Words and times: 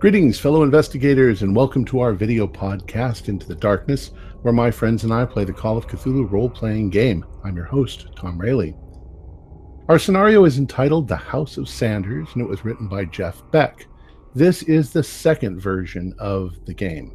Greetings, 0.00 0.38
fellow 0.38 0.62
investigators, 0.62 1.42
and 1.42 1.54
welcome 1.54 1.84
to 1.84 2.00
our 2.00 2.14
video 2.14 2.46
podcast, 2.46 3.28
Into 3.28 3.46
the 3.46 3.54
Darkness, 3.54 4.12
where 4.40 4.54
my 4.54 4.70
friends 4.70 5.04
and 5.04 5.12
I 5.12 5.26
play 5.26 5.44
the 5.44 5.52
Call 5.52 5.76
of 5.76 5.86
Cthulhu 5.86 6.32
role 6.32 6.48
playing 6.48 6.88
game. 6.88 7.22
I'm 7.44 7.54
your 7.54 7.66
host, 7.66 8.06
Tom 8.16 8.38
Rayleigh. 8.38 8.72
Our 9.90 9.98
scenario 9.98 10.46
is 10.46 10.56
entitled 10.56 11.06
The 11.06 11.16
House 11.16 11.58
of 11.58 11.68
Sanders, 11.68 12.28
and 12.32 12.42
it 12.42 12.48
was 12.48 12.64
written 12.64 12.88
by 12.88 13.04
Jeff 13.04 13.42
Beck. 13.50 13.88
This 14.34 14.62
is 14.62 14.90
the 14.90 15.02
second 15.02 15.60
version 15.60 16.14
of 16.18 16.54
the 16.64 16.72
game. 16.72 17.14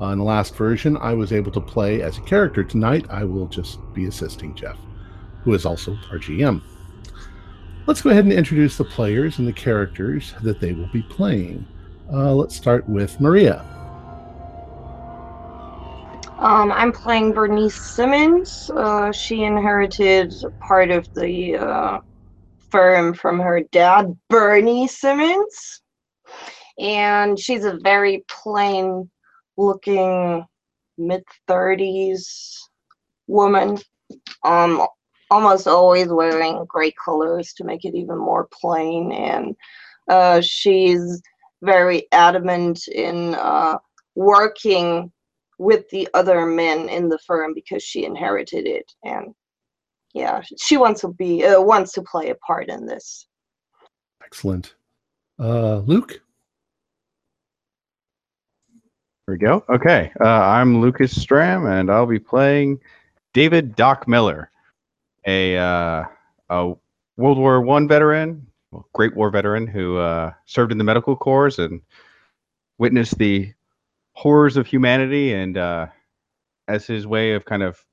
Uh, 0.00 0.04
On 0.04 0.16
the 0.16 0.24
last 0.24 0.56
version, 0.56 0.96
I 0.96 1.12
was 1.12 1.34
able 1.34 1.52
to 1.52 1.60
play 1.60 2.00
as 2.00 2.16
a 2.16 2.22
character. 2.22 2.64
Tonight, 2.64 3.04
I 3.10 3.24
will 3.24 3.46
just 3.46 3.78
be 3.92 4.06
assisting 4.06 4.54
Jeff, 4.54 4.78
who 5.44 5.52
is 5.52 5.66
also 5.66 5.98
our 6.10 6.16
GM. 6.16 6.62
Let's 7.86 8.00
go 8.00 8.08
ahead 8.08 8.24
and 8.24 8.32
introduce 8.32 8.78
the 8.78 8.84
players 8.84 9.38
and 9.38 9.46
the 9.46 9.52
characters 9.52 10.32
that 10.40 10.60
they 10.60 10.72
will 10.72 10.88
be 10.94 11.02
playing. 11.02 11.66
Uh, 12.10 12.34
let's 12.34 12.54
start 12.54 12.88
with 12.88 13.20
Maria. 13.20 13.64
Um, 16.38 16.72
I'm 16.72 16.90
playing 16.90 17.32
Bernice 17.32 17.80
Simmons. 17.80 18.70
Uh, 18.74 19.12
she 19.12 19.44
inherited 19.44 20.34
part 20.58 20.90
of 20.90 21.12
the 21.14 21.56
uh, 21.56 22.00
firm 22.68 23.14
from 23.14 23.38
her 23.38 23.60
dad, 23.70 24.16
Bernie 24.28 24.88
Simmons. 24.88 25.82
And 26.80 27.38
she's 27.38 27.64
a 27.64 27.78
very 27.82 28.24
plain 28.28 29.08
looking 29.56 30.44
mid 30.98 31.22
30s 31.48 32.56
woman. 33.28 33.78
Um, 34.44 34.86
almost 35.30 35.68
always 35.68 36.08
wearing 36.08 36.64
gray 36.66 36.92
colors 37.04 37.52
to 37.54 37.64
make 37.64 37.84
it 37.84 37.94
even 37.94 38.18
more 38.18 38.48
plain. 38.52 39.12
And 39.12 39.54
uh, 40.08 40.40
she's 40.40 41.22
very 41.62 42.06
adamant 42.12 42.86
in 42.88 43.34
uh, 43.34 43.78
working 44.14 45.10
with 45.58 45.88
the 45.90 46.08
other 46.14 46.44
men 46.44 46.88
in 46.88 47.08
the 47.08 47.18
firm 47.26 47.54
because 47.54 47.82
she 47.82 48.04
inherited 48.04 48.66
it. 48.66 48.92
And 49.04 49.34
yeah, 50.12 50.42
she 50.58 50.76
wants 50.76 51.00
to 51.02 51.08
be 51.08 51.44
uh, 51.44 51.60
wants 51.60 51.92
to 51.92 52.02
play 52.02 52.30
a 52.30 52.34
part 52.36 52.68
in 52.68 52.86
this. 52.86 53.26
Excellent. 54.22 54.74
Uh, 55.38 55.78
Luke. 55.78 56.20
There 59.26 59.34
we 59.34 59.38
go. 59.38 59.64
Okay, 59.68 60.10
uh, 60.20 60.26
I'm 60.26 60.80
Lucas 60.80 61.16
Stram, 61.16 61.70
and 61.70 61.90
I'll 61.90 62.06
be 62.06 62.18
playing 62.18 62.80
David 63.32 63.76
Doc 63.76 64.08
Miller 64.08 64.50
a 65.26 65.56
uh, 65.56 66.04
a 66.50 66.72
World 67.16 67.38
War 67.38 67.60
One 67.60 67.88
veteran, 67.88 68.46
Great 68.92 69.14
War 69.16 69.30
veteran 69.30 69.66
who 69.66 69.98
uh, 69.98 70.32
served 70.46 70.72
in 70.72 70.78
the 70.78 70.84
medical 70.84 71.16
corps 71.16 71.58
and 71.58 71.80
witnessed 72.78 73.18
the 73.18 73.52
horrors 74.12 74.56
of 74.56 74.66
humanity, 74.66 75.32
and 75.32 75.56
uh, 75.56 75.86
as 76.68 76.86
his 76.86 77.06
way 77.06 77.32
of 77.32 77.44
kind 77.44 77.62
of 77.62 77.84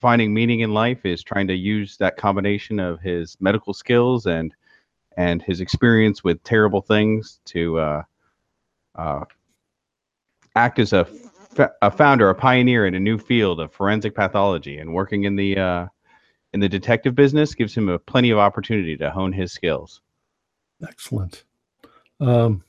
finding 0.00 0.32
meaning 0.32 0.60
in 0.60 0.74
life 0.74 1.04
is 1.04 1.22
trying 1.22 1.48
to 1.48 1.54
use 1.54 1.96
that 1.96 2.16
combination 2.16 2.78
of 2.78 3.00
his 3.00 3.36
medical 3.40 3.72
skills 3.72 4.26
and 4.26 4.54
and 5.16 5.42
his 5.42 5.60
experience 5.60 6.22
with 6.22 6.42
terrible 6.42 6.82
things 6.82 7.40
to 7.46 7.78
uh, 7.78 8.02
uh, 8.96 9.24
act 10.54 10.78
as 10.78 10.92
a, 10.92 11.08
a 11.80 11.90
founder, 11.90 12.28
a 12.28 12.34
pioneer 12.34 12.86
in 12.86 12.94
a 12.94 13.00
new 13.00 13.16
field 13.16 13.60
of 13.60 13.72
forensic 13.72 14.14
pathology 14.14 14.78
and 14.78 14.92
working 14.92 15.24
in 15.24 15.36
the 15.36 15.58
uh, 15.58 15.86
in 16.52 16.60
the 16.60 16.68
detective 16.68 17.14
business 17.14 17.54
gives 17.54 17.74
him 17.74 17.88
a 17.88 17.98
plenty 17.98 18.30
of 18.30 18.38
opportunity 18.38 18.96
to 18.96 19.10
hone 19.10 19.32
his 19.32 19.52
skills. 19.52 20.02
Excellent. 20.82 21.44
Um, 22.20 22.62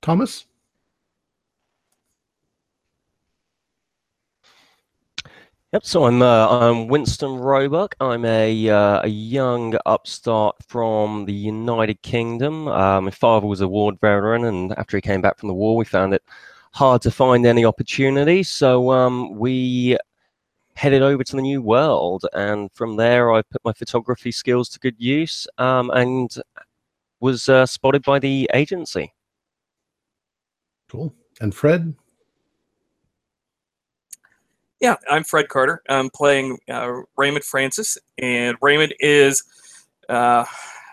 Thomas? 0.00 0.46
Yep. 5.72 5.86
So 5.86 6.04
I'm 6.04 6.20
uh, 6.20 6.48
I'm 6.48 6.86
Winston 6.88 7.36
Roebuck. 7.36 7.94
I'm 7.98 8.26
a 8.26 8.68
uh, 8.68 9.00
a 9.04 9.08
young 9.08 9.74
upstart 9.86 10.56
from 10.68 11.24
the 11.24 11.32
United 11.32 12.02
Kingdom. 12.02 12.68
Uh, 12.68 13.00
my 13.00 13.10
father 13.10 13.46
was 13.46 13.62
a 13.62 13.68
war 13.68 13.92
veteran, 13.98 14.44
and 14.44 14.72
after 14.76 14.98
he 14.98 15.00
came 15.00 15.22
back 15.22 15.38
from 15.38 15.48
the 15.48 15.54
war, 15.54 15.76
we 15.76 15.86
found 15.86 16.12
it 16.12 16.22
hard 16.72 17.00
to 17.02 17.10
find 17.10 17.46
any 17.46 17.64
opportunity. 17.64 18.42
So 18.42 18.90
um, 18.90 19.34
we 19.38 19.96
headed 20.74 21.02
over 21.02 21.22
to 21.22 21.36
the 21.36 21.42
new 21.42 21.60
world 21.60 22.24
and 22.32 22.72
from 22.72 22.96
there 22.96 23.32
i 23.32 23.42
put 23.42 23.62
my 23.64 23.72
photography 23.72 24.32
skills 24.32 24.68
to 24.68 24.78
good 24.78 24.96
use 24.98 25.46
um, 25.58 25.90
and 25.90 26.36
was 27.22 27.48
uh, 27.48 27.64
spotted 27.64 28.02
by 28.02 28.18
the 28.18 28.48
agency 28.52 29.12
cool 30.88 31.14
and 31.40 31.54
fred 31.54 31.94
yeah 34.80 34.96
i'm 35.10 35.24
fred 35.24 35.48
carter 35.48 35.82
i'm 35.88 36.10
playing 36.10 36.58
uh, 36.68 36.92
raymond 37.16 37.44
francis 37.44 37.96
and 38.18 38.56
raymond 38.60 38.94
is 39.00 39.42
uh, 40.08 40.44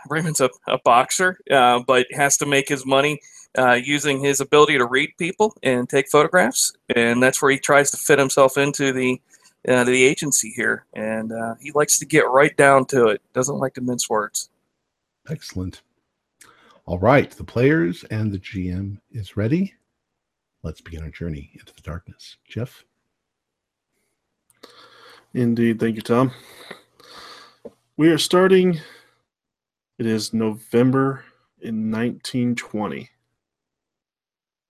raymond's 0.09 0.39
a, 0.39 0.49
a 0.67 0.79
boxer 0.85 1.37
uh, 1.51 1.79
but 1.85 2.07
has 2.13 2.37
to 2.37 2.45
make 2.45 2.69
his 2.69 2.85
money 2.85 3.19
uh, 3.57 3.73
using 3.73 4.23
his 4.23 4.39
ability 4.39 4.77
to 4.77 4.85
read 4.85 5.09
people 5.17 5.53
and 5.63 5.89
take 5.89 6.07
photographs 6.09 6.71
and 6.95 7.21
that's 7.21 7.41
where 7.41 7.51
he 7.51 7.57
tries 7.57 7.91
to 7.91 7.97
fit 7.97 8.19
himself 8.19 8.57
into 8.57 8.93
the 8.93 9.19
uh, 9.67 9.83
the 9.83 10.03
agency 10.03 10.51
here, 10.55 10.85
and 10.93 11.31
uh, 11.31 11.55
he 11.59 11.71
likes 11.71 11.99
to 11.99 12.05
get 12.05 12.29
right 12.29 12.55
down 12.55 12.85
to 12.85 13.07
it. 13.07 13.21
Doesn't 13.33 13.57
like 13.57 13.73
to 13.73 13.81
mince 13.81 14.09
words. 14.09 14.49
Excellent. 15.29 15.81
All 16.89 16.97
right, 16.97 17.29
the 17.29 17.43
players 17.43 18.03
and 18.05 18.31
the 18.31 18.39
GM 18.39 18.97
is 19.11 19.37
ready. 19.37 19.75
Let's 20.63 20.81
begin 20.81 21.03
our 21.03 21.11
journey 21.11 21.51
into 21.53 21.71
the 21.71 21.83
darkness. 21.83 22.37
Jeff. 22.47 22.83
Indeed, 25.35 25.79
thank 25.79 25.97
you, 25.97 26.01
Tom. 26.01 26.31
We 27.95 28.09
are 28.09 28.17
starting. 28.17 28.79
It 29.99 30.07
is 30.07 30.33
November 30.33 31.23
in 31.61 31.91
1920. 31.91 33.07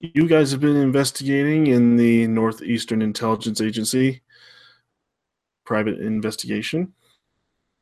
You 0.01 0.27
guys 0.27 0.51
have 0.51 0.59
been 0.59 0.75
investigating 0.75 1.67
in 1.67 1.95
the 1.95 2.27
Northeastern 2.27 3.01
Intelligence 3.01 3.61
Agency 3.61 4.23
private 5.63 5.99
investigation 5.99 6.91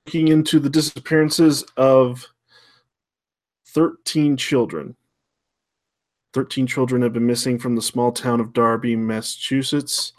looking 0.05 0.27
into 0.27 0.59
the 0.59 0.69
disappearances 0.69 1.63
of 1.75 2.27
13 3.77 4.35
children. 4.37 4.95
13 6.33 6.65
children 6.65 7.03
have 7.03 7.13
been 7.13 7.27
missing 7.27 7.59
from 7.59 7.75
the 7.75 7.81
small 7.81 8.11
town 8.11 8.39
of 8.39 8.51
Darby, 8.51 8.95
Massachusetts. 8.95 10.13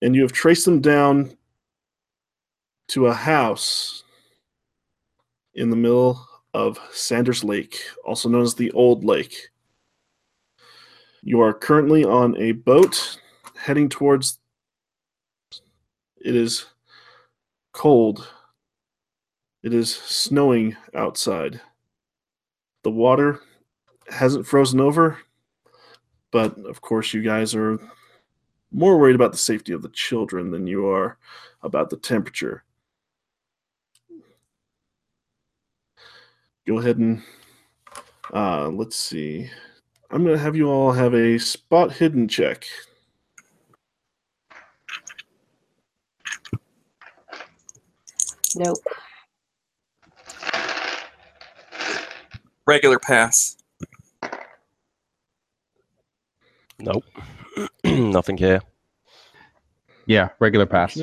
And 0.00 0.14
you 0.14 0.22
have 0.22 0.32
traced 0.32 0.64
them 0.64 0.80
down 0.80 1.36
to 2.88 3.08
a 3.08 3.12
house 3.12 4.04
in 5.52 5.68
the 5.68 5.76
middle 5.76 6.26
of 6.54 6.78
Sanders 6.92 7.44
Lake, 7.44 7.78
also 8.06 8.30
known 8.30 8.40
as 8.40 8.54
the 8.54 8.72
Old 8.72 9.04
Lake. 9.04 9.50
You 11.22 11.42
are 11.42 11.52
currently 11.52 12.06
on 12.06 12.38
a 12.38 12.52
boat 12.52 13.20
heading 13.54 13.90
towards 13.90 14.38
it 15.50 16.34
is 16.34 16.64
cold. 17.74 18.26
It 19.62 19.74
is 19.74 19.94
snowing 19.94 20.74
outside. 20.94 21.60
The 22.82 22.90
water 22.90 23.40
hasn't 24.08 24.46
frozen 24.46 24.80
over, 24.80 25.18
but 26.30 26.58
of 26.66 26.80
course, 26.80 27.14
you 27.14 27.22
guys 27.22 27.54
are 27.54 27.78
more 28.72 28.98
worried 28.98 29.14
about 29.14 29.32
the 29.32 29.38
safety 29.38 29.72
of 29.72 29.82
the 29.82 29.90
children 29.90 30.50
than 30.50 30.66
you 30.66 30.88
are 30.88 31.18
about 31.62 31.90
the 31.90 31.96
temperature. 31.96 32.64
Go 36.66 36.78
ahead 36.78 36.98
and 36.98 37.22
uh, 38.32 38.68
let's 38.68 38.96
see. 38.96 39.50
I'm 40.10 40.24
going 40.24 40.36
to 40.36 40.42
have 40.42 40.56
you 40.56 40.68
all 40.68 40.92
have 40.92 41.14
a 41.14 41.38
spot 41.38 41.92
hidden 41.92 42.28
check. 42.28 42.66
Nope. 48.54 48.76
Regular 52.66 52.98
pass. 52.98 53.56
nope 56.78 57.04
nothing 57.84 58.36
here 58.36 58.60
Yeah, 60.06 60.30
regular 60.40 60.66
pass. 60.66 61.00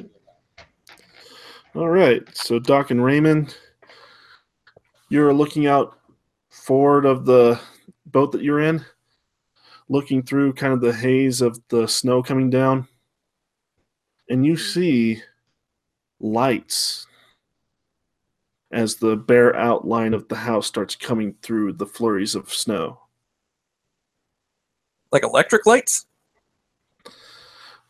All 1.75 1.89
right. 1.89 2.23
So 2.35 2.59
Doc 2.59 2.91
and 2.91 3.03
Raymond, 3.03 3.55
you're 5.09 5.33
looking 5.33 5.67
out 5.67 5.97
forward 6.49 7.05
of 7.05 7.25
the 7.25 7.59
boat 8.07 8.31
that 8.31 8.41
you're 8.41 8.59
in, 8.59 8.83
looking 9.87 10.23
through 10.23 10.53
kind 10.53 10.73
of 10.73 10.81
the 10.81 10.93
haze 10.93 11.41
of 11.41 11.59
the 11.69 11.87
snow 11.87 12.21
coming 12.23 12.49
down, 12.49 12.87
and 14.29 14.45
you 14.45 14.57
see 14.57 15.21
lights 16.19 17.07
as 18.71 18.95
the 18.95 19.15
bare 19.15 19.55
outline 19.55 20.13
of 20.13 20.27
the 20.27 20.35
house 20.35 20.67
starts 20.67 20.95
coming 20.95 21.35
through 21.41 21.73
the 21.73 21.85
flurries 21.85 22.35
of 22.35 22.53
snow. 22.53 22.99
Like 25.11 25.23
electric 25.23 25.65
lights? 25.65 26.05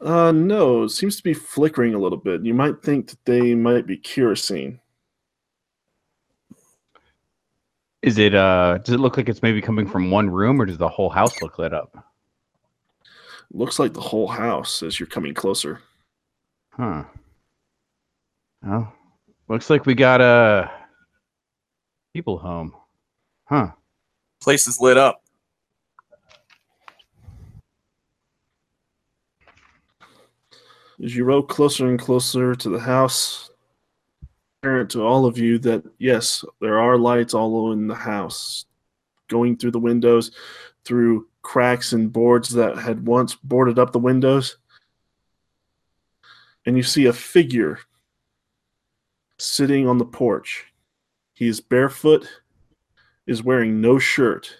Uh, 0.01 0.31
no, 0.31 0.83
it 0.83 0.89
seems 0.89 1.17
to 1.17 1.23
be 1.23 1.33
flickering 1.33 1.93
a 1.93 1.99
little 1.99 2.17
bit. 2.17 2.45
You 2.45 2.53
might 2.53 2.81
think 2.81 3.09
that 3.09 3.25
they 3.25 3.53
might 3.53 3.85
be 3.85 3.97
kerosene. 3.97 4.79
Is 8.01 8.17
it 8.17 8.33
uh 8.33 8.77
does 8.77 8.95
it 8.95 9.01
look 9.01 9.17
like 9.17 9.27
it's 9.27 9.43
maybe 9.43 9.61
coming 9.61 9.85
from 9.85 10.09
one 10.09 10.29
room 10.29 10.61
or 10.61 10.65
does 10.65 10.77
the 10.77 10.87
whole 10.87 11.09
house 11.09 11.41
look 11.41 11.59
lit 11.59 11.73
up? 11.73 12.09
Looks 13.51 13.77
like 13.77 13.93
the 13.93 13.99
whole 13.99 14.27
house 14.27 14.81
as 14.83 14.99
you're 14.99 15.07
coming 15.07 15.33
closer. 15.33 15.81
Huh. 16.71 17.03
Well, 18.63 18.93
looks 19.49 19.69
like 19.69 19.85
we 19.85 19.95
got 19.95 20.21
a 20.21 20.71
people 22.13 22.37
home. 22.37 22.73
Huh. 23.45 23.71
Place 24.41 24.67
is 24.67 24.79
lit 24.79 24.97
up. 24.97 25.23
As 31.03 31.15
you 31.15 31.23
row 31.23 31.41
closer 31.41 31.87
and 31.87 31.99
closer 31.99 32.53
to 32.55 32.69
the 32.69 32.79
house, 32.79 33.49
apparent 34.61 34.91
to 34.91 35.01
all 35.01 35.25
of 35.25 35.37
you 35.37 35.57
that 35.59 35.83
yes, 35.97 36.43
there 36.61 36.79
are 36.79 36.97
lights 36.97 37.33
all 37.33 37.71
in 37.71 37.87
the 37.87 37.95
house, 37.95 38.65
going 39.29 39.57
through 39.57 39.71
the 39.71 39.79
windows, 39.79 40.31
through 40.83 41.27
cracks 41.41 41.93
and 41.93 42.11
boards 42.11 42.49
that 42.49 42.77
had 42.77 43.07
once 43.07 43.33
boarded 43.35 43.79
up 43.79 43.93
the 43.93 43.99
windows. 43.99 44.57
And 46.65 46.75
you 46.75 46.83
see 46.83 47.05
a 47.05 47.13
figure 47.13 47.79
sitting 49.39 49.87
on 49.87 49.97
the 49.97 50.05
porch. 50.05 50.65
He 51.33 51.47
is 51.47 51.61
barefoot, 51.61 52.27
is 53.25 53.43
wearing 53.43 53.81
no 53.81 53.97
shirt. 53.97 54.53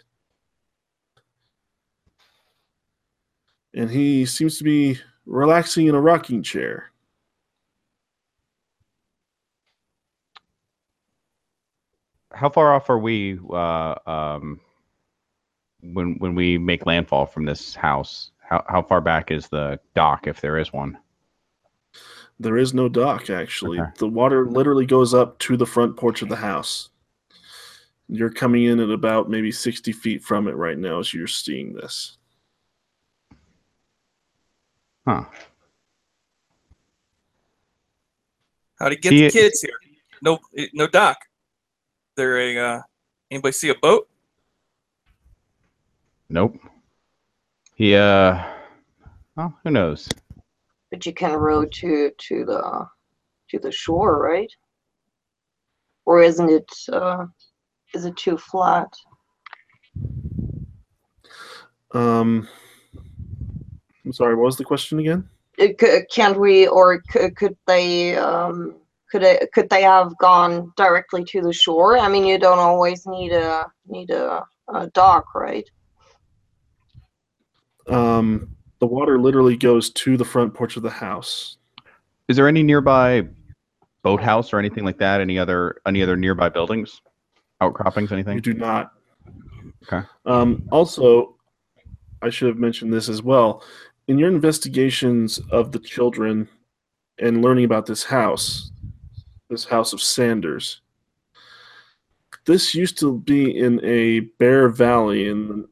And 3.73 3.89
he 3.89 4.25
seems 4.25 4.57
to 4.57 4.63
be 4.63 4.97
relaxing 5.25 5.87
in 5.87 5.95
a 5.95 6.01
rocking 6.01 6.41
chair. 6.41 6.91
How 12.31 12.49
far 12.49 12.73
off 12.73 12.89
are 12.89 12.97
we 12.97 13.37
uh 13.51 13.95
um 14.05 14.61
when 15.81 16.15
when 16.19 16.35
we 16.35 16.57
make 16.57 16.85
landfall 16.85 17.25
from 17.25 17.45
this 17.45 17.75
house? 17.75 18.31
How 18.39 18.63
how 18.67 18.81
far 18.81 19.01
back 19.01 19.29
is 19.29 19.49
the 19.49 19.79
dock 19.93 20.25
if 20.25 20.39
there 20.39 20.57
is 20.57 20.71
one? 20.71 20.97
There 22.39 22.57
is 22.57 22.73
no 22.73 22.87
dock, 22.87 23.29
actually. 23.29 23.79
Okay. 23.79 23.91
The 23.97 24.07
water 24.07 24.45
literally 24.45 24.85
goes 24.85 25.13
up 25.13 25.37
to 25.39 25.57
the 25.57 25.65
front 25.65 25.97
porch 25.97 26.21
of 26.21 26.29
the 26.29 26.35
house. 26.35 26.89
You're 28.07 28.31
coming 28.31 28.63
in 28.63 28.79
at 28.79 28.89
about 28.89 29.29
maybe 29.29 29.51
60 29.51 29.91
feet 29.91 30.23
from 30.23 30.47
it 30.47 30.55
right 30.55 30.77
now 30.77 30.99
as 30.99 31.13
you're 31.13 31.27
seeing 31.27 31.73
this. 31.73 32.17
Huh. 35.05 35.25
How'd 38.79 38.91
he 38.93 38.97
get 38.97 39.13
He- 39.13 39.21
the 39.23 39.29
kids 39.29 39.61
here? 39.61 39.77
No, 40.21 40.39
no 40.73 40.87
dock. 40.87 41.17
There 42.15 42.39
a 42.39 42.57
uh, 42.57 42.81
anybody 43.31 43.53
see 43.53 43.69
a 43.69 43.75
boat? 43.75 44.09
Nope. 46.29 46.57
He 47.75 47.95
uh 47.95 48.43
well, 49.35 49.57
who 49.63 49.71
knows? 49.71 50.09
But 50.91 51.05
you 51.05 51.13
can 51.13 51.33
row 51.33 51.65
to 51.65 52.11
to 52.17 52.45
the 52.45 52.87
to 53.49 53.59
the 53.59 53.71
shore, 53.71 54.21
right? 54.21 54.51
Or 56.05 56.21
isn't 56.21 56.49
it 56.49 56.71
uh 56.91 57.25
is 57.93 58.05
it 58.05 58.17
too 58.17 58.37
flat? 58.37 58.93
Um, 61.91 62.47
I'm 64.05 64.13
sorry, 64.13 64.35
what 64.35 64.45
was 64.45 64.57
the 64.57 64.63
question 64.63 64.99
again? 64.99 65.27
It, 65.57 65.79
can't 66.09 66.39
we 66.39 66.67
or 66.67 67.01
could 67.01 67.57
they 67.67 68.15
um 68.15 68.75
could 69.11 69.23
it 69.23 69.51
could 69.53 69.69
they 69.69 69.81
have 69.81 70.17
gone 70.17 70.71
directly 70.77 71.23
to 71.25 71.41
the 71.41 71.53
shore? 71.53 71.97
I 71.97 72.07
mean, 72.07 72.25
you 72.25 72.37
don't 72.37 72.59
always 72.59 73.05
need 73.05 73.31
a 73.33 73.65
need 73.87 74.11
a, 74.11 74.45
a 74.73 74.87
dock, 74.87 75.35
right? 75.35 75.69
Um, 77.87 78.55
the 78.79 78.87
water 78.87 79.19
literally 79.19 79.57
goes 79.57 79.89
to 79.91 80.17
the 80.17 80.25
front 80.25 80.53
porch 80.53 80.77
of 80.77 80.83
the 80.83 80.89
house. 80.89 81.57
Is 82.27 82.35
there 82.35 82.47
any 82.47 82.63
nearby 82.63 83.27
boathouse 84.03 84.53
or 84.53 84.59
anything 84.59 84.85
like 84.85 84.97
that? 84.99 85.21
Any 85.21 85.37
other 85.37 85.81
any 85.85 86.01
other 86.01 86.15
nearby 86.15 86.49
buildings? 86.49 87.01
Outcroppings, 87.61 88.11
anything? 88.11 88.35
You 88.35 88.41
do 88.41 88.53
not. 88.53 88.93
Okay. 89.83 90.07
Um, 90.25 90.67
also, 90.71 91.35
I 92.21 92.29
should 92.29 92.47
have 92.47 92.57
mentioned 92.57 92.93
this 92.93 93.09
as 93.09 93.21
well. 93.21 93.63
In 94.07 94.17
your 94.17 94.29
investigations 94.29 95.39
of 95.51 95.71
the 95.71 95.79
children 95.79 96.47
and 97.19 97.41
learning 97.41 97.65
about 97.65 97.85
this 97.85 98.03
house, 98.03 98.71
this 99.49 99.65
house 99.65 99.93
of 99.93 100.01
Sanders, 100.01 100.81
this 102.45 102.73
used 102.73 102.97
to 102.99 103.19
be 103.19 103.57
in 103.57 103.83
a 103.83 104.21
bare 104.39 104.69
valley 104.69 105.27
in 105.27 105.47
the 105.49 105.69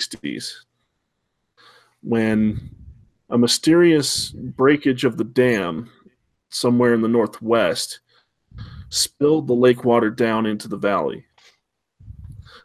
60s 0.00 0.64
when 2.02 2.70
a 3.30 3.38
mysterious 3.38 4.30
breakage 4.30 5.04
of 5.04 5.16
the 5.16 5.24
dam 5.24 5.90
somewhere 6.50 6.94
in 6.94 7.00
the 7.00 7.08
northwest 7.08 8.00
spilled 8.90 9.46
the 9.46 9.54
lake 9.54 9.84
water 9.84 10.10
down 10.10 10.44
into 10.44 10.68
the 10.68 10.76
valley. 10.76 11.24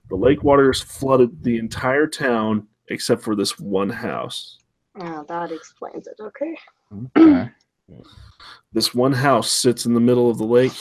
The 0.09 0.15
lake 0.15 0.43
waters 0.43 0.81
flooded 0.81 1.43
the 1.43 1.57
entire 1.57 2.07
town 2.07 2.67
except 2.89 3.21
for 3.21 3.35
this 3.35 3.59
one 3.59 3.89
house. 3.89 4.57
Yeah, 4.97 5.23
that 5.27 5.51
explains 5.51 6.07
it. 6.07 6.17
Okay. 6.19 6.57
Okay. 7.17 7.49
This 8.73 8.93
one 8.93 9.13
house 9.13 9.49
sits 9.49 9.85
in 9.85 9.93
the 9.93 9.99
middle 10.01 10.29
of 10.29 10.37
the 10.37 10.45
lake, 10.45 10.73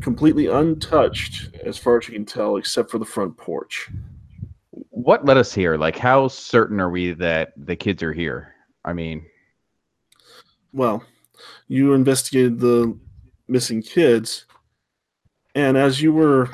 completely 0.00 0.46
untouched 0.46 1.54
as 1.62 1.76
far 1.76 1.98
as 1.98 2.08
you 2.08 2.14
can 2.14 2.24
tell, 2.24 2.56
except 2.56 2.90
for 2.90 2.98
the 2.98 3.04
front 3.04 3.36
porch. 3.36 3.90
What 4.72 5.24
led 5.24 5.36
us 5.36 5.52
here? 5.52 5.76
Like 5.76 5.98
how 5.98 6.28
certain 6.28 6.80
are 6.80 6.90
we 6.90 7.12
that 7.12 7.52
the 7.56 7.76
kids 7.76 8.02
are 8.02 8.12
here? 8.12 8.54
I 8.84 8.92
mean, 8.92 9.24
Well, 10.72 11.04
you 11.68 11.92
investigated 11.92 12.58
the 12.58 12.98
missing 13.48 13.82
kids, 13.82 14.46
and 15.54 15.76
as 15.76 16.00
you 16.00 16.12
were 16.12 16.50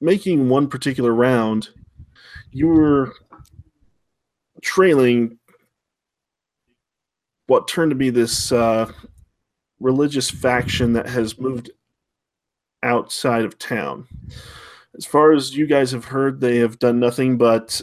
making 0.00 0.48
one 0.48 0.68
particular 0.68 1.14
round, 1.14 1.70
you 2.50 2.66
were 2.66 3.14
trailing 4.62 5.38
what 7.46 7.68
turned 7.68 7.90
to 7.90 7.96
be 7.96 8.10
this 8.10 8.50
uh, 8.52 8.90
religious 9.80 10.30
faction 10.30 10.94
that 10.94 11.08
has 11.08 11.38
moved 11.38 11.70
outside 12.82 13.44
of 13.44 13.58
town. 13.58 14.06
As 14.96 15.04
far 15.04 15.32
as 15.32 15.56
you 15.56 15.66
guys 15.66 15.90
have 15.90 16.04
heard, 16.04 16.40
they 16.40 16.58
have 16.58 16.78
done 16.78 17.00
nothing 17.00 17.36
but 17.36 17.80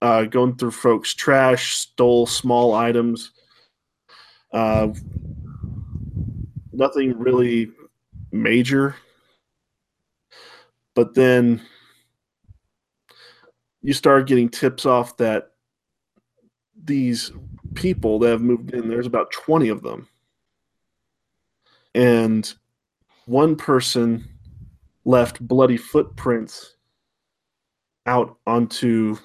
uh, 0.00 0.24
going 0.24 0.56
through 0.56 0.70
folks' 0.70 1.14
trash, 1.14 1.74
stole 1.74 2.26
small 2.26 2.74
items. 2.74 3.32
Uh, 4.52 4.88
nothing 6.72 7.18
really 7.18 7.70
major. 8.32 8.96
But 10.94 11.14
then 11.14 11.60
you 13.82 13.92
start 13.92 14.26
getting 14.26 14.48
tips 14.48 14.86
off 14.86 15.16
that 15.18 15.52
these 16.84 17.30
people 17.74 18.18
that 18.20 18.30
have 18.30 18.42
moved 18.42 18.72
in, 18.72 18.88
there's 18.88 19.06
about 19.06 19.30
20 19.32 19.68
of 19.68 19.82
them. 19.82 20.08
And 21.94 22.52
one 23.26 23.56
person 23.56 24.37
left 25.08 25.40
bloody 25.40 25.78
footprints 25.78 26.76
out 28.04 28.36
onto 28.46 29.16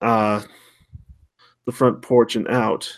uh, 0.00 0.40
the 1.66 1.72
front 1.72 2.00
porch 2.00 2.34
and 2.34 2.48
out 2.48 2.90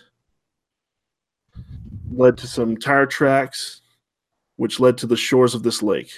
led 2.13 2.39
to 2.39 2.47
some 2.47 2.77
tire 2.77 3.05
tracks, 3.05 3.81
which 4.57 4.79
led 4.79 4.97
to 4.97 5.09
the 5.09 5.17
shores 5.17 5.57
of 5.57 5.65
this 5.65 5.83
lake. 5.83 6.13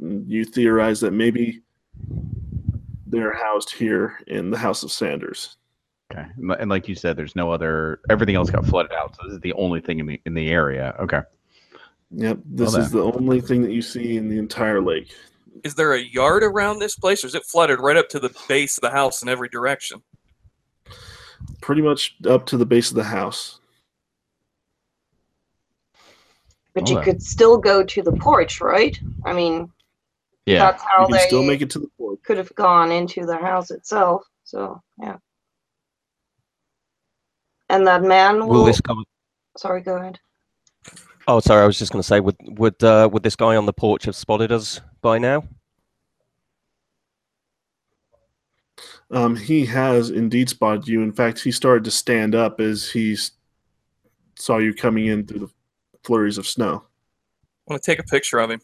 You 0.00 0.44
theorize 0.44 0.98
that 1.00 1.12
maybe 1.12 1.62
they're 3.06 3.32
housed 3.32 3.70
here 3.70 4.18
in 4.26 4.50
the 4.50 4.58
House 4.58 4.82
of 4.82 4.90
Sanders. 4.90 5.56
okay. 6.12 6.26
And 6.58 6.68
like 6.68 6.88
you 6.88 6.96
said, 6.96 7.16
there's 7.16 7.36
no 7.36 7.52
other. 7.52 8.00
Everything 8.10 8.34
else 8.34 8.50
got 8.50 8.66
flooded 8.66 8.92
out, 8.92 9.14
so 9.14 9.22
this 9.24 9.34
is 9.34 9.40
the 9.40 9.52
only 9.52 9.80
thing 9.80 10.00
in 10.00 10.06
the 10.06 10.20
in 10.26 10.34
the 10.34 10.50
area. 10.50 10.96
Okay. 10.98 11.22
Yep, 12.10 12.38
this 12.44 12.72
Well, 12.72 12.82
is 12.82 12.90
the 12.90 13.02
only 13.02 13.40
thing 13.40 13.62
that 13.62 13.72
you 13.72 13.82
see 13.82 14.16
in 14.16 14.28
the 14.28 14.38
entire 14.38 14.80
lake. 14.80 15.14
Is 15.64 15.74
there 15.74 15.94
a 15.94 16.00
yard 16.00 16.42
around 16.44 16.78
this 16.78 16.96
place, 16.96 17.24
or 17.24 17.26
is 17.26 17.34
it 17.34 17.44
flooded 17.44 17.80
right 17.80 17.96
up 17.96 18.08
to 18.10 18.20
the 18.20 18.34
base 18.48 18.78
of 18.78 18.82
the 18.82 18.90
house 18.90 19.22
in 19.22 19.28
every 19.28 19.48
direction? 19.48 20.02
Pretty 21.60 21.82
much 21.82 22.16
up 22.26 22.46
to 22.46 22.56
the 22.56 22.66
base 22.66 22.90
of 22.90 22.96
the 22.96 23.04
house. 23.04 23.60
But 26.74 26.88
you 26.88 26.96
Okay. 26.98 27.04
could 27.12 27.22
still 27.22 27.56
go 27.58 27.82
to 27.82 28.02
the 28.02 28.12
porch, 28.12 28.60
right? 28.60 28.98
I 29.24 29.32
mean, 29.32 29.72
Yeah. 30.44 30.70
That's 30.70 30.84
how 30.84 31.00
you 31.00 31.06
can 31.06 31.12
they 31.16 31.26
still 31.26 31.42
make 31.42 31.60
it 31.62 31.70
to 31.70 31.80
the 31.80 31.88
porch. 31.98 32.20
could 32.22 32.36
have 32.36 32.54
gone 32.54 32.92
into 32.92 33.26
the 33.26 33.36
house 33.36 33.72
itself. 33.72 34.22
So 34.44 34.80
yeah. 35.02 35.16
And 37.68 37.84
that 37.88 38.02
man 38.02 38.38
will. 38.46 38.48
Will 38.48 38.64
this 38.64 38.80
guy? 38.80 38.94
Sorry, 39.56 39.80
go 39.80 39.96
ahead. 39.96 40.20
Oh, 41.28 41.40
sorry. 41.40 41.62
I 41.62 41.66
was 41.66 41.78
just 41.78 41.92
going 41.92 42.02
to 42.02 42.06
say, 42.06 42.20
would 42.20 42.36
would 42.42 42.82
uh, 42.82 43.08
would 43.12 43.22
this 43.22 43.36
guy 43.36 43.56
on 43.56 43.66
the 43.66 43.72
porch 43.72 44.04
have 44.04 44.16
spotted 44.16 44.52
us 44.52 44.80
by 45.02 45.18
now? 45.18 45.44
Um, 49.10 49.36
he 49.36 49.64
has 49.66 50.10
indeed 50.10 50.48
spotted 50.48 50.88
you. 50.88 51.02
In 51.02 51.12
fact, 51.12 51.40
he 51.40 51.52
started 51.52 51.84
to 51.84 51.90
stand 51.90 52.34
up 52.34 52.60
as 52.60 52.90
he 52.90 53.16
saw 54.34 54.58
you 54.58 54.74
coming 54.74 55.06
in 55.06 55.26
through 55.26 55.40
the 55.40 55.50
flurries 56.02 56.38
of 56.38 56.46
snow. 56.46 56.84
I'm 57.68 57.72
gonna 57.72 57.80
take 57.80 57.98
a 57.98 58.04
picture 58.04 58.38
of 58.38 58.50
him. 58.50 58.60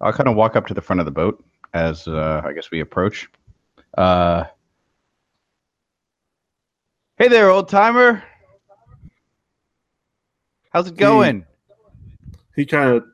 I'll 0.00 0.12
kind 0.12 0.28
of 0.28 0.36
walk 0.36 0.56
up 0.56 0.66
to 0.68 0.74
the 0.74 0.80
front 0.80 1.00
of 1.00 1.06
the 1.06 1.12
boat 1.12 1.44
as 1.74 2.06
uh, 2.08 2.42
I 2.44 2.52
guess 2.52 2.70
we 2.70 2.80
approach. 2.80 3.28
Uh, 3.96 4.44
hey 7.18 7.28
there, 7.28 7.50
old 7.50 7.68
timer. 7.68 8.22
How's 10.70 10.86
it 10.88 10.96
going? 10.96 11.44
He 12.54 12.64
kind 12.64 12.90
of 12.90 13.04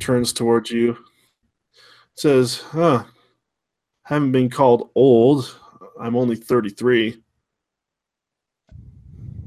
turns 0.00 0.32
towards 0.32 0.70
you, 0.70 0.98
says, 2.14 2.60
"Huh, 2.60 3.04
haven't 4.02 4.32
been 4.32 4.50
called 4.50 4.90
old. 4.94 5.58
I'm 6.00 6.16
only 6.16 6.36
33." 6.36 7.22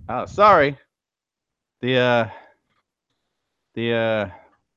Oh, 0.08 0.26
sorry. 0.26 0.78
The 1.82 1.98
uh, 1.98 2.30
the 3.74 3.94
uh, 3.94 4.30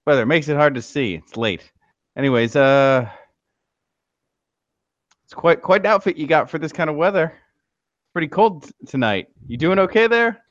weather 0.07 0.27
makes 0.27 0.49
it 0.49 0.57
hard 0.57 0.75
to 0.75 0.83
see. 0.83 1.15
It's 1.15 1.37
late. 1.37 1.71
Anyways, 2.17 2.57
uh, 2.57 3.09
it's 5.25 5.35
quite 5.35 5.63
quite 5.63 5.83
an 5.83 5.87
outfit 5.87 6.17
you 6.17 6.27
got 6.27 6.51
for 6.51 6.59
this 6.59 6.73
kind 6.73 6.91
of 6.91 6.97
weather. 6.97 7.27
It's 7.27 8.13
Pretty 8.13 8.29
cold 8.29 8.65
t- 8.65 8.71
tonight. 8.87 9.29
You 9.47 9.57
doing 9.57 9.79
okay 9.79 10.09
there? 10.09 10.43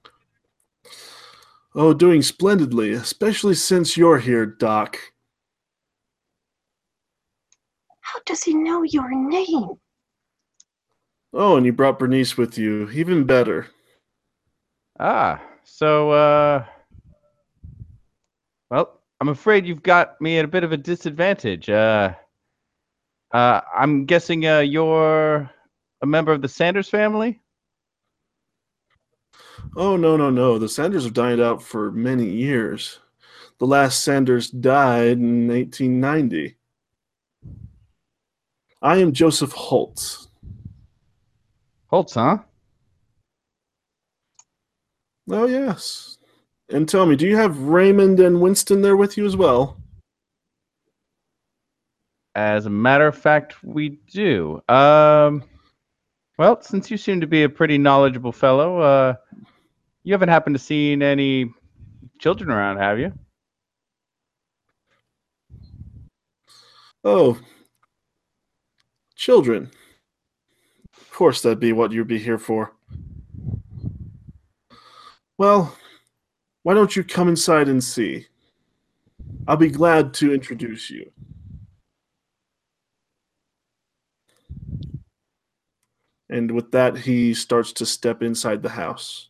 Oh, 1.80 1.94
doing 1.94 2.24
splendidly, 2.24 2.94
especially 2.94 3.54
since 3.54 3.96
you're 3.96 4.18
here, 4.18 4.48
Doc. 4.48 4.98
How 8.02 8.20
does 8.26 8.42
he 8.42 8.56
know 8.56 8.82
your 8.82 9.08
name? 9.12 9.76
Oh, 11.34 11.56
and 11.56 11.68
you 11.68 11.72
brought 11.72 12.00
Bernice 12.00 12.36
with 12.36 12.58
you. 12.58 12.90
Even 12.90 13.26
better. 13.26 13.68
Ah, 15.00 15.40
so 15.64 16.10
uh 16.10 16.66
well, 18.72 19.00
I'm 19.22 19.30
afraid 19.30 19.68
you've 19.68 19.84
got 19.84 20.20
me 20.20 20.40
at 20.40 20.46
a 20.46 20.48
bit 20.48 20.64
of 20.64 20.72
a 20.72 20.78
disadvantage. 20.78 21.70
Uh 21.70 22.16
uh 23.36 23.62
I'm 23.76 24.06
guessing 24.06 24.48
uh 24.48 24.62
you're 24.62 25.48
a 26.02 26.06
member 26.08 26.32
of 26.32 26.42
the 26.42 26.50
Sanders 26.50 26.90
family? 26.90 27.40
Oh, 29.76 29.96
no, 29.96 30.18
no, 30.18 30.30
no. 30.30 30.58
The 30.58 30.70
Sanders 30.70 31.04
have 31.04 31.14
died 31.14 31.40
out 31.40 31.62
for 31.62 31.92
many 31.92 32.26
years. 32.26 33.00
The 33.60 33.68
last 33.68 34.04
Sanders 34.04 34.50
died 34.50 35.18
in 35.18 35.48
1890. 35.48 36.56
I 38.82 38.98
am 38.98 39.12
Joseph 39.12 39.52
Holtz. 39.52 40.28
Holtz, 41.88 42.14
huh? 42.14 42.40
Oh, 45.30 45.46
yes. 45.46 46.18
And 46.70 46.88
tell 46.88 47.06
me, 47.06 47.16
do 47.16 47.26
you 47.26 47.38
have 47.38 47.60
Raymond 47.60 48.20
and 48.20 48.42
Winston 48.42 48.82
there 48.82 48.98
with 48.98 49.18
you 49.18 49.26
as 49.26 49.38
well? 49.38 49.78
As 52.36 52.66
a 52.68 52.70
matter 52.70 53.08
of 53.08 53.18
fact, 53.18 53.64
we 53.64 53.98
do. 54.12 54.62
Um 54.70 55.44
well, 56.38 56.62
since 56.62 56.92
you 56.92 56.98
seem 56.98 57.20
to 57.20 57.26
be 57.26 57.42
a 57.44 57.50
pretty 57.50 57.80
knowledgeable 57.80 58.32
fellow, 58.32 58.80
uh 58.80 59.16
you 60.08 60.14
haven't 60.14 60.30
happened 60.30 60.56
to 60.56 60.60
seen 60.60 61.04
any 61.04 61.52
children 62.18 62.50
around, 62.50 62.78
have 62.78 62.98
you? 62.98 63.12
Oh, 67.04 67.38
children. 69.18 69.70
Of 70.96 71.12
course, 71.12 71.42
that'd 71.42 71.60
be 71.60 71.74
what 71.74 71.92
you'd 71.92 72.08
be 72.08 72.20
here 72.20 72.38
for. 72.38 72.72
Well, 75.38 75.76
why 76.64 76.74
don't 76.74 76.96
you 76.96 77.04
come 77.04 77.28
inside 77.28 77.68
and 77.68 77.84
see? 77.84 78.28
I'll 79.46 79.58
be 79.58 79.68
glad 79.68 80.14
to 80.16 80.34
introduce 80.34 80.90
you. 80.90 81.12
And 86.30 86.50
with 86.50 86.72
that, 86.72 86.96
he 86.96 87.34
starts 87.34 87.74
to 87.74 87.86
step 87.86 88.24
inside 88.24 88.64
the 88.64 88.70
house. 88.70 89.27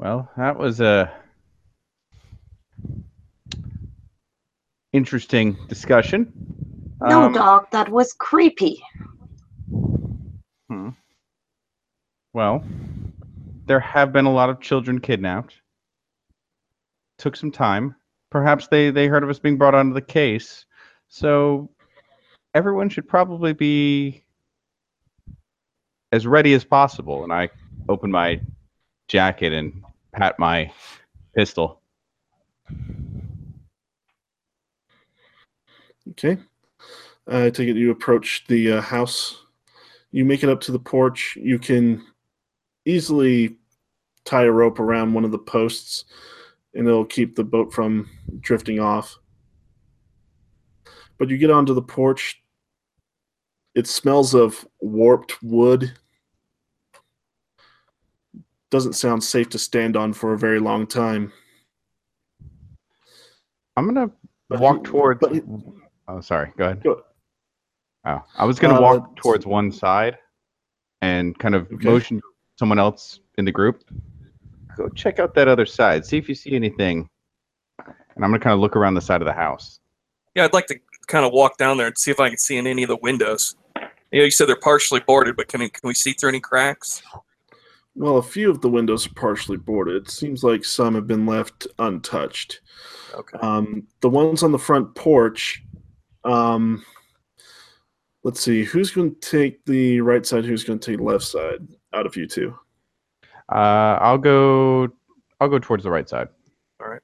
Well, 0.00 0.30
that 0.38 0.58
was 0.58 0.80
a 0.80 1.12
interesting 4.94 5.58
discussion. 5.68 6.32
No, 7.02 7.24
Um, 7.26 7.32
Doc, 7.34 7.70
that 7.72 7.90
was 7.90 8.14
creepy. 8.14 8.82
hmm. 10.68 10.88
Well, 12.32 12.64
there 13.66 13.80
have 13.80 14.10
been 14.10 14.24
a 14.24 14.32
lot 14.32 14.48
of 14.48 14.62
children 14.62 15.00
kidnapped. 15.00 15.60
Took 17.18 17.36
some 17.36 17.52
time. 17.52 17.94
Perhaps 18.30 18.68
they 18.68 18.90
they 18.90 19.06
heard 19.06 19.22
of 19.22 19.28
us 19.28 19.38
being 19.38 19.58
brought 19.58 19.74
onto 19.74 19.92
the 19.92 20.00
case. 20.00 20.64
So 21.08 21.68
everyone 22.54 22.88
should 22.88 23.06
probably 23.06 23.52
be 23.52 24.24
as 26.10 26.26
ready 26.26 26.54
as 26.54 26.64
possible. 26.64 27.22
And 27.22 27.34
I 27.34 27.50
open 27.86 28.10
my 28.10 28.40
jacket 29.08 29.52
and 29.52 29.84
pat 30.12 30.38
my 30.38 30.72
pistol. 31.34 31.80
Okay. 36.10 36.38
I 37.26 37.50
take 37.50 37.68
it 37.68 37.76
you 37.76 37.90
approach 37.90 38.44
the 38.48 38.72
uh, 38.72 38.80
house. 38.80 39.44
You 40.10 40.24
make 40.24 40.42
it 40.42 40.48
up 40.48 40.60
to 40.62 40.72
the 40.72 40.78
porch. 40.78 41.36
You 41.40 41.58
can 41.58 42.04
easily 42.84 43.56
tie 44.24 44.44
a 44.44 44.50
rope 44.50 44.80
around 44.80 45.14
one 45.14 45.24
of 45.24 45.30
the 45.30 45.38
posts, 45.38 46.04
and 46.74 46.86
it'll 46.86 47.04
keep 47.04 47.36
the 47.36 47.44
boat 47.44 47.72
from 47.72 48.08
drifting 48.40 48.80
off. 48.80 49.16
But 51.18 51.28
you 51.28 51.38
get 51.38 51.50
onto 51.50 51.74
the 51.74 51.82
porch. 51.82 52.42
It 53.74 53.86
smells 53.86 54.34
of 54.34 54.66
warped 54.80 55.40
wood. 55.42 55.92
Doesn't 58.70 58.92
sound 58.92 59.22
safe 59.24 59.48
to 59.50 59.58
stand 59.58 59.96
on 59.96 60.12
for 60.12 60.32
a 60.32 60.38
very 60.38 60.60
long 60.60 60.86
time. 60.86 61.32
I'm 63.76 63.86
gonna 63.86 64.10
But 64.48 64.60
walk 64.60 64.78
he- 64.78 64.82
towards. 64.84 65.20
but 65.20 65.32
he- 65.32 65.42
oh, 66.08 66.20
sorry. 66.20 66.52
Go 66.56 66.64
ahead. 66.66 66.82
Go- 66.82 67.04
Oh, 68.06 68.24
I 68.38 68.46
was 68.46 68.58
gonna 68.58 68.76
Uh, 68.78 68.80
walk 68.80 69.16
towards 69.16 69.44
one 69.44 69.70
side 69.70 70.16
and 71.02 71.38
kind 71.38 71.54
of 71.54 71.66
Okay. 71.70 71.84
motion 71.86 72.20
someone 72.58 72.78
else 72.78 73.20
in 73.36 73.44
the 73.44 73.52
group. 73.52 73.82
Go 74.76 74.88
check 74.90 75.18
out 75.18 75.34
that 75.34 75.48
other 75.48 75.66
side. 75.66 76.06
See 76.06 76.16
if 76.16 76.26
you 76.28 76.34
see 76.34 76.54
anything. 76.54 77.08
And 77.78 78.24
I'm 78.24 78.30
gonna 78.30 78.38
kind 78.38 78.54
of 78.54 78.60
look 78.60 78.76
around 78.76 78.94
the 78.94 79.00
side 79.02 79.20
of 79.20 79.26
the 79.26 79.32
house. 79.34 79.80
Yeah, 80.34 80.44
I'd 80.44 80.52
like 80.54 80.66
to 80.68 80.78
kind 81.08 81.26
of 81.26 81.32
walk 81.32 81.58
down 81.58 81.76
there 81.76 81.88
and 81.88 81.98
see 81.98 82.10
if 82.10 82.20
I 82.20 82.28
can 82.28 82.38
see 82.38 82.56
in 82.56 82.66
any 82.66 82.82
of 82.84 82.88
the 82.88 82.96
windows. 82.96 83.56
You 84.12 84.20
know, 84.20 84.24
you 84.24 84.30
said 84.30 84.48
they're 84.48 84.56
partially 84.56 85.00
boarded, 85.00 85.36
but 85.36 85.48
can, 85.48 85.60
can 85.60 85.80
we 85.84 85.94
see 85.94 86.12
through 86.12 86.30
any 86.30 86.40
cracks? 86.40 87.02
Well, 87.94 88.18
a 88.18 88.22
few 88.22 88.50
of 88.50 88.60
the 88.60 88.68
windows 88.68 89.06
are 89.06 89.14
partially 89.14 89.56
boarded. 89.56 89.96
It 89.96 90.10
seems 90.10 90.44
like 90.44 90.64
some 90.64 90.94
have 90.94 91.06
been 91.06 91.26
left 91.26 91.66
untouched. 91.78 92.60
Okay. 93.14 93.38
Um, 93.38 93.86
the 94.00 94.08
ones 94.08 94.42
on 94.42 94.52
the 94.52 94.58
front 94.58 94.94
porch, 94.94 95.62
um, 96.24 96.84
let's 98.22 98.40
see, 98.40 98.64
who's 98.64 98.90
going 98.90 99.14
to 99.14 99.20
take 99.20 99.64
the 99.64 100.00
right 100.00 100.24
side? 100.24 100.44
Who's 100.44 100.64
going 100.64 100.78
to 100.78 100.90
take 100.90 100.98
the 100.98 101.04
left 101.04 101.24
side 101.24 101.66
out 101.92 102.06
of 102.06 102.16
you 102.16 102.26
two? 102.26 102.56
Uh, 103.50 103.98
I'll 104.00 104.18
go. 104.18 104.88
I'll 105.40 105.48
go 105.48 105.58
towards 105.58 105.82
the 105.82 105.90
right 105.90 106.08
side. 106.08 106.28
All 106.80 106.88
right. 106.88 107.00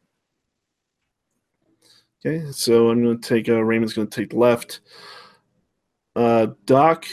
Okay, 2.25 2.45
so 2.53 2.91
I'm 2.91 3.03
going 3.03 3.21
to 3.21 3.29
take 3.29 3.49
uh, 3.49 3.63
Raymond's 3.63 3.95
going 3.95 4.09
to 4.09 4.21
take 4.21 4.31
the 4.31 4.39
left. 4.39 4.81
Uh, 6.15 6.49
Doc, 6.65 7.05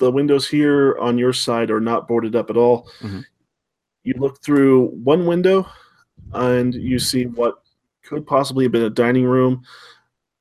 the 0.00 0.10
windows 0.10 0.48
here 0.48 0.96
on 0.98 1.18
your 1.18 1.32
side 1.32 1.70
are 1.70 1.80
not 1.80 2.08
boarded 2.08 2.34
up 2.34 2.50
at 2.50 2.56
all. 2.56 2.88
Mhm. 3.00 3.24
You 4.02 4.14
look 4.16 4.42
through 4.42 4.86
one 4.88 5.26
window 5.26 5.68
and 6.32 6.74
you 6.74 6.98
see 6.98 7.26
what 7.26 7.62
could 8.02 8.26
possibly 8.26 8.64
have 8.64 8.72
been 8.72 8.82
a 8.82 8.90
dining 8.90 9.26
room. 9.26 9.62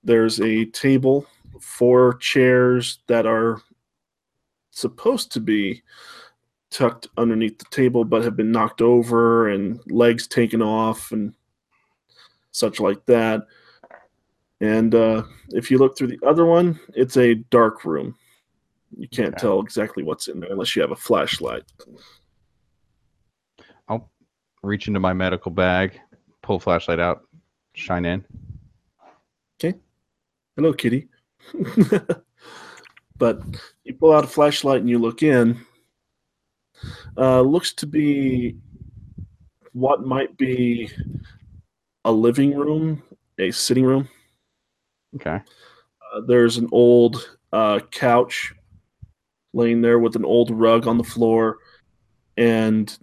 There's 0.03 0.39
a 0.39 0.65
table, 0.65 1.27
four 1.59 2.15
chairs 2.15 2.99
that 3.07 3.25
are 3.25 3.61
supposed 4.71 5.31
to 5.33 5.41
be 5.41 5.83
tucked 6.69 7.07
underneath 7.17 7.57
the 7.57 7.65
table 7.65 8.05
but 8.05 8.23
have 8.23 8.37
been 8.37 8.51
knocked 8.51 8.81
over 8.81 9.49
and 9.49 9.81
legs 9.91 10.25
taken 10.25 10.61
off 10.61 11.11
and 11.11 11.33
such 12.51 12.79
like 12.79 13.05
that. 13.07 13.45
And 14.61 14.95
uh, 14.95 15.23
if 15.49 15.69
you 15.69 15.77
look 15.77 15.97
through 15.97 16.07
the 16.07 16.19
other 16.25 16.45
one, 16.45 16.79
it's 16.95 17.17
a 17.17 17.35
dark 17.35 17.83
room. 17.83 18.15
You 18.97 19.07
can't 19.07 19.29
Okay. 19.29 19.41
tell 19.41 19.59
exactly 19.59 20.03
what's 20.03 20.27
in 20.27 20.39
there 20.39 20.51
unless 20.51 20.75
you 20.75 20.81
have 20.81 20.91
a 20.91 20.95
flashlight. 20.95 21.63
I'll 23.87 24.11
reach 24.63 24.87
into 24.87 24.99
my 24.99 25.13
medical 25.13 25.51
bag, 25.51 25.99
pull 26.41 26.57
a 26.57 26.59
flashlight 26.59 26.99
out, 26.99 27.23
shine 27.73 28.05
in. 28.05 28.25
Okay. 29.59 29.77
Hello, 30.55 30.73
kitty. 30.73 31.07
but 33.17 33.41
you 33.83 33.93
pull 33.93 34.13
out 34.13 34.23
a 34.23 34.27
flashlight 34.27 34.81
and 34.81 34.89
you 34.89 34.99
look 34.99 35.23
in. 35.23 35.59
Uh, 37.17 37.41
looks 37.41 37.73
to 37.73 37.85
be 37.85 38.57
what 39.73 40.05
might 40.05 40.35
be 40.37 40.89
a 42.05 42.11
living 42.11 42.55
room, 42.55 43.03
a 43.37 43.51
sitting 43.51 43.85
room. 43.85 44.07
Okay. 45.15 45.41
Uh, 46.13 46.21
there's 46.27 46.57
an 46.57 46.67
old 46.71 47.37
uh, 47.51 47.79
couch 47.91 48.53
laying 49.59 49.81
there 49.81 49.99
with 49.99 50.15
an 50.15 50.25
old 50.25 50.49
rug 50.49 50.87
on 50.87 50.97
the 50.97 51.03
floor 51.03 51.57
and 52.37 52.97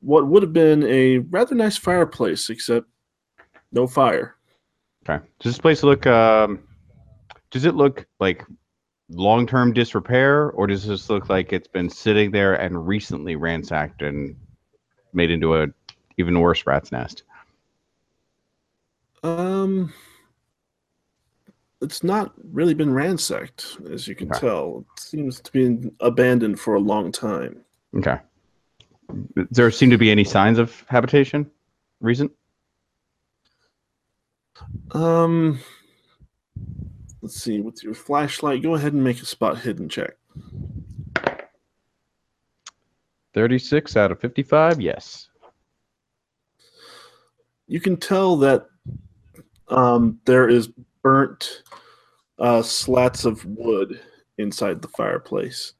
what 0.00 0.26
would 0.26 0.42
have 0.42 0.52
been 0.52 0.84
a 0.84 1.18
rather 1.18 1.54
nice 1.54 1.76
fireplace, 1.78 2.50
except 2.50 2.86
no 3.72 3.86
fire. 3.86 4.36
Okay. 5.08 5.24
Does 5.40 5.52
this 5.52 5.60
place 5.60 5.82
look 5.82 6.06
um 6.06 6.60
does 7.50 7.64
it 7.64 7.74
look 7.74 8.06
like 8.20 8.44
long 9.08 9.46
term 9.46 9.72
disrepair 9.72 10.50
or 10.50 10.66
does 10.66 10.86
this 10.86 11.08
look 11.08 11.28
like 11.28 11.52
it's 11.52 11.68
been 11.68 11.88
sitting 11.88 12.30
there 12.30 12.54
and 12.54 12.86
recently 12.86 13.36
ransacked 13.36 14.02
and 14.02 14.36
made 15.12 15.30
into 15.30 15.56
a 15.56 15.68
even 16.16 16.38
worse 16.38 16.66
rat's 16.66 16.92
nest? 16.92 17.22
Um, 19.22 19.92
it's 21.84 22.02
not 22.02 22.32
really 22.52 22.74
been 22.74 22.92
ransacked, 22.92 23.76
as 23.92 24.08
you 24.08 24.14
can 24.16 24.28
Okay. 24.30 24.40
tell. 24.40 24.84
It 24.96 25.00
seems 25.00 25.40
to 25.40 25.52
be 25.52 25.90
abandoned 26.00 26.58
for 26.58 26.74
a 26.74 26.80
long 26.80 27.12
time. 27.12 27.64
Okay. 27.96 28.18
Does 29.36 29.46
there 29.50 29.70
seem 29.70 29.90
to 29.90 29.98
be 29.98 30.10
any 30.10 30.24
signs 30.24 30.58
of 30.58 30.84
habitation 30.88 31.48
recent? 32.00 32.32
Um, 34.92 35.60
let's 37.22 37.36
see. 37.40 37.60
With 37.60 37.82
your 37.84 37.94
flashlight, 37.94 38.62
go 38.62 38.74
ahead 38.74 38.94
and 38.94 39.04
make 39.04 39.20
a 39.20 39.26
spot 39.26 39.58
hidden 39.58 39.88
check. 39.88 40.16
36 43.34 43.96
out 43.96 44.10
of 44.12 44.20
55? 44.20 44.80
Yes. 44.80 45.28
You 47.66 47.80
can 47.80 47.96
tell 47.96 48.36
that 48.38 48.66
um, 49.68 50.20
there 50.24 50.48
is 50.48 50.70
burnt 51.04 51.62
uh, 52.40 52.62
slats 52.62 53.24
of 53.24 53.44
wood 53.44 54.00
inside 54.38 54.82
the 54.82 54.88
fireplace. 54.88 55.74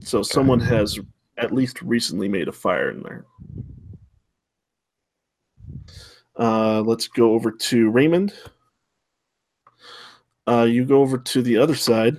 So 0.00 0.22
someone 0.22 0.60
has 0.60 1.00
at 1.38 1.52
least 1.52 1.82
recently 1.82 2.28
made 2.28 2.46
a 2.46 2.52
fire 2.52 2.90
in 2.90 3.02
there. 3.02 3.24
Uh, 6.38 6.82
let's 6.82 7.08
go 7.08 7.32
over 7.32 7.50
to 7.50 7.90
Raymond. 7.90 8.32
Uh, 10.46 10.66
you 10.68 10.84
go 10.84 11.00
over 11.00 11.18
to 11.18 11.42
the 11.42 11.56
other 11.56 11.74
side, 11.74 12.16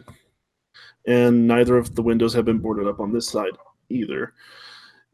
and 1.06 1.48
neither 1.48 1.78
of 1.78 1.96
the 1.96 2.02
windows 2.02 2.34
have 2.34 2.46
been 2.46 2.60
boarded 2.60 2.88
up 2.88 3.00
on 3.00 3.12
this 3.14 3.28
side 3.28 3.52
either. 3.90 4.34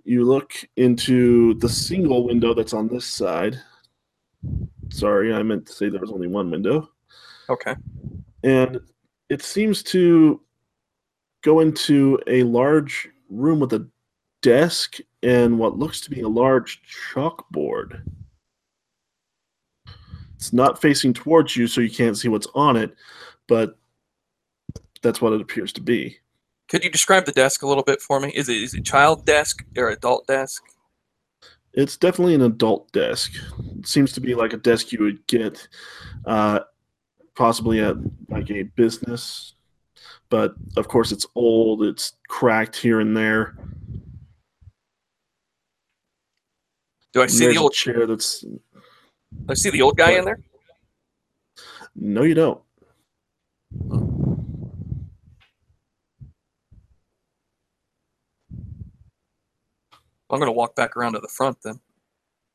You 0.06 0.24
look 0.24 0.54
into 0.78 1.56
the 1.56 1.70
single 1.70 2.26
window 2.26 2.54
that's 2.54 2.74
on 2.74 2.88
this 2.88 3.06
side. 3.06 3.60
Sorry, 4.90 5.34
I 5.34 5.44
meant 5.44 5.66
to 5.68 5.74
say 5.74 5.90
there 5.90 6.00
was 6.00 6.12
only 6.12 6.28
one 6.28 6.50
window. 6.50 6.90
Okay. 7.50 7.76
And 8.44 8.80
it 9.30 9.42
seems 9.42 9.84
to 9.84 10.42
go 11.44 11.60
into 11.60 12.20
a 12.28 12.44
large 12.44 13.10
room 13.30 13.60
with 13.60 13.74
a 13.74 13.88
desk 14.42 14.98
and 15.24 15.60
what 15.60 15.78
looks 15.78 16.02
to 16.02 16.10
be 16.10 16.22
a 16.22 16.28
large 16.28 16.82
chalkboard. 17.14 18.02
It's 20.36 20.54
not 20.54 20.82
facing 20.82 21.14
towards 21.14 21.56
you, 21.56 21.68
so 21.68 21.82
you 21.82 21.90
can't 21.90 22.18
see 22.18 22.30
what's 22.30 22.48
on 22.56 22.78
it, 22.78 22.96
but 23.48 23.78
that's 25.02 25.22
what 25.22 25.34
it 25.34 25.42
appears 25.42 25.74
to 25.74 25.82
be. 25.82 26.18
Could 26.70 26.84
you 26.84 26.90
describe 26.90 27.26
the 27.26 27.32
desk 27.32 27.64
a 27.64 27.68
little 27.68 27.84
bit 27.84 28.02
for 28.02 28.20
me? 28.20 28.30
Is 28.30 28.48
it 28.48 28.58
is 28.58 28.74
it 28.74 28.86
child 28.86 29.26
desk 29.26 29.66
or 29.76 29.90
adult 29.90 30.28
desk? 30.28 30.64
It's 31.74 31.98
definitely 31.98 32.36
an 32.36 32.42
adult 32.42 32.92
desk. 32.92 33.34
It 33.80 33.88
seems 33.88 34.14
to 34.14 34.22
be 34.22 34.34
like 34.34 34.54
a 34.54 34.58
desk 34.58 34.92
you 34.92 35.04
would 35.04 35.26
get 35.28 35.68
uh, 36.26 36.62
possibly 37.40 37.80
at 37.80 37.96
like 38.28 38.52
a 38.52 38.64
business, 38.64 39.54
but 40.30 40.56
of 40.76 40.90
course 40.90 41.14
it's 41.14 41.26
old, 41.36 41.82
it's 41.82 42.18
cracked 42.28 42.76
here 42.76 43.00
and 43.00 43.16
there. 43.16 43.56
Do 47.14 47.22
I 47.22 47.28
see 47.28 47.48
the 47.48 47.58
old? 47.58 47.72
chair 47.72 48.06
that's 48.06 48.44
I 49.48 49.54
see 49.54 49.70
the 49.70 49.82
old 49.82 49.96
guy 49.98 50.12
in 50.12 50.26
there. 50.26 50.42
no, 51.96 52.24
you 52.24 52.34
don't. 52.36 52.62
I'm 60.30 60.40
gonna 60.40 60.52
walk 60.52 60.76
back 60.76 60.98
around 60.98 61.14
to 61.14 61.20
the 61.22 61.30
front 61.30 61.58
then. 61.64 61.80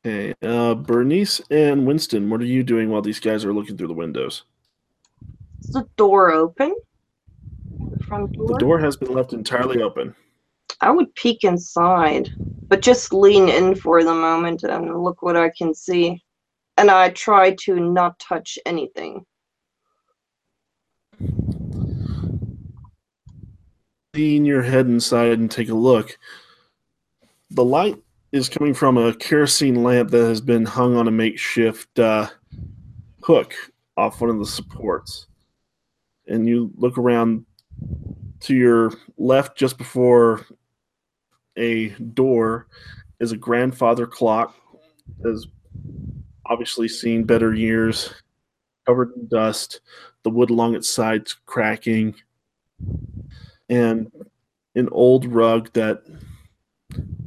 Okay, 0.06 0.34
uh, 0.42 0.74
Bernice 0.74 1.40
and 1.50 1.86
Winston, 1.86 2.28
what 2.28 2.42
are 2.42 2.44
you 2.44 2.62
doing 2.62 2.90
while 2.90 3.00
these 3.00 3.18
guys 3.18 3.46
are 3.46 3.54
looking 3.54 3.78
through 3.78 3.88
the 3.88 3.94
windows? 3.94 4.44
Is 5.64 5.70
the 5.70 5.86
door 5.96 6.32
open? 6.32 6.74
The 7.90 8.04
front 8.04 8.32
door? 8.32 8.48
The 8.48 8.58
door 8.58 8.78
has 8.78 8.96
been 8.96 9.12
left 9.12 9.32
entirely 9.32 9.82
open. 9.82 10.14
I 10.80 10.90
would 10.90 11.14
peek 11.14 11.44
inside, 11.44 12.30
but 12.68 12.82
just 12.82 13.12
lean 13.12 13.48
in 13.48 13.74
for 13.74 14.04
the 14.04 14.14
moment 14.14 14.62
and 14.62 15.02
look 15.02 15.22
what 15.22 15.36
I 15.36 15.50
can 15.50 15.74
see. 15.74 16.22
And 16.76 16.90
I 16.90 17.10
try 17.10 17.54
to 17.60 17.76
not 17.76 18.18
touch 18.18 18.58
anything. 18.66 19.24
lean 24.14 24.44
your 24.44 24.62
head 24.62 24.86
inside 24.86 25.38
and 25.38 25.50
take 25.50 25.68
a 25.68 25.74
look. 25.74 26.16
The 27.50 27.64
light 27.64 27.96
is 28.32 28.48
coming 28.48 28.74
from 28.74 28.96
a 28.96 29.14
kerosene 29.14 29.82
lamp 29.82 30.10
that 30.10 30.24
has 30.24 30.40
been 30.40 30.64
hung 30.64 30.96
on 30.96 31.08
a 31.08 31.10
makeshift 31.10 31.98
uh, 31.98 32.28
hook 33.22 33.54
off 33.96 34.20
one 34.20 34.30
of 34.30 34.38
the 34.38 34.46
supports. 34.46 35.26
And 36.26 36.48
you 36.48 36.70
look 36.76 36.98
around 36.98 37.44
to 38.40 38.54
your 38.54 38.92
left 39.18 39.56
just 39.56 39.78
before 39.78 40.46
a 41.56 41.88
door 41.90 42.66
is 43.20 43.32
a 43.32 43.36
grandfather 43.36 44.06
clock 44.06 44.54
has 45.24 45.46
obviously 46.46 46.88
seen 46.88 47.24
better 47.24 47.54
years 47.54 48.12
covered 48.86 49.12
in 49.16 49.26
dust 49.28 49.80
the 50.24 50.30
wood 50.30 50.50
along 50.50 50.74
its 50.74 50.88
sides 50.88 51.36
cracking 51.46 52.14
and 53.68 54.10
an 54.74 54.88
old 54.90 55.26
rug 55.26 55.72
that 55.74 56.02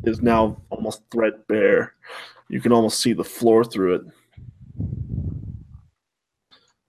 is 0.03 0.21
now 0.21 0.61
almost 0.69 1.01
threadbare. 1.11 1.93
You 2.49 2.61
can 2.61 2.71
almost 2.71 2.99
see 2.99 3.13
the 3.13 3.23
floor 3.23 3.63
through 3.63 3.95
it. 3.95 4.01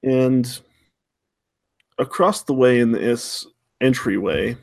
And 0.03 0.61
across 1.99 2.43
the 2.43 2.55
way 2.55 2.81
in 2.81 2.93
this 2.93 3.47
entryway, 3.81 4.57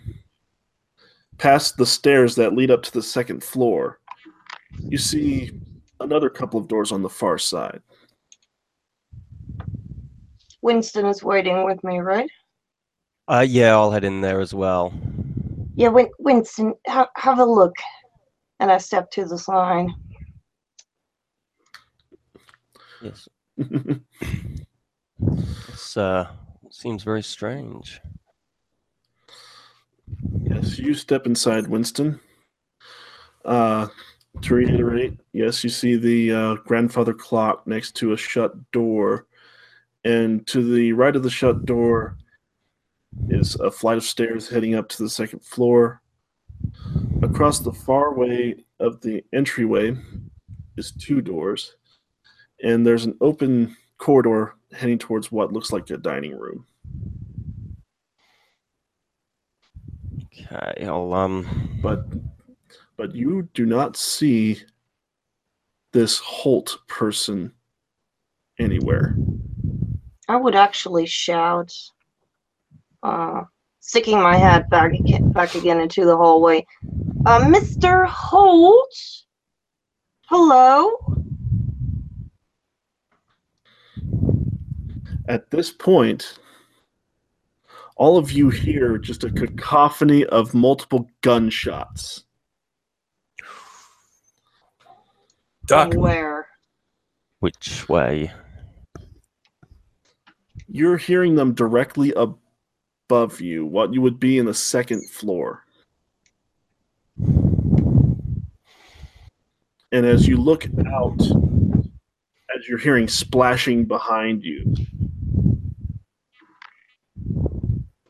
past 1.38 1.78
the 1.78 1.86
stairs 1.86 2.36
that 2.36 2.54
lead 2.54 2.72
up 2.72 2.82
to 2.84 2.92
the 2.92 3.04
second 3.04 3.44
floor, 3.44 4.00
you 4.80 4.98
see 4.98 5.52
another 6.00 6.30
couple 6.30 6.60
of 6.60 6.68
doors 6.68 6.92
on 6.92 7.02
the 7.02 7.10
far 7.10 7.38
side. 7.38 7.82
Winston 10.62 11.06
is 11.06 11.24
waiting 11.24 11.64
with 11.64 11.84
me, 11.84 12.00
right? 12.00 12.30
Uh, 13.28 13.46
yeah, 13.48 13.72
I'll 13.72 13.92
head 13.92 14.04
in 14.04 14.22
there 14.22 14.40
as 14.40 14.54
well. 14.54 14.94
Yeah, 15.76 15.90
Win- 15.90 16.12
Winston, 16.20 16.74
ha- 16.88 17.10
have 17.18 17.40
a 17.40 17.46
look. 17.46 17.76
And 18.60 18.72
I 18.72 18.78
step 18.78 19.12
to 19.12 19.26
the 19.26 19.38
sign. 19.38 19.94
Yes, 23.02 23.28
this 25.18 25.98
uh, 25.98 26.28
seems 26.76 27.04
very 27.04 27.24
strange. 27.24 28.02
Yes, 30.42 30.78
you 30.78 30.94
step 30.94 31.26
inside, 31.26 31.68
Winston. 31.68 32.20
Uh, 33.46 33.88
to 34.42 34.56
reiterate, 34.56 35.18
yes, 35.32 35.64
you 35.64 35.70
see 35.70 35.96
the 35.96 36.34
uh, 36.34 36.56
grandfather 36.66 37.14
clock 37.14 37.66
next 37.66 37.94
to 37.94 38.12
a 38.12 38.18
shut 38.18 38.72
door, 38.72 39.26
and 40.04 40.46
to 40.48 40.74
the 40.76 40.92
right 40.92 41.16
of 41.16 41.24
the 41.24 41.30
shut 41.30 41.66
door 41.66 42.18
is 43.30 43.56
a 43.56 43.72
flight 43.72 43.98
of 43.98 44.04
stairs 44.04 44.50
heading 44.50 44.76
up 44.76 44.90
to 44.90 45.02
the 45.02 45.10
second 45.10 45.44
floor. 45.46 46.02
Across 47.24 47.60
the 47.60 47.72
far 47.72 48.14
way 48.14 48.66
of 48.82 49.00
the 49.00 49.24
entryway 49.34 49.96
is 50.76 50.92
two 50.92 51.22
doors, 51.22 51.78
and 52.62 52.86
there's 52.86 53.06
an 53.06 53.18
open 53.22 53.78
corridor 53.98 54.56
heading 54.76 55.00
towards 55.00 55.32
what 55.32 55.54
looks 55.54 55.72
like 55.72 55.90
a 55.90 55.98
dining 55.98 56.38
room. 56.38 56.66
Okay, 60.24 60.86
I'll 60.86 61.14
um. 61.14 61.80
But 61.82 62.06
but 62.98 63.16
you 63.16 63.50
do 63.54 63.66
not 63.66 63.98
see 63.98 64.62
this 65.92 66.20
Holt 66.20 66.78
person 66.88 67.52
anywhere. 68.60 69.16
I 70.28 70.36
would 70.36 70.56
actually 70.56 71.06
shout, 71.06 71.74
uh, 73.04 73.44
sticking 73.80 74.22
my 74.22 74.36
head 74.38 74.70
back 74.70 74.94
again, 74.94 75.32
back 75.32 75.56
again 75.56 75.80
into 75.80 76.06
the 76.06 76.18
hallway. 76.18 76.66
Uh, 77.26 77.42
Mr. 77.42 78.08
Holt? 78.08 78.96
Hello? 80.28 80.98
At 85.28 85.50
this 85.50 85.72
point, 85.72 86.38
all 87.96 88.18
of 88.18 88.32
you 88.32 88.50
hear 88.50 88.98
just 88.98 89.24
a 89.24 89.32
cacophony 89.32 90.26
of 90.26 90.54
multiple 90.54 91.10
gunshots. 91.22 92.26
Duck. 95.66 95.94
Where? 95.96 96.48
Which 97.40 97.90
way? 97.90 98.32
You're 100.68 100.98
hearing 100.98 101.36
them 101.36 101.54
directly 101.54 102.14
above 102.14 103.42
you, 103.42 103.66
what 103.66 103.94
you 103.94 104.02
would 104.02 104.20
be 104.20 104.38
in 104.38 104.46
the 104.46 104.54
second 104.54 105.10
floor. 105.10 105.64
And 109.92 110.06
as 110.06 110.28
you 110.28 110.38
look 110.38 110.68
out, 110.88 111.22
as 112.56 112.68
you're 112.68 112.78
hearing 112.78 113.08
splashing 113.08 113.86
behind 113.86 114.44
you, 114.44 114.76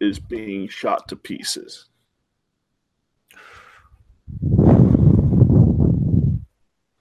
is 0.05 0.19
being 0.19 0.67
shot 0.67 1.07
to 1.09 1.15
pieces. 1.15 1.85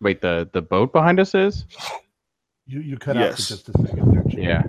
Wait, 0.01 0.21
the 0.21 0.49
the 0.53 0.63
boat 0.63 0.93
behind 0.93 1.21
us 1.21 1.35
is? 1.35 1.65
You 2.67 2.81
you 2.81 2.99
cut 2.99 3.17
out 3.17 3.33
for 3.33 3.37
just 3.37 3.69
a 3.69 3.73
second 3.73 4.13
there, 4.13 4.25
Jim. 4.29 4.43
Yeah. 4.43 4.63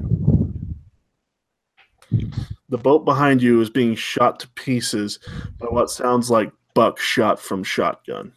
The 2.69 2.78
boat 2.78 3.06
behind 3.06 3.41
you 3.41 3.62
is 3.62 3.69
being 3.69 3.95
shot 3.95 4.39
to 4.41 4.48
pieces 4.50 5.19
by 5.60 5.67
what 5.67 5.89
sounds 5.89 6.30
like 6.30 6.52
buckshot 6.74 7.39
from 7.39 7.63
shotgun. 7.63 8.34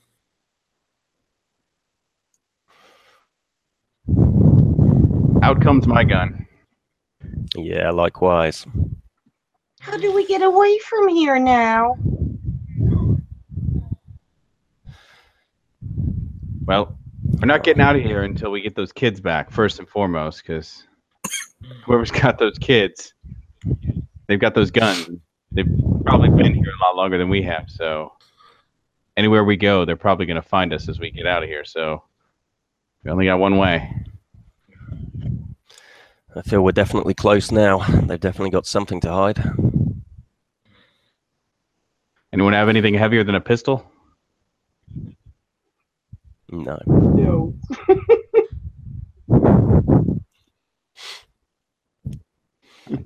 Out 5.43 5.63
comes 5.63 5.87
my 5.87 6.05
gun. 6.05 6.47
Yeah, 7.57 7.91
likewise. 7.91 8.67
How 9.81 9.97
do 9.97 10.13
we 10.13 10.27
get 10.27 10.43
away 10.43 10.79
from 10.79 11.09
here 11.09 11.39
now? 11.39 11.97
Well, 16.65 16.99
we're 17.41 17.47
not 17.47 17.65
getting 17.65 17.81
out 17.81 17.97
of 17.97 18.03
here 18.03 18.25
until 18.25 18.51
we 18.51 18.61
get 18.61 18.75
those 18.75 18.93
kids 18.93 19.21
back, 19.21 19.51
first 19.51 19.79
and 19.79 19.89
foremost, 19.89 20.43
because 20.43 20.85
whoever's 21.85 22.11
got 22.11 22.39
those 22.39 22.59
kids, 22.59 23.15
they've 24.27 24.41
got 24.41 24.55
those 24.55 24.71
guns. 24.71 25.09
They've 25.53 25.69
probably 26.05 26.29
been 26.29 26.55
here 26.55 26.73
a 26.81 26.85
lot 26.85 26.97
longer 26.97 27.17
than 27.17 27.31
we 27.31 27.43
have, 27.43 27.71
so 27.71 28.13
anywhere 29.17 29.45
we 29.45 29.57
go, 29.57 29.85
they're 29.85 29.97
probably 29.97 30.27
going 30.27 30.41
to 30.41 30.49
find 30.49 30.75
us 30.75 30.89
as 30.89 31.01
we 31.01 31.11
get 31.11 31.27
out 31.27 31.43
of 31.43 31.49
here. 31.49 31.65
So 31.65 32.03
we 33.03 33.11
only 33.11 33.27
got 33.27 33.39
one 33.39 33.57
way. 33.57 33.91
I 36.37 36.43
feel 36.43 36.63
we're 36.63 36.73
definitely 36.73 37.15
close 37.15 37.51
now. 37.51 37.79
They've 37.79 38.21
definitely 38.21 38.51
got 38.51 38.67
something 38.67 39.01
to 39.01 39.11
hide. 39.11 39.43
Anyone 42.33 42.53
have 42.53 42.69
anything 42.69 42.95
heavier 42.95 43.25
than 43.25 43.35
a 43.35 43.41
pistol? 43.41 43.91
No. 46.51 46.79
No. 46.87 47.55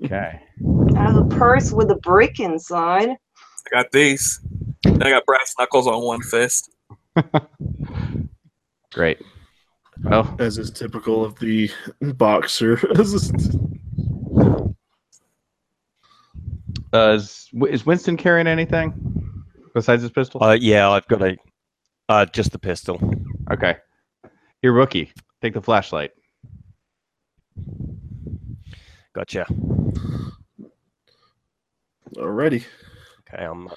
Okay. 0.05 0.41
I 0.97 1.03
have 1.03 1.17
a 1.17 1.25
purse 1.25 1.73
with 1.73 1.91
a 1.91 1.97
brick 1.97 2.39
inside. 2.41 3.11
I 3.11 3.17
got 3.71 3.91
these. 3.93 4.41
I 4.87 5.11
got 5.11 5.25
brass 5.27 5.55
knuckles 5.59 5.87
on 5.87 6.03
one 6.03 6.21
fist. 6.23 6.71
Great. 8.93 9.19
Well, 10.05 10.37
as 10.39 10.59
is 10.59 10.71
typical 10.71 11.25
of 11.25 11.39
the 11.39 11.71
boxer. 12.01 12.79
uh, 16.93 17.13
is, 17.15 17.49
is 17.69 17.87
Winston 17.87 18.17
carrying 18.17 18.47
anything 18.47 19.12
besides 19.75 20.03
his 20.03 20.11
pistol? 20.11 20.43
Uh, 20.43 20.53
yeah, 20.55 20.91
I've 20.91 21.07
got 21.09 21.23
a. 21.23 21.37
Uh, 22.09 22.27
just 22.27 22.53
the 22.53 22.59
pistol. 22.59 23.01
Okay. 23.51 23.77
Here, 24.61 24.73
rookie, 24.73 25.13
take 25.41 25.55
the 25.55 25.63
flashlight. 25.63 26.11
Gotcha. 29.15 29.47
Alrighty. 32.17 32.65
Okay, 33.33 33.45
I'm. 33.45 33.71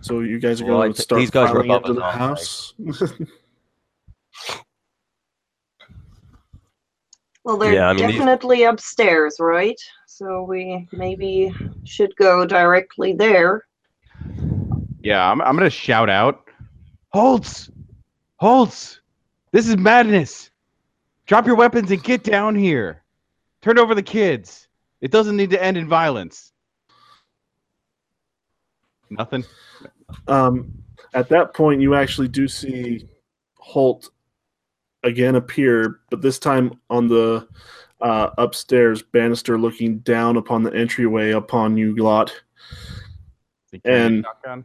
So 0.00 0.20
you 0.20 0.38
guys 0.38 0.60
are 0.60 0.66
Well, 0.66 0.78
going 0.78 0.90
I 0.92 0.94
to 0.94 1.02
start 1.02 1.20
these 1.20 1.30
guys 1.30 1.50
are 1.50 1.64
filing 1.64 1.70
above 1.70 1.82
into 1.90 1.94
the 2.00 2.04
us, 2.06 2.74
aren't 2.78 2.98
they? 3.00 3.06
house. 3.06 3.20
Well, 7.44 7.58
they're 7.58 7.74
Yeah, 7.74 7.88
I 7.88 7.92
mean, 7.92 8.06
these- 8.06 8.16
definitely 8.16 8.62
upstairs, 8.64 9.36
right? 9.38 9.78
So 10.16 10.44
we 10.44 10.86
maybe 10.92 11.52
should 11.82 12.14
go 12.14 12.46
directly 12.46 13.14
there. 13.14 13.66
Yeah, 15.00 15.28
I'm, 15.28 15.42
I'm 15.42 15.56
going 15.56 15.68
to 15.68 15.70
shout 15.70 16.08
out 16.08 16.48
Holtz! 17.08 17.68
Holtz! 18.36 19.00
This 19.50 19.68
is 19.68 19.76
madness! 19.76 20.50
Drop 21.26 21.48
your 21.48 21.56
weapons 21.56 21.90
and 21.90 22.00
get 22.00 22.22
down 22.22 22.54
here! 22.54 23.02
Turn 23.60 23.76
over 23.76 23.92
the 23.92 24.04
kids! 24.04 24.68
It 25.00 25.10
doesn't 25.10 25.36
need 25.36 25.50
to 25.50 25.60
end 25.60 25.76
in 25.76 25.88
violence. 25.88 26.52
Nothing? 29.10 29.44
um, 30.28 30.70
at 31.12 31.28
that 31.30 31.54
point, 31.54 31.80
you 31.80 31.96
actually 31.96 32.28
do 32.28 32.46
see 32.46 33.08
Holt 33.58 34.10
again 35.02 35.34
appear, 35.34 36.02
but 36.08 36.22
this 36.22 36.38
time 36.38 36.78
on 36.88 37.08
the 37.08 37.48
uh, 38.00 38.30
upstairs 38.38 39.02
banister, 39.02 39.58
looking 39.58 39.98
down 39.98 40.36
upon 40.36 40.62
the 40.62 40.74
entryway 40.74 41.30
upon 41.30 41.76
you 41.76 41.96
lot. 41.96 42.32
And- 43.84 44.24
shotgun? 44.24 44.64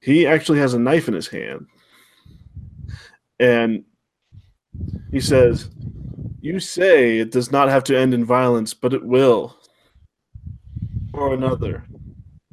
He 0.00 0.26
actually 0.26 0.58
has 0.58 0.74
a 0.74 0.80
knife 0.80 1.06
in 1.06 1.14
his 1.14 1.28
hand, 1.28 1.66
and 3.38 3.84
he 5.12 5.20
says, 5.20 5.70
"You 6.40 6.58
say 6.58 7.20
it 7.20 7.30
does 7.30 7.52
not 7.52 7.68
have 7.68 7.84
to 7.84 7.96
end 7.96 8.12
in 8.12 8.24
violence, 8.24 8.74
but 8.74 8.92
it 8.92 9.04
will." 9.04 9.56
Or 11.12 11.34
another. 11.34 11.84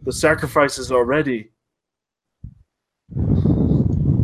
The 0.04 0.14
sacrifice 0.14 0.78
is 0.78 0.92
already 0.92 1.50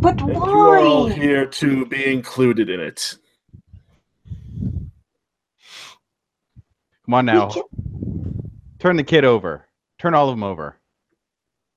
But 0.06 0.20
And 0.20 0.30
you 0.34 0.40
are 0.40 0.78
all 0.78 1.08
here 1.08 1.46
to 1.46 1.84
be 1.86 2.12
included 2.12 2.70
in 2.70 2.78
it. 2.80 3.16
Come 7.06 7.14
on 7.14 7.24
now. 7.26 7.50
Turn 8.80 8.96
the 8.96 9.04
kid 9.04 9.24
over. 9.24 9.64
Turn 9.98 10.12
all 10.12 10.28
of 10.28 10.32
them 10.32 10.42
over. 10.42 10.76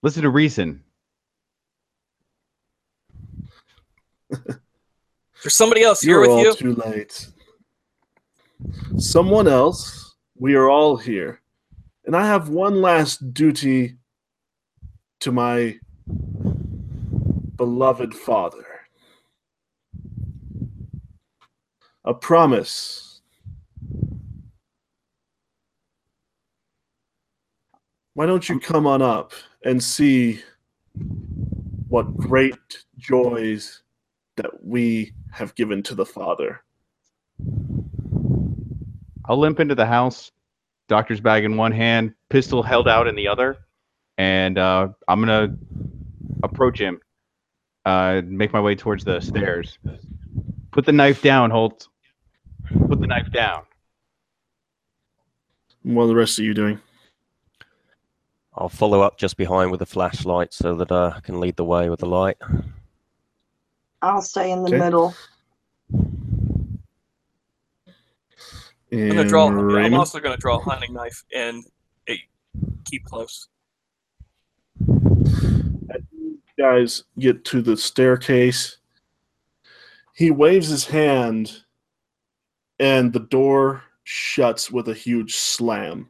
Listen 0.02 0.24
to 0.24 0.30
reason. 0.30 0.84
There's 4.30 5.54
somebody 5.56 5.84
else 5.84 6.02
here 6.02 6.13
You're 6.13 6.22
with 6.22 6.30
all 6.32 6.44
you. 6.44 6.54
too 6.56 6.74
late. 6.76 7.28
Someone 8.98 9.48
else. 9.48 10.15
We 10.36 10.56
are 10.56 10.70
all 10.70 10.98
here. 10.98 11.42
And 12.06 12.15
I 12.15 12.26
have 12.26 12.50
one 12.50 12.82
last 12.82 13.34
duty 13.34 13.98
to 15.20 15.32
my 15.32 15.78
beloved 17.56 18.15
father. 18.15 18.65
A 22.04 22.13
promise. 22.15 23.09
Why 28.20 28.26
don't 28.26 28.50
you 28.50 28.60
come 28.60 28.86
on 28.86 29.02
up 29.02 29.32
and 29.64 29.82
see 29.82 30.42
what 31.88 32.18
great 32.18 32.84
joys 32.98 33.84
that 34.36 34.62
we 34.62 35.14
have 35.32 35.56
given 35.56 35.82
to 35.84 35.96
the 35.96 36.06
Father? 36.06 36.62
I'll 39.24 39.38
limp 39.38 39.62
into 39.62 39.74
the 39.74 39.86
house, 39.86 40.34
doctor's 40.90 41.22
bag 41.22 41.46
in 41.46 41.56
one 41.56 41.72
hand, 41.72 42.14
pistol 42.28 42.62
held 42.62 42.90
out 42.90 43.08
in 43.08 43.16
the 43.16 43.26
other, 43.26 43.60
and 44.18 44.58
uh, 44.58 44.90
I'm 45.08 45.22
gonna 45.22 45.56
approach 46.44 46.78
him. 46.78 47.00
uh, 47.86 48.22
make 48.26 48.52
my 48.52 48.60
way 48.60 48.76
towards 48.76 49.06
the 49.06 49.22
stairs. 49.22 49.80
Put 50.74 50.86
the 50.86 50.92
knife 50.92 51.22
down, 51.22 51.52
Holt. 51.52 51.88
Put 52.90 53.00
the 53.00 53.08
knife 53.08 53.32
down. 53.32 53.64
What 55.84 56.04
are 56.04 56.08
the 56.08 56.16
rest 56.16 56.38
of 56.38 56.44
you 56.44 56.54
doing? 56.54 56.82
I'll 58.60 58.67
follow 58.67 59.02
up 59.02 59.17
just 59.17 59.38
behind 59.38 59.72
with 59.72 59.82
a 59.82 59.86
flashlight 59.86 60.54
so 60.54 60.76
that 60.76 60.91
uh, 60.91 61.13
I 61.15 61.22
can 61.22 61.39
lead 61.39 61.56
the 61.56 61.63
way 61.63 61.89
with 61.89 62.02
the 62.02 62.06
light. 62.08 62.36
I'll 64.02 64.22
stay 64.22 64.52
in 64.52 64.63
the 64.63 64.67
Okay. 64.69 64.78
middle. 64.78 65.15
I'm 68.91 69.08
gonna 69.08 69.22
And 69.22 69.30
draw. 69.30 69.48
I'm 69.48 69.58
Raymond? 69.58 69.95
also 69.95 70.19
gonna 70.19 70.36
draw 70.36 70.58
a 70.58 70.62
hunting 70.62 70.93
knife 70.93 71.24
and 71.34 71.63
eh, 72.08 72.17
keep 72.86 73.06
close. 73.06 73.48
guys 76.58 77.06
get 77.17 77.45
to 77.45 77.62
the 77.62 77.78
staircase. 77.78 78.78
He 80.13 80.30
waves 80.32 80.67
his 80.67 80.86
hand, 80.86 81.63
and 82.80 83.13
the 83.13 83.22
door 83.22 83.84
shuts 84.04 84.69
with 84.69 84.89
a 84.89 84.93
huge 84.93 85.38
slam. 85.38 86.10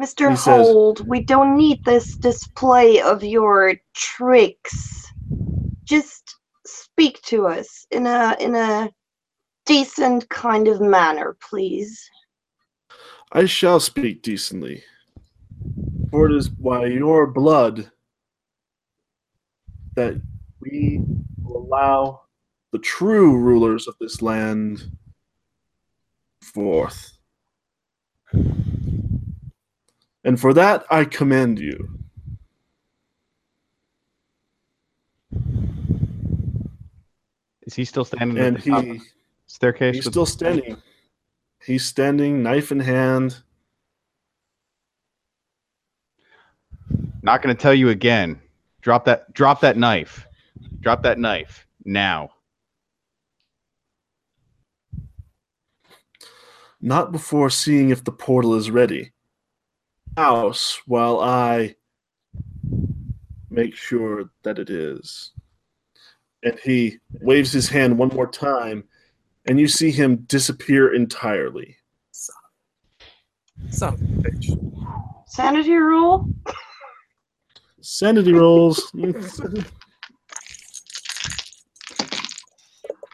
Mr. 0.00 0.30
He 0.30 0.36
says- 0.36 0.66
Holt, 0.66 1.00
we 1.02 1.22
don't 1.22 1.56
need 1.56 1.84
this 1.84 2.16
display 2.16 3.00
of 3.00 3.22
your 3.22 3.74
tricks. 3.94 5.06
Just 5.84 6.36
speak 6.66 7.20
to 7.22 7.46
us 7.46 7.86
in 7.90 8.06
a 8.06 8.36
in 8.40 8.54
a 8.54 8.90
decent 9.66 10.28
kind 10.28 10.68
of 10.68 10.80
manner, 10.80 11.36
please. 11.40 12.10
I 13.32 13.46
shall 13.46 13.80
speak 13.80 14.22
decently, 14.22 14.82
for 16.10 16.26
it 16.26 16.34
is 16.36 16.48
by 16.48 16.86
your 16.86 17.26
blood 17.26 17.90
that 19.94 20.20
we 20.60 21.00
will 21.42 21.66
allow 21.66 22.22
the 22.72 22.78
true 22.78 23.36
rulers 23.36 23.86
of 23.86 23.96
this 24.00 24.20
land 24.22 24.90
forth. 26.42 27.13
And 30.24 30.40
for 30.40 30.54
that 30.54 30.84
I 30.90 31.04
commend 31.04 31.58
you. 31.58 31.98
Is 37.62 37.74
he 37.74 37.84
still 37.84 38.04
standing 38.04 38.38
And 38.38 38.58
he 38.58 39.00
staircase? 39.46 39.96
he's 39.96 40.06
still 40.06 40.26
standing. 40.26 40.76
He's 41.64 41.84
standing, 41.84 42.42
knife 42.42 42.72
in 42.72 42.80
hand. 42.80 43.42
Not 47.22 47.42
going 47.42 47.56
to 47.56 47.60
tell 47.60 47.72
you 47.72 47.88
again. 47.88 48.38
Drop 48.82 49.06
that. 49.06 49.32
Drop 49.32 49.60
that 49.62 49.78
knife. 49.78 50.26
Drop 50.80 51.02
that 51.02 51.18
knife 51.18 51.66
now. 51.86 52.30
not 56.84 57.10
before 57.10 57.48
seeing 57.48 57.88
if 57.88 58.04
the 58.04 58.12
portal 58.12 58.54
is 58.54 58.70
ready. 58.70 59.13
House 60.16 60.80
while 60.86 61.20
I 61.20 61.74
make 63.50 63.74
sure 63.74 64.30
that 64.42 64.58
it 64.58 64.70
is. 64.70 65.32
And 66.42 66.58
he 66.62 66.98
waves 67.20 67.52
his 67.52 67.68
hand 67.68 67.96
one 67.96 68.08
more 68.08 68.26
time, 68.26 68.84
and 69.46 69.58
you 69.58 69.66
see 69.66 69.90
him 69.90 70.16
disappear 70.26 70.94
entirely. 70.94 71.76
Son 73.70 73.94
of 73.94 74.00
a 74.02 74.04
bitch. 74.04 75.28
Sanity 75.28 75.74
roll? 75.74 76.28
Sanity 77.80 78.32
rolls. 78.32 78.92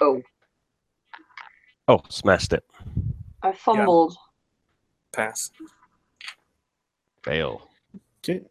Oh, 0.02 0.22
Oh, 1.88 2.00
smashed 2.08 2.54
it. 2.54 2.64
I 3.42 3.52
fumbled. 3.52 4.16
Pass. 5.12 5.50
Fail. 7.22 7.68
okay. 8.18 8.42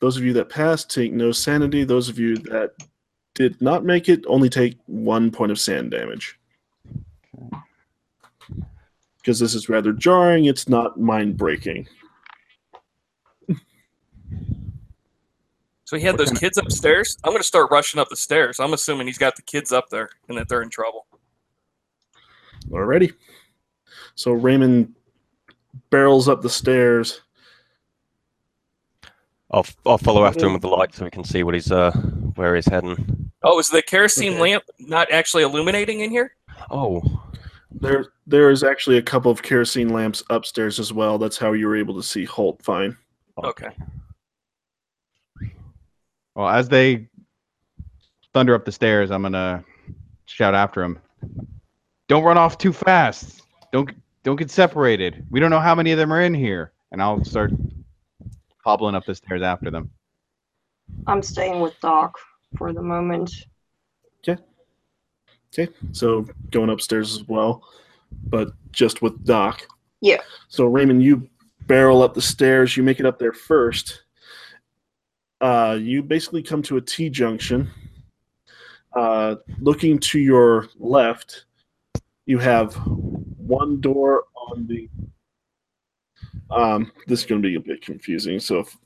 Those 0.00 0.16
of 0.16 0.24
you 0.24 0.32
that 0.34 0.48
passed 0.48 0.90
take 0.90 1.12
no 1.12 1.32
sanity. 1.32 1.84
Those 1.84 2.08
of 2.08 2.18
you 2.18 2.36
that 2.36 2.72
did 3.34 3.60
not 3.60 3.84
make 3.84 4.08
it 4.08 4.24
only 4.26 4.48
take 4.48 4.78
one 4.86 5.30
point 5.30 5.52
of 5.52 5.58
sand 5.58 5.90
damage. 5.90 6.38
Okay. 7.36 7.62
Because 9.18 9.38
this 9.38 9.54
is 9.54 9.68
rather 9.68 9.92
jarring, 9.92 10.46
it's 10.46 10.68
not 10.68 10.98
mind 10.98 11.36
breaking. 11.36 11.86
So 15.88 15.96
he 15.96 16.02
had 16.02 16.18
those 16.18 16.30
kids 16.32 16.58
upstairs. 16.58 17.16
I'm 17.24 17.32
gonna 17.32 17.42
start 17.42 17.70
rushing 17.70 17.98
up 17.98 18.10
the 18.10 18.16
stairs. 18.16 18.60
I'm 18.60 18.74
assuming 18.74 19.06
he's 19.06 19.16
got 19.16 19.36
the 19.36 19.42
kids 19.42 19.72
up 19.72 19.88
there 19.88 20.10
and 20.28 20.36
that 20.36 20.46
they're 20.46 20.60
in 20.60 20.68
trouble. 20.68 21.06
Alrighty. 22.68 23.14
So 24.14 24.32
Raymond 24.32 24.94
barrels 25.90 26.28
up 26.28 26.42
the 26.42 26.50
stairs. 26.50 27.20
I'll, 29.50 29.66
I'll 29.86 29.98
follow 29.98 30.24
after 30.26 30.46
him 30.46 30.52
with 30.52 30.62
the 30.62 30.68
light 30.68 30.94
so 30.94 31.04
we 31.04 31.10
can 31.10 31.24
see 31.24 31.42
what 31.42 31.54
he's 31.54 31.72
uh 31.72 31.90
where 32.34 32.54
he's 32.54 32.66
heading. 32.66 33.30
Oh, 33.42 33.58
is 33.58 33.70
the 33.70 33.80
kerosene 33.82 34.32
Okay. 34.34 34.40
lamp 34.40 34.64
not 34.78 35.10
actually 35.10 35.42
illuminating 35.42 36.00
in 36.00 36.10
here? 36.10 36.32
Oh, 36.70 37.02
There, 37.70 38.06
there 38.26 38.50
is 38.50 38.62
actually 38.62 38.98
a 38.98 39.02
couple 39.02 39.30
of 39.30 39.42
kerosene 39.42 39.88
lamps 39.88 40.22
upstairs 40.28 40.78
as 40.78 40.92
well. 40.92 41.16
That's 41.18 41.38
how 41.38 41.52
you 41.52 41.66
were 41.66 41.76
able 41.76 41.94
to 41.94 42.02
see 42.02 42.24
Holt 42.24 42.62
fine. 42.62 42.96
Okay. 43.42 43.70
Well, 46.34 46.48
as 46.48 46.68
they 46.68 47.08
thunder 48.34 48.54
up 48.54 48.64
the 48.64 48.72
stairs, 48.72 49.10
I'm 49.10 49.22
gonna 49.22 49.64
shout 50.26 50.54
after 50.54 50.82
him. 50.82 50.98
Don't 52.08 52.24
run 52.24 52.36
off 52.38 52.58
too 52.58 52.72
fast. 52.72 53.42
Don't 53.72 53.90
don't 54.22 54.36
get 54.36 54.50
separated. 54.50 55.26
We 55.30 55.40
don't 55.40 55.50
know 55.50 55.60
how 55.60 55.74
many 55.74 55.92
of 55.92 55.98
them 55.98 56.12
are 56.12 56.20
in 56.22 56.34
here. 56.34 56.72
And 56.92 57.02
I'll 57.02 57.22
start 57.24 57.52
hobbling 58.64 58.94
up 58.94 59.04
the 59.04 59.14
stairs 59.14 59.42
after 59.42 59.70
them. 59.70 59.90
I'm 61.06 61.22
staying 61.22 61.60
with 61.60 61.78
Doc 61.80 62.16
for 62.56 62.72
the 62.72 62.82
moment. 62.82 63.30
Okay, 64.26 64.40
Okay. 65.52 65.72
so 65.92 66.26
going 66.50 66.70
upstairs 66.70 67.14
as 67.14 67.28
well, 67.28 67.62
but 68.28 68.48
just 68.72 69.02
with 69.02 69.22
Doc. 69.24 69.66
Yeah. 70.00 70.20
So 70.48 70.64
Raymond, 70.66 71.02
you 71.02 71.28
barrel 71.66 72.02
up 72.02 72.14
the 72.14 72.22
stairs. 72.22 72.76
You 72.76 72.82
make 72.82 73.00
it 73.00 73.06
up 73.06 73.18
there 73.18 73.32
first. 73.34 74.02
Uh, 75.40 75.76
you 75.80 76.02
basically 76.02 76.42
come 76.42 76.62
to 76.62 76.78
a 76.78 76.80
T 76.80 77.10
junction. 77.10 77.70
Uh, 78.94 79.36
looking 79.60 79.98
to 79.98 80.18
your 80.18 80.68
left, 80.78 81.44
you 82.26 82.38
have 82.38 82.74
one 83.48 83.80
door 83.80 84.24
on 84.34 84.66
the. 84.66 84.88
Um, 86.50 86.92
this 87.06 87.20
is 87.20 87.26
going 87.26 87.42
to 87.42 87.48
be 87.48 87.56
a 87.56 87.60
bit 87.60 87.82
confusing, 87.82 88.40
so 88.40 88.60
if, 88.60 88.76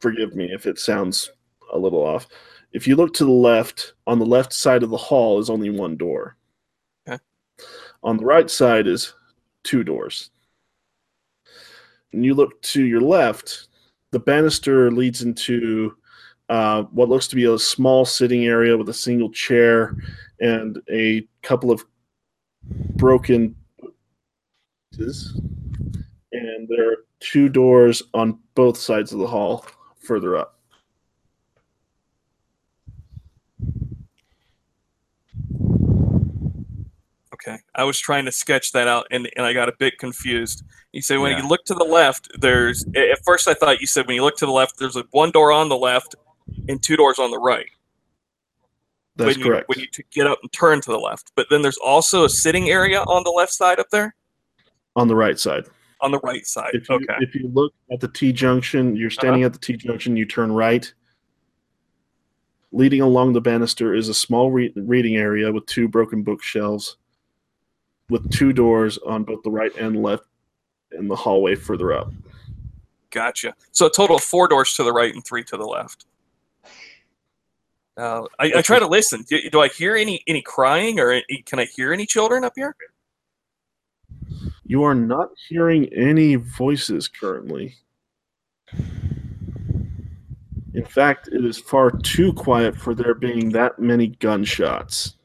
forgive 0.00 0.34
me 0.34 0.50
if 0.52 0.66
it 0.66 0.78
sounds 0.78 1.30
a 1.72 1.78
little 1.78 2.02
off. 2.02 2.28
If 2.72 2.86
you 2.86 2.96
look 2.96 3.12
to 3.14 3.24
the 3.24 3.30
left, 3.30 3.94
on 4.06 4.18
the 4.18 4.26
left 4.26 4.52
side 4.52 4.82
of 4.82 4.90
the 4.90 4.96
hall 4.96 5.38
is 5.38 5.50
only 5.50 5.68
one 5.68 5.96
door. 5.96 6.36
Okay. 7.06 7.22
On 8.02 8.16
the 8.16 8.24
right 8.24 8.50
side 8.50 8.86
is 8.86 9.12
two 9.62 9.84
doors. 9.84 10.30
And 12.12 12.24
you 12.24 12.34
look 12.34 12.60
to 12.62 12.84
your 12.84 13.00
left, 13.00 13.68
the 14.10 14.18
banister 14.18 14.90
leads 14.90 15.22
into 15.22 15.96
uh, 16.48 16.82
what 16.84 17.08
looks 17.08 17.28
to 17.28 17.36
be 17.36 17.44
a 17.44 17.58
small 17.58 18.04
sitting 18.04 18.44
area 18.44 18.76
with 18.76 18.88
a 18.88 18.94
single 18.94 19.30
chair 19.30 19.96
and 20.40 20.80
a 20.90 21.26
couple 21.42 21.70
of 21.70 21.84
broken 22.96 23.54
and 26.32 26.68
there 26.68 26.90
are 26.92 26.96
two 27.20 27.48
doors 27.48 28.02
on 28.14 28.38
both 28.54 28.76
sides 28.76 29.12
of 29.12 29.18
the 29.18 29.26
hall 29.26 29.66
further 29.98 30.36
up. 30.36 30.58
Okay. 37.34 37.58
I 37.74 37.84
was 37.84 37.98
trying 37.98 38.24
to 38.26 38.32
sketch 38.32 38.72
that 38.72 38.86
out 38.86 39.06
and, 39.10 39.28
and 39.36 39.44
I 39.44 39.52
got 39.52 39.68
a 39.68 39.72
bit 39.78 39.98
confused. 39.98 40.62
You 40.92 41.02
say 41.02 41.16
when 41.16 41.32
Yeah. 41.32 41.42
you 41.42 41.48
look 41.48 41.64
to 41.66 41.74
the 41.74 41.84
left, 41.84 42.28
there's 42.40 42.84
at 42.94 43.24
first 43.24 43.48
I 43.48 43.54
thought 43.54 43.80
you 43.80 43.86
said 43.86 44.06
when 44.06 44.14
you 44.16 44.22
look 44.22 44.36
to 44.38 44.46
the 44.46 44.52
left, 44.52 44.78
there's 44.78 44.96
a 44.96 45.04
one 45.10 45.30
door 45.30 45.50
on 45.50 45.68
the 45.68 45.76
left 45.76 46.14
and 46.68 46.82
two 46.82 46.96
doors 46.96 47.18
on 47.18 47.30
the 47.30 47.38
right. 47.38 47.66
That's 49.16 49.36
when 49.36 49.38
you, 49.38 49.44
correct. 49.44 49.68
When 49.68 49.78
you 49.80 49.86
get 50.10 50.26
up 50.26 50.38
and 50.42 50.52
turn 50.52 50.80
to 50.80 50.90
the 50.90 50.98
left, 50.98 51.32
but 51.36 51.46
then 51.50 51.62
there's 51.62 51.78
also 51.78 52.24
a 52.24 52.28
sitting 52.28 52.70
area 52.70 53.02
on 53.02 53.24
the 53.24 53.30
left 53.30 53.52
side 53.52 53.78
up 53.78 53.90
there, 53.90 54.14
on 54.96 55.08
the 55.08 55.16
right 55.16 55.38
side. 55.38 55.64
on 56.00 56.10
the 56.10 56.18
right 56.20 56.46
side. 56.46 56.70
If 56.74 56.88
you, 56.88 56.96
okay. 56.96 57.16
if 57.20 57.34
you 57.34 57.48
look 57.52 57.72
at 57.92 58.00
the 58.00 58.08
T 58.08 58.32
junction, 58.32 58.96
you're 58.96 59.08
uh-huh. 59.08 59.20
standing 59.20 59.42
at 59.44 59.52
the 59.52 59.58
T 59.58 59.76
junction, 59.76 60.16
you 60.16 60.26
turn 60.26 60.52
right. 60.52 60.92
Leading 62.72 63.02
along 63.02 63.34
the 63.34 63.40
banister 63.40 63.94
is 63.94 64.08
a 64.08 64.14
small 64.14 64.50
re- 64.50 64.72
reading 64.74 65.16
area 65.16 65.52
with 65.52 65.66
two 65.66 65.88
broken 65.88 66.22
bookshelves, 66.22 66.96
with 68.08 68.30
two 68.30 68.52
doors 68.52 68.98
on 69.06 69.24
both 69.24 69.42
the 69.42 69.50
right 69.50 69.74
and 69.76 70.02
left, 70.02 70.24
in 70.98 71.08
the 71.08 71.16
hallway 71.16 71.54
further 71.54 71.92
up. 71.92 72.12
Gotcha. 73.10 73.54
So 73.72 73.86
a 73.86 73.90
total 73.90 74.16
of 74.16 74.22
four 74.22 74.48
doors 74.48 74.74
to 74.76 74.84
the 74.84 74.92
right 74.92 75.14
and 75.14 75.24
three 75.24 75.44
to 75.44 75.56
the 75.56 75.66
left. 75.66 76.06
Uh, 77.96 78.22
I, 78.38 78.52
I 78.56 78.62
try 78.62 78.78
to 78.78 78.86
listen. 78.86 79.24
Do, 79.28 79.38
do 79.50 79.60
I 79.60 79.68
hear 79.68 79.96
any 79.96 80.22
any 80.26 80.40
crying 80.40 80.98
or 80.98 81.10
any, 81.10 81.42
can 81.44 81.58
I 81.58 81.66
hear 81.66 81.92
any 81.92 82.06
children 82.06 82.44
up 82.44 82.54
here? 82.56 82.74
You 84.64 84.82
are 84.84 84.94
not 84.94 85.30
hearing 85.48 85.92
any 85.92 86.36
voices 86.36 87.06
currently. 87.08 87.74
In 90.74 90.84
fact, 90.86 91.28
it 91.28 91.44
is 91.44 91.58
far 91.58 91.90
too 91.90 92.32
quiet 92.32 92.74
for 92.74 92.94
there 92.94 93.14
being 93.14 93.50
that 93.50 93.78
many 93.78 94.06
gunshots. 94.06 95.16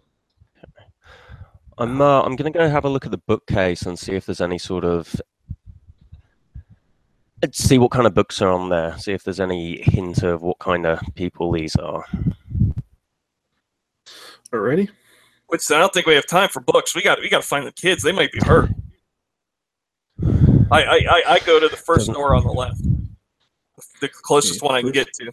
I'm 1.77 2.01
uh, 2.01 2.21
I'm 2.23 2.35
gonna 2.35 2.51
go 2.51 2.67
have 2.67 2.83
a 2.83 2.89
look 2.89 3.05
at 3.05 3.11
the 3.11 3.17
bookcase 3.19 3.83
and 3.83 3.97
see 3.97 4.13
if 4.13 4.25
there's 4.25 4.41
any 4.41 4.57
sort 4.57 4.83
of 4.83 5.15
let's 7.41 7.59
see 7.59 7.77
what 7.77 7.91
kind 7.91 8.07
of 8.07 8.13
books 8.13 8.41
are 8.41 8.49
on 8.49 8.69
there. 8.69 8.97
See 8.97 9.13
if 9.13 9.23
there's 9.23 9.39
any 9.39 9.81
hint 9.83 10.23
of 10.23 10.41
what 10.41 10.59
kind 10.59 10.85
of 10.85 10.99
people 11.15 11.51
these 11.51 11.75
are. 11.75 12.03
Alrighty. 14.53 14.89
Which 15.47 15.71
I 15.71 15.79
don't 15.79 15.93
think 15.93 16.05
we 16.05 16.15
have 16.15 16.27
time 16.27 16.49
for 16.49 16.59
books. 16.59 16.95
We 16.95 17.01
got 17.01 17.19
we 17.19 17.29
got 17.29 17.41
to 17.41 17.47
find 17.47 17.65
the 17.65 17.71
kids. 17.71 18.03
They 18.03 18.11
might 18.11 18.31
be 18.31 18.39
hurt. 18.39 18.69
I 20.71 20.83
I, 20.83 20.95
I, 21.09 21.23
I 21.27 21.39
go 21.39 21.59
to 21.59 21.69
the 21.69 21.77
first 21.77 22.11
door 22.11 22.35
on 22.35 22.43
the 22.43 22.51
left, 22.51 22.81
the 24.01 24.09
closest 24.09 24.61
one 24.61 24.75
I 24.75 24.81
can 24.81 24.91
get 24.91 25.07
to. 25.13 25.31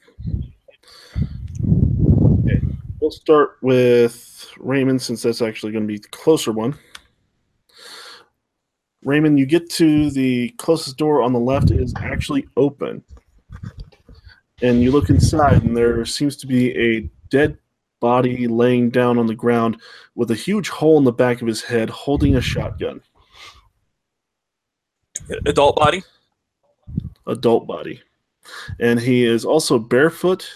We'll 3.00 3.10
start 3.10 3.58
with 3.60 4.50
Raymond 4.58 5.02
since 5.02 5.22
that's 5.22 5.42
actually 5.42 5.72
going 5.72 5.84
to 5.84 5.92
be 5.92 5.98
the 5.98 6.08
closer 6.08 6.52
one. 6.52 6.74
Raymond, 9.04 9.38
you 9.38 9.44
get 9.44 9.68
to 9.70 10.10
the 10.10 10.48
closest 10.56 10.96
door 10.96 11.20
on 11.20 11.32
the 11.32 11.38
left 11.38 11.70
it 11.70 11.80
is 11.80 11.92
actually 11.98 12.46
open. 12.56 13.04
And 14.62 14.82
you 14.82 14.90
look 14.90 15.10
inside, 15.10 15.62
and 15.62 15.76
there 15.76 16.04
seems 16.06 16.36
to 16.36 16.46
be 16.46 16.70
a 16.78 17.10
dead 17.28 17.58
body 18.04 18.46
laying 18.46 18.90
down 18.90 19.16
on 19.16 19.26
the 19.26 19.34
ground 19.34 19.80
with 20.14 20.30
a 20.30 20.34
huge 20.34 20.68
hole 20.68 20.98
in 20.98 21.04
the 21.04 21.10
back 21.10 21.40
of 21.40 21.48
his 21.48 21.62
head 21.62 21.88
holding 21.88 22.36
a 22.36 22.40
shotgun. 22.42 23.00
Adult 25.46 25.76
body. 25.76 26.02
Adult 27.26 27.66
body. 27.66 28.02
And 28.78 29.00
he 29.00 29.24
is 29.24 29.46
also 29.46 29.78
barefoot, 29.78 30.46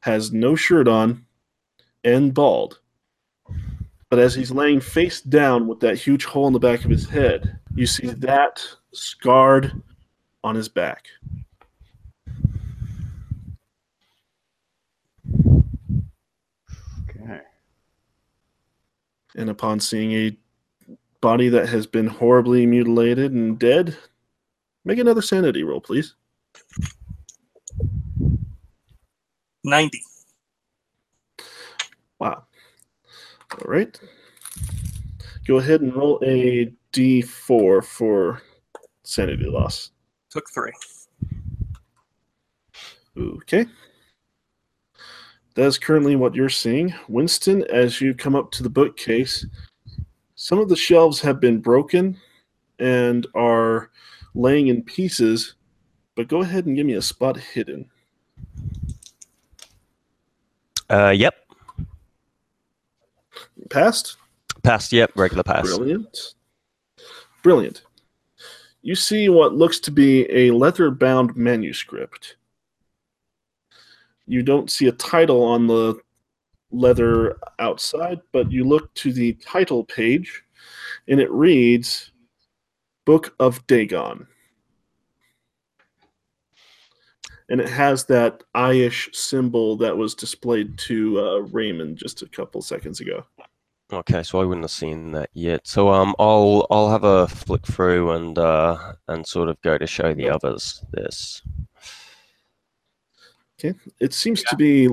has 0.00 0.32
no 0.32 0.56
shirt 0.56 0.88
on, 0.88 1.26
and 2.04 2.32
bald. 2.32 2.80
But 4.08 4.18
as 4.18 4.34
he's 4.34 4.50
laying 4.50 4.80
face 4.80 5.20
down 5.20 5.66
with 5.66 5.80
that 5.80 5.98
huge 5.98 6.24
hole 6.24 6.46
in 6.46 6.54
the 6.54 6.58
back 6.58 6.86
of 6.86 6.90
his 6.90 7.06
head, 7.06 7.60
you 7.74 7.86
see 7.86 8.06
that 8.06 8.66
scarred 8.92 9.82
on 10.42 10.54
his 10.54 10.70
back. 10.70 11.04
And 19.36 19.50
upon 19.50 19.80
seeing 19.80 20.12
a 20.12 20.36
body 21.20 21.48
that 21.48 21.68
has 21.68 21.86
been 21.86 22.06
horribly 22.06 22.66
mutilated 22.66 23.32
and 23.32 23.58
dead, 23.58 23.96
make 24.84 24.98
another 24.98 25.22
sanity 25.22 25.62
roll, 25.62 25.80
please. 25.80 26.14
Ninety. 29.64 30.02
Wow. 32.18 32.44
All 33.52 33.64
right. 33.66 33.98
Go 35.46 35.58
ahead 35.58 35.80
and 35.80 35.94
roll 35.94 36.20
a 36.24 36.72
d4 36.92 37.84
for 37.84 38.42
sanity 39.02 39.46
loss. 39.46 39.90
Took 40.30 40.44
three. 40.50 40.72
Okay. 43.16 43.66
That 45.60 45.66
is 45.66 45.76
currently 45.76 46.16
what 46.16 46.34
you're 46.34 46.48
seeing. 46.48 46.94
Winston, 47.06 47.64
as 47.64 48.00
you 48.00 48.14
come 48.14 48.34
up 48.34 48.50
to 48.52 48.62
the 48.62 48.70
bookcase, 48.70 49.44
some 50.34 50.58
of 50.58 50.70
the 50.70 50.74
shelves 50.74 51.20
have 51.20 51.38
been 51.38 51.60
broken 51.60 52.16
and 52.78 53.26
are 53.34 53.90
laying 54.34 54.68
in 54.68 54.82
pieces, 54.82 55.56
but 56.14 56.28
go 56.28 56.40
ahead 56.40 56.64
and 56.64 56.76
give 56.76 56.86
me 56.86 56.94
a 56.94 57.02
spot 57.02 57.36
hidden. 57.36 57.90
Uh, 60.88 61.12
yep, 61.14 61.34
Passed? 63.68 64.16
passed. 64.62 64.94
Yep, 64.94 65.12
regular 65.14 65.42
pass. 65.42 65.66
Brilliant. 65.66 66.36
Brilliant. 67.42 67.82
You 68.80 68.94
see 68.94 69.28
what 69.28 69.56
looks 69.56 69.78
to 69.80 69.90
be 69.90 70.26
a 70.30 70.52
leather 70.52 70.90
bound 70.90 71.36
manuscript. 71.36 72.36
You 74.30 74.44
don't 74.44 74.70
see 74.70 74.86
a 74.86 74.92
title 74.92 75.42
on 75.42 75.66
the 75.66 76.00
leather 76.70 77.36
outside, 77.58 78.20
but 78.30 78.52
you 78.52 78.62
look 78.62 78.94
to 78.94 79.12
the 79.12 79.32
title 79.44 79.82
page 79.82 80.44
and 81.08 81.18
it 81.18 81.28
reads 81.32 82.12
Book 83.04 83.34
of 83.40 83.66
Dagon. 83.66 84.28
And 87.48 87.60
it 87.60 87.68
has 87.68 88.04
that 88.04 88.44
eye-ish 88.54 89.10
symbol 89.12 89.76
that 89.78 89.96
was 89.96 90.14
displayed 90.14 90.78
to 90.78 91.18
uh, 91.18 91.38
Raymond 91.50 91.96
just 91.96 92.22
a 92.22 92.28
couple 92.28 92.62
seconds 92.62 93.00
ago. 93.00 93.24
Okay, 93.92 94.22
so 94.22 94.40
I 94.40 94.44
wouldn't 94.44 94.62
have 94.62 94.70
seen 94.70 95.10
that 95.10 95.30
yet. 95.32 95.66
So 95.66 95.88
um, 95.88 96.14
I'll 96.20 96.68
I'll 96.70 96.88
have 96.88 97.02
a 97.02 97.26
flick 97.26 97.66
through 97.66 98.12
and 98.12 98.38
uh 98.38 98.92
and 99.08 99.26
sort 99.26 99.48
of 99.48 99.60
go 99.62 99.76
to 99.76 99.86
show 99.88 100.14
the 100.14 100.30
others 100.30 100.84
this. 100.92 101.42
Okay. 103.62 103.78
It 104.00 104.14
seems 104.14 104.42
to 104.44 104.56
be 104.56 104.88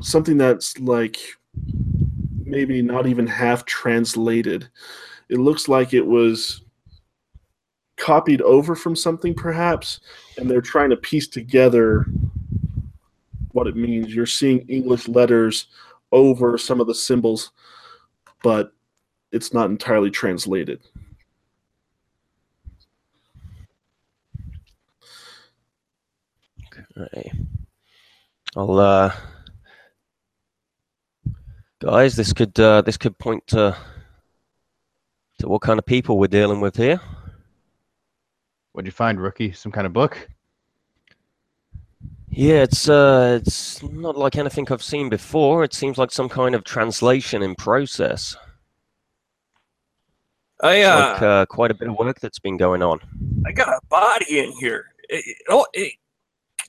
something 0.00 0.36
that's 0.36 0.78
like 0.80 1.16
maybe 2.44 2.82
not 2.82 3.06
even 3.06 3.24
half 3.24 3.64
translated. 3.66 4.68
It 5.28 5.38
looks 5.38 5.68
like 5.68 5.94
it 5.94 6.04
was 6.04 6.62
copied 7.96 8.42
over 8.42 8.74
from 8.74 8.96
something, 8.96 9.32
perhaps, 9.32 10.00
and 10.38 10.50
they're 10.50 10.60
trying 10.60 10.90
to 10.90 10.96
piece 10.96 11.28
together 11.28 12.06
what 13.52 13.68
it 13.68 13.76
means. 13.76 14.12
You're 14.12 14.26
seeing 14.26 14.66
English 14.68 15.06
letters 15.06 15.68
over 16.10 16.58
some 16.58 16.80
of 16.80 16.88
the 16.88 16.94
symbols, 16.96 17.52
but 18.42 18.72
it's 19.30 19.54
not 19.54 19.70
entirely 19.70 20.10
translated. 20.10 20.80
Okay. 26.98 27.30
I'll 28.56 28.80
uh 28.80 29.14
guys, 31.80 32.16
this 32.16 32.32
could 32.32 32.58
uh 32.58 32.82
this 32.82 32.96
could 32.96 33.16
point 33.18 33.46
to 33.48 33.76
to 35.38 35.48
what 35.48 35.62
kind 35.62 35.78
of 35.78 35.86
people 35.86 36.18
we're 36.18 36.26
dealing 36.26 36.60
with 36.60 36.76
here. 36.76 37.00
What'd 38.72 38.86
you 38.86 38.92
find, 38.92 39.20
rookie? 39.20 39.52
Some 39.52 39.72
kind 39.72 39.86
of 39.86 39.92
book? 39.92 40.28
Yeah, 42.28 42.62
it's 42.62 42.88
uh 42.88 43.38
it's 43.40 43.82
not 43.82 44.16
like 44.16 44.36
anything 44.36 44.66
I've 44.70 44.82
seen 44.82 45.08
before. 45.08 45.62
It 45.62 45.72
seems 45.72 45.96
like 45.96 46.10
some 46.10 46.28
kind 46.28 46.54
of 46.54 46.64
translation 46.64 47.42
in 47.42 47.54
process. 47.54 48.36
I 50.62 50.74
It's 50.74 50.88
uh, 50.88 51.12
like 51.12 51.22
uh, 51.22 51.46
quite 51.46 51.70
a 51.70 51.74
bit 51.74 51.88
of 51.88 51.98
work 51.98 52.20
that's 52.20 52.38
been 52.38 52.56
going 52.56 52.82
on. 52.82 53.00
I 53.46 53.52
got 53.52 53.68
a 53.68 53.80
body 53.88 54.40
in 54.40 54.52
here. 54.52 54.86
It, 55.08 55.24
it, 55.26 55.36
oh, 55.48 55.66
it, 55.72 55.94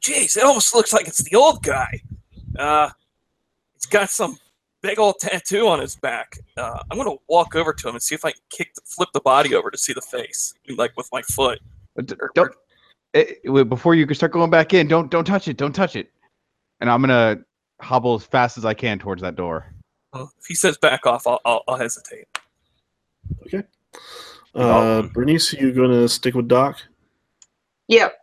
jeez, 0.01 0.37
it 0.37 0.43
almost 0.43 0.73
looks 0.73 0.93
like 0.93 1.07
it's 1.07 1.23
the 1.23 1.35
old 1.35 1.63
guy. 1.63 2.01
Uh, 2.57 2.89
he's 3.73 3.85
got 3.85 4.09
some 4.09 4.37
big 4.81 4.99
old 4.99 5.19
tattoo 5.19 5.67
on 5.67 5.79
his 5.79 5.95
back. 5.95 6.37
Uh, 6.57 6.79
I'm 6.89 6.97
gonna 6.97 7.15
walk 7.27 7.55
over 7.55 7.73
to 7.73 7.89
him 7.89 7.95
and 7.95 8.01
see 8.01 8.15
if 8.15 8.25
I 8.25 8.31
can 8.31 8.41
kick, 8.49 8.73
the, 8.75 8.81
flip 8.85 9.09
the 9.13 9.21
body 9.21 9.55
over 9.55 9.71
to 9.71 9.77
see 9.77 9.93
the 9.93 10.01
face, 10.01 10.53
like 10.75 10.95
with 10.97 11.09
my 11.11 11.21
foot. 11.23 11.59
Don't. 12.35 12.53
wait, 13.45 13.69
before 13.69 13.95
you 13.95 14.05
can 14.05 14.15
start 14.15 14.31
going 14.31 14.49
back 14.49 14.73
in, 14.73 14.87
don't 14.87 15.11
don't 15.11 15.25
touch 15.25 15.47
it. 15.47 15.57
Don't 15.57 15.73
touch 15.73 15.95
it. 15.95 16.11
And 16.79 16.89
I'm 16.89 17.01
gonna 17.01 17.37
hobble 17.81 18.15
as 18.15 18.23
fast 18.23 18.57
as 18.57 18.65
I 18.65 18.73
can 18.73 18.99
towards 18.99 19.21
that 19.21 19.35
door. 19.35 19.65
Uh, 20.13 20.25
if 20.39 20.45
he 20.45 20.55
says 20.55 20.77
back 20.77 21.05
off, 21.05 21.25
I'll, 21.25 21.39
I'll, 21.45 21.63
I'll 21.67 21.77
hesitate. 21.77 22.25
Okay. 23.43 23.63
Uh, 24.53 25.03
Bernice, 25.03 25.53
you 25.53 25.71
going 25.71 25.91
to 25.91 26.09
stick 26.09 26.35
with 26.35 26.47
Doc? 26.47 26.81
Yep. 27.87 28.15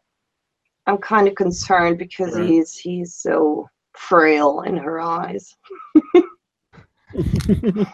I'm 0.89 0.97
kind 0.99 1.29
of 1.29 1.35
concerned 1.35 1.99
because 1.99 2.35
Right. 2.35 2.49
he's 2.49 2.77
he's 2.79 3.15
so 3.15 3.69
frail 3.93 4.63
in 4.63 4.75
her 4.79 4.99
eyes. 5.01 5.55
it, 7.15 7.87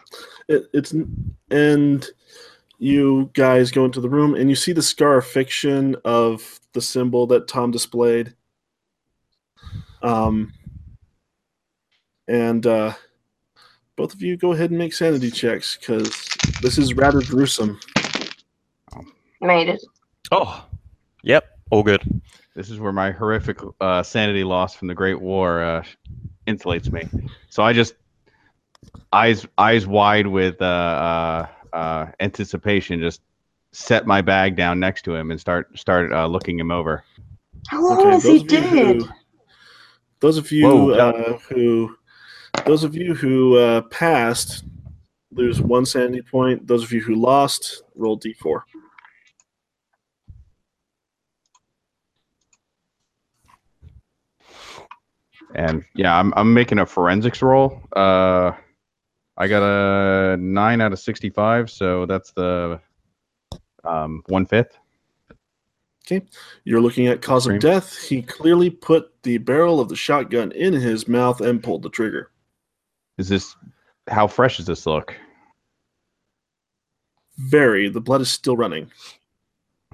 it's 0.72 0.94
and 1.50 2.06
you 2.78 3.30
guys 3.34 3.72
go 3.72 3.84
into 3.84 4.00
the 4.00 4.08
room 4.08 4.36
and 4.36 4.48
you 4.48 4.54
see 4.54 4.72
the 4.72 4.80
scarification 4.82 5.96
of 6.04 6.60
the 6.72 6.80
symbol 6.80 7.26
that 7.26 7.48
Tom 7.48 7.72
displayed. 7.72 8.34
Um, 10.02 10.52
and 12.28 12.64
uh, 12.64 12.92
both 13.96 14.14
of 14.14 14.22
you 14.22 14.36
go 14.36 14.52
ahead 14.52 14.70
and 14.70 14.78
make 14.78 14.92
sanity 14.92 15.32
checks 15.32 15.76
because 15.76 16.28
this 16.62 16.78
is 16.78 16.94
rather 16.94 17.22
gruesome. 17.22 17.80
Made 19.40 19.68
it. 19.68 19.84
Oh, 20.30 20.64
yep, 21.22 21.58
all 21.70 21.82
good. 21.82 22.02
This 22.54 22.70
is 22.70 22.78
where 22.78 22.92
my 22.92 23.10
horrific 23.10 23.58
uh, 23.80 24.02
sanity 24.02 24.44
loss 24.44 24.74
from 24.74 24.88
the 24.88 24.94
Great 24.94 25.20
War 25.20 25.62
uh, 25.62 25.84
insulates 26.46 26.90
me. 26.92 27.08
So 27.50 27.62
I 27.62 27.72
just 27.72 27.94
eyes 29.12 29.46
eyes 29.58 29.86
wide 29.86 30.26
with 30.26 30.60
uh, 30.62 30.64
uh, 30.64 31.46
uh, 31.76 32.06
anticipation, 32.20 33.00
just 33.00 33.22
set 33.72 34.06
my 34.06 34.20
bag 34.20 34.54
down 34.56 34.78
next 34.78 35.02
to 35.02 35.14
him 35.16 35.30
and 35.32 35.40
start 35.40 35.76
start 35.76 36.12
uh, 36.12 36.26
looking 36.26 36.58
him 36.58 36.70
over. 36.70 37.04
How 37.68 37.82
long 37.82 38.12
is 38.12 38.22
he 38.22 38.28
those 38.28 38.42
of 38.42 38.50
you 38.52 38.60
dead? 38.60 38.96
who- 38.96 39.08
those 40.20 40.38
of 40.38 40.50
you 40.52 40.66
Whoa. 40.66 40.90
uh, 40.92 41.38
who, 41.50 41.96
those 42.64 42.82
of 42.82 42.94
you 42.94 43.14
who 43.14 43.58
uh, 43.58 43.82
passed, 43.90 44.64
lose 45.32 45.60
one 45.60 45.84
sanity 45.84 46.22
point. 46.22 46.66
Those 46.66 46.82
of 46.82 46.92
you 46.92 47.02
who 47.02 47.14
lost, 47.16 47.82
roll 47.94 48.18
d4. 48.18 48.62
And 55.54 55.84
yeah, 55.94 56.18
I'm 56.18 56.32
I'm 56.36 56.52
making 56.52 56.78
a 56.80 56.86
forensics 56.86 57.40
roll. 57.40 57.80
Uh, 57.94 58.52
I 59.36 59.46
got 59.48 59.62
a 59.62 60.36
nine 60.36 60.80
out 60.80 60.92
of 60.92 60.98
sixty-five, 60.98 61.70
so 61.70 62.06
that's 62.06 62.32
the 62.32 62.80
um, 63.84 64.22
one 64.26 64.46
fifth. 64.46 64.76
Okay, 66.06 66.26
You're 66.64 66.82
looking 66.82 67.06
at 67.06 67.22
cause 67.22 67.46
of 67.46 67.60
death. 67.60 67.96
He 67.96 68.20
clearly 68.20 68.68
put 68.68 69.22
the 69.22 69.38
barrel 69.38 69.80
of 69.80 69.88
the 69.88 69.96
shotgun 69.96 70.52
in 70.52 70.74
his 70.74 71.08
mouth 71.08 71.40
and 71.40 71.62
pulled 71.62 71.82
the 71.82 71.88
trigger. 71.88 72.30
Is 73.16 73.28
this 73.28 73.56
how 74.08 74.26
fresh 74.26 74.58
does 74.58 74.66
this 74.66 74.86
look? 74.86 75.16
Very. 77.38 77.88
The 77.88 78.00
blood 78.00 78.20
is 78.20 78.30
still 78.30 78.56
running. 78.56 78.90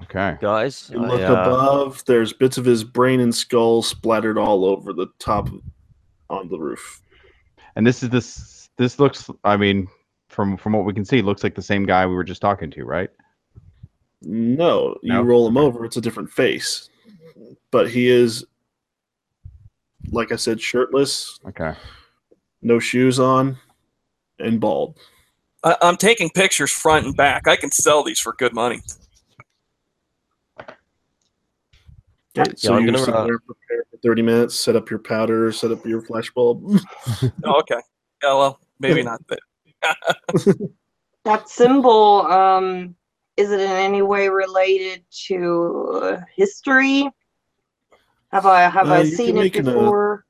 Okay. 0.03 0.37
Guys, 0.41 0.89
You 0.93 1.03
I, 1.03 1.07
look 1.07 1.21
uh, 1.21 1.33
above. 1.33 2.03
There's 2.05 2.33
bits 2.33 2.57
of 2.57 2.65
his 2.65 2.83
brain 2.83 3.19
and 3.19 3.33
skull 3.33 3.81
splattered 3.81 4.37
all 4.37 4.65
over 4.65 4.93
the 4.93 5.07
top 5.19 5.49
on 6.29 6.49
the 6.49 6.57
roof. 6.59 7.01
And 7.75 7.85
this 7.85 8.03
is 8.03 8.09
this 8.09 8.69
this 8.77 8.99
looks. 8.99 9.29
I 9.43 9.57
mean, 9.57 9.87
from 10.29 10.57
from 10.57 10.73
what 10.73 10.85
we 10.85 10.93
can 10.93 11.05
see, 11.05 11.21
looks 11.21 11.43
like 11.43 11.55
the 11.55 11.61
same 11.61 11.85
guy 11.85 12.05
we 12.05 12.15
were 12.15 12.23
just 12.23 12.41
talking 12.41 12.71
to, 12.71 12.83
right? 12.83 13.09
No, 14.21 14.97
you 15.01 15.13
No? 15.13 15.21
roll 15.21 15.47
him 15.47 15.57
over. 15.57 15.85
It's 15.85 15.97
a 15.97 16.01
different 16.01 16.29
face, 16.29 16.89
but 17.71 17.89
he 17.89 18.07
is, 18.09 18.45
like 20.11 20.31
I 20.31 20.35
said, 20.35 20.61
shirtless, 20.61 21.39
Okay. 21.47 21.73
no 22.61 22.77
shoes 22.79 23.19
on, 23.19 23.57
and 24.39 24.59
bald. 24.59 24.97
I, 25.63 25.75
I'm 25.81 25.97
taking 25.97 26.29
pictures 26.29 26.71
front 26.71 27.05
and 27.05 27.15
back. 27.15 27.47
I 27.47 27.55
can 27.55 27.71
sell 27.71 28.03
these 28.03 28.19
for 28.19 28.33
good 28.33 28.53
money. 28.53 28.81
Okay, 32.37 32.51
so 32.55 32.73
I'm 32.73 32.81
you 32.85 32.91
gonna, 32.91 33.03
sit 33.03 33.13
uh, 33.13 33.25
there, 33.25 33.39
prepare 33.39 33.83
for 33.91 33.97
thirty 33.97 34.21
minutes, 34.21 34.59
set 34.59 34.75
up 34.75 34.89
your 34.89 34.99
powder, 34.99 35.51
set 35.51 35.71
up 35.71 35.85
your 35.85 36.01
flash 36.01 36.31
bulb. 36.31 36.63
Oh, 37.43 37.59
okay. 37.59 37.79
Yeah, 38.23 38.35
well, 38.35 38.59
maybe 38.79 39.03
not. 39.03 39.21
But 39.27 39.39
That 41.23 41.49
symbol, 41.49 42.25
um, 42.27 42.95
is 43.37 43.51
it 43.51 43.59
in 43.59 43.69
any 43.69 44.01
way 44.01 44.29
related 44.29 45.03
to 45.27 46.17
history? 46.35 47.09
Have 48.31 48.45
I 48.45 48.61
have 48.61 48.89
Uh, 48.89 48.95
I 48.95 49.03
seen 49.03 49.37
it 49.37 49.41
make 49.41 49.55
an, 49.57 49.67
uh, 49.67 49.71
before? 49.71 50.25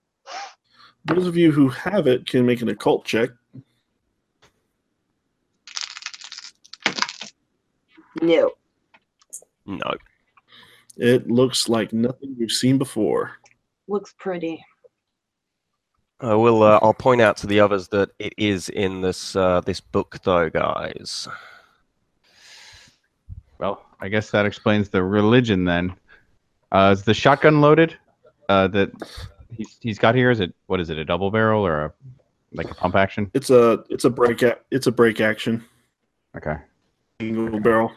Those 1.05 1.27
of 1.27 1.37
you 1.37 1.51
who 1.51 1.69
have 1.69 2.07
it 2.07 2.27
can 2.27 2.45
make 2.45 2.61
an 2.61 2.69
occult 2.69 3.05
check. 3.05 3.29
No. 8.21 8.51
no. 9.65 9.93
It 10.97 11.29
looks 11.29 11.69
like 11.69 11.93
nothing 11.93 12.35
you've 12.37 12.51
seen 12.51 12.77
before. 12.77 13.31
Looks 13.87 14.13
pretty. 14.17 14.63
I 16.19 16.35
will. 16.35 16.61
Uh, 16.63 16.79
I'll 16.81 16.93
point 16.93 17.21
out 17.21 17.37
to 17.37 17.47
the 17.47 17.59
others 17.59 17.87
that 17.89 18.11
it 18.19 18.33
is 18.37 18.69
in 18.69 19.01
this 19.01 19.35
uh, 19.35 19.61
this 19.61 19.79
book, 19.79 20.19
though, 20.23 20.49
guys. 20.49 21.27
Well, 23.57 23.85
I 23.99 24.09
guess 24.09 24.31
that 24.31 24.45
explains 24.45 24.89
the 24.89 25.03
religion 25.03 25.65
then. 25.65 25.95
Uh, 26.71 26.91
is 26.97 27.03
the 27.03 27.13
shotgun 27.13 27.61
loaded? 27.61 27.97
Uh, 28.49 28.67
that 28.67 28.91
he's 29.55 29.77
he's 29.81 29.99
got 29.99 30.15
here. 30.15 30.29
Is 30.31 30.39
it 30.39 30.53
what 30.67 30.79
is 30.79 30.89
it? 30.89 30.97
A 30.97 31.05
double 31.05 31.31
barrel 31.31 31.65
or 31.65 31.85
a 31.85 31.93
like 32.53 32.69
a 32.69 32.75
pump 32.75 32.95
action? 32.95 33.31
It's 33.33 33.49
a 33.49 33.83
it's 33.89 34.05
a 34.05 34.09
break 34.09 34.41
a, 34.41 34.57
it's 34.71 34.87
a 34.87 34.91
break 34.91 35.21
action 35.21 35.63
Okay. 36.35 36.55
single 37.19 37.59
barrel. 37.59 37.91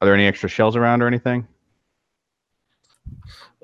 Are 0.00 0.06
there 0.06 0.14
any 0.14 0.26
extra 0.26 0.48
shells 0.48 0.76
around 0.76 1.02
or 1.02 1.06
anything? 1.06 1.46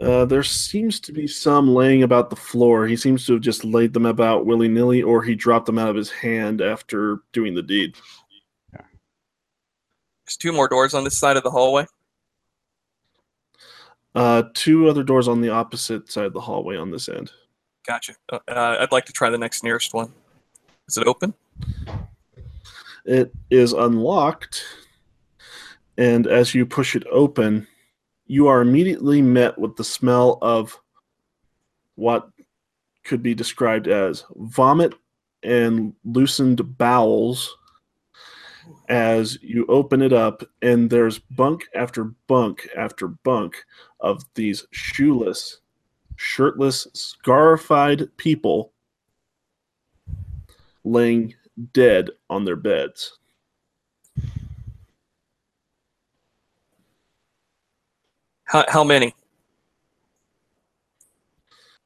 Uh, 0.01 0.25
there 0.25 0.43
seems 0.43 0.99
to 0.99 1.13
be 1.13 1.27
some 1.27 1.75
laying 1.75 2.03
about 2.03 2.31
the 2.31 2.37
floor. 2.37 2.87
He 2.87 2.97
seems 2.97 3.27
to 3.27 3.35
have 3.35 3.43
just 3.43 3.65
laid 3.65 3.93
them 3.93 4.07
about 4.07 4.47
willy 4.47 4.69
nilly, 4.69 5.03
or 5.03 5.23
he 5.23 5.35
dropped 5.35 5.67
them 5.67 5.79
out 5.79 5.91
of 5.91 5.97
his 5.97 6.11
hand 6.11 6.61
after 6.61 7.21
doing 7.33 7.55
the 7.55 7.63
deed. 7.63 7.95
there's 8.73 10.37
two 10.39 10.53
more 10.53 10.69
doors 10.69 10.95
on 10.95 11.05
this 11.05 11.19
side 11.19 11.37
of 11.37 11.45
the 11.45 11.51
hallway. 11.51 11.87
Uh, 14.15 14.43
two 14.55 14.89
other 14.89 15.03
doors 15.03 15.29
on 15.29 15.41
the 15.41 15.51
opposite 15.51 16.11
side 16.11 16.27
of 16.27 16.33
the 16.33 16.41
hallway 16.41 16.77
on 16.77 16.91
this 16.91 17.09
end. 17.09 17.31
Gotcha. 17.87 18.15
Uh, 18.31 18.39
uh, 18.49 18.77
I'd 18.81 18.93
like 18.93 19.05
to 19.07 19.13
try 19.13 19.31
the 19.31 19.39
next 19.39 19.63
nearest 19.63 19.95
one. 19.95 20.13
Is 20.89 20.97
it 20.97 21.07
open? 21.07 21.33
It 23.05 23.33
is 23.51 23.73
unlocked, 23.73 24.65
and 25.99 26.27
as 26.27 26.55
you 26.55 26.65
push 26.65 26.97
it 26.97 27.05
open, 27.11 27.67
you 28.27 28.47
are 28.47 28.63
immediately 28.63 29.21
met 29.21 29.59
with 29.59 29.77
the 29.77 29.85
smell 29.85 30.39
of 30.41 30.79
what 31.97 32.31
could 33.05 33.23
be 33.23 33.35
described 33.35 33.89
as 33.89 34.25
vomit 34.37 34.95
and 35.43 35.93
loosened 36.05 36.79
bowels 36.79 37.57
as 38.89 39.39
you 39.43 39.67
open 39.69 40.03
it 40.03 40.13
up 40.13 40.45
and 40.63 40.89
there's 40.89 41.19
bunk 41.19 41.67
after 41.75 42.05
bunk 42.27 42.69
after 42.77 43.09
bunk 43.09 43.57
of 44.01 44.23
these 44.35 44.67
shoeless 44.71 45.61
shirtless 46.17 46.87
scarified 46.93 48.09
people 48.17 48.73
laying 50.85 51.35
dead 51.73 52.11
on 52.31 52.45
their 52.45 52.57
beds 52.57 53.19
How, 58.53 58.65
how 58.69 58.85
many? 58.85 59.15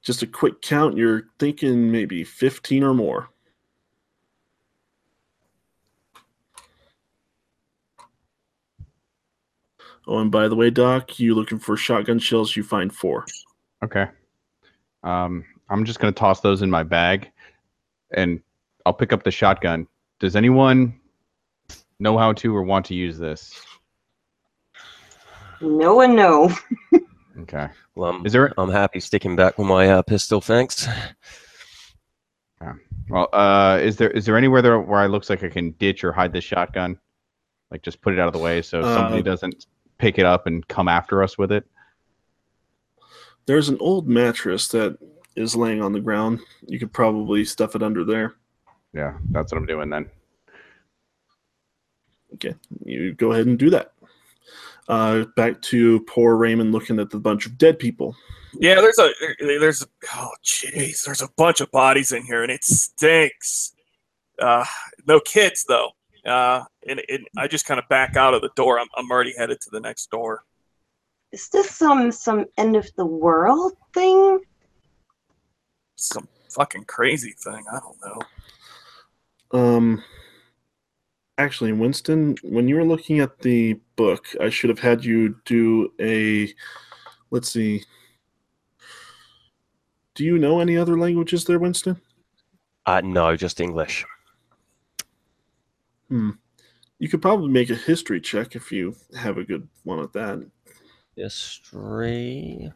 just 0.03 0.23
a 0.23 0.27
quick 0.27 0.63
count 0.63 0.97
you're 0.97 1.25
thinking 1.41 1.91
maybe 1.91 2.23
15 2.23 2.85
or 2.85 2.95
more 2.95 3.29
oh 10.07 10.19
and 10.19 10.31
by 10.31 10.47
the 10.47 10.55
way 10.55 10.71
doc 10.71 11.19
you 11.19 11.35
looking 11.35 11.59
for 11.59 11.77
shotgun 11.77 12.21
shells 12.21 12.55
you 12.55 12.63
find 12.63 12.95
four 12.95 13.27
Okay. 13.83 14.07
Um, 15.03 15.45
I'm 15.69 15.85
just 15.85 16.01
gonna 16.01 16.13
toss 16.13 16.41
those 16.41 16.63
in 16.63 16.71
my 16.71 16.83
bag, 16.83 17.31
and 18.13 18.41
I'll 18.85 18.93
pick 18.93 19.13
up 19.13 19.23
the 19.23 19.31
shotgun. 19.31 19.87
Does 20.19 20.37
anyone 20.37 20.99
know 21.99 22.17
how 22.17 22.33
to 22.35 22.55
or 22.55 22.63
want 22.63 22.87
to 22.87 22.95
use 22.95 23.19
this? 23.19 23.55
No 25.61 26.01
and 26.01 26.15
no. 26.17 26.51
Okay. 27.41 27.69
Well, 27.95 28.11
I'm, 28.11 28.27
Is 28.27 28.33
there? 28.33 28.53
I'm 28.59 28.71
happy 28.71 28.99
sticking 29.01 29.37
back 29.37 29.59
with 29.59 29.67
my 29.67 29.89
uh, 29.89 30.03
pistol. 30.03 30.41
Thanks. 30.41 30.89
Well, 33.09 33.29
uh, 33.33 33.79
is 33.81 33.97
there 33.97 34.11
is 34.11 34.27
there 34.27 34.37
anywhere 34.37 34.63
there 34.63 34.81
where 34.81 35.05
it 35.05 35.09
looks 35.11 35.31
like 35.31 35.45
I 35.45 35.49
can 35.49 35.71
ditch 35.73 36.03
or 36.03 36.11
hide 36.13 36.33
this 36.33 36.43
shotgun? 36.43 36.99
Like 37.71 37.83
just 37.83 38.01
put 38.01 38.13
it 38.15 38.19
out 38.19 38.27
of 38.27 38.33
the 38.33 38.41
way 38.41 38.63
so 38.63 38.83
somebody 38.83 39.21
Uh, 39.21 39.23
doesn't 39.23 39.67
pick 39.99 40.19
it 40.19 40.25
up 40.27 40.47
and 40.49 40.67
come 40.67 40.89
after 40.89 41.23
us 41.23 41.39
with 41.39 41.53
it. 41.53 41.65
there's 43.47 43.69
an 43.69 43.77
old 43.81 44.09
mattress 44.09 44.67
that 44.69 44.99
is 45.37 45.55
laying 45.55 45.81
on 45.83 45.93
the 45.93 46.01
ground 46.01 46.41
you 46.67 46.79
could 46.81 46.93
probably 46.93 47.45
stuff 47.45 47.77
it 47.77 47.83
under 47.83 48.05
there 48.05 48.35
Yeah, 48.93 49.17
that's 49.31 49.53
what 49.53 49.59
I'm 49.59 49.67
doing 49.67 49.89
then. 49.91 50.11
okay 52.35 52.55
you 52.85 53.15
go 53.15 53.33
ahead 53.33 53.47
and 53.47 53.59
do 53.59 53.71
that 53.71 53.93
uh, 54.89 55.25
back 55.37 55.61
to 55.63 56.01
poor 56.09 56.37
raymond 56.37 56.73
looking 56.73 57.01
at 57.01 57.11
the 57.11 57.19
bunch 57.19 57.47
of 57.47 57.59
dead 57.59 57.79
people 57.79 58.17
Yeah, 58.59 58.77
there's 58.77 58.99
a 58.99 59.11
there's 59.39 59.87
oh 60.15 60.31
jeez, 60.45 61.05
there's 61.05 61.23
a 61.23 61.29
bunch 61.37 61.61
of 61.61 61.71
bodies 61.71 62.13
in 62.13 62.25
here 62.25 62.43
and 62.43 62.53
it 62.53 62.65
stinks. 62.65 63.73
Uh, 64.41 64.65
no 65.07 65.21
kids 65.21 65.65
though. 65.69 65.91
Uh, 66.25 66.65
and, 66.89 67.01
and 67.09 67.27
I 67.37 67.47
just 67.47 67.67
kind 67.67 67.79
of 67.79 67.89
back 67.89 68.17
out 68.17 68.35
of 68.35 68.43
the 68.43 68.51
door. 68.57 68.81
I'm 68.81 68.89
I'm 68.97 69.11
already 69.11 69.35
headed 69.37 69.61
to 69.63 69.71
the 69.71 69.81
next 69.81 70.11
door. 70.11 70.45
Is 71.33 71.49
this 71.49 71.71
some 71.71 72.11
some 72.11 72.47
end 72.57 72.77
of 72.77 72.89
the 72.97 73.07
world 73.07 73.75
thing? 73.95 74.41
Some 75.97 76.29
fucking 76.51 76.85
crazy 76.85 77.35
thing. 77.39 77.63
I 77.71 77.79
don't 77.79 77.99
know. 79.53 79.59
Um, 79.59 80.03
actually, 81.39 81.73
Winston, 81.73 82.37
when 82.43 82.69
you 82.69 82.77
were 82.77 82.85
looking 82.85 83.21
at 83.21 83.41
the 83.41 83.75
book, 83.97 84.27
I 84.41 84.51
should 84.51 84.71
have 84.71 84.79
had 84.79 85.05
you 85.05 85.37
do 85.45 85.93
a 86.01 86.53
let's 87.31 87.51
see. 87.51 87.85
Do 90.15 90.25
you 90.25 90.39
know 90.39 90.61
any 90.61 90.77
other 90.77 90.99
languages 90.99 91.45
there, 91.45 91.59
Winston? 91.59 92.01
Uh, 92.87 93.03
no, 93.05 93.37
just 93.37 93.61
English. 93.61 94.05
Hmm. 96.09 96.31
You 96.99 97.09
could 97.09 97.21
probably 97.21 97.49
make 97.49 97.69
a 97.69 97.75
history 97.75 98.21
check 98.21 98.57
if 98.57 98.73
you 98.73 98.97
have 99.19 99.37
a 99.37 99.45
good 99.45 99.69
one 99.85 99.99
at 99.99 100.13
that. 100.15 100.49
History. 101.17 102.73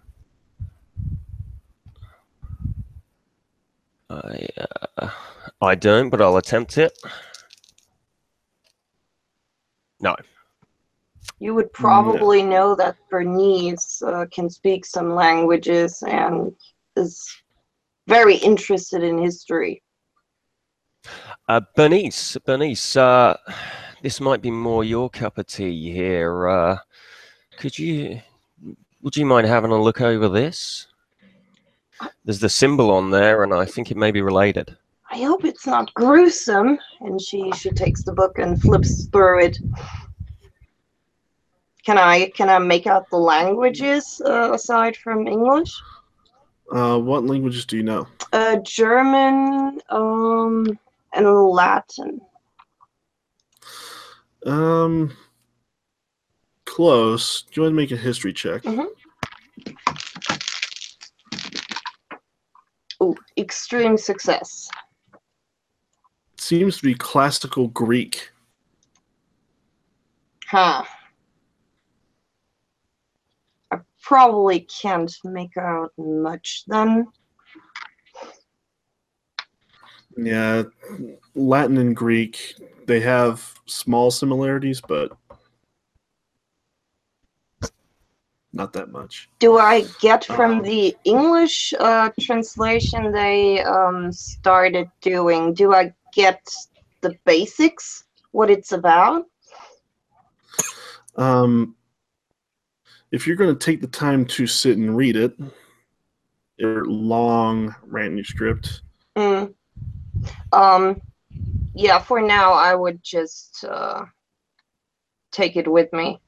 I 4.11 4.49
uh, 4.99 5.11
I 5.63 5.75
don't, 5.77 6.11
but 6.11 6.21
I'll 6.21 6.37
attempt 6.37 6.77
it. 6.77 6.99
No. 10.01 10.17
You 11.39 11.55
would 11.55 11.73
probably 11.73 12.43
know 12.43 12.75
that 12.75 12.97
Bernice 13.11 14.03
uh, 14.03 14.27
can 14.33 14.49
speak 14.49 14.85
some 14.85 15.15
languages 15.15 16.03
and 16.07 16.53
is 16.97 17.27
very 18.07 18.37
interested 18.37 19.03
in 19.03 19.19
history. 19.19 19.83
Uh, 21.49 21.61
Bernice, 21.77 22.37
Bernice, 22.45 22.97
uh, 22.97 23.37
this 24.03 24.21
might 24.21 24.43
be 24.43 24.51
more 24.51 24.85
your 24.85 25.11
cup 25.11 25.39
of 25.39 25.47
tea 25.47 25.93
here. 25.93 26.49
Uh, 26.49 26.79
could 27.59 27.79
you, 27.79 28.21
would 29.03 29.17
you 29.17 29.27
mind 29.27 29.47
having 29.47 29.71
a 29.71 29.81
look 29.81 30.01
over 30.01 30.29
this? 30.29 30.87
There's 32.25 32.41
the 32.41 32.49
symbol 32.49 32.91
on 32.91 33.11
there, 33.11 33.43
and 33.43 33.53
I 33.53 33.67
think 33.67 33.91
it 33.91 33.97
may 33.97 34.11
be 34.11 34.23
related. 34.23 34.77
I 35.13 35.23
hope 35.23 35.45
it's 35.45 35.67
not 35.67 35.93
gruesome. 35.95 36.79
And 37.01 37.21
she 37.21 37.51
she 37.53 37.71
takes 37.71 38.03
the 38.05 38.13
book 38.13 38.39
and 38.39 38.61
flips 38.61 39.07
through 39.07 39.45
it. 39.45 39.59
Can 41.85 41.99
I 41.99 42.31
can 42.37 42.49
I 42.49 42.59
make 42.59 42.87
out 42.87 43.11
the 43.11 43.17
languages 43.19 44.23
uh, 44.25 44.53
aside 44.53 44.97
from 44.97 45.27
English? 45.27 45.73
Uh, 46.73 46.99
what 46.99 47.25
languages 47.25 47.67
do 47.67 47.77
you 47.77 47.83
know? 47.83 48.07
Uh, 48.33 48.57
German, 48.59 49.81
um, 49.89 50.79
and 51.13 51.27
Latin. 51.27 52.21
Um, 54.47 55.17
close. 56.65 57.43
Do 57.43 57.49
you 57.55 57.63
want 57.63 57.73
to 57.73 57.77
make 57.77 57.91
a 57.91 57.97
history 57.97 58.33
check? 58.33 58.63
Mhm. 58.63 58.87
Oh, 63.01 63.17
extreme 63.37 63.97
success. 63.97 64.69
Seems 66.51 66.79
to 66.79 66.83
be 66.83 66.95
classical 66.95 67.69
Greek. 67.69 68.33
Huh. 70.49 70.83
I 73.71 73.77
probably 74.03 74.67
can't 74.83 75.15
make 75.23 75.57
out 75.57 75.93
much 75.97 76.65
then. 76.67 77.07
Yeah, 80.17 80.65
Latin 81.37 81.79
and 81.79 81.95
Greek, 81.95 82.57
they 82.87 82.99
have 82.99 83.55
small 83.67 84.11
similarities, 84.11 84.81
but 84.81 85.13
not 88.53 88.73
that 88.73 88.91
much. 88.91 89.29
Do 89.39 89.59
I 89.59 89.85
get 90.01 90.25
from 90.25 90.59
Um, 90.59 90.63
the 90.63 90.97
English 91.05 91.73
uh, 91.79 92.11
translation 92.21 93.13
they 93.13 93.63
um, 93.63 94.11
started 94.11 94.91
doing? 95.01 95.55
Do 95.55 95.75
I 95.75 95.95
get 96.13 96.43
the 97.01 97.17
basics, 97.25 98.05
what 98.33 98.51
it's 98.51 98.73
about? 98.73 99.27
Um, 101.17 101.77
if 103.11 103.27
you're 103.27 103.37
going 103.37 103.57
to 103.57 103.65
take 103.65 103.81
the 103.81 103.87
time 103.87 104.25
to 104.27 104.47
sit 104.47 104.79
and 104.79 104.97
read 104.97 105.17
it, 105.17 105.35
a 106.61 106.65
long 106.65 107.75
manuscript. 107.87 108.83
Mm. 109.17 109.55
Um, 110.53 111.01
yeah, 111.75 111.99
for 111.99 112.21
now, 112.21 112.53
I 112.53 112.75
would 112.75 113.03
just 113.03 113.65
uh, 113.65 114.05
take 115.33 115.57
it 115.57 115.71
with 115.71 115.93
me. 115.93 116.21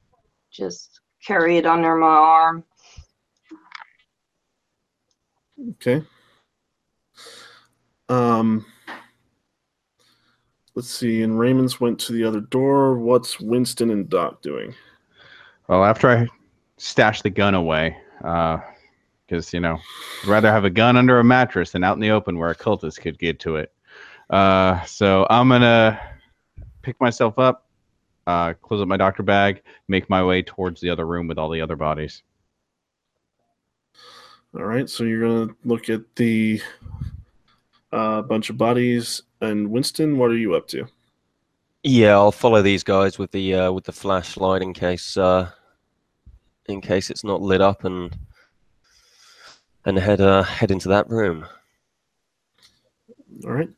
Just 0.51 0.99
carry 1.25 1.57
it 1.57 1.65
under 1.65 1.95
my 1.95 2.07
arm. 2.07 2.63
Okay. 5.71 6.03
Um, 8.09 8.65
let's 10.75 10.89
see. 10.89 11.21
And 11.21 11.39
Raymond's 11.39 11.79
went 11.79 11.99
to 12.01 12.13
the 12.13 12.23
other 12.23 12.41
door. 12.41 12.97
What's 12.97 13.39
Winston 13.39 13.89
and 13.89 14.09
Doc 14.09 14.41
doing? 14.41 14.73
Well, 15.67 15.83
after 15.83 16.09
I 16.09 16.27
stash 16.77 17.21
the 17.21 17.29
gun 17.29 17.55
away, 17.55 17.97
because 18.17 19.53
you 19.53 19.59
know, 19.59 19.79
I'd 20.23 20.29
rather 20.29 20.51
have 20.51 20.65
a 20.65 20.69
gun 20.69 20.97
under 20.97 21.19
a 21.19 21.23
mattress 21.23 21.71
than 21.71 21.83
out 21.83 21.95
in 21.95 22.01
the 22.01 22.11
open 22.11 22.37
where 22.37 22.49
a 22.49 22.55
cultist 22.55 22.99
could 23.01 23.17
get 23.19 23.39
to 23.41 23.57
it. 23.57 23.71
Uh, 24.29 24.83
so 24.85 25.27
I'm 25.29 25.49
gonna 25.49 25.99
pick 26.81 26.99
myself 26.99 27.39
up, 27.39 27.67
uh, 28.27 28.53
close 28.53 28.81
up 28.81 28.87
my 28.87 28.97
doctor 28.97 29.23
bag, 29.23 29.63
make 29.87 30.09
my 30.09 30.23
way 30.23 30.41
towards 30.41 30.81
the 30.81 30.89
other 30.89 31.07
room 31.07 31.27
with 31.27 31.37
all 31.37 31.49
the 31.49 31.61
other 31.61 31.75
bodies. 31.75 32.23
All 34.55 34.65
right. 34.65 34.87
So 34.87 35.03
you're 35.03 35.21
going 35.21 35.47
to 35.47 35.55
look 35.63 35.89
at 35.89 36.01
the 36.15 36.61
uh, 37.91 38.21
bunch 38.21 38.51
of 38.51 38.57
bodies. 38.57 39.23
And 39.43 39.69
Winston, 39.69 40.17
what 40.17 40.31
are 40.31 40.37
you 40.37 40.55
up 40.55 40.69
to? 40.69 40.87
Yeah, 41.83 42.13
I'll 42.13 42.31
follow 42.31 42.61
these 42.61 42.81
guys 42.81 43.19
with 43.19 43.31
the 43.31 43.55
uh, 43.55 43.71
with 43.73 43.83
the 43.83 43.91
flashlight 43.91 44.61
in 44.61 44.73
case 44.73 45.17
uh, 45.17 45.51
in 46.67 46.79
case 46.79 47.09
it's 47.09 47.25
not 47.25 47.41
lit 47.41 47.59
up 47.59 47.83
and 47.83 48.17
and 49.83 49.99
head 49.99 50.21
uh, 50.21 50.43
head 50.43 50.71
into 50.71 50.87
that 50.87 51.09
room. 51.09 51.45
All 53.43 53.51
right. 53.51 53.69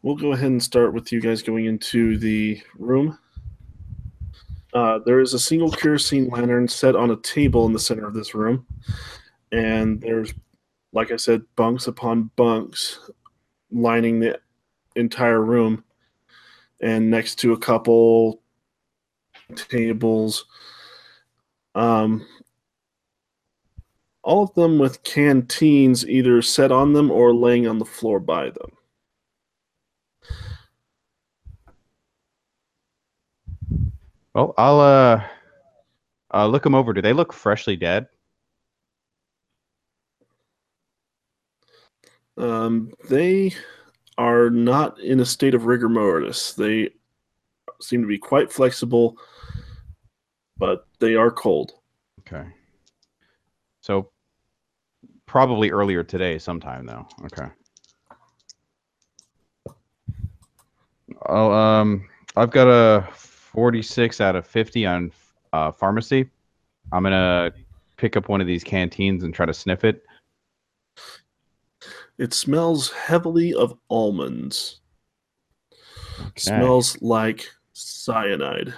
We'll 0.00 0.16
go 0.16 0.32
ahead 0.32 0.50
and 0.50 0.62
start 0.62 0.94
with 0.94 1.12
you 1.12 1.20
guys 1.20 1.42
going 1.42 1.66
into 1.66 2.16
the 2.16 2.62
room. 2.78 3.18
Uh, 4.72 5.00
there 5.04 5.20
is 5.20 5.34
a 5.34 5.38
single 5.38 5.70
kerosene 5.70 6.30
lantern 6.30 6.66
set 6.66 6.96
on 6.96 7.10
a 7.10 7.16
table 7.16 7.66
in 7.66 7.74
the 7.74 7.78
center 7.78 8.06
of 8.06 8.14
this 8.14 8.34
room. 8.34 8.66
And 9.52 10.00
there's, 10.00 10.32
like 10.94 11.12
I 11.12 11.16
said, 11.16 11.42
bunks 11.54 11.86
upon 11.86 12.30
bunks 12.36 12.98
lining 13.70 14.18
the 14.18 14.40
entire 14.96 15.40
room. 15.40 15.84
And 16.80 17.10
next 17.10 17.36
to 17.36 17.52
a 17.52 17.58
couple 17.58 18.42
tables. 19.54 20.46
Um, 21.74 22.26
all 24.22 24.44
of 24.44 24.54
them 24.54 24.78
with 24.78 25.02
canteens 25.02 26.06
either 26.08 26.42
set 26.42 26.70
on 26.70 26.92
them 26.92 27.10
or 27.10 27.34
laying 27.34 27.66
on 27.66 27.78
the 27.78 27.84
floor 27.84 28.20
by 28.20 28.50
them. 28.50 28.72
Well, 34.34 34.54
I'll 34.56 34.80
uh, 34.80 35.24
uh 36.32 36.46
look 36.46 36.62
them 36.62 36.74
over. 36.74 36.92
Do 36.92 37.02
they 37.02 37.12
look 37.12 37.32
freshly 37.32 37.76
dead? 37.76 38.06
Um, 42.38 42.92
they 43.10 43.54
are 44.18 44.50
not 44.50 44.98
in 45.00 45.20
a 45.20 45.24
state 45.24 45.54
of 45.54 45.66
rigor 45.66 45.88
mortis. 45.88 46.52
They 46.52 46.90
seem 47.80 48.02
to 48.02 48.08
be 48.08 48.18
quite 48.18 48.52
flexible, 48.52 49.16
but 50.58 50.86
they 50.98 51.14
are 51.14 51.30
cold. 51.30 51.72
Okay. 52.20 52.46
So 53.80 54.10
probably 55.26 55.70
earlier 55.70 56.02
today, 56.02 56.38
sometime 56.38 56.86
though. 56.86 57.06
Okay. 57.24 57.48
Oh, 61.26 61.52
um, 61.52 62.08
I've 62.36 62.50
got 62.50 62.68
a 62.68 63.08
46 63.12 64.20
out 64.20 64.36
of 64.36 64.46
50 64.46 64.86
on 64.86 65.12
uh, 65.52 65.72
pharmacy. 65.72 66.28
I'm 66.92 67.02
gonna 67.02 67.52
pick 67.96 68.16
up 68.16 68.28
one 68.28 68.40
of 68.40 68.46
these 68.46 68.64
canteens 68.64 69.22
and 69.24 69.34
try 69.34 69.46
to 69.46 69.54
sniff 69.54 69.84
it. 69.84 70.04
It 72.22 72.32
smells 72.32 72.92
heavily 72.92 73.52
of 73.52 73.76
almonds. 73.90 74.80
Okay. 76.20 76.30
Smells 76.36 76.96
like 77.02 77.48
cyanide. 77.72 78.72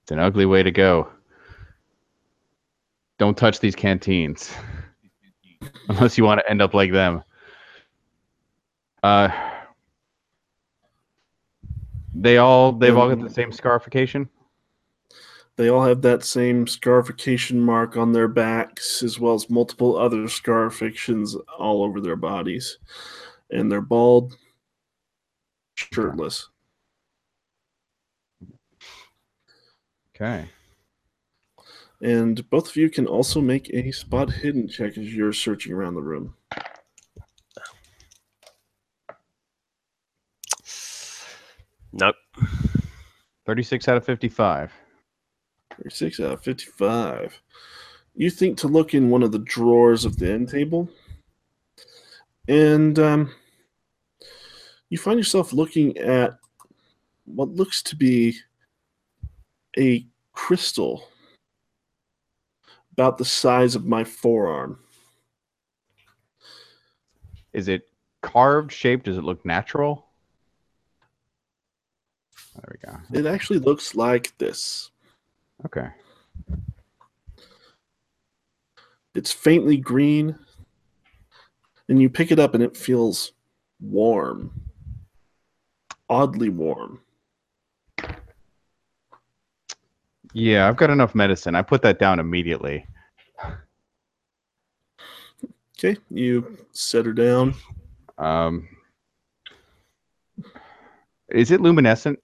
It's 0.00 0.10
an 0.10 0.20
ugly 0.20 0.46
way 0.46 0.62
to 0.62 0.70
go. 0.70 1.10
Don't 3.18 3.36
touch 3.36 3.60
these 3.60 3.76
canteens 3.76 4.54
unless 5.90 6.16
you 6.16 6.24
want 6.24 6.40
to 6.40 6.50
end 6.50 6.62
up 6.62 6.72
like 6.72 6.92
them. 6.92 7.22
Uh, 9.02 9.28
they 12.14 12.38
all 12.38 12.72
they've 12.72 12.96
all 12.96 13.14
got 13.14 13.22
the 13.22 13.28
same 13.28 13.52
scarification. 13.52 14.30
They 15.58 15.70
all 15.70 15.82
have 15.82 16.02
that 16.02 16.24
same 16.24 16.68
scarification 16.68 17.60
mark 17.60 17.96
on 17.96 18.12
their 18.12 18.28
backs, 18.28 19.02
as 19.02 19.18
well 19.18 19.34
as 19.34 19.50
multiple 19.50 19.98
other 19.98 20.28
scarifications 20.28 21.34
all 21.58 21.82
over 21.82 22.00
their 22.00 22.14
bodies. 22.14 22.78
And 23.50 23.70
they're 23.70 23.80
bald, 23.80 24.36
shirtless. 25.74 26.48
Okay. 30.14 30.48
And 32.00 32.48
both 32.50 32.68
of 32.68 32.76
you 32.76 32.88
can 32.88 33.08
also 33.08 33.40
make 33.40 33.68
a 33.70 33.90
spot 33.90 34.30
hidden 34.30 34.68
check 34.68 34.96
as 34.96 35.12
you're 35.12 35.32
searching 35.32 35.72
around 35.72 35.94
the 35.94 36.02
room. 36.02 36.36
Nope. 41.92 42.14
36 43.44 43.88
out 43.88 43.96
of 43.96 44.04
55. 44.04 44.72
36 45.78 46.20
out 46.20 46.32
of 46.32 46.42
55. 46.42 47.40
You 48.14 48.30
think 48.30 48.58
to 48.58 48.68
look 48.68 48.94
in 48.94 49.10
one 49.10 49.22
of 49.22 49.32
the 49.32 49.38
drawers 49.38 50.04
of 50.04 50.18
the 50.18 50.32
end 50.32 50.48
table, 50.48 50.88
and 52.48 52.98
um, 52.98 53.30
you 54.88 54.98
find 54.98 55.18
yourself 55.18 55.52
looking 55.52 55.96
at 55.98 56.38
what 57.26 57.50
looks 57.50 57.82
to 57.82 57.96
be 57.96 58.36
a 59.78 60.06
crystal 60.32 61.04
about 62.92 63.18
the 63.18 63.24
size 63.24 63.74
of 63.76 63.86
my 63.86 64.02
forearm. 64.02 64.78
Is 67.52 67.68
it 67.68 67.88
carved, 68.22 68.72
shaped? 68.72 69.04
Does 69.04 69.18
it 69.18 69.24
look 69.24 69.44
natural? 69.44 70.06
There 72.54 72.76
we 72.82 72.90
go. 72.90 73.20
It 73.20 73.26
actually 73.26 73.60
looks 73.60 73.94
like 73.94 74.36
this. 74.38 74.90
Okay. 75.66 75.88
It's 79.14 79.32
faintly 79.32 79.76
green, 79.76 80.38
and 81.88 82.00
you 82.00 82.08
pick 82.08 82.30
it 82.30 82.38
up 82.38 82.54
and 82.54 82.62
it 82.62 82.76
feels 82.76 83.32
warm, 83.80 84.52
oddly 86.08 86.50
warm. 86.50 87.00
Yeah, 90.32 90.68
I've 90.68 90.76
got 90.76 90.90
enough 90.90 91.14
medicine. 91.14 91.54
I 91.54 91.62
put 91.62 91.82
that 91.82 91.98
down 91.98 92.20
immediately. 92.20 92.86
Okay, 95.78 95.96
you 96.10 96.58
set 96.72 97.06
her 97.06 97.12
down. 97.12 97.54
Um, 98.18 98.68
is 101.28 101.50
it 101.50 101.60
luminescent? 101.60 102.18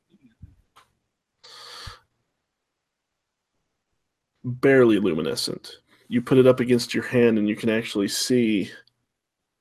Barely 4.44 4.98
luminescent. 4.98 5.78
You 6.08 6.22
put 6.22 6.38
it 6.38 6.46
up 6.46 6.60
against 6.60 6.94
your 6.94 7.04
hand 7.04 7.38
and 7.38 7.48
you 7.48 7.56
can 7.56 7.70
actually 7.70 8.08
see 8.08 8.70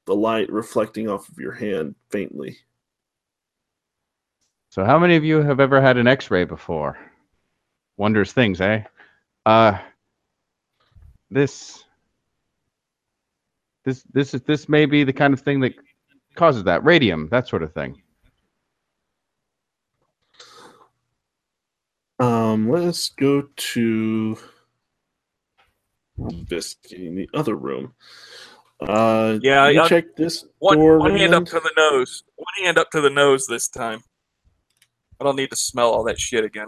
the 0.05 0.15
light 0.15 0.51
reflecting 0.51 1.09
off 1.09 1.29
of 1.29 1.37
your 1.37 1.53
hand 1.53 1.95
faintly. 2.09 2.57
So, 4.69 4.83
how 4.83 4.99
many 4.99 5.15
of 5.15 5.23
you 5.23 5.41
have 5.41 5.59
ever 5.59 5.79
had 5.81 5.97
an 5.97 6.07
X-ray 6.07 6.45
before? 6.45 6.97
Wondrous 7.97 8.33
things, 8.33 8.59
eh? 8.59 8.83
Uh, 9.45 9.77
this, 11.29 11.83
this, 13.85 14.03
this 14.13 14.33
is 14.33 14.41
this 14.41 14.67
may 14.67 14.85
be 14.85 15.03
the 15.03 15.13
kind 15.13 15.33
of 15.33 15.41
thing 15.41 15.59
that 15.59 15.73
causes 16.35 16.63
that 16.63 16.83
radium, 16.83 17.29
that 17.29 17.47
sort 17.47 17.63
of 17.63 17.73
thing. 17.73 18.01
Um, 22.19 22.69
let's 22.69 23.09
go 23.09 23.49
to 23.55 24.37
investigating 26.29 27.15
the 27.15 27.29
other 27.33 27.55
room. 27.55 27.93
Uh, 28.81 29.37
Yeah, 29.41 29.69
you 29.69 29.87
check 29.87 30.15
this 30.15 30.45
One, 30.59 30.77
door. 30.77 30.99
one 30.99 31.15
hand 31.17 31.33
up 31.33 31.45
to 31.45 31.59
the 31.59 31.71
nose. 31.77 32.23
One 32.35 32.65
hand 32.65 32.77
up 32.77 32.89
to 32.91 33.01
the 33.01 33.09
nose 33.09 33.47
this 33.47 33.67
time. 33.67 34.01
I 35.19 35.23
don't 35.23 35.35
need 35.35 35.51
to 35.51 35.55
smell 35.55 35.91
all 35.91 36.03
that 36.05 36.19
shit 36.19 36.43
again. 36.43 36.67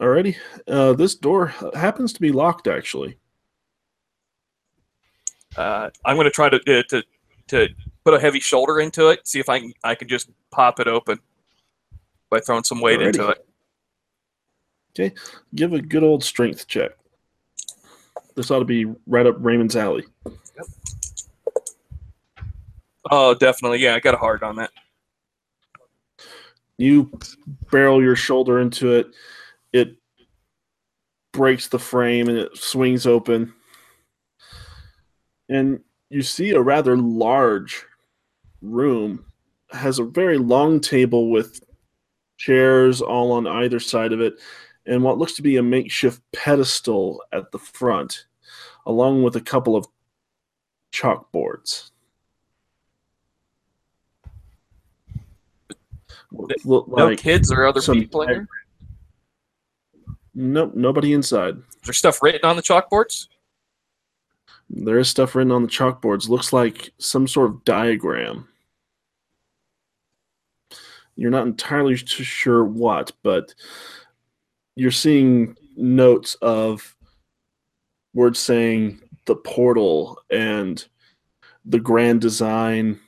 Alrighty. 0.00 0.36
Uh, 0.66 0.92
this 0.94 1.14
door 1.14 1.46
happens 1.74 2.12
to 2.14 2.20
be 2.20 2.32
locked, 2.32 2.66
actually. 2.66 3.18
Uh, 5.56 5.90
I'm 6.04 6.16
going 6.16 6.24
to 6.24 6.30
try 6.30 6.48
to, 6.48 6.56
uh, 6.56 6.82
to 6.88 7.04
to 7.48 7.68
put 8.04 8.14
a 8.14 8.18
heavy 8.18 8.40
shoulder 8.40 8.80
into 8.80 9.08
it. 9.10 9.26
See 9.26 9.38
if 9.38 9.48
I 9.48 9.60
can 9.60 9.72
I 9.84 9.94
can 9.94 10.08
just 10.08 10.30
pop 10.50 10.80
it 10.80 10.88
open 10.88 11.20
by 12.30 12.40
throwing 12.40 12.64
some 12.64 12.80
weight 12.80 13.00
into 13.02 13.28
it. 13.28 13.46
Okay, 14.98 15.14
Give 15.54 15.72
a 15.72 15.80
good 15.80 16.02
old 16.02 16.24
strength 16.24 16.66
check. 16.66 16.92
This 18.34 18.50
ought 18.50 18.58
to 18.58 18.64
be 18.64 18.86
right 19.06 19.26
up 19.26 19.36
Raymond's 19.38 19.76
alley. 19.76 20.04
Yep. 20.26 20.66
Oh, 23.10 23.34
definitely. 23.34 23.78
Yeah, 23.78 23.94
I 23.94 24.00
got 24.00 24.14
a 24.14 24.18
hard 24.18 24.42
on 24.42 24.56
that. 24.56 24.70
You 26.78 27.12
barrel 27.70 28.02
your 28.02 28.16
shoulder 28.16 28.58
into 28.60 28.94
it. 28.94 29.06
It 29.72 29.96
breaks 31.32 31.68
the 31.68 31.78
frame 31.78 32.28
and 32.28 32.38
it 32.38 32.56
swings 32.56 33.06
open. 33.06 33.52
And 35.48 35.80
you 36.10 36.22
see 36.22 36.50
a 36.50 36.60
rather 36.60 36.96
large 36.96 37.84
room. 38.62 39.24
Has 39.70 39.98
a 39.98 40.04
very 40.04 40.38
long 40.38 40.80
table 40.80 41.30
with 41.30 41.60
chairs 42.36 43.00
all 43.00 43.32
on 43.32 43.46
either 43.46 43.78
side 43.80 44.12
of 44.12 44.20
it 44.20 44.34
and 44.86 45.02
what 45.02 45.18
looks 45.18 45.34
to 45.34 45.42
be 45.42 45.56
a 45.56 45.62
makeshift 45.62 46.20
pedestal 46.32 47.22
at 47.32 47.50
the 47.52 47.58
front, 47.58 48.26
along 48.86 49.22
with 49.22 49.36
a 49.36 49.40
couple 49.40 49.76
of 49.76 49.86
chalkboards. 50.92 51.90
No 56.64 56.84
like 56.88 57.18
kids 57.18 57.52
or 57.52 57.64
other 57.64 57.80
people 57.80 58.22
in 58.22 58.28
there. 58.28 58.48
Nope, 60.34 60.74
nobody 60.74 61.12
inside. 61.12 61.56
Is 61.58 61.64
there 61.84 61.92
stuff 61.94 62.22
written 62.22 62.44
on 62.44 62.56
the 62.56 62.62
chalkboards? 62.62 63.28
There 64.68 64.98
is 64.98 65.08
stuff 65.08 65.34
written 65.34 65.52
on 65.52 65.62
the 65.62 65.68
chalkboards. 65.68 66.28
Looks 66.28 66.52
like 66.52 66.92
some 66.98 67.28
sort 67.28 67.50
of 67.50 67.64
diagram. 67.64 68.48
You're 71.16 71.30
not 71.30 71.46
entirely 71.46 71.94
sure 71.96 72.64
what, 72.64 73.12
but 73.22 73.54
you're 74.76 74.90
seeing 74.90 75.56
notes 75.76 76.34
of 76.42 76.96
words 78.12 78.38
saying 78.38 79.00
the 79.26 79.36
portal 79.36 80.20
and 80.30 80.86
the 81.64 81.80
grand 81.80 82.20
design. 82.20 83.00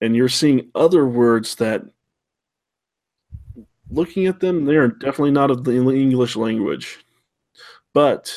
And 0.00 0.16
you're 0.16 0.28
seeing 0.28 0.70
other 0.74 1.06
words 1.06 1.56
that, 1.56 1.82
looking 3.90 4.26
at 4.26 4.40
them, 4.40 4.64
they 4.64 4.76
are 4.76 4.88
definitely 4.88 5.32
not 5.32 5.50
of 5.50 5.64
the 5.64 5.72
English 5.72 6.36
language. 6.36 7.04
But 7.92 8.32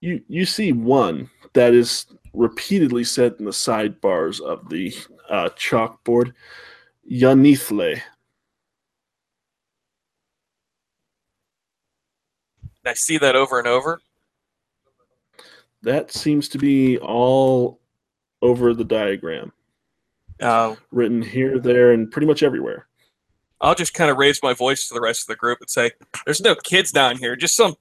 you 0.00 0.22
you 0.28 0.44
see 0.44 0.72
one 0.72 1.30
that 1.52 1.72
is 1.74 2.06
repeatedly 2.32 3.04
said 3.04 3.36
in 3.38 3.44
the 3.44 3.50
sidebars 3.50 4.40
of 4.40 4.68
the 4.68 4.94
uh, 5.30 5.50
chalkboard, 5.56 6.32
Yanithle. 7.10 8.00
I 12.86 12.94
see 12.94 13.18
that 13.18 13.36
over 13.36 13.58
and 13.58 13.66
over. 13.68 14.00
That 15.82 16.12
seems 16.12 16.48
to 16.50 16.58
be 16.58 16.98
all 16.98 17.80
over 18.42 18.74
the 18.74 18.84
diagram, 18.84 19.52
Uh, 20.40 20.76
written 20.90 21.22
here, 21.22 21.58
there, 21.58 21.92
and 21.92 22.10
pretty 22.10 22.26
much 22.26 22.42
everywhere. 22.42 22.88
I'll 23.60 23.74
just 23.74 23.94
kind 23.94 24.10
of 24.10 24.16
raise 24.18 24.42
my 24.42 24.52
voice 24.52 24.88
to 24.88 24.94
the 24.94 25.00
rest 25.00 25.22
of 25.22 25.26
the 25.28 25.36
group 25.36 25.58
and 25.60 25.70
say, 25.70 25.92
"There's 26.24 26.40
no 26.40 26.54
kids 26.54 26.90
down 26.90 27.16
here. 27.18 27.36
Just 27.36 27.56
some 27.56 27.76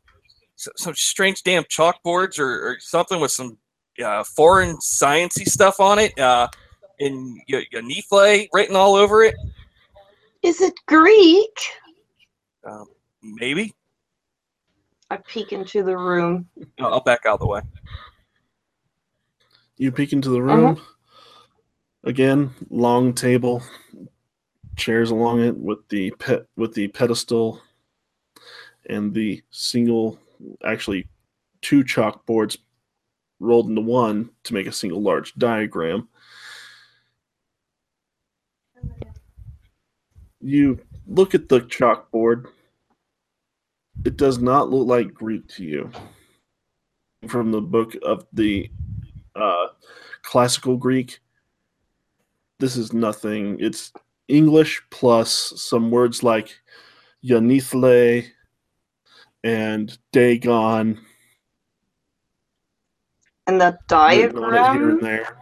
some 0.55 0.93
strange 0.95 1.41
damn 1.43 1.63
chalkboards 1.63 2.37
or, 2.39 2.67
or 2.69 2.79
something 2.79 3.19
with 3.19 3.31
some 3.31 3.57
uh, 4.03 4.23
foreign 4.23 4.77
sciency 4.77 5.45
stuff 5.47 5.79
on 5.79 5.97
it, 5.99 6.17
uh, 6.19 6.47
and 6.99 7.41
y- 7.51 7.65
Yanithle 7.73 8.47
written 8.53 8.75
all 8.75 8.95
over 8.95 9.23
it. 9.23 9.35
Is 10.43 10.61
it 10.61 10.73
Greek? 10.87 11.57
Um, 12.65 12.85
maybe 13.21 13.73
I 15.13 15.17
peek 15.17 15.51
into 15.53 15.83
the 15.83 15.95
room. 15.95 16.47
I'll 16.79 16.95
I'll 16.95 16.99
back 16.99 17.27
out 17.27 17.35
of 17.35 17.41
the 17.41 17.45
way. 17.45 17.61
You 19.77 19.91
peek 19.91 20.11
into 20.11 20.29
the 20.29 20.41
room. 20.41 20.71
Uh-huh. 20.71 20.83
Again, 22.03 22.49
long 22.71 23.13
table, 23.13 23.61
chairs 24.75 25.11
along 25.11 25.41
it 25.41 25.55
with 25.55 25.87
the 25.89 26.09
pet 26.17 26.47
with 26.57 26.73
the 26.73 26.87
pedestal 26.87 27.61
and 28.87 29.13
the 29.13 29.43
single 29.51 30.17
actually 30.65 31.07
two 31.61 31.83
chalkboards 31.83 32.57
rolled 33.39 33.69
into 33.69 33.81
one 33.81 34.31
to 34.45 34.55
make 34.55 34.65
a 34.65 34.71
single 34.71 35.01
large 35.01 35.35
diagram. 35.35 36.09
You 40.41 40.79
look 41.05 41.35
at 41.35 41.49
the 41.49 41.61
chalkboard. 41.61 42.47
It 44.05 44.17
does 44.17 44.39
not 44.39 44.69
look 44.69 44.87
like 44.87 45.13
Greek 45.13 45.47
to 45.49 45.63
you. 45.63 45.91
From 47.27 47.51
the 47.51 47.61
book 47.61 47.95
of 48.03 48.25
the 48.33 48.69
uh, 49.35 49.67
classical 50.23 50.77
Greek. 50.77 51.19
This 52.59 52.75
is 52.75 52.93
nothing. 52.93 53.57
It's 53.59 53.91
English 54.27 54.81
plus 54.89 55.53
some 55.55 55.91
words 55.91 56.23
like 56.23 56.59
Yanithle 57.23 58.25
and 59.43 59.97
Dagon 60.11 60.99
And 63.47 63.59
the 63.59 63.67
it 63.67 64.13
here 64.13 64.29
diagram 64.31 64.89
and 64.89 65.01
there. 65.01 65.37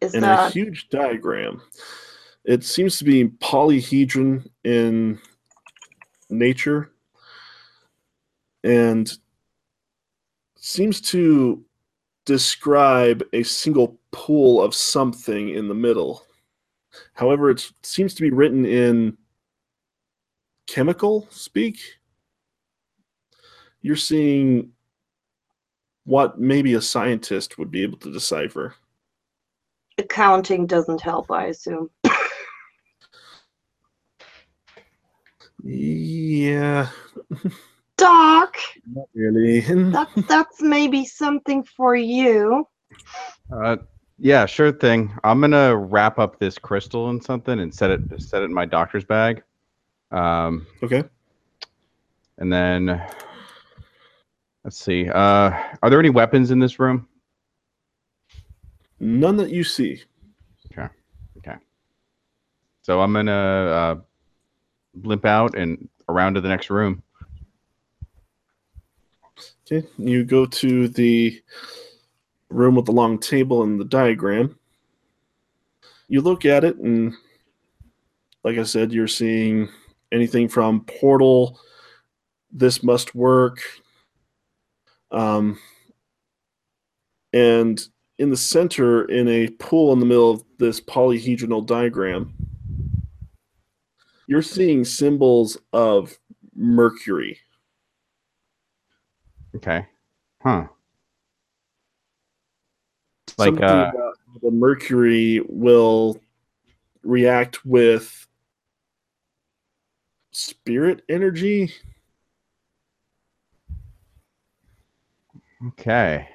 is 0.00 0.14
in 0.14 0.24
a 0.24 0.50
huge 0.50 0.88
diagram. 0.90 1.62
It 2.44 2.64
seems 2.64 2.98
to 2.98 3.04
be 3.04 3.28
polyhedron 3.28 4.46
in 4.64 5.18
nature 6.28 6.92
and 8.64 9.10
seems 10.56 11.00
to 11.00 11.64
describe 12.26 13.22
a 13.32 13.42
single 13.42 13.98
pool 14.12 14.62
of 14.62 14.74
something 14.74 15.50
in 15.50 15.68
the 15.68 15.74
middle. 15.74 16.26
However, 17.14 17.50
it 17.50 17.70
seems 17.82 18.14
to 18.14 18.22
be 18.22 18.30
written 18.30 18.66
in 18.66 19.16
chemical 20.66 21.26
speak. 21.30 21.78
You're 23.82 23.96
seeing 23.96 24.70
what 26.04 26.38
maybe 26.38 26.74
a 26.74 26.80
scientist 26.80 27.58
would 27.58 27.70
be 27.70 27.82
able 27.82 27.98
to 27.98 28.12
decipher. 28.12 28.74
accounting 29.98 30.66
doesn't 30.66 31.00
help, 31.00 31.30
I 31.30 31.46
assume. 31.46 31.90
Yeah, 35.62 36.88
Doc, 38.00 38.56
not 38.94 39.08
really. 39.14 39.60
that 39.92 40.08
that's 40.26 40.62
maybe 40.62 41.04
something 41.04 41.62
for 41.62 41.94
you. 41.94 42.66
Uh, 43.54 43.76
yeah, 44.18 44.46
sure 44.46 44.72
thing. 44.72 45.12
I'm 45.22 45.40
gonna 45.40 45.76
wrap 45.76 46.18
up 46.18 46.38
this 46.38 46.56
crystal 46.58 47.10
in 47.10 47.20
something 47.20 47.60
and 47.60 47.74
set 47.74 47.90
it 47.90 48.00
set 48.18 48.40
it 48.40 48.46
in 48.46 48.54
my 48.54 48.64
doctor's 48.64 49.04
bag. 49.04 49.42
Um, 50.12 50.66
Okay. 50.82 51.04
and 52.38 52.50
then 52.50 52.86
let's 54.64 54.82
see. 54.82 55.08
Uh, 55.08 55.50
are 55.82 55.90
there 55.90 56.00
any 56.00 56.10
weapons 56.10 56.50
in 56.50 56.58
this 56.58 56.78
room? 56.78 57.06
None 58.98 59.36
that 59.36 59.50
you 59.50 59.62
see. 59.62 60.02
Okay. 60.72 60.88
Okay. 61.36 61.56
So 62.80 63.02
I'm 63.02 63.12
gonna 63.12 63.32
uh, 63.32 63.96
limp 65.02 65.26
out 65.26 65.54
and 65.54 65.86
around 66.08 66.34
to 66.34 66.40
the 66.40 66.48
next 66.48 66.70
room. 66.70 67.02
Okay. 69.72 69.86
You 69.98 70.24
go 70.24 70.46
to 70.46 70.88
the 70.88 71.40
room 72.48 72.74
with 72.74 72.86
the 72.86 72.92
long 72.92 73.18
table 73.18 73.62
and 73.62 73.78
the 73.78 73.84
diagram. 73.84 74.58
You 76.08 76.22
look 76.22 76.44
at 76.44 76.64
it, 76.64 76.76
and 76.78 77.14
like 78.42 78.58
I 78.58 78.64
said, 78.64 78.92
you're 78.92 79.06
seeing 79.06 79.68
anything 80.10 80.48
from 80.48 80.84
portal, 80.86 81.60
this 82.50 82.82
must 82.82 83.14
work. 83.14 83.60
Um, 85.12 85.58
and 87.32 87.80
in 88.18 88.30
the 88.30 88.36
center, 88.36 89.04
in 89.04 89.28
a 89.28 89.48
pool 89.50 89.92
in 89.92 90.00
the 90.00 90.06
middle 90.06 90.32
of 90.32 90.42
this 90.58 90.80
polyhedral 90.80 91.64
diagram, 91.64 92.34
you're 94.26 94.42
seeing 94.42 94.84
symbols 94.84 95.56
of 95.72 96.18
Mercury. 96.56 97.38
Okay. 99.62 99.86
Huh. 100.42 100.68
Like 103.36 103.60
uh, 103.60 103.92
the 104.42 104.50
mercury 104.50 105.42
will 105.48 106.18
react 107.02 107.66
with 107.66 108.26
spirit 110.30 111.02
energy. 111.10 111.74
okay. 115.68 116.26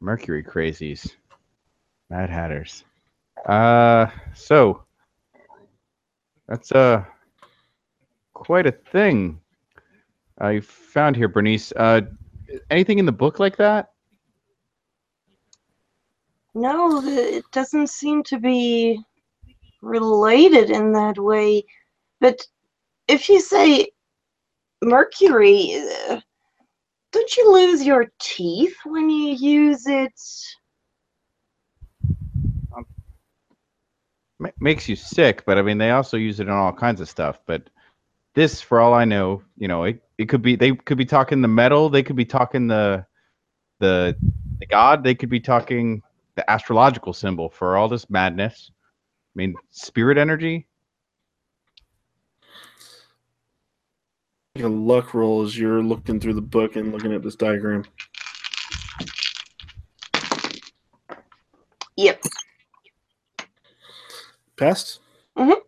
Mercury 0.00 0.44
crazies. 0.44 1.12
Mad 2.08 2.30
Hatters. 2.30 2.84
Uh 3.46 4.06
so 4.32 4.84
that's 6.46 6.70
uh 6.70 7.04
quite 8.32 8.66
a 8.66 8.72
thing 8.72 9.40
I 10.38 10.60
found 10.60 11.16
here, 11.16 11.28
Bernice. 11.28 11.72
Uh 11.76 12.02
anything 12.70 12.98
in 12.98 13.06
the 13.06 13.12
book 13.12 13.38
like 13.38 13.56
that? 13.56 13.90
No, 16.54 17.02
it 17.04 17.44
doesn't 17.52 17.90
seem 17.90 18.22
to 18.24 18.38
be 18.38 18.98
related 19.82 20.70
in 20.70 20.92
that 20.92 21.18
way. 21.18 21.64
But 22.20 22.40
if 23.08 23.28
you 23.28 23.40
say 23.40 23.88
mercury, 24.82 25.74
uh, 26.08 26.20
don't 27.12 27.36
you 27.36 27.52
lose 27.52 27.84
your 27.84 28.10
teeth 28.18 28.76
when 28.84 29.10
you 29.10 29.34
use 29.34 29.86
it? 29.86 30.18
Ma- 34.38 34.50
makes 34.60 34.88
you 34.88 34.96
sick, 34.96 35.44
but 35.46 35.58
I 35.58 35.62
mean 35.62 35.78
they 35.78 35.90
also 35.90 36.16
use 36.16 36.40
it 36.40 36.48
in 36.48 36.52
all 36.52 36.72
kinds 36.72 37.00
of 37.00 37.08
stuff. 37.08 37.38
But 37.46 37.68
this, 38.34 38.60
for 38.60 38.80
all 38.80 38.92
I 38.92 39.04
know, 39.04 39.42
you 39.56 39.68
know, 39.68 39.84
it, 39.84 40.02
it 40.18 40.28
could 40.28 40.42
be 40.42 40.56
they 40.56 40.72
could 40.72 40.98
be 40.98 41.04
talking 41.04 41.42
the 41.42 41.48
metal, 41.48 41.88
they 41.88 42.02
could 42.02 42.16
be 42.16 42.24
talking 42.24 42.66
the 42.66 43.04
the 43.78 44.16
the 44.58 44.66
god, 44.66 45.04
they 45.04 45.14
could 45.14 45.28
be 45.28 45.40
talking 45.40 46.02
the 46.36 46.50
astrological 46.50 47.12
symbol 47.12 47.48
for 47.48 47.76
all 47.76 47.88
this 47.88 48.08
madness. 48.08 48.70
I 48.72 49.36
mean, 49.36 49.54
spirit 49.70 50.18
energy. 50.18 50.66
Like 54.54 54.64
a 54.64 54.68
luck 54.68 55.12
roll 55.12 55.42
as 55.42 55.58
you're 55.58 55.82
looking 55.82 56.18
through 56.18 56.34
the 56.34 56.40
book 56.40 56.76
and 56.76 56.92
looking 56.92 57.12
at 57.12 57.22
this 57.22 57.36
diagram. 57.36 57.84
Yep. 61.96 62.22
Passed? 64.56 65.00
Mhm. 65.36 65.60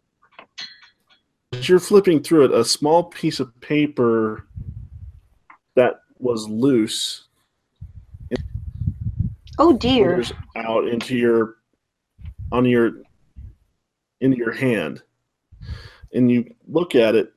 As 1.58 1.68
you're 1.68 1.80
flipping 1.80 2.22
through 2.22 2.44
it, 2.44 2.54
a 2.54 2.64
small 2.64 3.02
piece 3.02 3.40
of 3.40 3.60
paper 3.60 4.46
that 5.74 6.02
was 6.20 6.48
loose 6.48 7.24
Oh 9.58 9.76
dear. 9.76 10.22
out 10.54 10.86
into 10.86 11.16
your 11.16 11.56
on 12.52 12.64
your 12.64 12.92
into 14.20 14.36
your 14.36 14.52
hand 14.52 15.02
and 16.12 16.30
you 16.30 16.48
look 16.68 16.94
at 16.94 17.16
it 17.16 17.32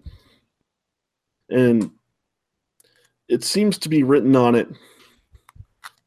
and 1.49 1.89
it 3.27 3.43
seems 3.43 3.79
to 3.79 3.89
be 3.89 4.03
written 4.03 4.35
on 4.35 4.53
it 4.53 4.69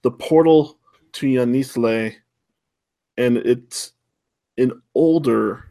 the 0.02 0.10
portal 0.12 0.78
to 1.14 1.26
Yanithle 1.26 2.14
and 3.16 3.38
it's 3.38 3.92
an 4.56 4.80
older 4.94 5.64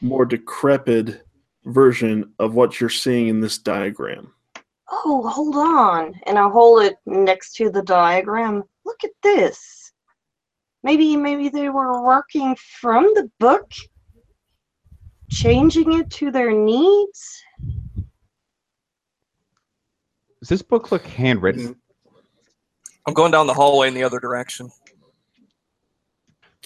more 0.00 0.24
decrepit 0.24 1.25
version 1.66 2.32
of 2.38 2.54
what 2.54 2.80
you're 2.80 2.88
seeing 2.88 3.28
in 3.28 3.40
this 3.40 3.58
diagram 3.58 4.32
Oh, 4.88 5.28
hold 5.28 5.56
on. 5.56 6.14
And 6.26 6.38
I'll 6.38 6.50
hold 6.50 6.82
it 6.84 6.96
next 7.06 7.54
to 7.56 7.70
the 7.70 7.82
diagram. 7.82 8.62
Look 8.84 9.02
at 9.04 9.10
this. 9.22 9.92
Maybe 10.82 11.16
maybe 11.16 11.48
they 11.48 11.68
were 11.68 12.02
working 12.02 12.56
from 12.80 13.04
the 13.14 13.28
book, 13.40 13.68
changing 15.30 15.94
it 15.94 16.10
to 16.10 16.30
their 16.30 16.52
needs. 16.52 17.42
Does 20.40 20.48
this 20.48 20.62
book 20.62 20.92
look 20.92 21.04
handwritten? 21.04 21.74
I'm 23.06 23.14
going 23.14 23.32
down 23.32 23.48
the 23.48 23.54
hallway 23.54 23.88
in 23.88 23.94
the 23.94 24.04
other 24.04 24.20
direction. 24.20 24.70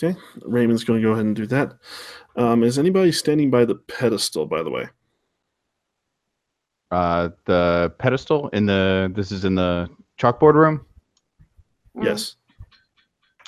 Okay, 0.03 0.19
Raymond's 0.43 0.85
going 0.85 1.01
to 1.01 1.07
go 1.07 1.13
ahead 1.13 1.27
and 1.27 1.37
do 1.37 1.47
that. 1.47 1.75
Um, 2.37 2.63
is 2.63 2.79
anybody 2.79 3.13
standing 3.13 3.51
by 3.51 3.67
the 3.67 3.75
pedestal, 3.75 4.47
by 4.47 4.63
the 4.63 4.71
way? 4.71 4.89
Uh, 6.91 7.29
the 7.45 7.93
pedestal 7.99 8.49
in 8.49 8.67
the 8.67 9.13
this 9.15 9.31
is 9.31 9.45
in 9.45 9.55
the 9.55 9.89
chalkboard 10.19 10.55
room. 10.55 10.87
Mm. 11.97 12.05
Yes. 12.05 12.37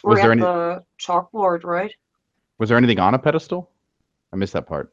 We're 0.05 0.11
Was 0.11 0.19
at 0.19 0.23
there 0.23 0.33
any- 0.33 0.43
the 0.43 0.85
chalkboard, 1.01 1.65
right? 1.65 1.95
Was 2.59 2.69
there 2.69 2.79
anything 2.79 3.01
on 3.01 3.15
a 3.15 3.19
pedestal? 3.19 3.71
I 4.33 4.37
missed 4.37 4.53
that 4.53 4.67
part. 4.67 4.93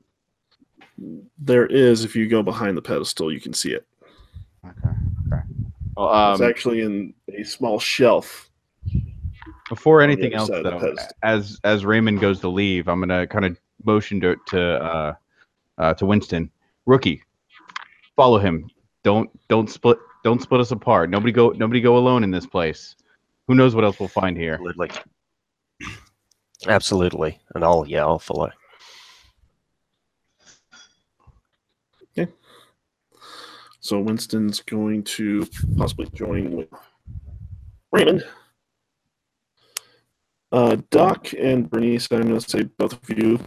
There 1.38 1.66
is, 1.66 2.04
if 2.04 2.16
you 2.16 2.28
go 2.28 2.42
behind 2.42 2.76
the 2.78 2.82
pedestal, 2.82 3.32
you 3.32 3.40
can 3.40 3.54
see 3.54 3.72
it. 3.74 3.86
Okay. 4.66 4.90
Okay. 5.28 5.42
Well, 5.96 6.32
it's 6.34 6.42
um, 6.42 6.48
actually 6.48 6.82
in 6.82 7.14
a 7.38 7.44
small 7.44 7.80
shelf. 7.80 8.49
Before 9.70 10.02
anything 10.02 10.34
else, 10.34 10.50
side 10.50 10.66
of 10.66 10.82
the 10.82 10.96
though, 10.96 11.04
as 11.24 11.60
as 11.64 11.86
Raymond 11.86 12.20
goes 12.20 12.40
to 12.42 12.50
leave, 12.50 12.88
I'm 12.88 13.00
gonna 13.00 13.26
kind 13.28 13.46
of 13.46 13.58
motion 13.86 14.20
to 14.22 14.36
to 14.48 14.62
uh, 14.84 15.14
uh, 15.78 15.94
to 15.94 16.06
Winston, 16.06 16.52
rookie, 16.86 17.24
follow 18.16 18.40
him. 18.40 18.70
Don't 19.04 19.30
don't 19.48 19.70
split 19.70 19.98
don't 20.24 20.42
split 20.42 20.60
us 20.60 20.72
apart. 20.72 21.10
Nobody 21.10 21.32
go 21.32 21.50
nobody 21.50 21.80
go 21.80 21.98
alone 21.98 22.24
in 22.24 22.32
this 22.32 22.46
place. 22.46 22.96
Who 23.48 23.56
knows 23.56 23.74
what 23.74 23.84
else 23.84 24.00
we'll 24.00 24.10
find 24.10 24.38
here? 24.38 24.54
Absolutely. 24.56 24.90
Absolutely. 26.68 27.40
And 27.56 27.64
I'll, 27.64 27.86
yeah, 27.88 28.02
I'll 28.02 28.20
follow. 28.20 28.52
Okay, 32.18 32.32
so 33.80 34.00
Winston's 34.00 34.60
going 34.62 35.04
to 35.04 35.48
possibly 35.78 36.08
join 36.14 36.52
with 36.52 36.68
Raymond. 37.92 38.24
Uh, 40.52 40.78
Doc 40.90 41.34
and 41.38 41.70
Bernice, 41.70 42.08
I'm 42.12 42.24
going 42.24 42.40
to 42.40 42.50
say 42.50 42.64
both 42.64 42.94
of 42.94 43.18
you 43.18 43.40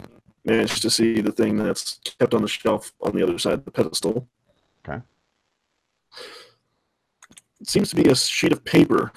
managed 0.45 0.83
to 0.83 0.91
see 0.91 1.21
the 1.21 1.33
thing 1.33 1.57
that's 1.57 1.99
kept 2.19 2.35
on 2.35 2.43
the 2.43 2.49
shelf 2.49 2.93
on 3.01 3.15
the 3.15 3.23
other 3.23 3.39
side 3.39 3.55
of 3.55 3.65
the 3.65 3.71
pedestal. 3.71 4.29
Okay. 4.89 5.03
It 7.61 7.69
seems 7.69 7.91
to 7.91 7.97
be 7.97 8.09
a 8.09 8.15
sheet 8.15 8.53
of 8.53 8.65
paper. 8.65 9.13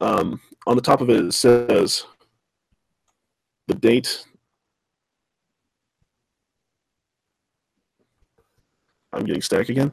Um, 0.00 0.40
on 0.66 0.76
the 0.76 0.82
top 0.82 1.00
of 1.00 1.10
it, 1.10 1.24
it 1.24 1.32
says 1.32 2.04
the 3.68 3.74
date. 3.74 4.24
I'm 9.12 9.24
getting 9.24 9.42
static 9.42 9.68
again. 9.68 9.92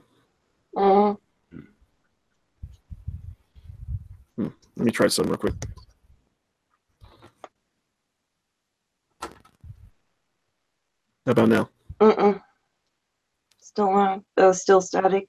Mm, 0.75 1.17
Let 4.37 4.51
me 4.85 4.91
try 4.91 5.07
some 5.07 5.27
real 5.27 5.37
quick. 5.37 5.53
How 11.25 11.33
about 11.33 11.49
now? 11.49 11.69
mm-mm. 11.99 12.41
Still 13.59 13.89
on. 13.89 14.25
Still 14.53 14.81
static. 14.81 15.27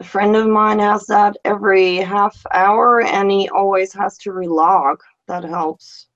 A 0.00 0.04
friend 0.04 0.34
of 0.34 0.48
mine 0.48 0.80
has 0.80 1.06
that 1.06 1.36
every 1.44 1.96
half 1.96 2.44
hour 2.52 3.00
and 3.00 3.30
he 3.30 3.48
always 3.48 3.92
has 3.92 4.18
to 4.18 4.30
relog. 4.30 4.96
That 5.28 5.44
helps. 5.44 6.08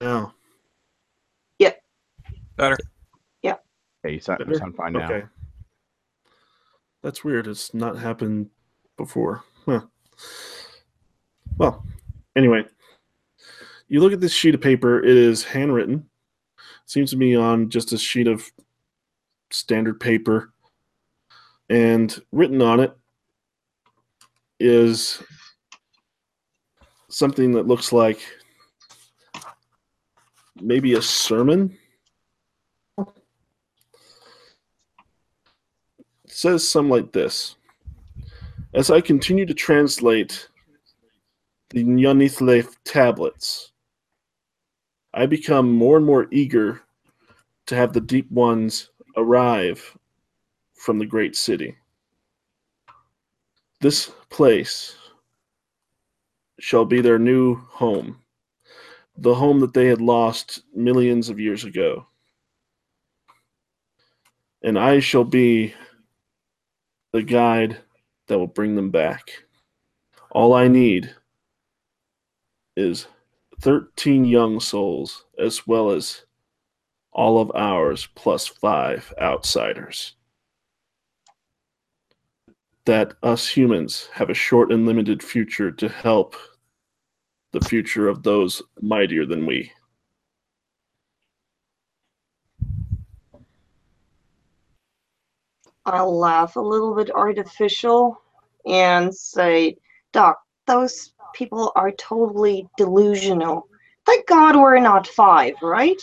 Now. 0.00 0.34
Better. 2.60 2.76
Yeah. 3.42 3.56
Hey, 4.02 4.12
you 4.12 4.20
sound, 4.20 4.44
you 4.46 4.54
sound 4.54 4.76
fine 4.76 4.92
now. 4.92 5.10
Okay. 5.10 5.26
That's 7.02 7.24
weird. 7.24 7.46
It's 7.46 7.72
not 7.72 7.96
happened 7.96 8.50
before. 8.98 9.42
Huh. 9.64 9.80
Well, 11.56 11.86
anyway, 12.36 12.66
you 13.88 14.00
look 14.00 14.12
at 14.12 14.20
this 14.20 14.34
sheet 14.34 14.54
of 14.54 14.60
paper. 14.60 15.02
It 15.02 15.16
is 15.16 15.42
handwritten. 15.42 16.06
Seems 16.84 17.08
to 17.12 17.16
be 17.16 17.34
on 17.34 17.70
just 17.70 17.94
a 17.94 17.98
sheet 17.98 18.26
of 18.26 18.52
standard 19.50 19.98
paper. 19.98 20.52
And 21.70 22.20
written 22.30 22.60
on 22.60 22.80
it 22.80 22.94
is 24.58 25.22
something 27.08 27.52
that 27.52 27.66
looks 27.66 27.90
like 27.90 28.20
maybe 30.60 30.92
a 30.92 31.00
sermon. 31.00 31.78
Says 36.30 36.66
something 36.66 36.90
like 36.90 37.12
this. 37.12 37.56
As 38.72 38.90
I 38.90 39.00
continue 39.00 39.46
to 39.46 39.54
translate 39.54 40.48
the 41.70 41.84
Nyanithle 41.84 42.66
tablets, 42.84 43.72
I 45.12 45.26
become 45.26 45.72
more 45.72 45.96
and 45.96 46.06
more 46.06 46.28
eager 46.30 46.82
to 47.66 47.76
have 47.76 47.92
the 47.92 48.00
deep 48.00 48.30
ones 48.30 48.90
arrive 49.16 49.96
from 50.74 50.98
the 50.98 51.06
great 51.06 51.36
city. 51.36 51.76
This 53.80 54.10
place 54.28 54.96
shall 56.58 56.84
be 56.84 57.00
their 57.00 57.18
new 57.18 57.56
home, 57.56 58.20
the 59.16 59.34
home 59.34 59.60
that 59.60 59.74
they 59.74 59.86
had 59.86 60.00
lost 60.00 60.62
millions 60.74 61.28
of 61.28 61.40
years 61.40 61.64
ago. 61.64 62.06
And 64.62 64.78
I 64.78 65.00
shall 65.00 65.24
be 65.24 65.74
the 67.12 67.22
guide 67.22 67.78
that 68.28 68.38
will 68.38 68.46
bring 68.46 68.76
them 68.76 68.90
back. 68.90 69.30
All 70.30 70.54
I 70.54 70.68
need 70.68 71.14
is 72.76 73.06
13 73.60 74.24
young 74.24 74.60
souls, 74.60 75.24
as 75.38 75.66
well 75.66 75.90
as 75.90 76.24
all 77.12 77.40
of 77.40 77.50
ours, 77.54 78.08
plus 78.14 78.46
five 78.46 79.12
outsiders. 79.20 80.14
That 82.86 83.14
us 83.22 83.48
humans 83.48 84.08
have 84.14 84.30
a 84.30 84.34
short 84.34 84.72
and 84.72 84.86
limited 84.86 85.22
future 85.22 85.70
to 85.72 85.88
help 85.88 86.36
the 87.52 87.60
future 87.60 88.08
of 88.08 88.22
those 88.22 88.62
mightier 88.80 89.26
than 89.26 89.44
we. 89.44 89.72
I'll 95.86 96.16
laugh 96.16 96.56
a 96.56 96.60
little 96.60 96.94
bit 96.94 97.10
artificial 97.10 98.20
and 98.66 99.14
say, 99.14 99.76
Doc, 100.12 100.40
those 100.66 101.12
people 101.34 101.72
are 101.76 101.92
totally 101.92 102.68
delusional. 102.76 103.66
Thank 104.06 104.26
God 104.26 104.56
we're 104.56 104.80
not 104.80 105.06
five, 105.06 105.54
right? 105.62 106.00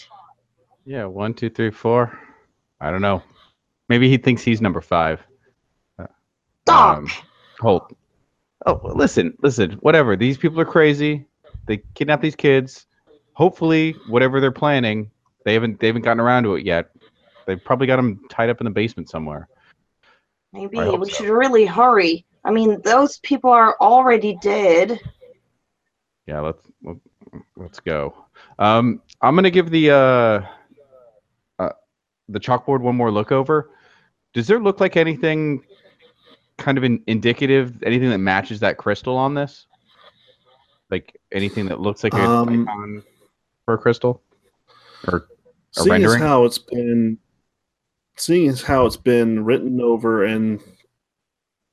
Yeah, 0.86 1.06
one, 1.06 1.34
two, 1.34 1.50
three, 1.50 1.72
four. 1.72 2.18
I 2.80 2.92
don't 2.92 3.02
know. 3.02 3.22
Maybe 3.90 4.10
he 4.10 4.18
thinks 4.18 4.42
he's 4.42 4.62
number 4.62 4.82
five. 4.82 5.22
Doc! 6.68 6.98
Um, 6.98 7.08
Holt. 7.60 7.96
Oh, 8.66 8.82
listen, 8.84 9.36
listen. 9.42 9.72
Whatever. 9.80 10.16
These 10.16 10.38
people 10.38 10.60
are 10.60 10.66
crazy. 10.66 11.26
They 11.66 11.78
kidnap 11.96 12.22
these 12.22 12.36
kids. 12.36 12.86
Hopefully, 13.34 13.96
whatever 14.08 14.42
they're 14.42 14.52
planning, 14.52 15.10
they 15.46 15.54
haven't 15.54 15.80
they 15.80 15.88
haven't 15.88 16.02
gotten 16.02 16.20
around 16.20 16.44
to 16.44 16.56
it 16.56 16.66
yet. 16.66 16.90
They've 17.46 17.64
probably 17.64 17.88
got 17.88 17.96
them 17.96 18.20
tied 18.30 18.50
up 18.50 18.60
in 18.60 18.66
the 18.66 18.72
basement 18.72 19.10
somewhere. 19.10 19.48
Maybe 20.58 20.80
I 20.80 20.86
hope 20.86 21.02
we 21.02 21.10
so. 21.12 21.18
should 21.24 21.30
really 21.30 21.66
hurry. 21.66 22.26
I 22.44 22.52
mean, 22.52 22.82
those 22.82 23.20
people 23.20 23.52
are 23.52 23.76
already 23.80 24.38
dead. 24.42 25.00
Yeah, 26.26 26.40
let's 26.42 26.66
let- 26.84 26.98
let's 27.56 27.80
go. 27.80 28.16
Um, 28.58 29.02
I'm 29.22 29.36
gonna 29.36 29.52
give 29.52 29.70
the 29.70 29.92
uh, 29.92 30.42
uh, 31.60 31.70
the 32.30 32.40
chalkboard 32.40 32.82
one 32.82 32.96
more 32.96 33.12
look 33.12 33.32
over. 33.32 33.70
Does 34.34 34.48
there 34.48 34.60
look 34.60 34.80
like 34.80 34.98
anything 34.98 35.64
kind 36.58 36.78
of 36.78 36.84
in, 36.84 37.04
indicative, 37.08 37.84
anything 37.84 38.10
that 38.10 38.18
matches 38.18 38.60
that 38.62 38.78
crystal 38.78 39.16
on 39.16 39.34
this? 39.36 39.68
Like 40.90 41.20
anything 41.32 41.66
that 41.68 41.80
looks 41.80 42.04
like 42.04 42.14
a 42.14 42.18
Um, 42.22 42.64
icon 42.68 43.04
for 43.66 43.74
a 43.76 43.78
crystal? 43.78 44.22
Or 45.08 45.28
A 45.78 45.82
seeing 45.82 45.96
as 45.98 46.02
rendering? 46.02 46.22
how 46.24 46.46
it's 46.46 46.58
been 46.58 47.18
seeing 48.18 48.50
as 48.50 48.62
how 48.62 48.86
it's 48.86 48.98
been 48.98 49.46
written 49.46 49.80
over 49.82 50.24
and 50.24 50.60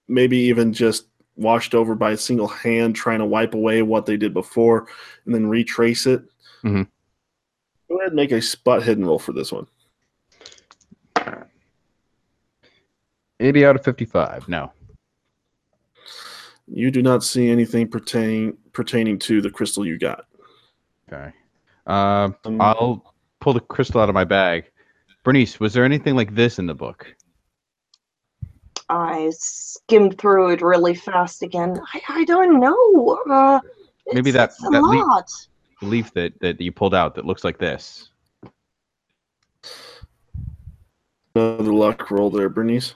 maybe 0.09 0.36
even 0.36 0.72
just 0.72 1.07
washed 1.36 1.74
over 1.74 1.95
by 1.95 2.12
a 2.12 2.16
single 2.16 2.47
hand 2.47 2.95
trying 2.95 3.18
to 3.18 3.24
wipe 3.24 3.55
away 3.55 3.82
what 3.82 4.07
they 4.07 4.16
did 4.16 4.32
before 4.32 4.86
and 5.26 5.34
then 5.34 5.47
retrace 5.49 6.07
it 6.07 6.22
Mhm. 6.62 6.86
go 7.88 7.97
ahead 7.97 8.09
and 8.09 8.16
make 8.16 8.30
a 8.30 8.40
spot 8.40 8.82
hidden 8.82 9.05
roll 9.05 9.18
for 9.18 9.32
this 9.32 9.51
one 9.51 9.66
80 13.40 13.66
out 13.66 13.76
of 13.76 13.84
55. 13.84 14.49
No. 14.49 14.72
you 16.66 16.90
do 16.90 17.03
not 17.03 17.22
see 17.22 17.51
anything 17.51 17.86
pertaining 17.88 18.57
pertaining 18.72 19.18
to 19.18 19.42
the 19.42 19.51
crystal 19.51 19.84
you 19.86 19.99
got 19.99 20.24
Okay. 21.12 21.30
Uh, 21.86 22.30
Um, 22.45 22.61
I'll 22.61 23.14
pull 23.40 23.53
the 23.53 23.61
crystal 23.61 24.01
out 24.01 24.09
of 24.09 24.14
my 24.14 24.24
bag. 24.24 24.70
Bernice, 25.25 25.59
was 25.59 25.72
there 25.72 25.85
anything 25.85 26.14
like 26.14 26.35
this 26.35 26.59
in 26.59 26.66
the 26.66 26.75
book? 26.75 27.07
I 28.91 29.31
skimmed 29.35 30.18
through 30.18 30.51
it 30.51 30.61
really 30.62 30.95
fast 30.95 31.43
again. 31.43 31.81
I, 31.95 32.03
I 32.09 32.25
don't 32.25 32.61
know. 32.61 33.18
Uh, 33.29 33.61
Maybe 34.12 34.31
that- 34.33 34.53
that 34.70 34.83
leap- 34.83 35.01
lot. 35.07 35.31
The 35.81 35.87
leaf 35.89 36.12
that, 36.14 36.39
that 36.41 36.61
you 36.61 36.70
pulled 36.72 36.95
out 36.95 37.14
that 37.14 37.25
looks 37.25 37.43
like 37.45 37.59
this. 37.59 38.11
another 41.35 41.72
luck 41.72 42.11
roll 42.12 42.31
there 42.31 42.49
bernice 42.49 42.95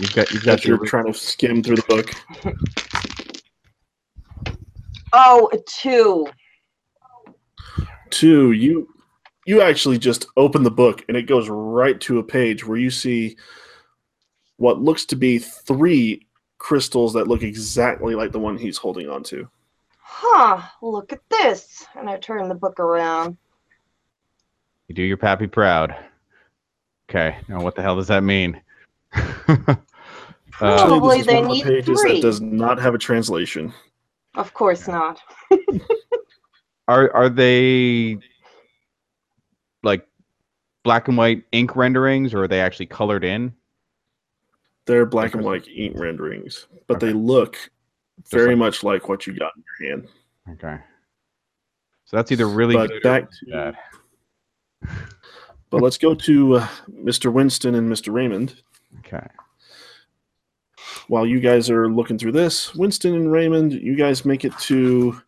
You've 0.00 0.14
got 0.14 0.30
you've 0.32 0.42
got 0.44 0.60
as 0.60 0.64
you're 0.64 0.78
your 0.78 0.86
trying 0.86 1.04
to 1.04 1.12
skim 1.12 1.62
through 1.62 1.76
the 1.76 1.82
book 1.82 2.14
Oh, 5.12 5.48
a 5.52 5.58
two. 5.68 6.26
Two, 8.10 8.52
you 8.52 8.88
you 9.46 9.62
actually 9.62 9.96
just 9.96 10.26
open 10.36 10.62
the 10.64 10.70
book 10.70 11.04
and 11.08 11.16
it 11.16 11.22
goes 11.22 11.48
right 11.48 11.98
to 12.02 12.18
a 12.18 12.22
page 12.22 12.66
where 12.66 12.76
you 12.76 12.90
see 12.90 13.36
what 14.56 14.80
looks 14.82 15.04
to 15.06 15.16
be 15.16 15.38
three 15.38 16.26
crystals 16.58 17.12
that 17.14 17.28
look 17.28 17.42
exactly 17.42 18.14
like 18.14 18.32
the 18.32 18.38
one 18.38 18.58
he's 18.58 18.76
holding 18.76 19.08
on 19.08 19.22
to. 19.22 19.48
Huh, 19.98 20.60
look 20.82 21.12
at 21.12 21.20
this. 21.30 21.86
And 21.94 22.10
I 22.10 22.16
turn 22.18 22.48
the 22.48 22.54
book 22.54 22.80
around. 22.80 23.36
you 24.88 24.94
do 24.94 25.02
your 25.02 25.16
pappy 25.16 25.46
proud. 25.46 25.94
Okay. 27.08 27.36
Now, 27.48 27.60
what 27.60 27.76
the 27.76 27.82
hell 27.82 27.96
does 27.96 28.08
that 28.08 28.22
mean? 28.22 28.60
Uh, 30.58 30.86
Probably 30.86 31.18
this 31.18 31.20
is 31.20 31.26
they 31.26 31.34
one 31.34 31.44
of 31.44 31.48
the 31.50 31.54
need 31.54 31.64
pages 31.64 32.00
three. 32.00 32.14
that 32.14 32.22
does 32.22 32.40
not 32.40 32.78
have 32.78 32.94
a 32.94 32.98
translation. 32.98 33.74
Of 34.36 34.54
course 34.54 34.88
not. 34.88 35.20
are 36.88 37.12
are 37.12 37.28
they 37.28 38.16
like 39.86 40.06
black 40.84 41.08
and 41.08 41.16
white 41.16 41.44
ink 41.52 41.74
renderings, 41.74 42.34
or 42.34 42.42
are 42.44 42.48
they 42.48 42.60
actually 42.60 42.86
colored 42.86 43.24
in? 43.24 43.54
They're 44.84 45.06
black 45.06 45.34
and 45.34 45.42
white 45.44 45.66
ink 45.68 45.98
renderings, 45.98 46.66
but 46.86 47.00
they 47.00 47.12
look 47.12 47.56
very 48.30 48.54
much 48.54 48.84
like 48.84 49.08
what 49.08 49.26
you 49.26 49.32
got 49.36 49.52
in 49.56 49.64
your 49.80 49.90
hand. 49.90 50.08
Okay. 50.52 50.82
So 52.04 52.16
that's 52.16 52.30
either 52.30 52.46
really 52.46 52.74
But 52.74 52.90
good 52.90 53.02
back 53.02 53.22
or 53.24 53.26
to- 53.26 53.72
bad. 54.82 54.88
But 55.68 55.82
let's 55.82 55.98
go 55.98 56.14
to 56.14 56.56
uh, 56.58 56.68
Mr. 56.88 57.32
Winston 57.32 57.74
and 57.74 57.90
Mr. 57.90 58.12
Raymond. 58.12 58.62
Okay. 59.00 59.26
While 61.08 61.26
you 61.26 61.40
guys 61.40 61.68
are 61.70 61.88
looking 61.90 62.18
through 62.18 62.32
this, 62.32 62.72
Winston 62.76 63.14
and 63.14 63.32
Raymond, 63.32 63.72
you 63.72 63.96
guys 63.96 64.24
make 64.24 64.44
it 64.44 64.56
to 64.60 65.20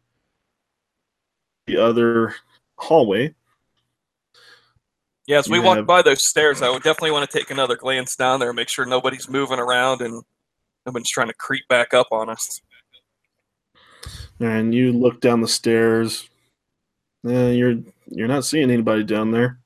the 1.66 1.76
other 1.76 2.36
hallway. 2.76 3.34
Yeah, 5.28 5.40
as 5.40 5.48
we 5.48 5.58
You 5.58 5.62
walk 5.62 5.84
by 5.84 6.00
those 6.00 6.26
stairs, 6.26 6.62
I 6.62 6.70
would 6.70 6.82
definitely 6.82 7.10
want 7.10 7.30
to 7.30 7.38
take 7.38 7.50
another 7.50 7.76
glance 7.76 8.16
down 8.16 8.40
there, 8.40 8.50
make 8.54 8.70
sure 8.70 8.86
nobody's 8.86 9.28
moving 9.28 9.58
around 9.58 10.00
and 10.00 10.22
nobody's 10.86 11.10
trying 11.10 11.28
to 11.28 11.34
creep 11.34 11.68
back 11.68 11.92
up 11.92 12.06
on 12.10 12.30
us. 12.30 12.62
and 14.40 14.74
you 14.74 14.90
look 14.90 15.20
down 15.20 15.42
the 15.42 15.48
stairs. 15.48 16.30
Eh, 17.26 17.50
you're 17.50 17.74
you're 18.06 18.26
not 18.26 18.46
seeing 18.46 18.70
anybody 18.70 19.04
down 19.04 19.30
there. 19.30 19.58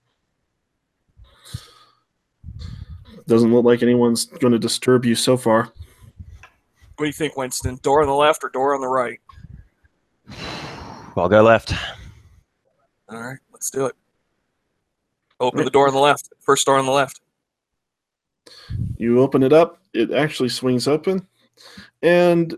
Doesn't 3.29 3.53
look 3.53 3.65
like 3.65 3.85
anyone's 3.85 4.25
going 4.25 4.53
to 4.53 4.59
disturb 4.59 5.05
you 5.05 5.15
so 5.15 5.37
far. 5.37 5.73
What 6.97 6.99
do 6.99 7.07
you 7.07 7.13
think, 7.13 7.37
Winston? 7.37 7.79
Door 7.83 8.03
on 8.03 8.09
the 8.09 8.15
left 8.15 8.43
or 8.43 8.49
door 8.49 8.75
on 8.75 8.81
the 8.81 8.89
right? 8.89 9.21
I'll 11.17 11.29
go 11.29 11.41
left. 11.41 11.73
All 13.09 13.23
right, 13.23 13.39
let's 13.53 13.71
do 13.71 13.87
it. 13.87 13.95
Open 15.43 15.65
the 15.65 15.71
door 15.71 15.89
on 15.89 15.95
the 15.95 16.01
left. 16.01 16.33
First 16.41 16.67
door 16.67 16.79
on 16.79 16.87
the 16.87 16.93
left. 16.93 17.21
You 18.97 19.21
open 19.21 19.43
it 19.43 19.53
up, 19.53 19.81
it 19.93 20.13
actually 20.13 20.49
swings 20.49 20.87
open, 20.87 21.27
and 22.01 22.57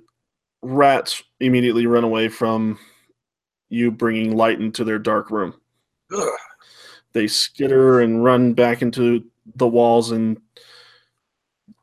rats 0.61 1.22
immediately 1.41 1.87
run 1.87 2.05
away 2.05 2.28
from 2.28 2.78
you, 3.70 3.91
bringing 3.91 4.37
light 4.37 4.61
into 4.61 4.85
their 4.85 4.99
dark 4.99 5.30
room. 5.30 5.55
Ugh. 6.14 6.28
They 7.14 7.26
skitter 7.26 8.01
and 8.01 8.22
run 8.22 8.53
back 8.53 8.82
into 8.82 9.24
the 9.57 9.66
walls 9.66 10.11
and 10.11 10.39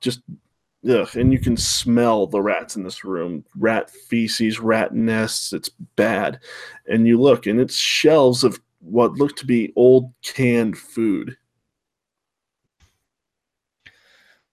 just 0.01 0.21
ugh, 0.87 1.15
and 1.15 1.33
you 1.33 1.39
can 1.39 1.57
smell 1.57 2.27
the 2.27 2.41
rats 2.41 2.75
in 2.75 2.83
this 2.83 3.03
room 3.03 3.43
rat 3.55 3.89
feces 3.89 4.59
rat 4.59 4.95
nests 4.95 5.53
it's 5.53 5.69
bad 5.95 6.39
and 6.87 7.07
you 7.07 7.21
look 7.21 7.45
and 7.45 7.59
it's 7.59 7.75
shelves 7.75 8.43
of 8.43 8.59
what 8.81 9.13
looked 9.13 9.37
to 9.39 9.45
be 9.45 9.71
old 9.75 10.11
canned 10.23 10.77
food 10.77 11.37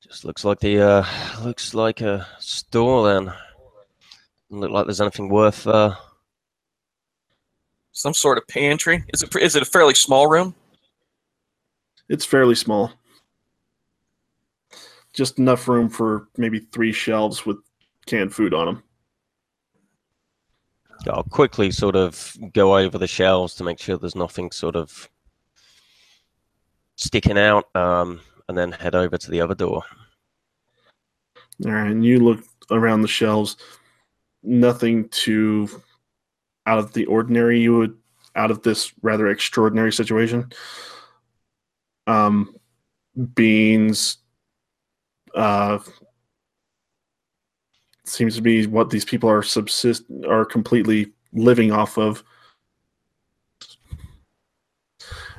Just 0.01 0.25
looks 0.25 0.43
like 0.45 0.61
the 0.61 0.81
uh, 0.81 1.07
looks 1.45 1.75
like 1.75 2.01
a 2.01 2.27
store 2.39 3.07
then. 3.09 3.25
Doesn't 3.27 4.61
look 4.61 4.71
like 4.71 4.87
there's 4.87 5.03
anything 5.03 5.29
worth. 5.29 5.67
Uh, 5.67 5.95
Some 7.93 8.15
sort 8.15 8.39
of 8.39 8.47
pantry. 8.49 9.05
Is 9.13 9.23
it 9.23 9.35
is 9.37 9.55
it 9.55 9.63
a 9.63 9.67
fairly 9.67 9.95
small 9.95 10.27
room? 10.29 10.55
it's 12.09 12.25
fairly 12.25 12.55
small 12.55 12.91
just 15.13 15.39
enough 15.39 15.69
room 15.69 15.91
for 15.91 16.29
maybe 16.39 16.61
three 16.73 16.93
shelves 16.93 17.45
with 17.45 17.59
canned 18.07 18.33
food 18.33 18.55
on 18.55 18.65
them 18.65 18.83
I'll 21.07 21.23
quickly 21.23 21.71
sort 21.71 21.97
of 21.97 22.37
go 22.53 22.77
over 22.77 22.99
the 22.99 23.07
shelves 23.07 23.55
to 23.55 23.65
make 23.65 23.79
sure 23.79 23.97
there's 23.97 24.17
nothing 24.17 24.51
sort 24.51 24.77
of 24.77 25.09
sticking 26.97 27.39
out, 27.39 27.65
um, 27.77 28.21
and 28.49 28.59
then 28.59 28.73
head 28.73 28.95
over 28.95 29.17
to 29.17 29.31
the 29.31 29.41
other 29.41 29.55
door. 29.55 29.83
All 31.65 31.73
right, 31.73 31.91
and 31.91 32.05
you 32.05 32.19
look 32.19 32.45
around 32.71 33.03
the 33.03 33.09
shelves, 33.09 33.57
nothing 34.43 35.09
too 35.09 35.69
out 36.67 36.79
of 36.79 36.93
the 36.93 37.07
ordinary. 37.07 37.61
You 37.61 37.79
would 37.79 37.97
out 38.35 38.51
of 38.51 38.63
this 38.63 38.93
rather 39.03 39.29
extraordinary 39.29 39.93
situation. 39.93 40.51
Um, 42.07 42.55
beans, 43.35 44.19
uh, 45.35 45.79
seems 48.09 48.35
to 48.37 48.43
be 48.43 48.67
what 48.67 48.91
these 48.91 49.05
people 49.05 49.29
are 49.29 49.43
subsist 49.43 50.05
are 50.29 50.45
completely 50.45 51.13
living 51.33 51.73
off 51.73 51.99
of. 51.99 52.23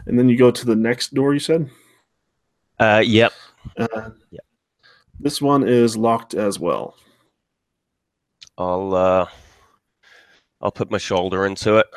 And 0.06 0.18
then 0.18 0.30
you 0.30 0.38
go 0.38 0.52
to 0.52 0.66
the 0.66 0.76
next 0.76 1.14
door. 1.14 1.34
You 1.34 1.40
said. 1.40 1.70
Uh, 2.80 3.04
yep. 3.06 3.34
Uh, 3.78 4.12
Yeah. 4.32 4.40
This 5.20 5.42
one 5.42 5.68
is 5.68 5.98
locked 5.98 6.34
as 6.34 6.60
well. 6.60 6.96
I'll 8.58 8.96
uh, 8.96 9.28
I'll 10.62 10.72
put 10.72 10.90
my 10.92 10.98
shoulder 10.98 11.46
into 11.46 11.78
it. 11.78 11.88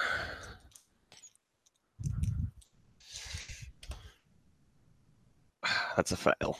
That's 5.96 6.12
a 6.12 6.16
fail. 6.16 6.58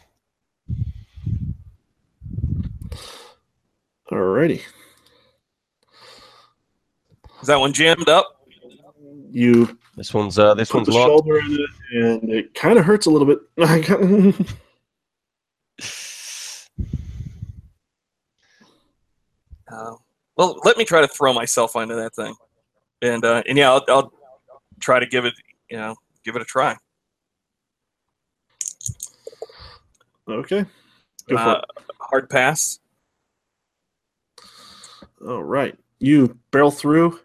Alrighty. 4.12 4.60
Is 7.40 7.46
that 7.48 7.58
one 7.58 7.72
jammed 7.72 8.08
up? 8.08 8.46
You 9.30 9.78
This 9.96 10.12
one's 10.12 10.38
uh, 10.38 10.54
this 10.54 10.70
put 10.70 10.78
one's 10.78 10.88
the 10.88 10.94
locked. 10.94 11.08
shoulder 11.08 11.38
in 11.38 11.52
it, 11.52 11.70
and 12.22 12.30
it 12.30 12.54
kind 12.54 12.78
of 12.78 12.84
hurts 12.84 13.06
a 13.06 13.10
little 13.10 13.26
bit. 13.26 13.38
Uh, 19.70 19.94
well, 20.36 20.58
let 20.64 20.76
me 20.76 20.84
try 20.84 21.00
to 21.00 21.08
throw 21.08 21.32
myself 21.32 21.76
onto 21.76 21.94
that 21.94 22.14
thing, 22.14 22.34
and 23.00 23.24
uh, 23.24 23.42
and 23.48 23.56
yeah, 23.56 23.70
I'll, 23.72 23.84
I'll 23.88 24.12
try 24.80 24.98
to 24.98 25.06
give 25.06 25.24
it 25.24 25.34
you 25.70 25.76
know 25.76 25.96
give 26.24 26.36
it 26.36 26.42
a 26.42 26.44
try. 26.44 26.76
okay. 30.28 30.64
Go 31.28 31.36
for 31.36 31.42
Uh, 31.42 31.60
hard 32.00 32.28
pass. 32.28 32.78
It. 35.23 35.29
All 35.29 35.43
right. 35.43 35.77
You 35.99 36.39
barrel 36.51 36.70
through, 36.70 37.20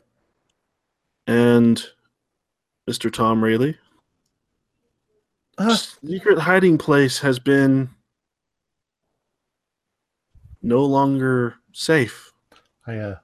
and 1.26 1.84
Mr. 2.90 3.12
Tom 3.12 3.44
Rayleigh. 3.44 3.76
A 5.58 5.76
secret 5.76 6.38
hiding 6.38 6.78
place 6.78 7.18
has 7.20 7.40
been 7.40 7.90
no 10.62 10.86
longer 10.86 11.56
safe 11.72 12.28
I 12.88 12.98
uh, 12.98 13.16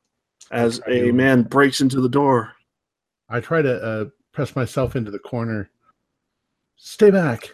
as 0.52 0.80
Are 0.82 0.92
a 0.92 1.12
man 1.12 1.44
breaks 1.44 1.80
into 1.80 2.02
the 2.02 2.10
door. 2.10 2.54
I 3.30 3.40
try 3.40 3.62
to 3.62 3.82
uh, 3.82 4.06
press 4.34 4.56
myself 4.56 4.96
into 4.96 5.10
the 5.10 5.20
corner. 5.20 5.70
Stay 6.76 7.10
back. 7.10 7.52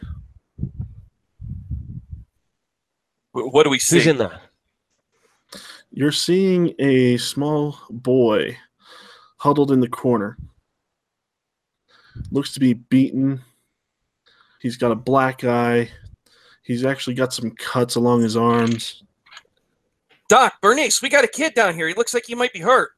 What 3.32 3.64
do 3.64 3.70
we 3.70 3.80
see? 3.80 3.98
Who's 3.98 4.08
in 4.08 4.18
there? 4.18 4.42
You're 5.92 6.12
seeing 6.12 6.74
a 6.80 7.18
small 7.18 7.78
boy 7.90 8.58
huddled 9.38 9.72
in 9.72 9.80
the 9.80 9.90
corner. 9.90 10.38
Looks 12.32 12.54
to 12.54 12.60
be 12.60 12.74
beaten. 12.74 13.42
He's 14.62 14.78
got 14.78 14.92
a 14.92 14.96
black 14.96 15.44
eye. 15.44 15.90
He's 16.64 16.86
actually 16.86 17.16
got 17.16 17.34
some 17.34 17.52
cuts 17.52 17.96
along 17.96 18.22
his 18.22 18.38
arms. 18.38 19.04
Doc, 20.28 20.54
Bernice, 20.62 21.02
we 21.02 21.10
got 21.10 21.24
a 21.24 21.28
kid 21.28 21.56
down 21.56 21.74
here. 21.74 21.88
He 21.88 21.96
looks 21.96 22.14
like 22.14 22.26
he 22.28 22.36
might 22.36 22.54
be 22.54 22.60
hurt. 22.60 22.92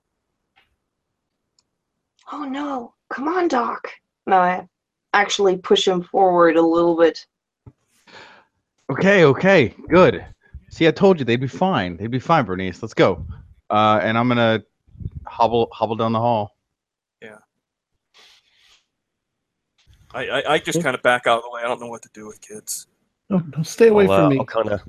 Oh 2.31 2.43
no! 2.43 2.93
Come 3.09 3.27
on, 3.27 3.47
Doc. 3.47 3.87
No, 4.25 4.37
I 4.37 4.67
actually 5.13 5.57
push 5.57 5.87
him 5.87 6.03
forward 6.03 6.57
a 6.57 6.61
little 6.61 6.97
bit. 6.97 7.25
Okay, 8.89 9.23
okay, 9.23 9.73
good. 9.89 10.25
See, 10.71 10.87
I 10.87 10.91
told 10.91 11.19
you 11.19 11.25
they'd 11.25 11.35
be 11.35 11.47
fine. 11.47 11.97
They'd 11.97 12.09
be 12.09 12.17
fine, 12.19 12.45
Bernice. 12.45 12.81
Let's 12.81 12.93
go. 12.93 13.25
Uh, 13.69 13.99
and 14.01 14.17
I'm 14.17 14.27
gonna 14.27 14.63
hobble 15.27 15.67
hobble 15.71 15.95
down 15.95 16.13
the 16.13 16.19
hall. 16.19 16.55
I 20.13 20.27
I, 20.27 20.53
I 20.53 20.59
just 20.59 20.81
kind 20.83 20.93
of 20.95 21.01
back 21.03 21.25
out 21.27 21.37
of 21.37 21.43
the 21.43 21.49
way. 21.51 21.61
I 21.63 21.67
don't 21.67 21.79
know 21.79 21.87
what 21.87 22.01
to 22.01 22.09
do 22.13 22.27
with 22.27 22.41
kids. 22.41 22.87
No, 23.29 23.41
no, 23.55 23.63
stay 23.63 23.87
away 23.87 24.07
I'll, 24.07 24.15
from 24.15 24.25
uh, 24.25 24.29
me. 24.29 24.39
I'll 24.39 24.45
kind 24.45 24.69
of, 24.69 24.81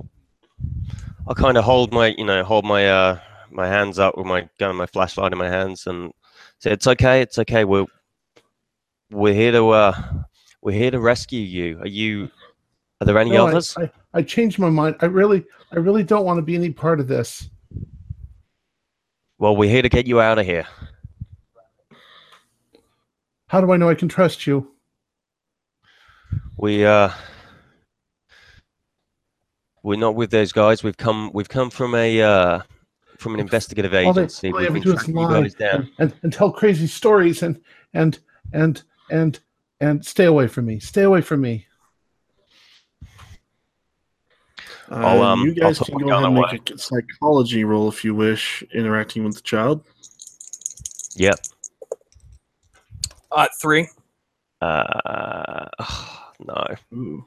I'll 1.27 1.35
kind 1.35 1.57
of 1.57 1.63
hold 1.63 1.93
my, 1.93 2.07
you 2.17 2.25
know, 2.25 2.43
hold 2.43 2.65
my 2.65 2.89
uh 2.89 3.19
my 3.49 3.67
hands 3.67 3.99
up 3.99 4.17
with 4.17 4.25
my 4.25 4.41
gun, 4.59 4.69
and 4.69 4.77
my 4.77 4.85
flashlight 4.85 5.31
in 5.31 5.37
my 5.37 5.47
hands, 5.47 5.87
and 5.87 6.11
say, 6.59 6.71
"It's 6.71 6.87
okay, 6.87 7.21
it's 7.21 7.39
okay. 7.39 7.63
We're 7.63 7.85
we're 9.11 9.33
here 9.33 9.53
to 9.53 9.69
uh 9.69 10.01
we're 10.61 10.77
here 10.77 10.91
to 10.91 10.99
rescue 10.99 11.39
you. 11.41 11.79
Are 11.79 11.87
you 11.87 12.29
Are 12.99 13.05
there 13.05 13.17
any 13.17 13.31
No, 13.31 13.47
I- 13.47 13.51
others? 13.51 13.75
I, 13.77 13.83
I 13.83 13.91
changed 14.21 14.59
my 14.59 14.69
mind. 14.69 14.95
I 14.99 15.05
really, 15.07 15.43
I 15.71 15.77
really 15.77 16.03
don't 16.03 16.25
want 16.25 16.37
to 16.37 16.41
be 16.43 16.55
any 16.55 16.69
part 16.71 16.99
of 16.99 17.07
this. 17.07 17.49
Well, 19.39 19.55
we're 19.55 19.69
here 19.69 19.81
to 19.81 19.89
get 19.89 20.07
you 20.07 20.21
out 20.21 20.37
of 20.39 20.45
here. 20.45 20.65
How 23.47 23.59
do 23.61 23.71
I 23.71 23.77
know 23.77 23.89
I 23.89 23.95
can 23.95 24.07
trust 24.07 24.47
you? 24.47 24.71
We 26.57 26.85
uh 26.85 27.09
we're 29.83 29.99
not 29.99 30.15
with 30.15 30.31
those 30.31 30.51
guys. 30.51 30.83
We've 30.83 30.95
come 30.97 31.29
we've 31.33 31.49
come 31.49 31.69
from 31.69 31.93
a 31.93 32.21
uh 32.21 32.61
from 33.19 33.33
an 33.33 33.39
investigative 33.39 33.93
All 33.93 34.13
they, 34.13 34.21
agency. 34.21 34.51
all 34.51 34.59
they 34.59 34.65
We've 34.69 34.73
been 34.73 34.81
do 34.83 34.89
is 34.93 34.95
tracking 34.95 35.17
you 35.17 35.23
lie 35.27 35.41
guys 35.41 35.53
down. 35.55 35.75
and, 35.75 35.91
and, 35.99 36.13
and 36.23 36.33
tell 36.33 36.51
crazy 36.51 36.87
stories 36.87 37.43
and 37.43 37.59
and 37.93 38.19
and 38.53 38.81
and 39.11 39.39
and 39.81 40.05
stay 40.05 40.25
away 40.25 40.47
from 40.47 40.65
me. 40.65 40.79
Stay 40.79 41.01
away 41.03 41.21
from 41.21 41.41
me. 41.41 41.67
I'll, 43.01 43.07
Uh, 44.91 45.21
um, 45.21 45.41
you 45.41 45.55
I'll 45.61 45.69
guys 45.69 45.79
can 45.79 45.97
go 45.97 46.09
ahead 46.09 46.25
and 46.25 46.37
away. 46.37 46.51
make 46.53 46.69
a 46.69 46.77
psychology 46.77 47.63
roll 47.63 47.89
if 47.89 48.03
you 48.03 48.13
wish, 48.13 48.63
interacting 48.73 49.23
with 49.23 49.35
the 49.35 49.41
child. 49.41 49.83
Yep. 51.15 51.39
Uh, 53.31 53.47
three. 53.59 53.87
Uh 54.61 55.67
no. 56.45 56.65
Ooh. 56.93 57.25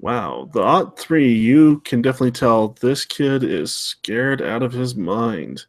Wow, 0.00 0.48
the 0.54 0.62
odd 0.62 0.98
three, 0.98 1.30
you 1.30 1.80
can 1.80 2.00
definitely 2.00 2.30
tell 2.30 2.68
this 2.80 3.04
kid 3.04 3.44
is 3.44 3.72
scared 3.72 4.40
out 4.40 4.62
of 4.62 4.72
his 4.72 4.94
mind. 4.94 5.66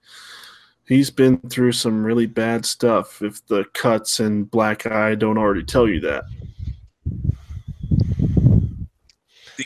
He's 0.87 1.09
been 1.09 1.37
through 1.49 1.73
some 1.73 2.03
really 2.03 2.27
bad 2.27 2.65
stuff 2.65 3.21
if 3.21 3.45
the 3.47 3.65
cuts 3.73 4.21
and 4.21 4.49
black 4.49 4.85
eye 4.85 5.15
don't 5.15 5.37
already 5.37 5.63
tell 5.63 5.87
you 5.87 5.99
that. 6.01 6.23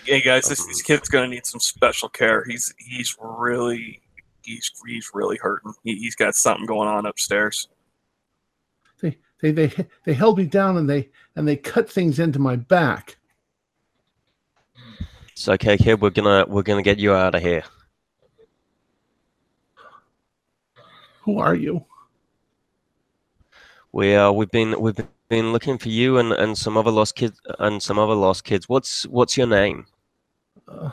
Hey 0.04 0.22
guys, 0.22 0.48
this, 0.48 0.66
this 0.66 0.82
kid's 0.82 1.10
gonna 1.10 1.28
need 1.28 1.46
some 1.46 1.60
special 1.60 2.10
care. 2.10 2.44
He's 2.46 2.74
he's 2.78 3.16
really 3.20 4.02
he's 4.44 4.72
he's 4.88 5.12
really 5.14 5.38
hurting. 5.38 5.74
He, 5.84 5.96
he's 5.96 6.16
got 6.16 6.36
something 6.36 6.66
going 6.66 6.88
on 6.90 7.06
upstairs. 7.06 7.68
They 9.02 9.18
they 9.42 9.52
they 9.52 9.86
they 10.06 10.14
held 10.14 10.38
me 10.38 10.46
down 10.46 10.78
and 10.78 10.90
they 10.90 11.10
and 11.36 11.48
they 11.48 11.58
cut 11.58 11.90
things 11.90 12.20
into 12.20 12.40
my 12.40 12.56
back. 12.56 13.18
It's 15.32 15.48
okay, 15.50 15.78
kid. 15.78 16.02
We're 16.02 16.10
gonna 16.10 16.46
we're 16.48 16.64
gonna 16.64 16.82
get 16.82 17.00
you 17.00 17.14
out 17.14 17.36
of 17.36 17.42
here. 17.42 17.64
Who 21.24 21.40
are 21.40 21.56
you? 21.56 21.86
We 23.92 24.16
uh 24.16 24.32
we've 24.32 24.52
been 24.52 24.80
we've 24.80 24.96
been 24.96 25.08
looking 25.30 25.78
for 25.78 25.90
you 25.90 26.18
and, 26.18 26.32
and 26.34 26.58
some 26.58 26.78
other 26.78 26.92
lost 26.92 27.16
kids 27.16 27.40
and 27.60 27.82
some 27.82 27.98
other 28.00 28.14
lost 28.14 28.44
kids. 28.44 28.70
What's 28.70 29.06
what's 29.08 29.38
your 29.38 29.48
name? 29.48 29.86
Uh, 30.68 30.90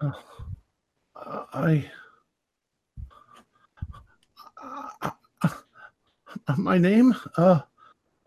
uh, 0.00 0.12
I. 1.52 1.90
Uh, 4.62 5.10
uh, 6.48 6.56
my 6.56 6.78
name? 6.78 7.14
Uh, 7.36 7.60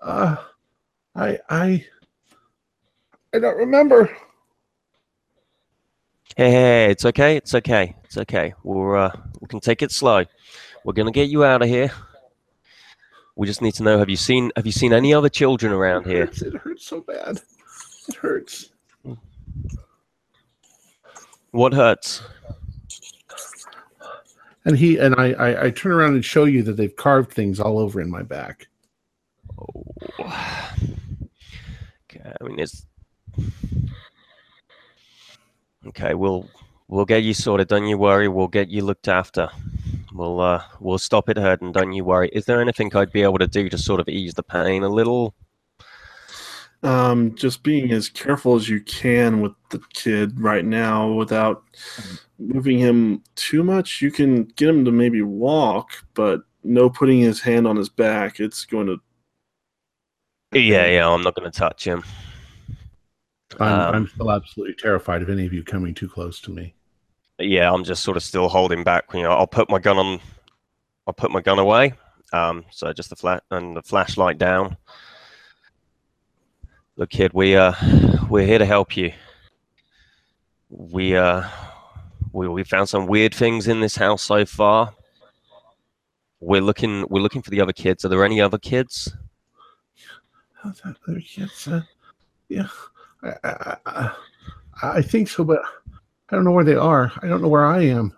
uh, 0.02 0.36
I, 1.16 1.40
I, 1.50 1.86
I 3.34 3.40
don't 3.40 3.58
remember. 3.58 4.06
Hey, 6.36 6.52
hey, 6.52 6.52
hey, 6.52 6.92
it's 6.92 7.06
okay. 7.06 7.36
It's 7.38 7.56
okay. 7.56 7.96
It's 8.04 8.18
okay. 8.18 8.54
We're 8.64 8.96
uh, 8.96 9.12
we 9.42 9.48
can 9.48 9.60
take 9.60 9.82
it 9.82 9.92
slow. 9.92 10.24
We're 10.84 10.94
gonna 10.94 11.12
get 11.12 11.30
you 11.30 11.44
out 11.44 11.62
of 11.62 11.68
here. 11.68 11.92
We 13.38 13.46
just 13.46 13.62
need 13.62 13.76
to 13.76 13.84
know: 13.84 14.00
Have 14.00 14.10
you 14.10 14.18
seen 14.18 14.52
Have 14.56 14.66
you 14.66 14.72
seen 14.72 14.92
any 14.92 15.14
other 15.14 15.30
children 15.30 15.72
around 15.72 16.08
It 16.08 16.12
here? 16.12 16.48
It 16.48 16.56
hurts 16.56 16.88
so 16.88 17.02
bad. 17.02 17.40
It 18.10 18.16
hurts. 18.16 18.72
What 21.52 21.74
hurts? 21.74 22.24
And 24.66 24.76
he 24.76 24.98
and 24.98 25.16
I, 25.18 25.34
I, 25.34 25.66
I 25.66 25.72
turn 25.72 25.92
around 25.92 26.16
and 26.16 26.26
show 26.26 26.46
you 26.46 26.64
that 26.64 26.74
they've 26.74 26.96
carved 26.96 27.32
things 27.32 27.60
all 27.60 27.78
over 27.78 28.02
in 28.02 28.10
my 28.10 28.24
back. 28.24 28.68
Oh. 29.60 29.86
Okay, 32.10 32.34
I 32.42 32.44
mean 32.44 32.60
it's 32.60 32.88
okay. 35.88 36.16
We'll 36.16 36.50
we'll 36.88 37.06
get 37.06 37.22
you 37.22 37.36
sorted. 37.36 37.68
Don't 37.68 37.86
you 37.86 38.00
worry. 38.00 38.28
We'll 38.28 38.48
get 38.48 38.70
you 38.70 38.84
looked 38.84 39.08
after. 39.08 39.50
We'll 40.18 40.42
uh 40.42 40.64
we'll 40.80 40.98
stop 40.98 41.30
it 41.30 41.38
hurting. 41.38 41.72
Don't 41.72 41.94
you 41.94 42.04
worry. 42.04 42.30
Is 42.34 42.46
there 42.46 42.62
anything 42.62 42.96
I'd 42.96 43.12
be 43.12 43.24
able 43.24 43.38
to 43.38 43.48
do 43.48 43.70
to 43.70 43.78
sort 43.78 44.00
of 44.00 44.10
ease 44.10 44.34
the 44.34 44.44
pain 44.44 44.84
a 44.84 44.90
little? 44.90 45.36
Um, 46.84 47.36
just 47.36 47.64
being 47.64 47.92
as 47.92 48.08
careful 48.08 48.56
as 48.56 48.70
you 48.70 48.82
can 48.82 49.42
with 49.42 49.54
the 49.72 49.82
kid 49.94 50.40
right 50.40 50.64
now 50.64 51.12
without 51.12 51.64
moving 52.38 52.78
him 52.78 53.24
too 53.36 53.64
much. 53.64 54.02
You 54.02 54.12
can 54.12 54.44
get 54.44 54.70
him 54.70 54.86
to 54.86 54.92
maybe 54.92 55.22
walk, 55.24 56.04
but 56.14 56.42
no 56.64 56.90
putting 56.90 57.20
his 57.20 57.42
hand 57.42 57.68
on 57.68 57.76
his 57.76 57.90
back. 57.90 58.40
It's 58.40 58.66
going 58.66 58.88
to 58.88 58.98
Yeah, 60.54 60.86
yeah. 60.88 61.10
I'm 61.10 61.24
not 61.24 61.36
going 61.36 61.52
to 61.52 61.58
touch 61.58 61.86
him. 61.86 62.04
I'm, 63.60 63.80
Um, 63.80 63.96
I'm 63.96 64.08
still 64.08 64.32
absolutely 64.32 64.76
terrified 64.76 65.22
of 65.22 65.30
any 65.30 65.46
of 65.46 65.54
you 65.54 65.64
coming 65.64 65.94
too 65.94 66.10
close 66.10 66.40
to 66.42 66.52
me. 66.52 66.76
Yeah, 67.40 67.72
I'm 67.72 67.84
just 67.84 68.04
sort 68.04 68.18
of 68.18 68.24
still 68.24 68.48
holding 68.48 68.84
back. 68.84 69.06
You 69.14 69.24
know, 69.24 69.32
I'll 69.32 69.48
put 69.48 69.70
my 69.70 69.80
gun 69.80 69.98
on. 69.98 70.20
I'll 71.06 71.14
put 71.14 71.32
my 71.32 71.42
gun 71.42 71.60
away. 71.60 71.94
Um, 72.34 72.66
so 72.72 72.92
just 72.92 73.10
the 73.10 73.16
flat 73.16 73.44
and 73.52 73.78
the 73.78 73.82
flashlight 73.82 74.38
down. 74.38 74.78
Look, 76.96 77.12
kid, 77.12 77.34
we 77.34 77.56
uh, 77.56 77.74
we're 78.30 78.46
here 78.46 78.58
to 78.58 78.66
help 78.66 78.98
you. 78.98 79.14
We 80.70 81.16
uh, 81.16 81.44
we 82.34 82.48
we 82.48 82.64
found 82.64 82.90
some 82.90 83.08
weird 83.08 83.34
things 83.34 83.68
in 83.68 83.80
this 83.80 83.96
house 83.96 84.24
so 84.24 84.46
far. 84.46 84.94
We're 86.40 86.62
looking 86.62 87.06
we're 87.10 87.22
looking 87.22 87.42
for 87.42 87.52
the 87.52 87.62
other 87.62 87.74
kids. 87.74 88.04
Are 88.04 88.10
there 88.10 88.26
any 88.26 88.42
other 88.42 88.58
kids? 88.58 89.16
Other 90.64 91.22
kids, 91.22 91.68
uh, 91.68 91.82
yeah, 92.50 92.68
I, 93.24 93.34
I, 93.44 93.78
I, 93.86 94.12
I 94.82 95.02
think 95.02 95.30
so, 95.30 95.44
but 95.44 95.62
I 96.30 96.36
don't 96.36 96.44
know 96.44 96.52
where 96.52 96.66
they 96.66 96.76
are. 96.76 97.12
I 97.22 97.28
don't 97.28 97.42
know 97.42 97.48
where 97.48 97.66
I 97.66 97.84
am. 97.84 98.14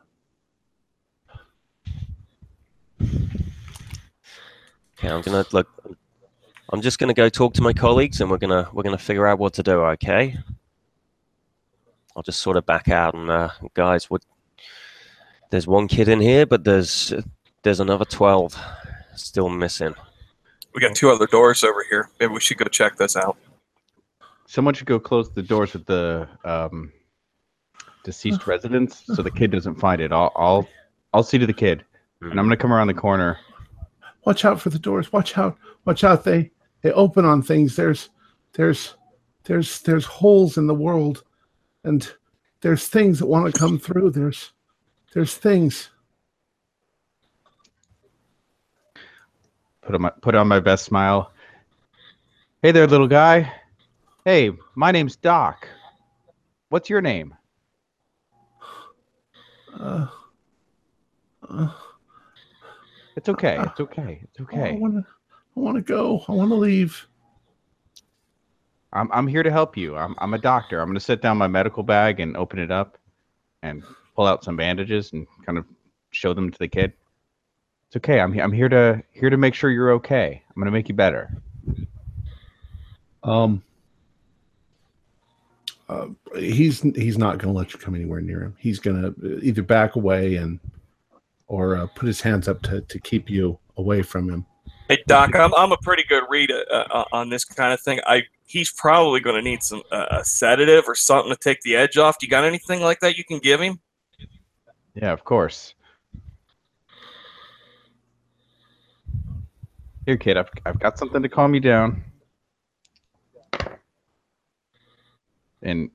Okay, 3.02 5.10
I'm 5.10 5.22
gonna 5.22 5.46
look. 5.52 5.68
I'm 6.72 6.82
just 6.82 7.00
gonna 7.00 7.14
go 7.14 7.30
talk 7.30 7.54
to 7.54 7.62
my 7.62 7.74
colleagues, 7.74 8.20
and 8.20 8.30
we're 8.30 8.38
gonna 8.38 8.68
we're 8.74 8.84
gonna 8.84 8.98
figure 8.98 9.28
out 9.28 9.40
what 9.40 9.54
to 9.54 9.64
do. 9.64 9.82
Okay. 9.82 10.38
I'll 12.16 12.24
just 12.24 12.42
sort 12.42 12.58
of 12.58 12.66
back 12.66 12.90
out 12.90 13.14
and 13.14 13.30
uh, 13.30 13.50
guys, 13.74 14.10
what? 14.10 14.26
There's 15.52 15.68
one 15.68 15.88
kid 15.88 16.10
in 16.10 16.20
here, 16.20 16.46
but 16.46 16.64
there's 16.64 17.14
there's 17.64 17.80
another 17.80 18.06
twelve 18.06 18.58
still 19.16 19.50
missing. 19.50 19.94
We 20.74 20.82
got 20.82 20.96
two 20.96 21.12
other 21.12 21.28
doors 21.28 21.64
over 21.64 21.86
here. 21.90 22.10
Maybe 22.20 22.34
we 22.34 22.40
should 22.40 22.58
go 22.58 22.66
check 22.66 22.98
this 22.98 23.16
out. 23.16 23.38
Someone 24.48 24.74
should 24.74 24.88
go 24.88 25.00
close 25.00 25.32
the 25.32 25.42
doors 25.42 25.74
with 25.74 25.86
the 25.86 26.28
um, 26.44 26.92
deceased 28.10 28.48
residents 28.48 29.04
so 29.06 29.22
the 29.22 29.30
kid 29.30 29.52
doesn't 29.52 29.76
find 29.76 30.02
it. 30.02 30.12
I'll 30.12 30.32
I'll 30.36 30.68
I'll 31.14 31.22
see 31.22 31.38
to 31.38 31.46
the 31.46 31.54
kid, 31.54 31.86
and 32.22 32.32
I'm 32.32 32.38
mm-hmm. 32.38 32.48
gonna 32.48 32.58
come 32.58 32.74
around 32.74 32.88
the 32.88 32.96
corner. 32.96 33.38
Watch 34.26 34.46
out 34.46 34.60
for 34.60 34.72
the 34.72 34.80
doors. 34.80 35.14
Watch 35.14 35.38
out. 35.38 35.60
Watch 35.86 36.04
out. 36.04 36.24
They 36.24 36.50
they 36.82 36.92
open 36.94 37.24
on 37.24 37.44
things. 37.44 37.76
There's 37.76 38.10
there's 38.54 38.96
there's 39.44 39.82
there's 39.82 40.06
holes 40.06 40.58
in 40.58 40.66
the 40.66 40.74
world, 40.74 41.24
and 41.84 42.12
there's 42.62 42.88
things 42.88 43.20
that 43.20 43.28
want 43.28 43.54
to 43.54 43.60
come 43.60 43.78
through. 43.78 44.10
There's 44.10 44.54
there's 45.14 45.36
things. 45.36 45.92
Put 49.82 49.94
on 49.94 50.02
my 50.02 50.10
put 50.22 50.34
on 50.34 50.48
my 50.48 50.60
best 50.60 50.84
smile. 50.86 51.32
Hey 52.64 52.72
there, 52.72 52.88
little 52.88 53.08
guy. 53.08 53.54
Hey, 54.26 54.52
my 54.74 54.92
name's 54.92 55.16
Doc. 55.16 55.68
What's 56.70 56.90
your 56.90 57.02
name? 57.02 57.36
Uh, 59.80 60.08
uh, 61.50 61.70
It's 63.16 63.30
okay. 63.30 63.58
It's 63.60 63.80
okay. 63.80 64.22
It's 64.24 64.40
I 64.40 64.44
okay. 64.44 64.72
want 64.78 64.96
to 64.96 65.06
I 65.56 65.60
want 65.60 65.78
to 65.78 65.82
go. 65.82 66.24
I 66.28 66.34
want 66.34 66.50
to 66.52 66.56
leave. 66.56 67.08
I'm 68.92 69.10
I'm 69.12 69.28
here 69.28 69.44
to 69.44 69.52
help 69.52 69.78
you. 69.78 69.96
I'm 69.96 70.16
I'm 70.20 70.34
a 70.34 70.38
doctor. 70.38 70.82
I'm 70.82 70.90
gonna 70.90 71.00
set 71.00 71.22
down 71.22 71.38
my 71.38 71.48
medical 71.48 71.84
bag 71.84 72.20
and 72.20 72.36
open 72.36 72.60
it 72.60 72.72
up, 72.72 72.98
and 73.62 73.84
pull 74.16 74.26
out 74.26 74.44
some 74.44 74.58
bandages 74.58 75.14
and 75.14 75.28
kind 75.46 75.58
of 75.58 75.66
show 76.12 76.34
them 76.34 76.52
to 76.52 76.60
the 76.60 76.68
kid. 76.68 76.94
It's 77.88 77.98
okay. 77.98 78.20
I'm 78.20 78.34
he- 78.34 78.42
I'm 78.42 78.52
here 78.52 78.70
to 78.70 79.02
here 79.12 79.30
to 79.30 79.38
make 79.38 79.54
sure 79.54 79.70
you're 79.70 79.92
okay. 79.94 80.44
I'm 80.50 80.62
gonna 80.62 80.72
make 80.72 80.90
you 80.90 80.96
better. 80.96 81.42
Um. 83.24 83.64
Uh, 85.90 86.10
he's 86.36 86.82
he's 86.82 87.18
not 87.18 87.40
going 87.40 87.52
to 87.52 87.58
let 87.58 87.74
you 87.74 87.80
come 87.80 87.96
anywhere 87.96 88.22
near 88.22 88.42
him. 88.42 88.56
He's 88.60 88.80
going 88.80 89.02
to 89.02 89.40
either 89.42 89.64
back 89.64 89.96
away 89.96 90.36
and 90.36 90.60
or 91.48 91.76
uh, 91.76 91.88
put 91.88 92.06
his 92.06 92.22
hands 92.22 92.48
up 92.48 92.62
to, 92.62 92.82
to 92.82 93.00
keep 93.00 93.28
you 93.28 93.58
away 93.76 94.04
from 94.04 94.30
him. 94.30 94.46
Hey 94.88 95.04
Doc, 95.08 95.36
I'm 95.36 95.54
I'm 95.56 95.72
a 95.72 95.78
pretty 95.78 96.04
good 96.08 96.24
read 96.30 96.52
uh, 96.52 96.86
uh, 96.92 97.06
on 97.12 97.30
this 97.30 97.44
kind 97.44 97.74
of 97.74 97.82
thing. 97.82 98.00
I 98.06 98.24
he's 98.46 98.72
probably 98.72 99.20
going 99.20 99.36
to 99.36 99.42
need 99.42 99.64
some 99.64 99.82
uh, 99.92 100.06
a 100.12 100.26
sedative 100.26 100.86
or 100.88 100.96
something 100.96 101.32
to 101.32 101.38
take 101.38 101.62
the 101.62 101.76
edge 101.76 101.98
off. 101.98 102.20
Do 102.20 102.26
you 102.26 102.30
got 102.30 102.44
anything 102.44 102.82
like 102.82 103.00
that 103.00 103.18
you 103.18 103.24
can 103.24 103.40
give 103.40 103.60
him? 103.60 103.80
Yeah, 104.94 105.12
of 105.12 105.24
course. 105.24 105.74
Here, 110.06 110.18
kid, 110.18 110.38
I've, 110.38 110.50
I've 110.66 110.80
got 110.80 110.98
something 110.98 111.22
to 111.22 111.30
calm 111.30 111.54
you 111.54 111.60
down. 111.60 112.04
And 115.62 115.90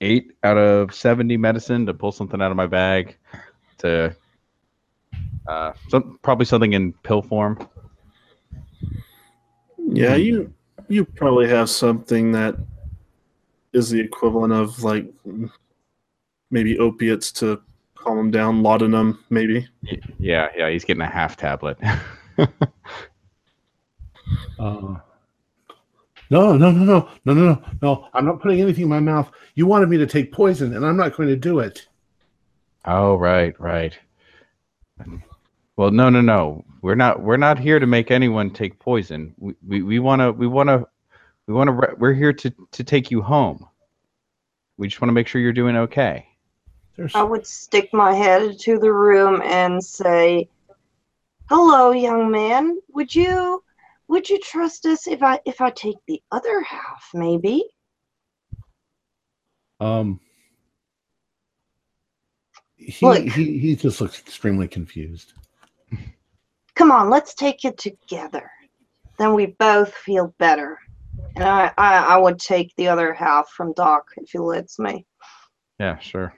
eight 0.00 0.32
out 0.42 0.56
of 0.56 0.94
70 0.94 1.36
medicine 1.36 1.86
to 1.86 1.94
pull 1.94 2.12
something 2.12 2.40
out 2.40 2.50
of 2.50 2.56
my 2.56 2.66
bag 2.66 3.16
to 3.78 4.14
uh, 5.46 5.72
some, 5.88 6.18
probably 6.22 6.46
something 6.46 6.72
in 6.72 6.92
pill 7.02 7.22
form. 7.22 7.58
Yeah, 9.78 10.14
you 10.14 10.52
you 10.88 11.04
probably 11.04 11.48
have 11.48 11.68
something 11.68 12.32
that 12.32 12.56
is 13.72 13.90
the 13.90 14.00
equivalent 14.00 14.52
of 14.52 14.82
like 14.82 15.06
maybe 16.50 16.78
opiates 16.78 17.32
to 17.32 17.60
calm 17.94 18.18
him 18.18 18.30
down, 18.30 18.62
laudanum, 18.62 19.24
maybe. 19.30 19.66
Yeah, 20.18 20.48
yeah, 20.56 20.70
he's 20.70 20.84
getting 20.84 21.02
a 21.02 21.10
half 21.10 21.36
tablet. 21.36 21.78
Uh, 24.60 24.94
no, 26.30 26.56
no, 26.56 26.70
no, 26.70 26.84
no, 26.84 27.08
no, 27.24 27.34
no, 27.34 27.44
no, 27.44 27.62
no. 27.82 28.08
I'm 28.14 28.24
not 28.24 28.40
putting 28.40 28.60
anything 28.60 28.84
in 28.84 28.88
my 28.88 29.00
mouth. 29.00 29.30
You 29.56 29.66
wanted 29.66 29.88
me 29.88 29.98
to 29.98 30.06
take 30.06 30.32
poison, 30.32 30.74
and 30.74 30.86
I'm 30.86 30.96
not 30.96 31.16
going 31.16 31.28
to 31.28 31.36
do 31.36 31.58
it. 31.58 31.86
oh, 32.84 33.16
right, 33.16 33.58
right. 33.60 33.98
Well, 35.76 35.90
no, 35.90 36.08
no, 36.08 36.20
no. 36.20 36.64
We're 36.82 36.94
not. 36.94 37.22
We're 37.22 37.36
not 37.36 37.58
here 37.58 37.78
to 37.78 37.86
make 37.86 38.10
anyone 38.10 38.50
take 38.50 38.78
poison. 38.78 39.34
We 39.38 39.54
we, 39.66 39.82
we 39.82 39.98
want 39.98 40.20
to. 40.20 40.32
We 40.32 40.46
want 40.46 40.68
to. 40.68 40.86
We 41.46 41.54
want 41.54 41.68
to. 41.68 41.94
We're 41.98 42.14
here 42.14 42.32
to 42.32 42.50
to 42.70 42.84
take 42.84 43.10
you 43.10 43.20
home. 43.22 43.66
We 44.78 44.88
just 44.88 45.00
want 45.00 45.08
to 45.08 45.14
make 45.14 45.26
sure 45.26 45.40
you're 45.40 45.52
doing 45.52 45.76
okay. 45.76 46.26
There's, 46.96 47.14
I 47.14 47.22
would 47.22 47.46
stick 47.46 47.92
my 47.92 48.14
head 48.14 48.42
into 48.42 48.78
the 48.78 48.92
room 48.92 49.42
and 49.42 49.82
say, 49.84 50.48
"Hello, 51.48 51.90
young 51.90 52.30
man. 52.30 52.78
Would 52.92 53.14
you 53.14 53.62
would 54.10 54.28
you 54.28 54.38
trust 54.40 54.84
us 54.86 55.06
if 55.06 55.22
I 55.22 55.40
if 55.46 55.60
I 55.60 55.70
take 55.70 55.96
the 56.06 56.20
other 56.32 56.60
half, 56.62 57.08
maybe?" 57.14 57.64
um, 59.78 60.20
he, 62.76 63.06
Look. 63.06 63.22
he 63.28 63.58
he 63.58 63.76
just 63.76 64.00
looks 64.00 64.18
extremely 64.18 64.68
confused. 64.68 65.32
Come 66.74 66.90
on, 66.90 67.08
let's 67.08 67.34
take 67.34 67.64
it 67.64 67.78
together. 67.78 68.50
Then 69.18 69.34
we 69.34 69.46
both 69.46 69.94
feel 69.94 70.34
better. 70.38 70.78
And 71.36 71.44
I, 71.44 71.72
I, 71.76 71.98
I 71.98 72.16
would 72.16 72.38
take 72.38 72.74
the 72.76 72.88
other 72.88 73.12
half 73.12 73.50
from 73.50 73.74
Doc 73.74 74.06
if 74.16 74.30
he 74.30 74.38
lets 74.38 74.78
me. 74.78 75.06
Yeah, 75.78 75.98
sure. 75.98 76.34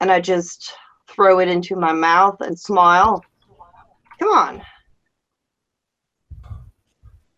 And 0.00 0.10
I 0.10 0.20
just 0.20 0.74
throw 1.08 1.38
it 1.38 1.48
into 1.48 1.76
my 1.76 1.92
mouth 1.92 2.40
and 2.40 2.58
smile. 2.58 3.24
Come 4.18 4.28
on. 4.30 4.62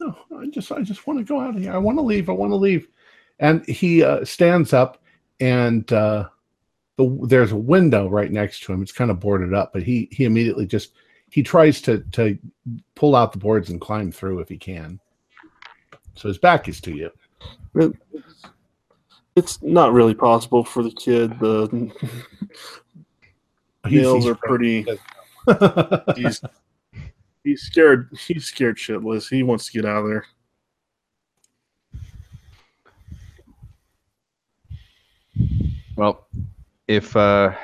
No, 0.06 0.38
I 0.38 0.46
just 0.46 0.70
I 0.72 0.82
just 0.82 1.06
want 1.06 1.18
to 1.18 1.24
go 1.24 1.40
out 1.40 1.56
of 1.56 1.62
here. 1.62 1.72
I 1.72 1.78
want 1.78 1.98
to 1.98 2.02
leave. 2.02 2.28
I 2.28 2.32
want 2.32 2.52
to 2.52 2.56
leave. 2.56 2.88
And 3.38 3.66
he 3.66 4.02
uh, 4.02 4.24
stands 4.24 4.72
up, 4.72 5.02
and 5.40 5.90
uh, 5.92 6.28
the 6.96 7.18
there's 7.26 7.52
a 7.52 7.56
window 7.56 8.08
right 8.08 8.30
next 8.30 8.62
to 8.64 8.72
him. 8.72 8.82
It's 8.82 8.92
kind 8.92 9.10
of 9.10 9.20
boarded 9.20 9.54
up, 9.54 9.72
but 9.72 9.82
he 9.82 10.08
he 10.10 10.24
immediately 10.24 10.66
just 10.66 10.92
he 11.30 11.42
tries 11.42 11.80
to 11.82 11.98
to 12.12 12.38
pull 12.94 13.14
out 13.14 13.32
the 13.32 13.38
boards 13.38 13.70
and 13.70 13.80
climb 13.80 14.12
through 14.12 14.40
if 14.40 14.48
he 14.48 14.56
can. 14.56 15.00
So 16.14 16.28
his 16.28 16.38
back 16.38 16.68
is 16.68 16.80
to 16.82 16.92
you. 16.92 17.10
It's 19.34 19.62
not 19.62 19.92
really 19.92 20.14
possible 20.14 20.64
for 20.64 20.82
the 20.82 20.92
kid. 20.92 21.38
The 21.38 21.92
nails 23.84 24.26
are 24.26 24.34
pretty. 24.34 24.86
He's 26.16 26.40
he's 27.46 27.62
scared. 27.62 28.10
He's 28.26 28.44
scared 28.44 28.76
shitless. 28.76 29.28
He 29.28 29.42
wants 29.42 29.66
to 29.66 29.72
get 29.72 29.86
out 29.86 30.04
of 30.04 30.08
there. 30.08 30.26
Well, 35.96 36.26
if 36.88 37.16
uh, 37.16 37.54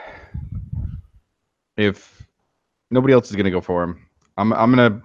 if 1.77 2.27
nobody 2.91 3.13
else 3.13 3.29
is 3.29 3.37
gonna 3.37 3.51
go 3.51 3.61
for 3.61 3.83
him, 3.83 4.07
I'm 4.39 4.53
I'm 4.53 4.71
gonna 4.71 5.03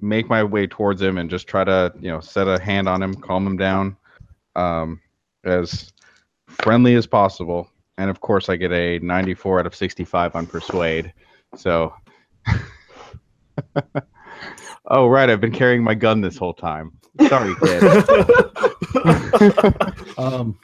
make 0.00 0.30
my 0.30 0.42
way 0.42 0.66
towards 0.66 1.02
him 1.02 1.18
and 1.18 1.28
just 1.28 1.46
try 1.46 1.64
to 1.64 1.92
you 2.00 2.10
know 2.10 2.20
set 2.20 2.48
a 2.48 2.58
hand 2.58 2.88
on 2.88 3.02
him, 3.02 3.14
calm 3.14 3.46
him 3.46 3.58
down, 3.58 3.96
um, 4.56 5.00
as 5.44 5.92
friendly 6.46 6.94
as 6.94 7.06
possible. 7.06 7.68
And 7.98 8.08
of 8.08 8.20
course, 8.20 8.48
I 8.48 8.56
get 8.56 8.72
a 8.72 8.98
94 9.00 9.60
out 9.60 9.66
of 9.66 9.74
65 9.74 10.34
on 10.34 10.46
persuade. 10.46 11.12
So, 11.54 11.92
oh 14.86 15.08
right, 15.08 15.28
I've 15.30 15.40
been 15.40 15.52
carrying 15.52 15.82
my 15.82 15.94
gun 15.94 16.20
this 16.20 16.36
whole 16.36 16.54
time. 16.54 16.92
Sorry, 17.28 17.54
kid. 17.62 17.82
um, 20.18 20.58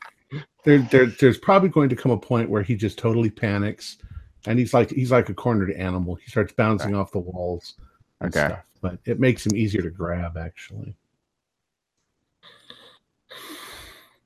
there, 0.65 0.79
there, 0.79 1.07
there's 1.07 1.39
probably 1.39 1.69
going 1.69 1.89
to 1.89 1.97
come 1.97 2.13
a 2.13 2.19
point 2.19 2.51
where 2.51 2.63
he 2.63 2.75
just 2.77 2.99
totally 2.99 3.31
panics, 3.31 3.99
and 4.47 4.59
he's 4.59 4.75
like 4.75 4.91
he's 4.91 5.11
like 5.11 5.29
a 5.29 5.35
cornered 5.35 5.73
animal. 5.73 6.15
He 6.15 6.31
starts 6.31 6.53
bouncing 6.53 6.95
off 6.95 7.13
the 7.13 7.19
walls. 7.19 7.75
and 8.21 8.35
Okay. 8.35 8.47
stuff, 8.49 8.65
but 8.81 8.99
it 9.05 9.21
makes 9.21 9.47
him 9.47 9.57
easier 9.57 9.83
to 9.83 9.91
grab. 9.91 10.37
Actually, 10.37 10.97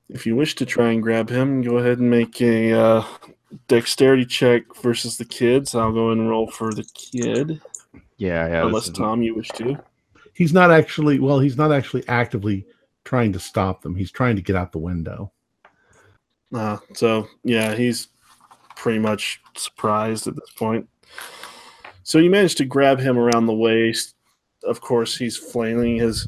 If 0.09 0.25
you 0.25 0.35
wish 0.35 0.55
to 0.55 0.65
try 0.65 0.91
and 0.91 1.01
grab 1.01 1.29
him, 1.29 1.61
go 1.61 1.77
ahead 1.77 1.99
and 1.99 2.09
make 2.09 2.41
a 2.41 2.73
uh, 2.73 3.05
dexterity 3.67 4.25
check 4.25 4.63
versus 4.81 5.17
the 5.17 5.25
kids. 5.25 5.75
I'll 5.75 5.93
go 5.93 6.11
and 6.11 6.29
roll 6.29 6.49
for 6.51 6.73
the 6.73 6.83
kid, 6.93 7.61
Yeah, 8.21 8.47
yeah. 8.47 8.65
unless 8.67 8.87
Tom 8.89 9.23
you 9.23 9.33
wish 9.33 9.47
to. 9.55 9.83
he's 10.33 10.53
not 10.53 10.69
actually 10.69 11.17
well. 11.17 11.39
He's 11.39 11.57
not 11.57 11.71
actually 11.71 12.07
actively 12.07 12.67
trying 13.03 13.33
to 13.33 13.39
stop 13.39 13.81
them. 13.81 13.95
He's 13.95 14.11
trying 14.11 14.35
to 14.35 14.43
get 14.43 14.55
out 14.55 14.71
the 14.71 14.77
window. 14.77 15.31
Uh, 16.53 16.77
so 16.93 17.27
yeah, 17.43 17.73
he's 17.73 18.09
pretty 18.75 18.99
much 18.99 19.41
surprised 19.57 20.27
at 20.27 20.35
this 20.35 20.51
point. 20.55 20.87
So 22.03 22.19
you 22.19 22.29
managed 22.29 22.59
to 22.59 22.65
grab 22.65 22.99
him 22.99 23.17
around 23.17 23.47
the 23.47 23.55
waist. 23.55 24.13
Of 24.63 24.81
course, 24.81 25.17
he's 25.17 25.35
flailing 25.35 25.95
his 25.95 26.27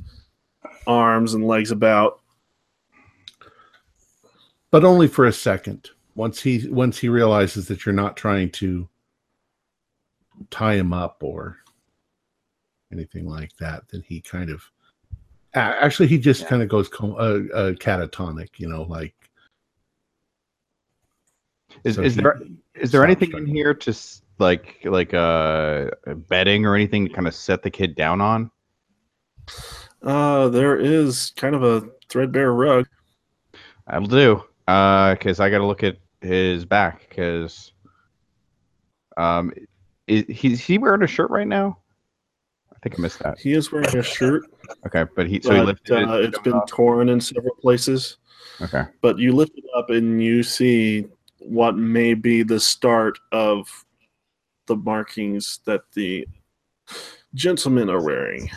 arms 0.87 1.35
and 1.35 1.45
legs 1.45 1.69
about. 1.69 2.21
but 4.71 4.83
only 4.83 5.07
for 5.07 5.25
a 5.25 5.33
second. 5.33 5.91
Once 6.15 6.41
he 6.41 6.67
once 6.69 6.97
he 6.97 7.07
realizes 7.07 7.67
that 7.67 7.85
you're 7.85 7.93
not 7.93 8.17
trying 8.17 8.49
to 8.49 8.89
tie 10.49 10.73
him 10.73 10.91
up 10.91 11.21
or 11.21 11.59
anything 12.93 13.27
like 13.27 13.55
that, 13.57 13.83
then 13.89 14.03
he 14.07 14.21
kind 14.21 14.49
of 14.49 14.63
actually 15.53 16.07
he 16.07 16.17
just 16.17 16.47
kind 16.47 16.61
of 16.61 16.69
goes 16.69 16.87
co- 16.87 17.15
uh, 17.15 17.55
uh, 17.55 17.71
catatonic. 17.73 18.49
You 18.57 18.69
know, 18.69 18.83
like 18.83 19.13
Is, 21.83 21.95
so 21.95 22.01
is 22.01 22.15
he- 22.15 22.21
there 22.21 22.39
is 22.75 22.91
there 22.91 23.01
stops 23.01 23.21
anything 23.21 23.37
in 23.37 23.45
here 23.45 23.73
to 23.73 23.95
like 24.39 24.79
like 24.83 25.13
uh 25.13 25.89
bedding 26.29 26.65
or 26.65 26.75
anything 26.75 27.07
to 27.07 27.13
kind 27.13 27.27
of 27.27 27.35
set 27.35 27.63
the 27.63 27.69
kid 27.69 27.95
down 27.95 28.21
on? 28.21 28.51
Uh, 30.01 30.49
there 30.49 30.77
is 30.77 31.31
kind 31.35 31.55
of 31.55 31.63
a 31.63 31.87
threadbare 32.09 32.53
rug. 32.53 32.87
I'll 33.87 34.01
do. 34.01 34.43
Uh, 34.67 35.13
because 35.13 35.39
I 35.39 35.49
got 35.49 35.57
to 35.57 35.65
look 35.65 35.83
at 35.83 35.97
his 36.21 36.65
back. 36.65 37.07
Because 37.09 37.73
um, 39.17 39.53
is 40.07 40.25
he 40.27 40.53
is 40.53 40.59
he 40.61 40.77
wearing 40.77 41.03
a 41.03 41.07
shirt 41.07 41.29
right 41.29 41.47
now? 41.47 41.79
I 42.83 42.89
think 42.89 42.99
I 42.99 43.01
missed 43.01 43.19
that. 43.19 43.39
He 43.39 43.53
is 43.53 43.71
wearing 43.71 43.95
a 43.97 44.03
shirt, 44.03 44.43
Okay, 44.85 45.05
but 45.15 45.25
he 45.25 45.39
so 45.41 45.53
he 45.53 45.61
lifted 45.61 46.01
it. 46.01 46.09
uh, 46.09 46.15
it's 46.15 46.39
been 46.39 46.59
torn 46.67 47.07
in 47.07 47.21
several 47.21 47.55
places. 47.55 48.17
Okay. 48.61 48.83
But 48.99 49.17
you 49.17 49.31
lift 49.31 49.53
it 49.55 49.63
up 49.73 49.89
and 49.89 50.21
you 50.21 50.43
see 50.43 51.05
what 51.39 51.77
may 51.77 52.13
be 52.13 52.43
the 52.43 52.59
start 52.59 53.17
of 53.31 53.69
the 54.65 54.75
markings 54.75 55.61
that 55.63 55.83
the 55.93 56.27
gentlemen 57.35 57.89
are 57.89 58.03
wearing. 58.03 58.49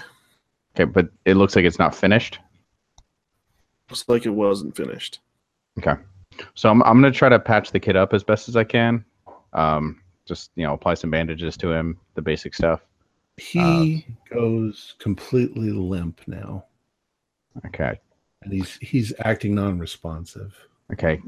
Okay, 0.75 0.91
but 0.91 1.09
it 1.25 1.35
looks 1.35 1.55
like 1.55 1.65
it's 1.65 1.79
not 1.79 1.95
finished. 1.95 2.41
Looks 3.91 4.09
like 4.09 4.27
it 4.27 4.31
wasn't 4.31 4.77
finished. 4.77 5.21
Okay. 5.79 5.95
So 6.57 6.69
I'm 6.69 6.83
I'm 6.83 7.01
gonna 7.01 7.13
try 7.13 7.29
to 7.29 7.39
patch 7.39 7.71
the 7.71 7.79
kid 7.79 7.95
up 7.95 8.13
as 8.13 8.25
best 8.25 8.49
as 8.49 8.57
I 8.57 8.65
can. 8.65 9.05
Um, 9.53 10.03
just 10.27 10.51
you 10.57 10.65
know, 10.65 10.75
apply 10.75 10.95
some 10.95 11.11
bandages 11.13 11.57
to 11.59 11.71
him, 11.71 11.97
the 12.17 12.23
basic 12.23 12.55
stuff. 12.55 12.81
He 13.37 14.07
uh, 14.31 14.35
goes 14.35 14.95
completely 14.99 15.71
limp 15.71 16.21
now, 16.27 16.65
Okay. 17.67 17.99
and 18.43 18.53
he's 18.53 18.77
he's 18.81 19.13
acting 19.21 19.55
non-responsive. 19.55 20.55
Okay. 20.93 21.21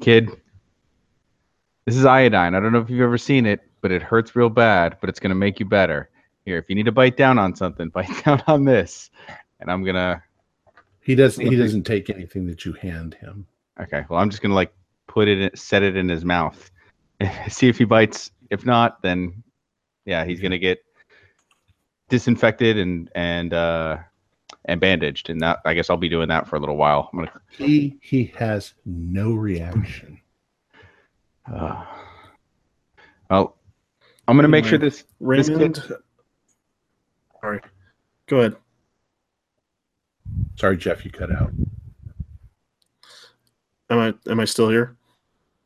Kid, 0.00 0.30
this 1.84 1.96
is 1.96 2.04
iodine. 2.06 2.54
I 2.54 2.60
don't 2.60 2.72
know 2.72 2.80
if 2.80 2.88
you've 2.88 3.00
ever 3.02 3.18
seen 3.18 3.44
it, 3.46 3.60
but 3.80 3.90
it 3.90 4.02
hurts 4.02 4.34
real 4.34 4.48
bad, 4.48 4.96
but 5.00 5.10
it's 5.10 5.20
going 5.20 5.30
to 5.30 5.34
make 5.36 5.60
you 5.60 5.66
better. 5.66 6.08
Here, 6.46 6.56
if 6.56 6.68
you 6.68 6.74
need 6.74 6.86
to 6.86 6.92
bite 6.92 7.16
down 7.16 7.38
on 7.38 7.54
something, 7.54 7.88
bite 7.94 8.24
down 8.24 8.42
on 8.46 8.64
this. 8.64 9.10
And 9.60 9.70
I'm 9.70 9.82
going 9.84 9.96
to 9.96 10.22
He 11.02 11.14
doesn't. 11.14 11.44
He 11.44 11.56
doesn't 11.56 11.84
take 11.84 12.08
anything 12.08 12.46
that 12.46 12.64
you 12.64 12.72
hand 12.74 13.14
him. 13.14 13.46
Okay. 13.80 14.04
Well, 14.08 14.20
I'm 14.20 14.30
just 14.30 14.42
gonna 14.42 14.54
like 14.54 14.72
put 15.06 15.28
it, 15.28 15.40
in, 15.40 15.56
set 15.56 15.82
it 15.82 15.96
in 15.96 16.08
his 16.08 16.24
mouth, 16.24 16.70
see 17.48 17.68
if 17.68 17.76
he 17.76 17.84
bites. 17.84 18.30
If 18.50 18.64
not, 18.64 19.02
then 19.02 19.42
yeah, 20.06 20.24
he's 20.24 20.40
gonna 20.40 20.58
get 20.58 20.82
disinfected 22.10 22.76
and 22.76 23.10
and 23.14 23.54
uh 23.54 23.96
and 24.66 24.80
bandaged, 24.80 25.30
and 25.30 25.40
that 25.40 25.60
I 25.64 25.72
guess 25.72 25.88
I'll 25.88 25.96
be 25.96 26.10
doing 26.10 26.28
that 26.28 26.46
for 26.46 26.56
a 26.56 26.60
little 26.60 26.76
while. 26.76 27.08
I'm 27.12 27.20
gonna. 27.20 27.40
He 27.50 27.96
he 28.02 28.26
has 28.36 28.74
no 28.84 29.32
reaction. 29.32 30.20
Uh, 31.50 31.82
well, 33.30 33.56
I'm 34.28 34.36
gonna 34.36 34.48
make 34.48 34.66
sure 34.66 34.76
this. 34.78 35.04
This 35.20 35.48
kid- 35.48 35.54
Raymond. 35.56 35.82
Sorry. 37.40 37.60
Go 38.26 38.40
ahead. 38.40 38.56
Sorry, 40.56 40.76
Jeff, 40.76 41.04
you 41.04 41.10
cut 41.10 41.32
out. 41.32 41.50
Am 43.88 43.98
I 43.98 44.14
am 44.30 44.40
I 44.40 44.44
still 44.44 44.68
here? 44.68 44.96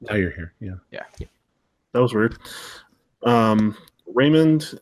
Now 0.01 0.15
you're 0.15 0.31
here. 0.31 0.55
Yeah. 0.61 0.75
Yeah. 0.91 1.27
That 1.93 2.01
was 2.01 2.15
weird. 2.15 2.39
Um, 3.23 3.77
Raymond 4.07 4.79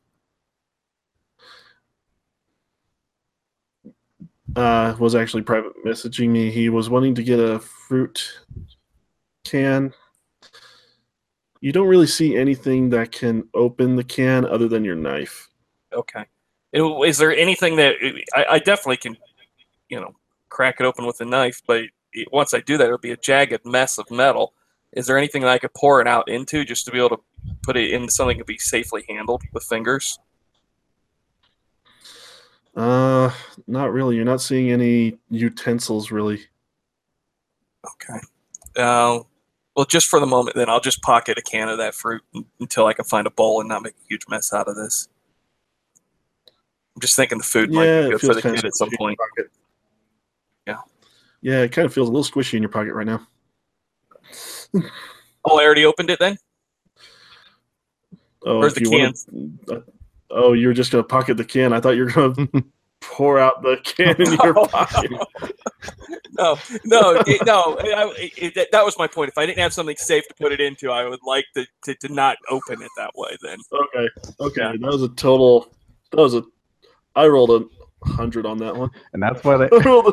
uh, 4.57 4.95
was 4.99 5.15
actually 5.15 5.43
private 5.43 5.73
messaging 5.85 6.29
me. 6.29 6.51
He 6.51 6.69
was 6.69 6.91
wanting 6.91 7.15
to 7.15 7.23
get 7.23 7.39
a 7.39 7.59
fruit 7.59 8.41
can. 9.45 9.93
You 11.61 11.73
don't 11.73 11.87
really 11.87 12.07
see 12.07 12.37
anything 12.37 12.91
that 12.91 13.12
can 13.12 13.49
open 13.55 13.97
the 13.97 14.05
can 14.05 14.45
other 14.45 14.69
than 14.69 14.85
your 14.85 14.97
knife. 14.97 15.49
Okay. 15.93 16.24
Is 16.73 17.19
there 17.19 17.35
anything 17.35 17.77
that 17.77 17.95
I, 18.35 18.45
I 18.51 18.59
definitely 18.59 18.97
can, 18.97 19.16
you 19.89 20.01
know, 20.01 20.15
crack 20.49 20.77
it 20.81 20.85
open 20.85 21.07
with 21.07 21.20
a 21.20 21.24
knife, 21.24 21.62
but 21.66 21.85
once 22.31 22.53
I 22.53 22.61
do 22.61 22.77
that, 22.79 22.85
it'll 22.85 22.99
be 22.99 23.12
a 23.12 23.16
jagged 23.16 23.65
mess 23.65 23.99
of 23.99 24.11
metal. 24.11 24.55
Is 24.93 25.07
there 25.07 25.16
anything 25.16 25.43
that 25.43 25.51
I 25.51 25.59
could 25.59 25.73
pour 25.74 26.01
it 26.01 26.07
out 26.07 26.29
into 26.29 26.65
just 26.65 26.85
to 26.87 26.91
be 26.91 26.99
able 26.99 27.11
to 27.11 27.20
put 27.62 27.77
it 27.77 27.91
into 27.93 28.12
something 28.12 28.39
that 28.39 28.47
be 28.47 28.59
safely 28.59 29.05
handled 29.09 29.43
with 29.53 29.65
fingers? 29.65 30.19
Uh, 32.77 33.31
not 33.66 33.93
really. 33.93 34.16
You're 34.16 34.24
not 34.24 34.40
seeing 34.40 34.70
any 34.70 35.19
utensils 35.31 36.11
really. 36.11 36.40
Okay. 37.85 38.19
Uh, 38.77 39.20
well, 39.77 39.86
just 39.86 40.09
for 40.09 40.20
the 40.20 40.27
moment, 40.27 40.57
then 40.57 40.69
I'll 40.69 40.81
just 40.81 41.03
pocket 41.03 41.39
a 41.39 41.43
can 41.43 41.69
of 41.69 41.78
that 41.78 41.94
fruit 41.94 42.23
until 42.61 42.86
I 42.86 42.93
can 42.94 43.05
find 43.05 43.27
a 43.27 43.31
bowl 43.31 43.61
and 43.61 43.69
not 43.69 43.82
make 43.82 43.94
a 43.94 44.07
huge 44.09 44.23
mess 44.28 44.53
out 44.53 44.69
of 44.69 44.77
this. 44.77 45.09
I'm 46.94 47.01
just 47.01 47.16
thinking 47.16 47.39
the 47.39 47.44
food 47.44 47.73
might 47.73 47.85
be 48.05 48.11
good 48.11 48.20
for 48.20 48.35
the 48.35 48.43
kid 48.43 48.65
at 48.65 48.74
some 48.74 48.90
point. 48.99 49.19
Yeah. 50.66 50.78
Yeah, 51.40 51.61
it 51.62 51.73
kind 51.73 51.86
of 51.86 51.93
feels 51.93 52.09
a 52.09 52.12
little 52.12 52.31
squishy 52.31 52.55
in 52.55 52.62
your 52.62 52.69
pocket 52.70 52.93
right 52.94 53.07
now. 53.07 53.27
Oh, 55.44 55.59
I 55.59 55.65
already 55.65 55.85
opened 55.85 56.11
it 56.11 56.19
then? 56.19 56.36
Oh, 58.44 58.59
Where's 58.59 58.74
the 58.74 58.82
you 58.82 58.90
wanna- 58.90 59.81
uh, 59.81 59.81
oh, 60.33 60.53
you're 60.55 60.73
just 60.73 60.91
gonna 60.93 61.05
pocket 61.05 61.37
the 61.37 61.45
can. 61.45 61.73
I 61.73 61.81
thought 61.81 61.91
you 61.97 62.05
were 62.05 62.11
gonna 62.11 62.35
pour 63.03 63.39
out 63.39 63.63
the 63.63 63.79
can 63.85 64.21
in 64.21 64.33
your 64.43 64.55
No. 64.55 64.67
pocket. 64.67 65.11
no, 66.33 66.59
no, 66.85 67.23
it- 67.27 67.45
no. 67.47 67.77
I, 67.81 68.13
it, 68.39 68.55
that- 68.55 68.69
that 68.73 68.85
was 68.85 68.97
my 68.99 69.07
point. 69.07 69.29
If 69.29 69.39
I 69.39 69.47
didn't 69.47 69.59
have 69.59 69.73
something 69.73 69.97
safe 69.97 70.27
to 70.29 70.35
put 70.41 70.53
it 70.53 70.61
into, 70.61 70.91
I 70.91 71.07
would 71.09 71.21
like 71.25 71.45
to, 71.57 71.67
to, 71.85 71.95
to 71.97 72.13
not 72.13 72.37
open 72.51 72.81
it 72.83 72.91
that 72.97 73.11
way. 73.15 73.37
Then 73.43 73.59
Okay, 73.73 74.09
okay, 74.41 74.77
that 74.79 74.81
was 74.91 75.03
a 75.03 75.09
total. 75.11 75.75
That 76.13 76.19
was 76.19 76.35
a. 76.35 76.43
I 77.15 77.27
rolled 77.27 77.51
a 77.51 77.65
hundred 78.09 78.47
on 78.47 78.59
that 78.59 78.75
one. 78.75 78.91
and 79.13 79.23
that's 79.23 79.45
why 79.45 79.57
they 79.57 79.69
I 79.73 80.13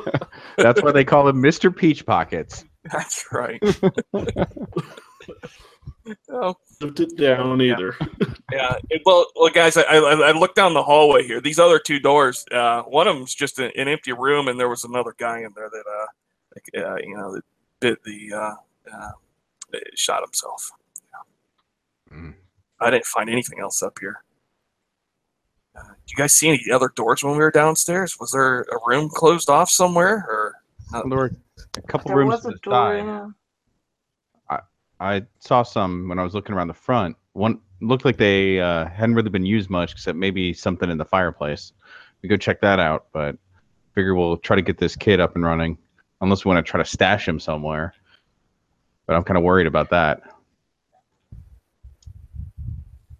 that's 0.57 0.83
why 0.83 0.91
they 0.91 1.03
call 1.05 1.27
him 1.27 1.41
Mr. 1.41 1.75
Peach 1.75 2.05
Pockets. 2.05 2.65
that's 2.91 3.25
right. 3.31 3.61
Oh, 6.31 6.55
Lived 6.81 6.99
it 7.01 7.17
down 7.17 7.61
either. 7.61 7.95
yeah. 8.51 8.75
It- 8.89 9.01
well, 9.05 9.25
well, 9.35 9.49
guys, 9.51 9.77
I, 9.77 9.81
I, 9.83 10.29
I 10.29 10.31
looked 10.31 10.55
down 10.55 10.73
the 10.73 10.83
hallway 10.83 11.25
here. 11.25 11.41
These 11.41 11.59
other 11.59 11.79
two 11.79 11.99
doors. 11.99 12.45
Uh, 12.51 12.83
one 12.83 13.07
of 13.07 13.15
them's 13.15 13.35
just 13.35 13.59
a, 13.59 13.65
an 13.79 13.87
empty 13.87 14.11
room, 14.13 14.47
and 14.47 14.59
there 14.59 14.69
was 14.69 14.83
another 14.83 15.13
guy 15.17 15.39
in 15.39 15.49
there 15.55 15.69
that, 15.69 15.83
uh, 15.87 16.05
like, 16.55 16.85
uh 16.85 16.95
you 17.05 17.15
know, 17.17 17.33
that 17.35 17.43
bit 17.79 18.03
the, 18.03 18.33
uh, 18.33 18.55
uh, 18.93 19.11
shot 19.95 20.23
himself. 20.23 20.71
Mm. 22.11 22.33
I 22.79 22.89
didn't 22.89 23.05
find 23.05 23.29
anything 23.29 23.59
else 23.59 23.83
up 23.83 23.97
here. 23.99 24.23
Uh, 25.75 25.83
did 25.83 26.11
you 26.11 26.15
guys 26.17 26.33
see 26.33 26.47
any 26.49 26.63
other 26.73 26.91
doors 26.95 27.23
when 27.23 27.33
we 27.33 27.39
were 27.39 27.51
downstairs? 27.51 28.19
Was 28.19 28.31
there 28.31 28.61
a 28.61 28.77
room 28.87 29.09
closed 29.09 29.49
off 29.49 29.69
somewhere, 29.69 30.25
or 30.27 30.55
There 30.91 31.03
were 31.17 31.31
a 31.77 31.81
couple 31.83 32.09
There 32.09 32.17
rooms 32.17 32.31
was 32.31 32.41
to 32.41 32.47
a 32.47 32.51
the 32.53 32.57
door. 32.59 32.73
side. 32.73 33.05
Yeah. 33.05 33.27
I 34.99 35.23
saw 35.39 35.63
some 35.63 36.09
when 36.09 36.19
I 36.19 36.23
was 36.23 36.33
looking 36.33 36.53
around 36.55 36.67
the 36.67 36.73
front. 36.73 37.15
One 37.33 37.59
looked 37.81 38.05
like 38.05 38.17
they 38.17 38.59
uh, 38.59 38.85
hadn't 38.85 39.15
really 39.15 39.29
been 39.29 39.45
used 39.45 39.69
much, 39.69 39.93
except 39.93 40.17
maybe 40.17 40.53
something 40.53 40.89
in 40.89 40.97
the 40.97 41.05
fireplace. 41.05 41.73
We 42.21 42.29
go 42.29 42.35
check 42.35 42.59
that 42.61 42.79
out, 42.79 43.07
but 43.13 43.37
figure 43.93 44.13
we'll 44.15 44.37
try 44.37 44.55
to 44.55 44.61
get 44.61 44.77
this 44.77 44.95
kid 44.95 45.19
up 45.19 45.35
and 45.35 45.45
running, 45.45 45.77
unless 46.21 46.43
we 46.43 46.49
want 46.49 46.65
to 46.65 46.69
try 46.69 46.81
to 46.81 46.89
stash 46.89 47.27
him 47.27 47.39
somewhere. 47.39 47.93
But 49.07 49.15
I'm 49.15 49.23
kind 49.23 49.37
of 49.37 49.43
worried 49.43 49.67
about 49.67 49.89
that. 49.91 50.21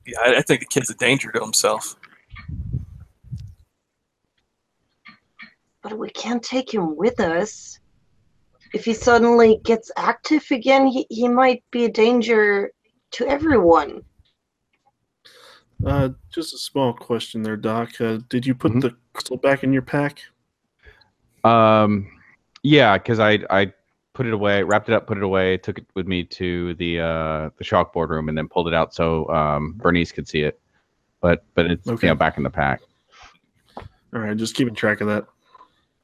yeah, 0.10 0.20
I, 0.22 0.38
I 0.38 0.42
think 0.42 0.62
the 0.62 0.66
kid's 0.66 0.90
a 0.90 0.96
danger 0.96 1.32
to 1.32 1.40
himself. 1.40 1.96
But 5.82 5.98
we 5.98 6.10
can't 6.10 6.44
take 6.44 6.74
him 6.74 6.96
with 6.96 7.20
us. 7.20 7.79
If 8.74 8.86
he 8.86 8.94
suddenly 8.94 9.60
gets 9.64 9.91
active 9.98 10.46
again, 10.52 10.88
he, 10.88 11.06
he 11.10 11.28
might 11.28 11.64
be 11.72 11.86
a 11.86 11.91
danger 11.91 12.72
to 13.12 13.28
everyone. 13.28 14.04
Uh, 15.86 16.10
just 16.34 16.54
a 16.54 16.58
small 16.58 16.94
question 16.94 17.41
there, 17.41 17.58
Doc. 17.58 18.00
Uh, 18.00 18.20
did 18.30 18.46
you 18.46 18.54
put 18.54 18.74
Mhm. 18.74 18.82
the 18.82 18.96
crystal 19.14 19.38
back 19.38 19.64
in 19.64 19.74
your 19.74 19.82
pack? 19.82 20.20
Um, 21.44 22.12
yeah, 22.64 22.98
because 22.98 23.20
I 23.20 23.40
I 23.50 23.74
put 24.14 24.26
it 24.26 24.34
away, 24.34 24.62
wrapped 24.62 24.90
it 24.90 24.94
up, 24.94 25.08
put 25.08 25.18
it 25.18 25.24
away, 25.24 25.58
took 25.58 25.78
it 25.78 25.86
with 25.96 26.06
me 26.06 26.26
to 26.26 26.74
the 26.76 27.00
uh, 27.00 27.50
the 27.58 27.64
chalkboard 27.64 28.10
room, 28.10 28.28
and 28.28 28.38
then 28.38 28.50
pulled 28.50 28.68
it 28.68 28.74
out 28.74 28.94
so 28.94 29.28
um, 29.30 29.74
Bernice 29.78 30.12
could 30.12 30.28
see 30.28 30.41
it. 30.41 30.60
But 31.22 31.46
but 31.56 31.72
it's 31.72 31.88
Okay. 31.88 32.08
you 32.08 32.12
know 32.12 32.16
back 32.18 32.38
in 32.38 32.44
the 32.44 32.50
pack. 32.50 32.82
All 34.14 34.20
right, 34.20 34.36
just 34.36 34.56
keeping 34.56 34.76
track 34.76 35.00
of 35.02 35.08
that. 35.08 35.26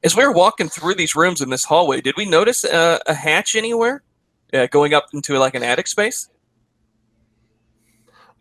As 0.04 0.14
we 0.14 0.24
were 0.24 0.32
walking 0.32 0.68
through 0.68 0.94
these 0.94 1.16
rooms 1.16 1.40
in 1.40 1.50
this 1.50 1.64
hallway, 1.64 2.00
did 2.00 2.16
we 2.16 2.26
notice 2.26 2.64
uh, 2.64 2.98
a 3.06 3.14
hatch 3.14 3.56
anywhere, 3.56 4.02
uh, 4.52 4.66
going 4.66 4.94
up 4.94 5.06
into 5.12 5.38
like 5.38 5.54
an 5.54 5.62
attic 5.62 5.86
space? 5.86 6.28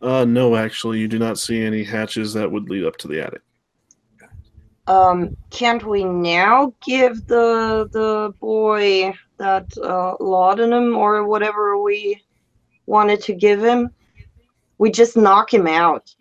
Uh, 0.02 0.26
no, 0.26 0.56
actually, 0.56 1.00
you 1.00 1.08
do 1.08 1.18
not 1.18 1.40
see 1.40 1.64
any 1.64 1.84
hatches 1.84 2.34
that 2.34 2.52
would 2.52 2.70
lead 2.70 2.84
up 2.84 2.98
to 2.98 3.08
the 3.08 3.22
attic. 3.22 3.42
Um, 4.88 5.36
can't 5.50 5.84
we 5.84 6.04
now 6.04 6.74
give 6.86 7.26
the 7.26 7.90
the 7.92 8.34
boy 8.40 9.14
that 9.38 9.66
uh, 9.78 10.16
laudanum 10.20 10.96
or 10.96 11.26
whatever 11.26 11.82
we 11.82 12.22
wanted 12.86 13.22
to 13.24 13.34
give 13.34 13.64
him? 13.64 13.90
We 14.78 14.92
just 14.92 15.18
knock 15.18 15.52
him 15.52 15.66
out, 15.66 16.14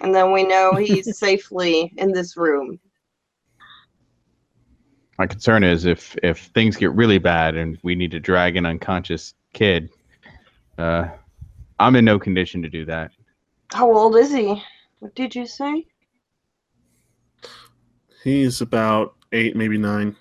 and 0.00 0.14
then 0.14 0.32
we 0.32 0.44
know 0.44 0.76
he's 0.76 1.18
safely 1.18 1.92
in 1.98 2.12
this 2.12 2.36
room. 2.36 2.80
My 5.18 5.26
concern 5.26 5.62
is 5.62 5.84
if 5.84 6.16
if 6.22 6.46
things 6.54 6.76
get 6.76 6.92
really 6.92 7.18
bad 7.18 7.56
and 7.56 7.78
we 7.82 7.94
need 7.94 8.10
to 8.12 8.20
drag 8.20 8.56
an 8.56 8.66
unconscious 8.66 9.34
kid, 9.52 9.90
uh, 10.78 11.08
I'm 11.78 11.96
in 11.96 12.04
no 12.04 12.18
condition 12.18 12.62
to 12.62 12.68
do 12.68 12.84
that. 12.86 13.12
How 13.72 13.92
old 13.92 14.16
is 14.16 14.32
he? 14.32 14.60
What 14.98 15.14
did 15.14 15.34
you 15.34 15.46
say? 15.46 15.86
He's 18.22 18.60
about 18.60 19.14
eight, 19.32 19.54
maybe 19.54 19.78
nine. 19.78 20.16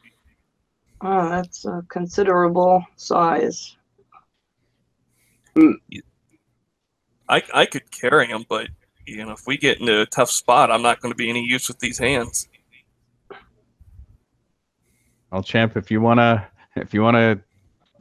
Oh, 1.02 1.30
that's 1.30 1.66
a 1.66 1.84
considerable 1.90 2.86
size. 2.96 3.76
I 7.30 7.42
I 7.54 7.66
could 7.66 7.90
carry 7.92 8.28
him, 8.28 8.46
but 8.48 8.68
you 9.06 9.26
know, 9.26 9.32
if 9.32 9.48
we 9.48 9.58
get 9.58 9.80
into 9.80 10.02
a 10.02 10.06
tough 10.06 10.30
spot, 10.30 10.72
I'm 10.72 10.82
not 10.82 11.02
going 11.02 11.12
to 11.12 11.18
be 11.18 11.30
any 11.30 11.44
use 11.44 11.68
with 11.68 11.80
these 11.80 11.98
hands. 11.98 12.48
Well, 15.34 15.42
champ, 15.42 15.76
if 15.76 15.90
you 15.90 16.00
wanna 16.00 16.48
if 16.76 16.94
you 16.94 17.02
wanna 17.02 17.42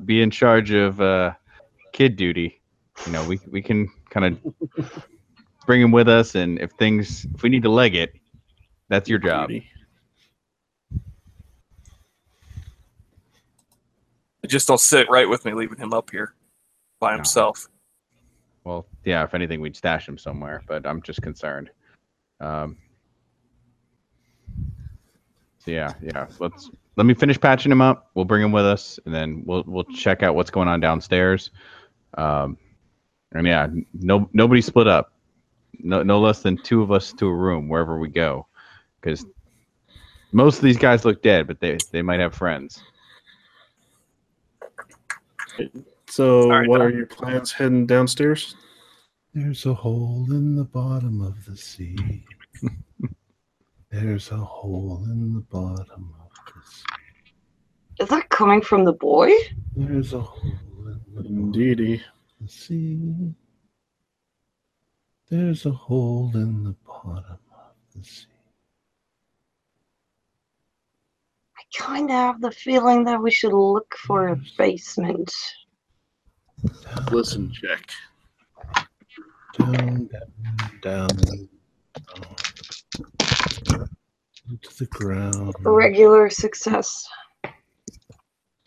be 0.04 0.20
in 0.20 0.30
charge 0.30 0.70
of 0.70 1.00
uh, 1.00 1.32
kid 1.92 2.16
duty, 2.16 2.60
you 3.06 3.12
know 3.12 3.26
we 3.26 3.40
we 3.50 3.62
can 3.62 3.90
kind 4.10 4.26
of 4.26 4.84
bring 5.64 5.80
him 5.80 5.92
with 5.92 6.08
us, 6.08 6.34
and 6.34 6.60
if 6.60 6.72
things 6.72 7.24
if 7.34 7.42
we 7.42 7.48
need 7.48 7.62
to 7.62 7.70
leg 7.70 7.94
it, 7.94 8.12
that's 8.90 9.08
your 9.08 9.18
job. 9.18 9.50
Just 14.46 14.68
don't 14.68 14.78
sit 14.78 15.08
right 15.08 15.26
with 15.26 15.46
me, 15.46 15.54
leaving 15.54 15.78
him 15.78 15.94
up 15.94 16.10
here 16.10 16.34
by 17.00 17.12
No. 17.12 17.16
himself. 17.16 17.66
Well, 18.64 18.84
yeah, 19.06 19.24
if 19.24 19.32
anything, 19.32 19.62
we'd 19.62 19.74
stash 19.74 20.06
him 20.06 20.18
somewhere, 20.18 20.62
but 20.68 20.86
I'm 20.86 21.00
just 21.00 21.22
concerned. 21.22 21.70
Um, 22.40 22.76
so 25.60 25.70
yeah, 25.70 25.94
yeah, 26.02 26.26
let's 26.38 26.70
let 26.96 27.06
me 27.06 27.14
finish 27.14 27.40
patching 27.40 27.72
him 27.72 27.80
up. 27.80 28.10
We'll 28.14 28.24
bring 28.24 28.42
him 28.42 28.52
with 28.52 28.66
us, 28.66 28.98
and 29.06 29.14
then 29.14 29.42
we'll 29.46 29.64
we'll 29.66 29.84
check 29.84 30.22
out 30.22 30.34
what's 30.34 30.50
going 30.50 30.68
on 30.68 30.80
downstairs. 30.80 31.50
Um, 32.14 32.58
and 33.32 33.46
yeah, 33.46 33.68
no 33.94 34.28
nobody 34.32 34.60
split 34.60 34.88
up. 34.88 35.12
No 35.78 36.02
no 36.02 36.20
less 36.20 36.42
than 36.42 36.56
two 36.58 36.82
of 36.82 36.92
us 36.92 37.12
to 37.14 37.26
a 37.26 37.34
room 37.34 37.68
wherever 37.68 37.98
we 37.98 38.08
go, 38.08 38.46
because 39.00 39.24
most 40.32 40.56
of 40.56 40.62
these 40.62 40.78
guys 40.78 41.04
look 41.04 41.22
dead, 41.22 41.46
but 41.46 41.60
they 41.60 41.78
they 41.90 42.02
might 42.02 42.20
have 42.20 42.34
friends. 42.34 42.82
So, 46.08 46.48
Sorry, 46.48 46.68
what 46.68 46.78
Doc. 46.78 46.86
are 46.86 46.90
your 46.90 47.06
plans 47.06 47.52
heading 47.52 47.86
downstairs? 47.86 48.54
There's 49.32 49.64
a 49.64 49.72
hole 49.72 50.26
in 50.30 50.56
the 50.56 50.64
bottom 50.64 51.22
of 51.22 51.42
the 51.46 51.56
sea. 51.56 52.26
There's 53.90 54.30
a 54.30 54.36
hole 54.36 55.04
in 55.06 55.32
the 55.32 55.40
bottom 55.40 55.78
of 55.78 55.80
the 55.80 55.86
sea. 55.86 56.21
Is 58.02 58.08
that 58.08 58.28
coming 58.30 58.60
from 58.60 58.84
the 58.84 58.94
boy? 58.94 59.30
There's 59.76 60.12
a 60.12 60.18
hole 60.20 60.42
in 60.42 60.84
the 60.86 61.00
bottom 61.14 61.38
Indeedy. 61.38 61.94
of 61.94 62.00
the 62.40 62.48
sea. 62.48 63.32
There's 65.30 65.66
a 65.66 65.70
hole 65.70 66.32
in 66.34 66.64
the 66.64 66.74
bottom 66.84 67.38
of 67.52 67.74
the 67.94 68.02
sea. 68.02 68.26
I 71.56 71.62
kind 71.78 72.10
of 72.10 72.16
have 72.16 72.40
the 72.40 72.50
feeling 72.50 73.04
that 73.04 73.22
we 73.22 73.30
should 73.30 73.52
look 73.52 73.94
for 73.98 74.26
a 74.30 74.36
basement. 74.58 75.32
Listen, 77.12 77.52
check. 77.52 77.88
Down, 79.58 80.08
down, 80.08 80.08
down, 80.82 81.08
down. 83.64 83.88
To 84.60 84.76
the 84.76 84.86
ground. 84.90 85.54
Regular 85.60 86.28
success. 86.30 87.06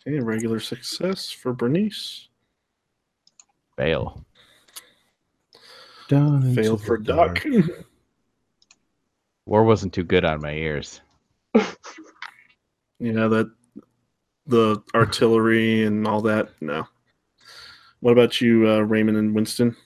Okay, 0.06 0.20
regular 0.20 0.60
success 0.60 1.30
for 1.32 1.52
Bernice. 1.52 2.28
Fail. 3.76 4.24
Down 6.08 6.42
into 6.42 6.54
Fail 6.54 6.76
the 6.76 6.84
for 6.84 6.96
dark. 6.96 7.42
Doc. 7.42 7.64
War 9.46 9.64
wasn't 9.64 9.92
too 9.92 10.04
good 10.04 10.24
on 10.24 10.40
my 10.40 10.52
ears. 10.52 11.00
yeah, 11.54 11.66
that 13.00 13.50
the 14.46 14.80
artillery 14.94 15.84
and 15.84 16.06
all 16.06 16.20
that. 16.22 16.50
No. 16.60 16.86
What 18.00 18.12
about 18.12 18.40
you, 18.40 18.68
uh, 18.68 18.80
Raymond 18.80 19.18
and 19.18 19.34
Winston? 19.34 19.76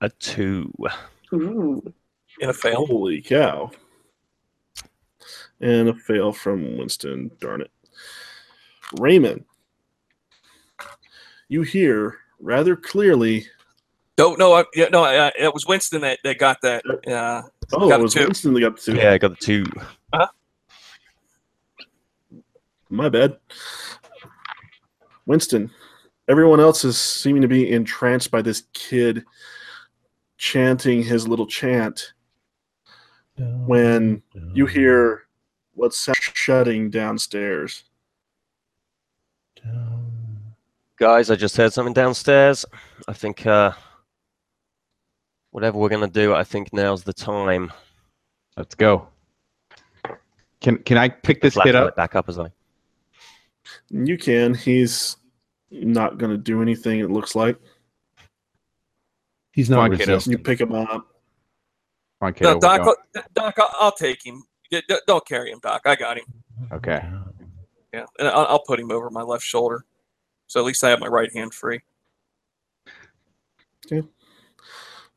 A 0.00 0.08
two. 0.08 0.72
Ooh. 1.34 1.82
In 2.40 2.48
a 2.48 2.54
fail. 2.54 2.86
Holy 2.86 3.20
cow. 3.20 3.70
And 5.60 5.88
a 5.88 5.94
fail 5.94 6.32
from 6.32 6.78
Winston, 6.78 7.30
darn 7.40 7.60
it. 7.62 7.70
Raymond, 8.98 9.44
you 11.48 11.62
hear 11.62 12.18
rather 12.40 12.76
clearly. 12.76 13.46
No, 14.18 14.34
no, 14.34 14.54
I, 14.54 14.64
yeah, 14.74 14.88
no. 14.90 15.04
Uh, 15.04 15.30
it 15.38 15.52
was 15.52 15.66
Winston 15.66 16.00
that, 16.00 16.18
that 16.24 16.38
got 16.38 16.60
that. 16.62 16.82
Uh, 17.06 17.42
Oh, 17.72 17.88
Got 17.88 18.00
it 18.00 18.02
was 18.02 18.14
two. 18.14 18.20
Winston 18.24 18.54
that 18.54 18.60
got 18.60 18.76
the 18.76 18.82
two. 18.82 18.94
Yeah, 18.96 19.12
I 19.12 19.18
got 19.18 19.30
the 19.30 19.36
two. 19.36 19.64
My 22.90 23.10
bad. 23.10 23.36
Winston, 25.26 25.70
everyone 26.26 26.60
else 26.60 26.84
is 26.84 26.98
seeming 26.98 27.42
to 27.42 27.48
be 27.48 27.70
entranced 27.70 28.30
by 28.30 28.40
this 28.40 28.62
kid 28.72 29.26
chanting 30.38 31.02
his 31.02 31.28
little 31.28 31.46
chant 31.46 32.14
when 33.36 34.22
you 34.54 34.64
hear 34.64 35.24
what's 35.74 35.98
sound 35.98 36.16
shutting 36.18 36.88
downstairs. 36.88 37.84
Down. 39.64 40.10
Guys, 40.98 41.30
I 41.30 41.36
just 41.36 41.56
heard 41.56 41.72
something 41.72 41.94
downstairs. 41.94 42.64
I 43.06 43.12
think 43.12 43.46
uh, 43.46 43.72
whatever 45.50 45.78
we're 45.78 45.88
gonna 45.88 46.08
do, 46.08 46.34
I 46.34 46.44
think 46.44 46.72
now's 46.72 47.04
the 47.04 47.12
time. 47.12 47.72
Let's 48.56 48.74
go. 48.74 49.08
Can 50.60 50.78
can 50.78 50.96
I 50.98 51.08
pick 51.08 51.40
this 51.40 51.56
kid 51.56 51.74
up? 51.76 51.94
back 51.94 52.16
up 52.16 52.28
as 52.28 52.38
I. 52.38 52.50
You 53.90 54.18
can. 54.18 54.54
He's 54.54 55.16
not 55.70 56.18
going 56.18 56.30
to 56.32 56.38
do 56.38 56.62
anything, 56.62 57.00
it 57.00 57.10
looks 57.10 57.36
like. 57.36 57.58
He's 59.52 59.68
Come 59.68 59.76
not 59.76 59.82
on, 59.92 59.96
kiddo. 59.98 60.12
resisting. 60.14 60.32
You 60.32 60.38
pick 60.38 60.60
him 60.60 60.72
up. 60.72 60.88
Come 60.88 61.04
on, 62.22 62.32
kid. 62.32 62.44
no, 62.44 62.58
Doc, 62.58 62.80
I'll- 62.80 63.22
Doc, 63.34 63.54
I'll, 63.58 63.70
I'll 63.80 63.92
take 63.92 64.24
him. 64.24 64.42
Yeah, 64.70 64.80
d- 64.88 64.96
Don't 65.06 65.26
carry 65.26 65.50
him, 65.52 65.60
Doc. 65.62 65.82
I 65.84 65.96
got 65.96 66.16
him. 66.18 66.24
Okay. 66.72 67.04
Down. 67.98 68.06
Yeah, 68.18 68.24
and 68.26 68.28
I'll, 68.28 68.46
I'll 68.46 68.64
put 68.64 68.80
him 68.80 68.90
over 68.90 69.10
my 69.10 69.22
left 69.22 69.44
shoulder, 69.44 69.84
so 70.46 70.60
at 70.60 70.66
least 70.66 70.82
I 70.84 70.90
have 70.90 71.00
my 71.00 71.06
right 71.06 71.32
hand 71.32 71.52
free. 71.54 71.80
Okay. 73.86 74.06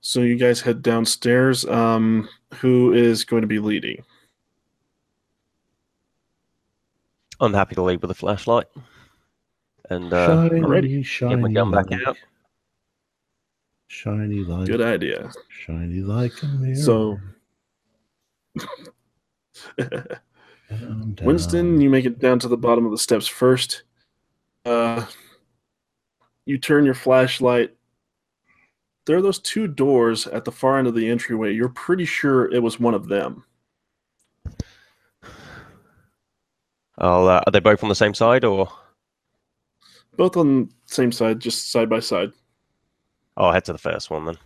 So 0.01 0.21
you 0.21 0.35
guys 0.35 0.61
head 0.61 0.81
downstairs. 0.81 1.65
Um, 1.65 2.27
who 2.55 2.93
is 2.93 3.23
going 3.23 3.41
to 3.41 3.47
be 3.47 3.59
leading? 3.59 4.03
I'm 7.39 7.53
happy 7.53 7.75
to 7.75 7.81
lead 7.81 8.01
with 8.01 8.11
a 8.11 8.15
flashlight. 8.15 8.67
And 9.89 10.13
uh, 10.13 10.47
shiny, 10.47 10.63
already. 10.63 11.03
get 11.03 11.39
my 11.39 11.51
gun 11.51 11.71
back 11.71 11.89
light. 11.91 12.07
out. 12.07 12.17
Shiny 13.87 14.43
light. 14.43 14.67
Good 14.67 14.81
idea. 14.81 15.31
Shiny 15.49 16.01
like 16.01 16.31
a 16.43 16.47
mirror. 16.47 16.75
So- 16.75 17.19
Down, 20.71 21.13
down. 21.15 21.27
Winston, 21.27 21.81
you 21.81 21.89
make 21.89 22.05
it 22.05 22.19
down 22.19 22.39
to 22.39 22.47
the 22.47 22.57
bottom 22.57 22.85
of 22.85 22.91
the 22.91 22.97
steps 22.97 23.27
first. 23.27 23.83
Uh, 24.65 25.05
you 26.45 26.57
turn 26.57 26.85
your 26.85 26.93
flashlight. 26.93 27.75
There 29.05 29.17
are 29.17 29.21
those 29.21 29.39
two 29.39 29.67
doors 29.67 30.27
at 30.27 30.45
the 30.45 30.51
far 30.51 30.77
end 30.79 30.87
of 30.87 30.95
the 30.95 31.09
entryway. 31.09 31.53
You're 31.53 31.69
pretty 31.69 32.05
sure 32.05 32.51
it 32.53 32.63
was 32.63 32.79
one 32.79 32.93
of 32.93 33.07
them. 33.07 33.43
Uh, 36.99 37.41
are 37.45 37.51
they 37.51 37.59
both 37.59 37.83
on 37.83 37.89
the 37.89 37.95
same 37.95 38.13
side 38.13 38.45
or? 38.45 38.71
Both 40.15 40.37
on 40.37 40.65
the 40.65 40.69
same 40.85 41.11
side, 41.11 41.39
just 41.39 41.71
side 41.71 41.89
by 41.89 41.99
side. 41.99 42.31
Oh, 43.35 43.45
I'll 43.45 43.53
head 43.53 43.65
to 43.65 43.73
the 43.73 43.79
first 43.79 44.09
one 44.09 44.37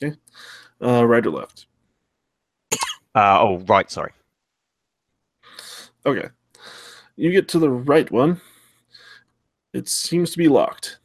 then. 0.00 0.16
Uh, 0.82 1.04
right 1.04 1.26
or 1.26 1.30
left? 1.30 1.66
Uh, 3.14 3.38
oh, 3.40 3.58
right. 3.66 3.90
Sorry. 3.90 4.12
Okay. 6.06 6.28
You 7.16 7.30
get 7.30 7.48
to 7.48 7.58
the 7.58 7.70
right 7.70 8.10
one. 8.10 8.40
It 9.72 9.88
seems 9.88 10.30
to 10.32 10.38
be 10.38 10.48
locked. 10.48 10.98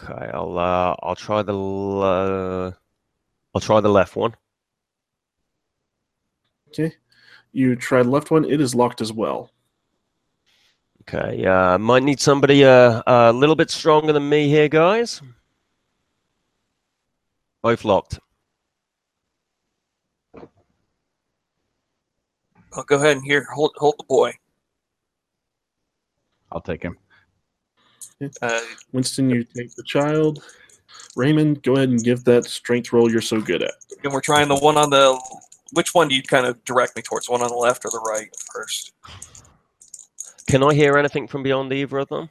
Okay. 0.00 0.30
I'll 0.32 0.58
uh, 0.58 0.96
I'll 1.02 1.14
try 1.14 1.42
the 1.42 1.54
uh, 1.54 2.72
I'll 3.54 3.60
try 3.60 3.80
the 3.80 3.88
left 3.88 4.16
one. 4.16 4.34
Okay. 6.68 6.94
You 7.52 7.76
try 7.76 8.02
the 8.02 8.08
left 8.08 8.30
one. 8.30 8.44
It 8.44 8.60
is 8.60 8.74
locked 8.74 9.00
as 9.00 9.12
well. 9.12 9.50
Okay. 11.02 11.44
Uh, 11.44 11.78
might 11.78 12.02
need 12.02 12.20
somebody 12.20 12.64
uh, 12.64 13.02
a 13.06 13.32
little 13.32 13.56
bit 13.56 13.70
stronger 13.70 14.12
than 14.12 14.28
me 14.28 14.48
here, 14.48 14.68
guys. 14.68 15.20
Both 17.62 17.84
locked. 17.84 18.18
I'll 22.74 22.84
go 22.84 22.96
ahead 22.96 23.16
and 23.16 23.24
here 23.24 23.46
hold 23.52 23.72
hold 23.76 23.96
the 23.98 24.04
boy. 24.04 24.32
I'll 26.50 26.60
take 26.60 26.82
him. 26.82 26.98
Uh, 28.40 28.60
Winston, 28.92 29.30
you 29.30 29.42
take 29.44 29.74
the 29.74 29.82
child. 29.82 30.42
Raymond, 31.16 31.62
go 31.62 31.74
ahead 31.74 31.88
and 31.88 32.02
give 32.02 32.24
that 32.24 32.44
strength 32.44 32.92
roll 32.92 33.10
you're 33.10 33.20
so 33.20 33.40
good 33.40 33.62
at. 33.62 33.72
and 34.04 34.12
we're 34.12 34.20
trying 34.20 34.48
the 34.48 34.56
one 34.56 34.76
on 34.76 34.90
the. 34.90 35.20
Which 35.72 35.94
one 35.94 36.08
do 36.08 36.14
you 36.14 36.22
kind 36.22 36.46
of 36.46 36.62
direct 36.64 36.94
me 36.96 37.02
towards? 37.02 37.30
One 37.30 37.40
on 37.40 37.48
the 37.48 37.54
left 37.54 37.84
or 37.86 37.90
the 37.90 38.00
right 38.00 38.28
first? 38.52 38.92
Can 40.46 40.62
I 40.62 40.74
hear 40.74 40.98
anything 40.98 41.26
from 41.26 41.42
beyond 41.42 41.72
either 41.72 41.98
of 41.98 42.08
them? 42.08 42.28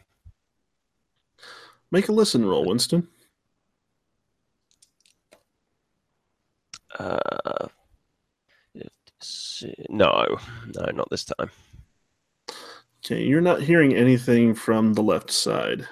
Make 1.91 2.07
a 2.07 2.11
listen 2.11 2.45
roll, 2.45 2.65
Winston. 2.65 3.07
Uh, 6.97 7.67
fifty- 7.67 7.80
no, 9.89 10.37
no, 10.75 10.85
not 10.93 11.09
this 11.09 11.25
time. 11.25 11.51
Okay, 13.03 13.23
you're 13.23 13.41
not 13.41 13.61
hearing 13.61 13.95
anything 13.95 14.53
from 14.53 14.93
the 14.93 15.01
left 15.01 15.31
side. 15.31 15.87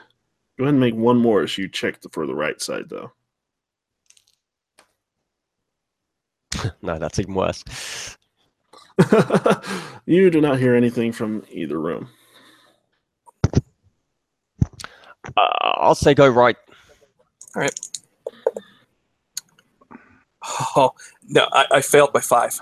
Go 0.57 0.65
ahead 0.65 0.73
and 0.73 0.79
make 0.79 0.95
one 0.95 1.17
more 1.17 1.41
as 1.41 1.57
you 1.57 1.67
check 1.67 2.01
the, 2.01 2.09
for 2.09 2.27
the 2.27 2.35
right 2.35 2.61
side, 2.61 2.89
though. 2.89 3.11
No, 6.81 6.97
that's 6.97 7.19
even 7.19 7.35
worse. 7.35 7.63
you 10.05 10.29
do 10.29 10.41
not 10.41 10.59
hear 10.59 10.75
anything 10.75 11.11
from 11.11 11.43
either 11.49 11.79
room. 11.79 12.09
Uh, 15.37 15.47
I'll 15.61 15.95
say 15.95 16.13
go 16.13 16.27
right. 16.27 16.57
All 17.55 17.61
right. 17.61 17.79
Oh 20.75 20.91
no, 21.27 21.47
I, 21.51 21.65
I 21.71 21.81
failed 21.81 22.11
by 22.13 22.21
five. 22.21 22.59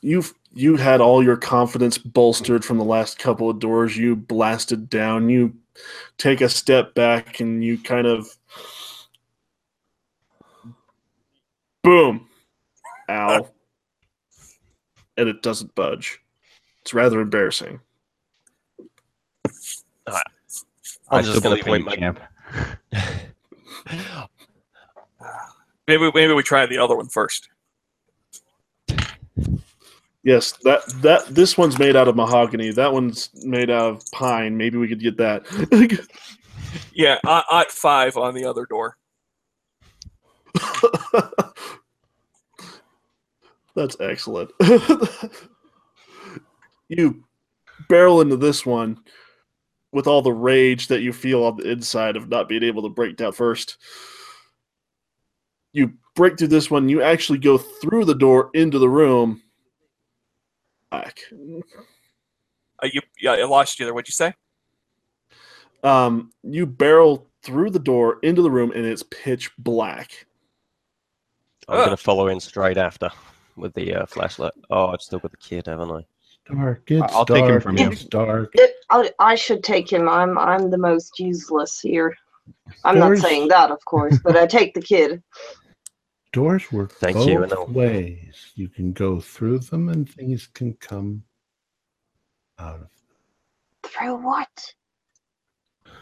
You've 0.00 0.34
you 0.54 0.76
had 0.76 1.00
all 1.00 1.22
your 1.22 1.36
confidence 1.36 1.98
bolstered 1.98 2.64
from 2.64 2.78
the 2.78 2.84
last 2.84 3.18
couple 3.18 3.50
of 3.50 3.58
doors. 3.58 3.96
You 3.96 4.16
blasted 4.16 4.88
down. 4.88 5.28
You 5.28 5.54
take 6.16 6.40
a 6.40 6.48
step 6.48 6.94
back 6.94 7.40
and 7.40 7.62
you 7.62 7.78
kind 7.78 8.06
of 8.06 8.28
boom, 11.82 12.28
ow, 13.08 13.48
and 15.16 15.28
it 15.28 15.42
doesn't 15.42 15.74
budge. 15.74 16.20
It's 16.82 16.94
rather 16.94 17.20
embarrassing. 17.20 17.80
I'm 20.06 20.22
I 21.10 21.22
just 21.22 21.42
going 21.42 21.58
to 21.58 21.64
believe 21.64 21.84
point 21.84 21.86
my. 21.86 21.96
champ. 21.96 22.20
Maybe 25.86 26.10
maybe 26.14 26.34
we 26.34 26.42
try 26.42 26.66
the 26.66 26.76
other 26.76 26.94
one 26.94 27.08
first. 27.08 27.48
Yes, 30.28 30.52
that 30.64 30.82
that 31.00 31.26
this 31.28 31.56
one's 31.56 31.78
made 31.78 31.96
out 31.96 32.06
of 32.06 32.14
mahogany. 32.14 32.70
That 32.70 32.92
one's 32.92 33.30
made 33.44 33.70
out 33.70 33.94
of 33.94 34.02
pine. 34.12 34.58
Maybe 34.58 34.76
we 34.76 34.86
could 34.86 35.00
get 35.00 35.16
that. 35.16 36.06
Yeah, 36.92 37.16
I 37.24 37.64
five 37.70 38.18
on 38.18 38.34
the 38.34 38.44
other 38.44 38.66
door. 38.66 38.98
That's 43.74 43.96
excellent. 44.00 44.50
you 46.90 47.24
barrel 47.88 48.20
into 48.20 48.36
this 48.36 48.66
one 48.66 48.98
with 49.92 50.06
all 50.06 50.20
the 50.20 50.30
rage 50.30 50.88
that 50.88 51.00
you 51.00 51.14
feel 51.14 51.44
on 51.44 51.56
the 51.56 51.70
inside 51.70 52.16
of 52.16 52.28
not 52.28 52.50
being 52.50 52.64
able 52.64 52.82
to 52.82 52.90
break 52.90 53.16
down 53.16 53.32
first. 53.32 53.78
You 55.72 55.94
break 56.14 56.36
through 56.36 56.48
this 56.48 56.70
one, 56.70 56.90
you 56.90 57.00
actually 57.00 57.38
go 57.38 57.56
through 57.56 58.04
the 58.04 58.14
door 58.14 58.50
into 58.52 58.78
the 58.78 58.90
room. 58.90 59.40
Back. 60.90 61.20
Uh, 61.32 62.88
you, 62.92 63.00
yeah, 63.20 63.32
I 63.32 63.44
lost 63.44 63.78
you 63.78 63.84
there. 63.84 63.94
What'd 63.94 64.08
you 64.08 64.12
say? 64.12 64.34
Um, 65.82 66.32
you 66.42 66.66
barrel 66.66 67.26
through 67.42 67.70
the 67.70 67.78
door 67.78 68.18
into 68.22 68.42
the 68.42 68.50
room 68.50 68.72
and 68.74 68.84
it's 68.84 69.02
pitch 69.02 69.50
black. 69.58 70.26
I'm 71.68 71.76
going 71.76 71.90
to 71.90 71.96
follow 71.96 72.28
in 72.28 72.40
straight 72.40 72.78
after 72.78 73.10
with 73.56 73.74
the 73.74 73.94
uh, 73.94 74.06
flashlight. 74.06 74.52
Oh, 74.70 74.86
I've 74.86 75.02
still 75.02 75.18
got 75.18 75.30
the 75.30 75.36
kid, 75.36 75.66
haven't 75.66 75.90
I? 75.90 76.06
Dark. 76.54 76.90
It's 76.90 77.14
I'll 77.14 77.26
dark. 77.26 77.40
take 77.40 77.50
him 77.50 77.60
from 77.60 77.76
you. 77.76 77.90
It's 77.90 78.04
dark. 78.04 78.50
It, 78.54 78.74
I, 78.88 79.10
I 79.18 79.34
should 79.34 79.62
take 79.62 79.92
him. 79.92 80.08
I'm 80.08 80.38
I'm 80.38 80.70
the 80.70 80.78
most 80.78 81.18
useless 81.18 81.78
here. 81.78 82.16
I'm 82.84 82.98
not 82.98 83.18
saying 83.18 83.48
that, 83.48 83.70
of 83.70 83.84
course, 83.84 84.18
but 84.24 84.36
I 84.36 84.46
take 84.46 84.72
the 84.72 84.80
kid. 84.80 85.22
Doors 86.32 86.70
work 86.70 86.92
Thank 86.92 87.16
both 87.16 87.28
you, 87.28 87.42
and 87.42 87.52
I'll- 87.52 87.66
ways. 87.66 88.52
You 88.54 88.68
can 88.68 88.92
go 88.92 89.20
through 89.20 89.60
them, 89.60 89.88
and 89.88 90.08
things 90.08 90.46
can 90.46 90.74
come 90.74 91.24
out 92.58 92.80
of 92.80 92.88
Through 93.82 94.16
what? 94.16 94.74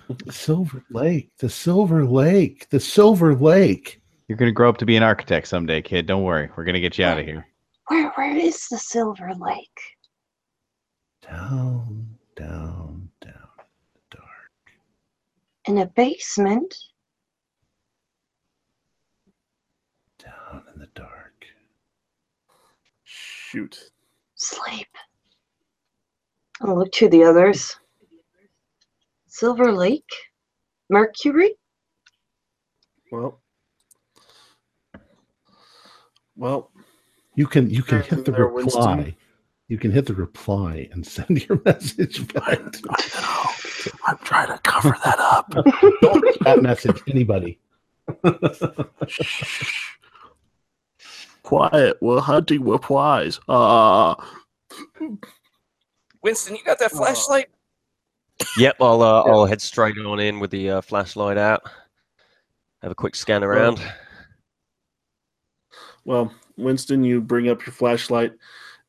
the 0.09 0.33
Silver 0.33 0.85
Lake. 0.91 1.31
The 1.39 1.49
Silver 1.49 2.05
Lake. 2.05 2.69
The 2.71 2.81
Silver 2.81 3.35
Lake. 3.35 4.01
You're 4.29 4.39
gonna 4.39 4.53
grow 4.53 4.69
up 4.69 4.79
to 4.79 4.87
be 4.87 4.97
an 4.97 5.03
architect 5.03 5.47
someday, 5.49 5.81
kid. 5.83 6.07
Don't 6.07 6.25
worry. 6.25 6.51
We're 6.57 6.65
gonna 6.65 6.81
get 6.81 6.99
you 6.99 7.05
out 7.05 7.19
of 7.19 7.25
here. 7.27 7.47
Where 7.89 8.11
where 8.11 8.37
is 8.37 8.67
the 8.69 8.79
Silver 8.79 9.33
Lake? 9.35 9.81
Down, 11.23 12.19
down, 12.37 13.11
down. 13.21 13.49
Dark. 14.11 14.73
In 15.67 15.79
a 15.79 15.87
basement? 15.87 16.75
Down 20.51 20.63
in 20.75 20.81
the 20.81 20.89
dark. 20.95 21.45
Shoot. 23.05 23.91
Sleep. 24.35 24.87
I'll 26.61 26.77
look 26.79 26.93
to 26.93 27.09
the 27.09 27.25
others. 27.25 27.77
Silver 29.27 29.73
Lake? 29.73 30.09
Mercury? 30.89 31.55
Well. 33.13 33.41
Well, 36.37 36.71
You 37.35 37.47
can 37.47 37.71
you 37.71 37.83
can 37.83 38.03
hit 38.03 38.25
the 38.25 38.33
there, 38.33 38.47
reply. 38.47 38.95
Winston. 38.97 39.17
You 39.69 39.79
can 39.79 39.91
hit 39.91 40.07
the 40.07 40.15
reply 40.15 40.89
and 40.93 41.05
send 41.07 41.47
your 41.49 41.61
message 41.65 42.33
back. 42.33 42.61
I'm 44.07 44.19
trying 44.19 44.49
to 44.49 44.59
cover 44.63 44.97
that 45.05 45.19
up. 45.19 45.51
Don't 46.03 46.23
read 46.23 46.37
that 46.43 46.63
message 46.63 47.03
anybody. 47.09 47.59
Quiet. 51.47 51.97
We're 52.01 52.21
hunting 52.21 52.65
replies. 52.65 53.39
Ah. 53.49 54.17
Winston, 56.21 56.57
you 56.57 56.65
got 56.65 56.81
that 56.81 56.91
flashlight? 56.91 57.47
Yep, 58.59 58.75
I'll 58.81 59.01
uh, 59.01 59.23
I'll 59.23 59.47
head 59.47 59.63
straight 59.63 59.97
on 59.97 60.19
in 60.19 60.41
with 60.41 60.51
the 60.51 60.71
uh, 60.71 60.81
flashlight 60.81 61.39
out. 61.39 61.63
Have 62.83 62.91
a 62.91 62.97
quick 62.97 63.15
scan 63.15 63.45
around. 63.45 63.81
Well, 66.05 66.35
Winston, 66.57 67.05
you 67.05 67.21
bring 67.21 67.49
up 67.49 67.65
your 67.65 67.73
flashlight. 67.73 68.33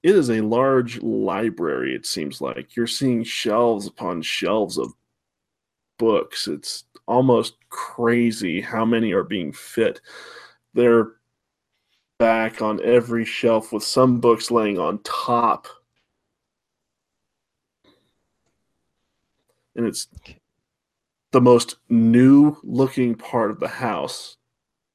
It 0.02 0.16
is 0.16 0.32
a 0.32 0.42
large 0.42 1.00
library, 1.04 1.94
it 1.94 2.08
seems 2.08 2.42
like. 2.42 2.76
You're 2.76 2.88
seeing 2.88 3.24
shelves 3.24 3.86
upon 3.86 4.24
shelves 4.24 4.80
of 4.80 4.94
books. 6.00 6.48
It's 6.48 6.86
almost 7.08 7.54
crazy 7.70 8.62
how 8.62 8.84
many 8.84 9.12
are 9.12 9.24
being 9.24 9.54
fit. 9.54 10.02
They're 10.74 11.17
back 12.20 12.62
on 12.62 12.84
every 12.84 13.26
shelf 13.26 13.72
with 13.72 13.84
some 13.84 14.20
books 14.20 14.50
laying 14.52 14.80
on 14.80 15.00
top. 15.04 15.68
And 19.76 19.86
it's 19.86 20.08
the 21.32 21.42
most 21.42 21.76
new 21.90 22.58
looking 22.64 23.14
part 23.14 23.52
of 23.52 23.60
the 23.60 23.68
house 23.68 24.38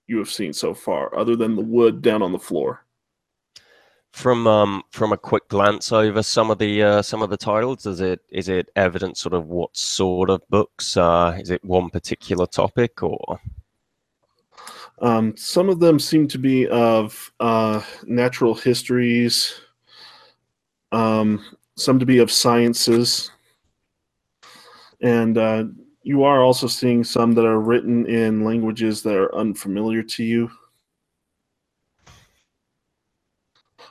you 0.08 0.18
have 0.18 0.30
seen 0.30 0.52
so 0.52 0.74
far, 0.74 1.16
other 1.16 1.36
than 1.36 1.54
the 1.54 1.62
wood 1.62 2.02
down 2.02 2.22
on 2.22 2.32
the 2.32 2.38
floor. 2.38 2.84
From 4.12 4.46
um 4.46 4.82
from 4.90 5.12
a 5.12 5.16
quick 5.16 5.48
glance 5.48 5.90
over 5.90 6.22
some 6.22 6.50
of 6.50 6.58
the 6.58 6.82
uh, 6.82 7.02
some 7.02 7.22
of 7.22 7.30
the 7.30 7.36
titles, 7.36 7.86
is 7.86 8.00
it 8.00 8.20
is 8.28 8.50
it 8.50 8.68
evident 8.76 9.16
sort 9.16 9.32
of 9.32 9.46
what 9.46 9.74
sort 9.74 10.28
of 10.28 10.42
books? 10.50 10.96
Uh, 10.98 11.38
is 11.40 11.48
it 11.50 11.64
one 11.64 11.88
particular 11.88 12.46
topic 12.46 13.02
or? 13.02 13.40
Um, 15.02 15.36
some 15.36 15.68
of 15.68 15.80
them 15.80 15.98
seem 15.98 16.28
to 16.28 16.38
be 16.38 16.68
of 16.68 17.32
uh, 17.40 17.82
natural 18.06 18.54
histories, 18.54 19.60
um, 20.92 21.44
some 21.76 21.98
to 21.98 22.06
be 22.06 22.18
of 22.18 22.30
sciences, 22.30 23.32
and 25.00 25.36
uh, 25.36 25.64
you 26.04 26.22
are 26.22 26.42
also 26.42 26.68
seeing 26.68 27.02
some 27.02 27.32
that 27.32 27.44
are 27.44 27.58
written 27.58 28.06
in 28.06 28.44
languages 28.44 29.02
that 29.02 29.16
are 29.16 29.34
unfamiliar 29.34 30.04
to 30.04 30.22
you. 30.22 30.48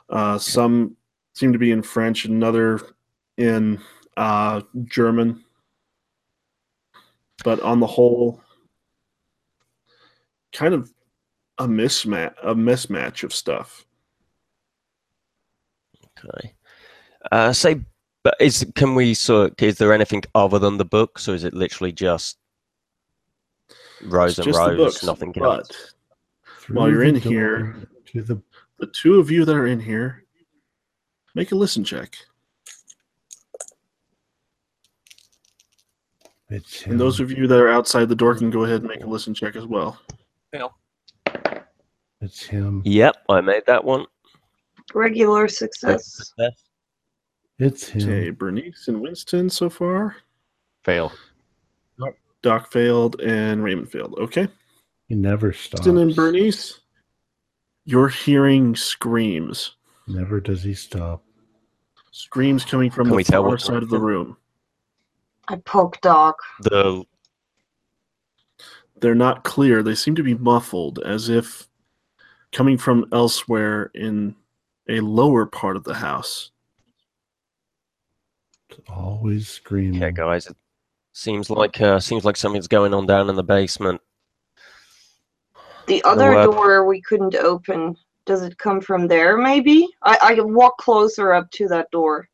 Uh, 0.08 0.38
some 0.38 0.96
seem 1.34 1.52
to 1.52 1.58
be 1.58 1.72
in 1.72 1.82
French, 1.82 2.24
another 2.24 2.80
in 3.36 3.78
uh, 4.16 4.62
German. 4.84 5.44
But 7.44 7.60
on 7.60 7.80
the 7.80 7.86
whole, 7.86 8.40
kind 10.52 10.74
of 10.74 10.92
a 11.62 11.66
mismatch, 11.68 12.34
a 12.42 12.54
mismatch 12.54 13.22
of 13.22 13.32
stuff. 13.32 13.86
Okay. 16.24 16.54
Uh, 17.30 17.52
say, 17.52 17.80
but 18.24 18.34
is 18.40 18.66
can 18.74 18.94
we 18.94 19.14
sort? 19.14 19.60
Is 19.62 19.78
there 19.78 19.92
anything 19.92 20.22
other 20.34 20.58
than 20.58 20.76
the 20.78 20.84
books, 20.84 21.28
or 21.28 21.34
is 21.34 21.44
it 21.44 21.54
literally 21.54 21.92
just 21.92 22.38
rows 24.02 24.30
It's 24.30 24.38
and 24.38 24.46
just 24.46 24.58
the 24.58 24.76
rows, 24.76 24.76
books, 24.76 25.04
nothing 25.04 25.32
but 25.32 25.58
else? 25.58 25.94
While 26.68 26.90
you're 26.90 27.04
in 27.04 27.14
here- 27.16 27.88
to 28.06 28.22
the 28.22 28.42
the 28.78 28.86
two 28.88 29.18
of 29.20 29.30
you 29.30 29.44
that 29.44 29.54
are 29.54 29.66
in 29.66 29.80
here, 29.80 30.24
make 31.34 31.52
a 31.52 31.54
listen 31.54 31.84
check. 31.84 32.16
And 36.84 37.00
those 37.00 37.18
of 37.20 37.30
you 37.30 37.46
that 37.46 37.58
are 37.58 37.70
outside 37.70 38.08
the 38.10 38.14
door 38.14 38.34
can 38.34 38.50
go 38.50 38.64
ahead 38.64 38.80
and 38.82 38.88
make 38.88 39.02
a 39.02 39.06
listen 39.06 39.32
check 39.32 39.56
as 39.56 39.64
well. 39.64 39.98
It's 42.22 42.42
him. 42.42 42.80
Yep, 42.84 43.16
I 43.28 43.40
made 43.40 43.64
that 43.66 43.84
one. 43.84 44.06
Regular 44.94 45.48
success. 45.48 46.32
It's 47.58 47.88
him. 47.88 48.08
Okay, 48.08 48.30
Bernice 48.30 48.88
and 48.88 49.00
Winston 49.00 49.50
so 49.50 49.68
far. 49.68 50.16
Fail. 50.84 51.12
Doc 52.42 52.72
failed 52.72 53.20
and 53.20 53.62
Raymond 53.62 53.92
failed. 53.92 54.14
Okay. 54.18 54.48
He 55.06 55.14
never 55.14 55.52
stops. 55.52 55.86
Winston 55.86 55.98
and 55.98 56.16
Bernice, 56.16 56.80
you're 57.84 58.08
hearing 58.08 58.74
screams. 58.74 59.76
Never 60.08 60.40
does 60.40 60.62
he 60.64 60.74
stop. 60.74 61.22
Screams 62.10 62.64
coming 62.64 62.90
from 62.90 63.08
Can 63.08 63.18
the 63.18 63.24
tell 63.24 63.44
far 63.44 63.58
side 63.58 63.82
of 63.82 63.90
the 63.90 64.00
room. 64.00 64.36
I 65.48 65.56
poke 65.56 66.00
Doc. 66.00 66.36
The 66.60 67.04
They're 69.00 69.14
not 69.14 69.44
clear. 69.44 69.82
They 69.82 69.94
seem 69.94 70.14
to 70.16 70.22
be 70.22 70.34
muffled, 70.34 70.98
as 71.00 71.28
if 71.28 71.68
coming 72.52 72.78
from 72.78 73.06
elsewhere 73.12 73.90
in 73.94 74.34
a 74.88 75.00
lower 75.00 75.46
part 75.46 75.76
of 75.76 75.84
the 75.84 75.94
house. 75.94 76.50
It's 78.70 78.80
always 78.88 79.48
screaming. 79.48 80.00
Yeah, 80.00 80.10
guys. 80.10 80.46
It 80.46 80.56
seems 81.12 81.50
like 81.50 81.80
uh, 81.80 82.00
seems 82.00 82.24
like 82.24 82.36
something's 82.36 82.68
going 82.68 82.94
on 82.94 83.06
down 83.06 83.28
in 83.28 83.36
the 83.36 83.42
basement. 83.42 84.00
The 85.86 86.02
other 86.04 86.34
uh, 86.34 86.46
door 86.46 86.86
we 86.86 87.00
couldn't 87.02 87.34
open. 87.34 87.96
Does 88.24 88.42
it 88.42 88.56
come 88.58 88.80
from 88.80 89.08
there? 89.08 89.36
Maybe 89.36 89.88
I 90.02 90.18
I 90.22 90.34
can 90.34 90.54
walk 90.54 90.78
closer 90.78 91.32
up 91.32 91.50
to 91.52 91.68
that 91.68 91.90
door 91.90 92.28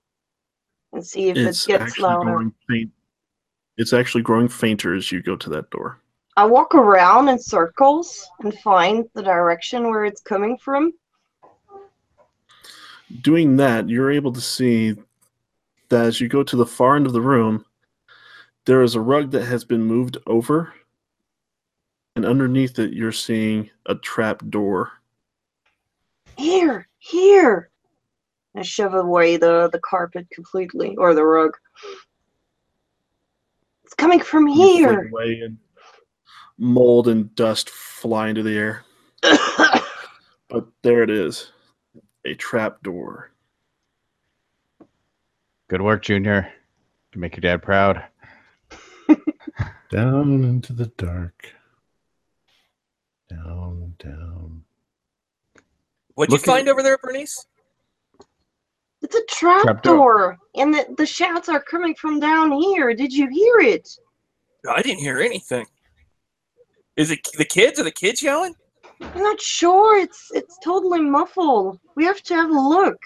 and 0.93 1.05
see 1.05 1.29
if 1.29 1.37
it 1.37 1.65
gets 1.67 1.99
louder. 1.99 2.51
faint. 2.69 2.91
It's 3.77 3.93
actually 3.93 4.23
growing 4.23 4.49
fainter 4.49 4.95
as 4.95 5.11
you 5.13 5.23
go 5.23 5.37
to 5.37 5.51
that 5.51 5.71
door. 5.71 6.01
I 6.39 6.45
walk 6.45 6.77
around 6.77 7.29
in 7.29 7.37
circles 7.37 8.31
and 8.45 8.57
find 8.61 9.05
the 9.13 9.25
direction 9.25 9.91
where 9.91 10.05
it's 10.05 10.21
coming 10.21 10.57
from. 10.57 10.93
Doing 13.23 13.57
that, 13.57 13.89
you're 13.89 14.13
able 14.13 14.33
to 14.33 14.41
see 14.41 14.95
that 15.89 16.05
as 16.05 16.21
you 16.21 16.29
go 16.29 16.45
to 16.45 16.55
the 16.55 16.65
far 16.65 16.95
end 16.95 17.09
of 17.09 17.13
the 17.13 17.21
room, 17.21 17.65
there 18.67 18.83
is 18.83 18.95
a 18.95 19.01
rug 19.01 19.33
that 19.33 19.47
has 19.47 19.65
been 19.65 19.83
moved 19.83 20.19
over, 20.29 20.73
and 22.15 22.25
underneath 22.25 22.79
it, 22.79 22.93
you're 22.93 23.11
seeing 23.11 23.69
a 23.87 23.97
trap 23.97 24.41
door. 24.49 24.93
Here, 26.37 26.87
here. 26.99 27.71
I 28.55 28.63
shove 28.63 28.95
away 28.95 29.39
the 29.39 29.71
the 29.73 29.81
carpet 29.81 30.29
completely 30.31 30.95
or 30.99 31.15
the 31.15 31.25
rug. 31.25 31.57
It's 33.83 33.95
coming 33.95 34.21
from 34.21 34.47
here. 34.47 35.11
Away 36.59 36.67
and 36.67 36.75
mold 36.75 37.09
and 37.09 37.35
dust 37.35 37.71
fly 37.71 38.29
into 38.29 38.43
the 38.43 38.57
air. 38.57 38.85
But 40.51 40.67
there 40.81 41.03
it 41.03 41.11
is, 41.11 41.53
a 42.25 42.33
trap 42.35 42.83
door. 42.83 43.33
Good 45.69 45.83
work, 45.83 46.03
Junior. 46.03 46.51
To 47.13 47.19
make 47.19 47.37
your 47.37 47.43
dad 47.43 47.63
proud. 47.63 48.03
Down 49.91 50.45
into 50.45 50.73
the 50.73 50.87
dark. 50.97 51.53
Down, 53.29 53.95
down. 53.99 54.65
What'd 56.15 56.33
Look 56.33 56.47
you 56.47 56.51
at- 56.51 56.57
find 56.57 56.69
over 56.71 56.83
there, 56.83 56.97
Bernice? 56.97 57.47
It's 59.03 59.15
a 59.15 59.25
trap, 59.29 59.65
Trap 59.65 59.83
door. 59.83 59.97
door. 59.97 60.39
And 60.55 60.73
the, 60.73 60.87
the 60.97 61.05
shouts 61.05 61.51
are 61.51 61.61
coming 61.63 61.95
from 61.95 62.21
down 62.21 62.53
here. 62.53 62.95
Did 62.95 63.13
you 63.13 63.29
hear 63.29 63.59
it? 63.75 63.87
I 64.67 64.81
didn't 64.81 65.01
hear 65.01 65.19
anything. 65.21 65.67
Is 66.99 67.13
it 67.13 67.21
the 67.39 67.45
kids? 67.45 67.79
Are 67.79 67.85
the 67.85 67.93
kids 67.93 68.21
yelling? 68.21 68.57
I'm 69.01 69.23
not 69.23 69.41
sure. 69.41 69.97
It's 70.01 70.33
it's 70.35 70.59
totally 70.65 71.01
muffled. 71.01 71.79
We 71.95 72.05
have 72.05 72.21
to 72.25 72.35
have 72.35 72.51
a 72.51 72.61
look. 72.61 72.99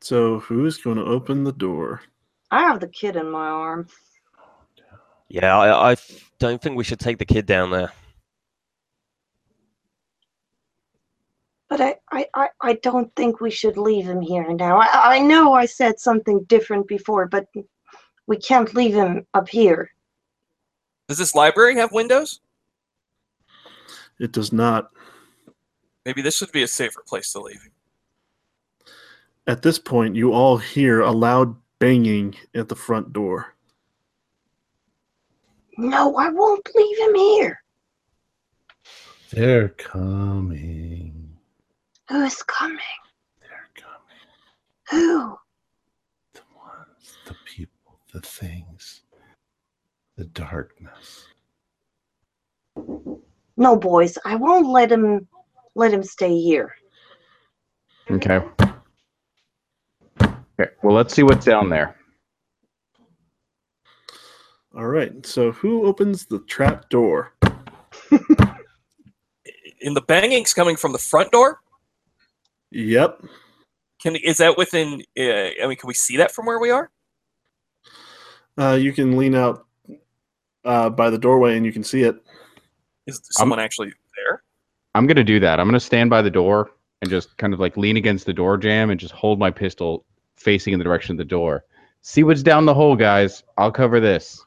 So 0.00 0.38
who's 0.38 0.78
going 0.78 0.98
to 0.98 1.04
open 1.04 1.42
the 1.42 1.52
door? 1.52 2.02
I 2.52 2.60
have 2.60 2.78
the 2.78 2.86
kid 2.86 3.16
in 3.16 3.28
my 3.28 3.48
arm. 3.48 3.88
Yeah, 5.28 5.58
I, 5.58 5.90
I 5.92 5.96
don't 6.38 6.62
think 6.62 6.76
we 6.76 6.84
should 6.84 7.00
take 7.00 7.18
the 7.18 7.24
kid 7.24 7.46
down 7.46 7.70
there. 7.72 7.90
But 11.68 11.80
I, 11.80 11.96
I, 12.12 12.26
I, 12.34 12.48
I 12.60 12.72
don't 12.74 13.14
think 13.16 13.40
we 13.40 13.50
should 13.50 13.76
leave 13.76 14.06
him 14.06 14.20
here 14.20 14.52
now. 14.52 14.80
I, 14.80 14.88
I 15.16 15.18
know 15.18 15.52
I 15.52 15.66
said 15.66 15.98
something 15.98 16.44
different 16.44 16.86
before, 16.86 17.26
but 17.26 17.46
we 18.26 18.36
can't 18.36 18.72
leave 18.74 18.94
him 18.94 19.26
up 19.34 19.48
here. 19.48 19.90
Does 21.08 21.18
this 21.18 21.34
library 21.34 21.76
have 21.76 21.92
windows? 21.92 22.40
It 24.18 24.32
does 24.32 24.52
not. 24.52 24.90
Maybe 26.04 26.22
this 26.22 26.40
would 26.40 26.52
be 26.52 26.62
a 26.62 26.68
safer 26.68 27.02
place 27.06 27.32
to 27.32 27.40
leave 27.40 27.62
him. 27.62 27.72
At 29.48 29.62
this 29.62 29.78
point, 29.78 30.16
you 30.16 30.32
all 30.32 30.56
hear 30.56 31.00
a 31.00 31.10
loud 31.12 31.56
banging 31.78 32.34
at 32.54 32.68
the 32.68 32.74
front 32.74 33.12
door. 33.12 33.54
No, 35.78 36.16
I 36.16 36.30
won't 36.30 36.68
leave 36.74 36.98
him 36.98 37.14
here. 37.14 37.62
They're 39.30 39.68
coming. 39.70 40.75
Who's 42.08 42.42
coming? 42.44 42.78
They're 43.40 43.68
coming. 43.74 43.96
Who? 44.90 45.36
The 46.34 46.40
ones, 46.56 47.16
the 47.26 47.34
people, 47.44 47.98
the 48.12 48.20
things, 48.20 49.02
the 50.16 50.24
darkness. 50.26 51.26
No, 53.56 53.76
boys, 53.76 54.18
I 54.24 54.36
won't 54.36 54.68
let 54.68 54.92
him 54.92 55.26
let 55.74 55.92
him 55.92 56.02
stay 56.02 56.38
here. 56.38 56.74
Okay. 58.10 58.40
Okay. 60.22 60.70
Well, 60.82 60.94
let's 60.94 61.14
see 61.14 61.22
what's 61.22 61.44
down 61.44 61.68
there. 61.68 61.96
All 64.76 64.86
right. 64.86 65.24
So 65.26 65.52
who 65.52 65.86
opens 65.86 66.26
the 66.26 66.38
trap 66.40 66.88
door? 66.88 67.32
And 69.82 69.94
the 69.94 70.02
banging's 70.02 70.52
coming 70.52 70.74
from 70.74 70.92
the 70.92 70.98
front 70.98 71.30
door. 71.30 71.60
Yep. 72.76 73.24
Can 74.02 74.16
is 74.16 74.36
that 74.36 74.58
within? 74.58 75.02
Uh, 75.18 75.22
I 75.22 75.66
mean, 75.66 75.76
can 75.76 75.88
we 75.88 75.94
see 75.94 76.18
that 76.18 76.30
from 76.30 76.44
where 76.44 76.58
we 76.58 76.70
are? 76.70 76.90
Uh, 78.58 78.74
you 78.78 78.92
can 78.92 79.16
lean 79.16 79.34
out 79.34 79.66
uh, 80.62 80.90
by 80.90 81.08
the 81.08 81.16
doorway 81.16 81.56
and 81.56 81.64
you 81.64 81.72
can 81.72 81.82
see 81.82 82.02
it. 82.02 82.22
Is 83.06 83.20
someone 83.30 83.60
actually 83.60 83.94
there? 84.16 84.42
I'm 84.94 85.06
gonna 85.06 85.24
do 85.24 85.40
that. 85.40 85.58
I'm 85.58 85.66
gonna 85.66 85.80
stand 85.80 86.10
by 86.10 86.20
the 86.20 86.30
door 86.30 86.70
and 87.00 87.10
just 87.10 87.34
kind 87.38 87.54
of 87.54 87.60
like 87.60 87.78
lean 87.78 87.96
against 87.96 88.26
the 88.26 88.34
door 88.34 88.58
jamb 88.58 88.90
and 88.90 89.00
just 89.00 89.14
hold 89.14 89.38
my 89.38 89.50
pistol 89.50 90.04
facing 90.36 90.74
in 90.74 90.78
the 90.78 90.84
direction 90.84 91.12
of 91.12 91.18
the 91.18 91.24
door. 91.24 91.64
See 92.02 92.24
what's 92.24 92.42
down 92.42 92.66
the 92.66 92.74
hole, 92.74 92.94
guys. 92.94 93.42
I'll 93.56 93.72
cover 93.72 94.00
this. 94.00 94.44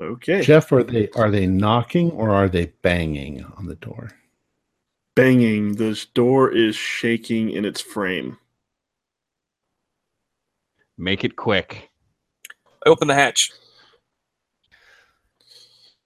Okay. 0.00 0.42
Jeff, 0.42 0.72
are 0.72 0.82
they 0.82 1.08
are 1.10 1.30
they 1.30 1.46
knocking 1.46 2.10
or 2.10 2.30
are 2.30 2.48
they 2.48 2.66
banging 2.82 3.44
on 3.56 3.66
the 3.66 3.76
door? 3.76 4.10
Banging. 5.20 5.74
This 5.74 6.06
door 6.06 6.50
is 6.50 6.74
shaking 6.74 7.50
in 7.50 7.66
its 7.66 7.78
frame. 7.78 8.38
Make 10.96 11.24
it 11.24 11.36
quick. 11.36 11.90
I 12.86 12.88
open 12.88 13.06
the 13.06 13.14
hatch. 13.14 13.50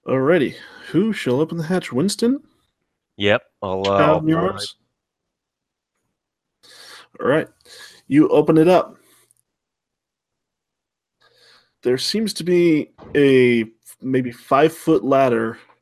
Alrighty. 0.05 0.57
Who 0.91 1.13
shall 1.13 1.41
open 1.41 1.59
the 1.59 1.65
hatch? 1.65 1.93
Winston? 1.93 2.43
Yep, 3.17 3.43
I'll. 3.63 3.87
Uh, 3.87 3.93
Out 3.93 4.01
I'll 4.01 4.21
in? 4.21 4.75
All 7.21 7.29
right. 7.29 7.47
You 8.09 8.29
open 8.31 8.59
it 8.59 8.67
up. 8.67 8.97
There 11.85 11.99
seems 11.99 12.35
to 12.35 12.43
be 12.43 12.91
a 13.15 13.65
maybe 14.03 14.33
five 14.33 14.73
foot 14.73 15.05
ladder 15.05 15.53
to 15.55 15.74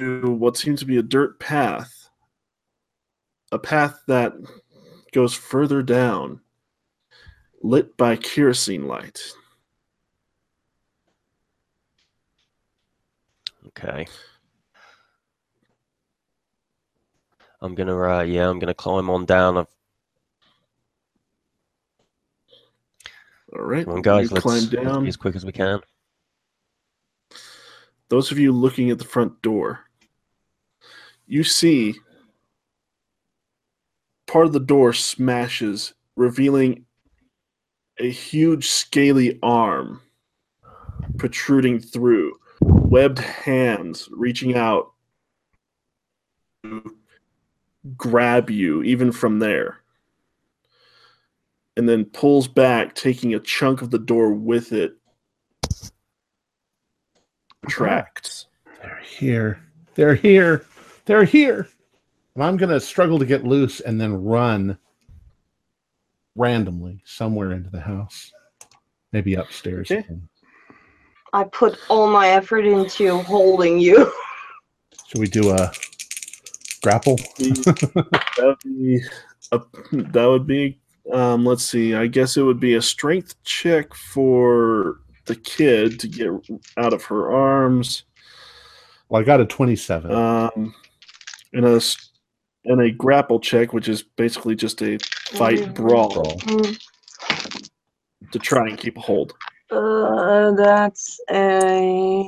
what 0.00 0.56
seems 0.56 0.80
to 0.80 0.86
be 0.86 0.98
a 0.98 1.02
dirt 1.02 1.38
path. 1.40 2.08
A 3.52 3.58
path 3.58 4.02
that 4.06 4.32
goes 5.12 5.34
further 5.34 5.82
down, 5.82 6.40
lit 7.62 7.96
by 7.96 8.16
kerosene 8.16 8.86
light. 8.86 9.20
Okay. 13.68 14.06
I'm 17.60 17.74
gonna. 17.74 17.98
Uh, 17.98 18.22
yeah, 18.22 18.48
I'm 18.48 18.58
gonna 18.58 18.74
climb 18.74 19.10
on 19.10 19.26
down. 19.26 19.58
I've, 19.58 19.66
All 23.52 23.62
right. 23.62 23.84
come 23.84 23.94
on, 23.94 24.02
guys. 24.02 24.32
Let's, 24.32 24.42
climb 24.42 24.66
down. 24.68 25.06
as 25.06 25.16
quick 25.16 25.36
as 25.36 25.44
we 25.44 25.52
can. 25.52 25.80
those 28.08 28.30
of 28.32 28.38
you 28.38 28.52
looking 28.52 28.90
at 28.90 28.98
the 28.98 29.04
front 29.04 29.40
door, 29.42 29.89
you 31.30 31.44
see 31.44 31.94
part 34.26 34.46
of 34.46 34.52
the 34.52 34.58
door 34.58 34.92
smashes, 34.92 35.94
revealing 36.16 36.84
a 38.00 38.10
huge 38.10 38.66
scaly 38.66 39.38
arm 39.40 40.00
protruding 41.18 41.78
through, 41.78 42.32
webbed 42.62 43.20
hands 43.20 44.08
reaching 44.10 44.56
out 44.56 44.92
to 46.64 46.96
grab 47.96 48.50
you, 48.50 48.82
even 48.82 49.12
from 49.12 49.38
there. 49.38 49.82
And 51.76 51.88
then 51.88 52.06
pulls 52.06 52.48
back, 52.48 52.96
taking 52.96 53.34
a 53.34 53.40
chunk 53.40 53.82
of 53.82 53.90
the 53.90 54.00
door 54.00 54.32
with 54.32 54.72
it. 54.72 54.96
Tracks. 57.68 58.46
They're 58.82 59.00
here. 59.04 59.62
They're 59.94 60.16
here. 60.16 60.64
They're 61.04 61.24
here. 61.24 61.68
And 62.34 62.44
I'm 62.44 62.56
going 62.56 62.70
to 62.70 62.80
struggle 62.80 63.18
to 63.18 63.26
get 63.26 63.44
loose 63.44 63.80
and 63.80 64.00
then 64.00 64.12
run 64.24 64.78
randomly 66.36 67.02
somewhere 67.04 67.52
into 67.52 67.70
the 67.70 67.80
house. 67.80 68.32
Maybe 69.12 69.34
upstairs. 69.34 69.90
Okay. 69.90 70.00
again. 70.00 70.28
I 71.32 71.44
put 71.44 71.78
all 71.88 72.08
my 72.08 72.28
effort 72.28 72.64
into 72.64 73.18
holding 73.18 73.78
you. 73.78 74.12
Should 75.08 75.20
we 75.20 75.26
do 75.26 75.50
a 75.50 75.72
grapple? 76.82 77.16
that 77.16 78.16
would 78.38 78.58
be 78.64 79.00
a, 79.52 79.60
that 80.12 80.26
would 80.26 80.46
be 80.46 80.78
um, 81.12 81.44
let's 81.44 81.64
see 81.64 81.94
i 81.94 82.06
guess 82.06 82.36
it 82.36 82.42
would 82.42 82.60
be 82.60 82.74
a 82.74 82.82
strength 82.82 83.34
check 83.42 83.92
for 83.94 85.00
the 85.26 85.34
kid 85.34 85.98
to 85.98 86.06
get 86.06 86.28
out 86.76 86.92
of 86.92 87.02
her 87.04 87.32
arms 87.32 88.04
Well, 89.08 89.20
I 89.20 89.24
got 89.24 89.40
a 89.40 89.44
27. 89.44 90.12
um, 90.12 90.72
and 91.52 91.64
a 91.66 91.76
s- 91.76 92.10
and 92.64 92.80
a 92.80 92.90
grapple 92.90 93.40
check 93.40 93.72
which 93.72 93.88
is 93.88 94.02
basically 94.02 94.54
just 94.54 94.82
a 94.82 94.98
fight 95.32 95.60
Mhm. 95.60 95.74
brawl 95.74 96.12
Brawl. 96.12 96.38
Mm, 96.40 96.78
to 98.32 98.38
try 98.38 98.68
and 98.68 98.78
keep 98.78 98.96
a 98.96 99.00
hold 99.00 99.34
Uh, 99.70 100.50
that's 100.52 101.20
a. 101.30 102.24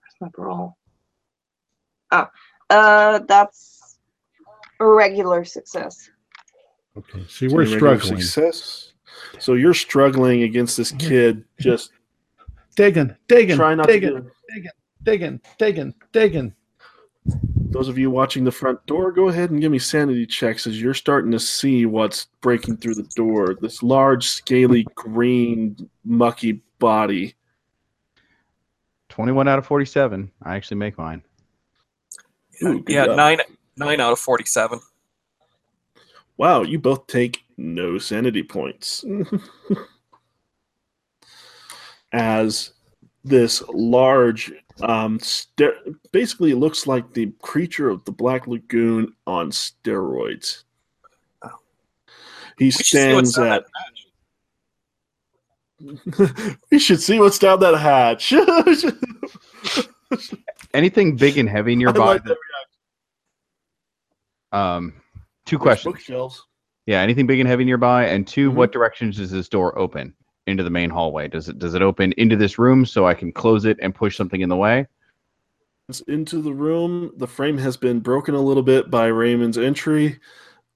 Where's 0.00 0.16
my 0.20 0.28
brawl? 0.28 0.76
Oh, 2.10 2.26
uh, 2.70 3.18
that's 3.20 3.98
a 4.80 4.86
regular 4.86 5.44
success. 5.44 6.10
Okay, 6.96 7.24
see, 7.28 7.48
So 7.48 7.54
we're 7.54 7.62
you 7.62 7.74
regular 7.78 7.98
struggling. 8.00 8.20
success 8.22 8.86
so 9.38 9.54
you're 9.54 9.74
struggling 9.74 10.42
against 10.42 10.76
this 10.76 10.90
kid 10.92 11.44
just 11.60 11.92
Digging, 12.76 13.14
digging, 13.28 13.56
try 13.56 13.74
not 13.76 13.86
digging, 13.86 14.28
to 14.54 14.60
get 14.60 14.72
digging, 15.02 15.40
digging, 15.58 15.94
digging. 16.12 16.54
Those 17.70 17.88
of 17.88 17.98
you 17.98 18.10
watching 18.10 18.44
the 18.44 18.50
front 18.50 18.84
door, 18.86 19.12
go 19.12 19.28
ahead 19.28 19.50
and 19.50 19.60
give 19.60 19.70
me 19.70 19.78
sanity 19.78 20.26
checks 20.26 20.66
as 20.66 20.80
you're 20.80 20.94
starting 20.94 21.30
to 21.30 21.38
see 21.38 21.86
what's 21.86 22.26
breaking 22.40 22.78
through 22.78 22.96
the 22.96 23.08
door. 23.14 23.56
This 23.60 23.82
large, 23.82 24.26
scaly, 24.26 24.86
green, 24.94 25.88
mucky 26.04 26.62
body. 26.78 27.34
21 29.08 29.46
out 29.46 29.58
of 29.58 29.66
47. 29.66 30.30
I 30.42 30.56
actually 30.56 30.78
make 30.78 30.98
mine. 30.98 31.22
Ooh, 32.62 32.84
yeah, 32.86 33.06
job. 33.06 33.16
nine 33.16 33.38
nine 33.76 34.00
out 34.00 34.12
of 34.12 34.18
forty-seven. 34.18 34.80
Wow, 36.36 36.62
you 36.62 36.78
both 36.78 37.06
take 37.06 37.42
no 37.56 37.98
sanity 37.98 38.42
points. 38.42 39.04
As 42.12 42.72
this 43.24 43.62
large, 43.68 44.52
um, 44.82 45.18
ster- 45.20 45.76
basically 46.12 46.52
it 46.52 46.56
looks 46.56 46.86
like 46.86 47.12
the 47.12 47.32
creature 47.42 47.90
of 47.90 48.02
the 48.04 48.12
Black 48.12 48.46
Lagoon 48.46 49.12
on 49.26 49.50
steroids. 49.50 50.64
Oh. 51.42 51.50
He 52.58 52.70
should 52.70 52.86
see 52.86 53.12
what's 53.14 53.32
stands 53.32 53.36
down 53.36 53.52
at. 53.52 53.64
we 56.70 56.78
should 56.78 57.00
see 57.00 57.18
what's 57.18 57.38
down 57.38 57.60
that 57.60 57.76
hatch. 57.78 58.32
Anything 60.74 61.16
big 61.16 61.38
and 61.38 61.48
heavy 61.48 61.74
nearby? 61.74 62.04
like 62.14 62.22
that, 62.24 62.36
um, 64.52 64.92
two 65.46 65.56
There's 65.56 65.62
questions. 65.62 65.94
Bookshelves. 65.94 66.42
Yeah, 66.86 67.00
anything 67.00 67.26
big 67.26 67.40
and 67.40 67.48
heavy 67.48 67.64
nearby? 67.64 68.06
And 68.06 68.26
2 68.26 68.50
Mhm. 68.50 68.54
what 68.54 68.72
directions 68.72 69.16
does 69.18 69.30
this 69.30 69.48
door 69.48 69.78
open 69.78 70.14
into 70.50 70.64
the 70.64 70.70
main 70.70 70.90
hallway? 70.90 71.28
Does 71.28 71.48
it 71.48 71.58
does 71.58 71.74
it 71.74 71.82
open 71.82 72.12
into 72.18 72.36
this 72.36 72.58
room 72.58 72.84
so 72.84 73.06
I 73.06 73.14
can 73.14 73.32
close 73.32 73.64
it 73.64 73.78
and 73.80 73.94
push 73.94 74.16
something 74.16 74.40
in 74.40 74.48
the 74.48 74.56
way? 74.56 74.86
into 76.06 76.40
the 76.40 76.52
room. 76.52 77.12
The 77.16 77.26
frame 77.26 77.58
has 77.58 77.76
been 77.76 78.00
broken 78.00 78.34
a 78.34 78.40
little 78.40 78.62
bit 78.62 78.90
by 78.90 79.06
Raymond's 79.06 79.58
entry, 79.58 80.20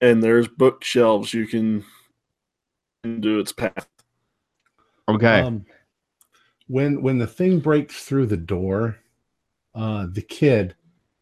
and 0.00 0.22
there's 0.22 0.48
bookshelves 0.48 1.32
you 1.32 1.46
can 1.46 1.84
do 3.20 3.38
its 3.38 3.52
path. 3.52 3.86
Okay. 5.08 5.40
Um, 5.40 5.64
when 6.66 7.02
when 7.02 7.18
the 7.18 7.26
thing 7.26 7.60
breaks 7.60 8.04
through 8.04 8.26
the 8.26 8.36
door, 8.36 8.96
uh, 9.74 10.06
the 10.10 10.22
kid 10.22 10.74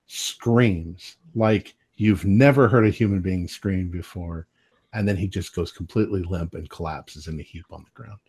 screams 0.07 1.16
like 1.35 1.74
you've 1.97 2.24
never 2.24 2.69
heard 2.69 2.87
a 2.87 2.91
human 2.91 3.20
being 3.20 3.49
scream 3.49 3.91
before, 3.91 4.47
and 4.93 5.07
then 5.07 5.16
he 5.16 5.27
just 5.27 5.55
goes 5.55 5.73
completely 5.73 6.23
limp 6.23 6.55
and 6.55 6.70
collapses 6.70 7.27
in 7.27 7.39
a 7.41 7.43
heap 7.43 7.66
on 7.70 7.85
the 7.85 8.03
ground. 8.03 8.20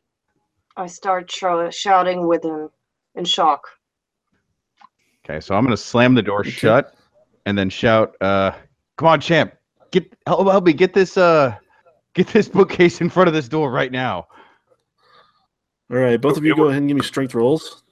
I 0.75 0.87
start 0.87 1.29
sh- 1.31 1.43
shouting 1.71 2.27
with 2.27 2.43
him 2.43 2.69
in 3.15 3.25
shock. 3.25 3.67
Okay, 5.25 5.39
so 5.39 5.55
I'm 5.55 5.63
gonna 5.63 5.77
slam 5.77 6.15
the 6.15 6.21
door 6.21 6.43
shut 6.43 6.95
and 7.45 7.57
then 7.57 7.69
shout, 7.69 8.15
uh, 8.21 8.51
come 8.97 9.07
on, 9.07 9.21
champ, 9.21 9.53
get 9.91 10.11
help, 10.27 10.47
help 10.47 10.65
me 10.65 10.73
get 10.73 10.93
this 10.93 11.17
uh 11.17 11.55
get 12.13 12.27
this 12.27 12.49
bookcase 12.49 13.01
in 13.01 13.09
front 13.09 13.27
of 13.27 13.33
this 13.33 13.47
door 13.47 13.71
right 13.71 13.91
now. 13.91 14.27
All 15.91 15.97
right, 15.97 16.19
both 16.19 16.37
of 16.37 16.43
you 16.43 16.55
go 16.55 16.65
ahead 16.65 16.79
and 16.79 16.87
give 16.87 16.97
me 16.97 17.03
strength 17.03 17.35
rolls. 17.35 17.83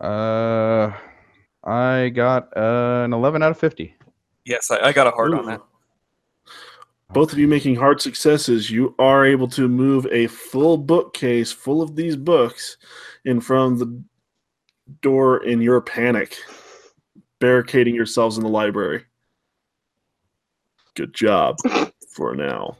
Uh 0.00 0.92
I 1.66 2.10
got 2.10 2.56
uh, 2.56 3.02
an 3.04 3.12
11 3.12 3.42
out 3.42 3.50
of 3.50 3.58
50. 3.58 3.92
Yes, 4.44 4.70
I, 4.70 4.78
I 4.78 4.92
got 4.92 5.08
a 5.08 5.10
heart 5.10 5.34
on 5.34 5.46
that. 5.46 5.60
Both 7.10 7.32
of 7.32 7.38
you 7.38 7.46
making 7.46 7.76
hard 7.76 8.00
successes, 8.00 8.70
you 8.70 8.94
are 8.98 9.24
able 9.24 9.48
to 9.48 9.68
move 9.68 10.06
a 10.10 10.26
full 10.26 10.76
bookcase 10.76 11.52
full 11.52 11.80
of 11.80 11.96
these 11.96 12.16
books 12.16 12.76
in 13.24 13.40
front 13.40 13.74
of 13.74 13.78
the 13.78 14.02
door 15.02 15.44
in 15.44 15.60
your 15.60 15.80
panic, 15.80 16.36
barricading 17.38 17.94
yourselves 17.94 18.36
in 18.36 18.42
the 18.42 18.50
library. 18.50 19.04
Good 20.94 21.14
job 21.14 21.56
for 22.14 22.34
now. 22.34 22.76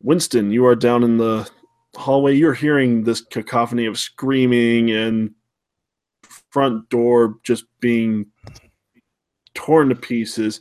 Winston, 0.00 0.52
you 0.52 0.66
are 0.66 0.76
down 0.76 1.02
in 1.02 1.16
the 1.16 1.50
hallway. 1.96 2.34
You're 2.34 2.54
hearing 2.54 3.02
this 3.02 3.20
cacophony 3.20 3.86
of 3.86 3.98
screaming 3.98 4.92
and 4.92 5.34
front 6.50 6.88
door 6.88 7.36
just 7.42 7.64
being 7.80 8.26
torn 9.54 9.88
to 9.88 9.94
pieces 9.96 10.60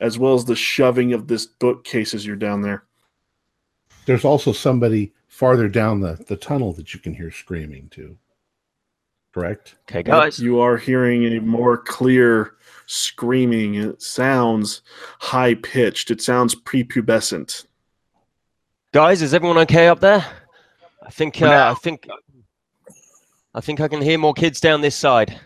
as 0.00 0.18
well 0.18 0.34
as 0.34 0.44
the 0.44 0.56
shoving 0.56 1.12
of 1.12 1.28
this 1.28 1.46
bookcase 1.46 2.14
as 2.14 2.26
you're 2.26 2.36
down 2.36 2.62
there. 2.62 2.84
There's 4.06 4.24
also 4.24 4.52
somebody 4.52 5.12
farther 5.28 5.68
down 5.68 6.00
the, 6.00 6.22
the 6.28 6.36
tunnel 6.36 6.72
that 6.74 6.94
you 6.94 7.00
can 7.00 7.14
hear 7.14 7.30
screaming 7.30 7.88
too. 7.88 8.16
Correct? 9.32 9.74
Okay, 9.90 10.04
guys. 10.04 10.38
You 10.38 10.60
are 10.60 10.76
hearing 10.76 11.24
a 11.24 11.40
more 11.40 11.76
clear 11.76 12.54
screaming. 12.86 13.74
It 13.74 14.00
sounds 14.00 14.82
high 15.18 15.54
pitched. 15.54 16.12
It 16.12 16.20
sounds 16.20 16.54
prepubescent. 16.54 17.66
Guys, 18.92 19.22
is 19.22 19.34
everyone 19.34 19.58
okay 19.58 19.88
up 19.88 19.98
there? 19.98 20.24
I 21.02 21.10
think 21.10 21.42
uh, 21.42 21.46
now. 21.46 21.70
I 21.72 21.74
think 21.74 22.06
I 23.54 23.60
think 23.60 23.80
I 23.80 23.88
can 23.88 24.00
hear 24.00 24.18
more 24.18 24.34
kids 24.34 24.60
down 24.60 24.82
this 24.82 24.94
side. 24.94 25.40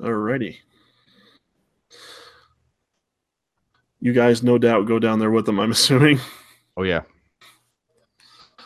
Alrighty. 0.00 0.56
You 4.00 4.12
guys, 4.14 4.42
no 4.42 4.56
doubt, 4.56 4.86
go 4.86 4.98
down 4.98 5.18
there 5.18 5.30
with 5.30 5.46
them. 5.46 5.60
I'm 5.60 5.70
assuming. 5.78 6.18
Oh 6.76 6.82
yeah. 6.82 7.02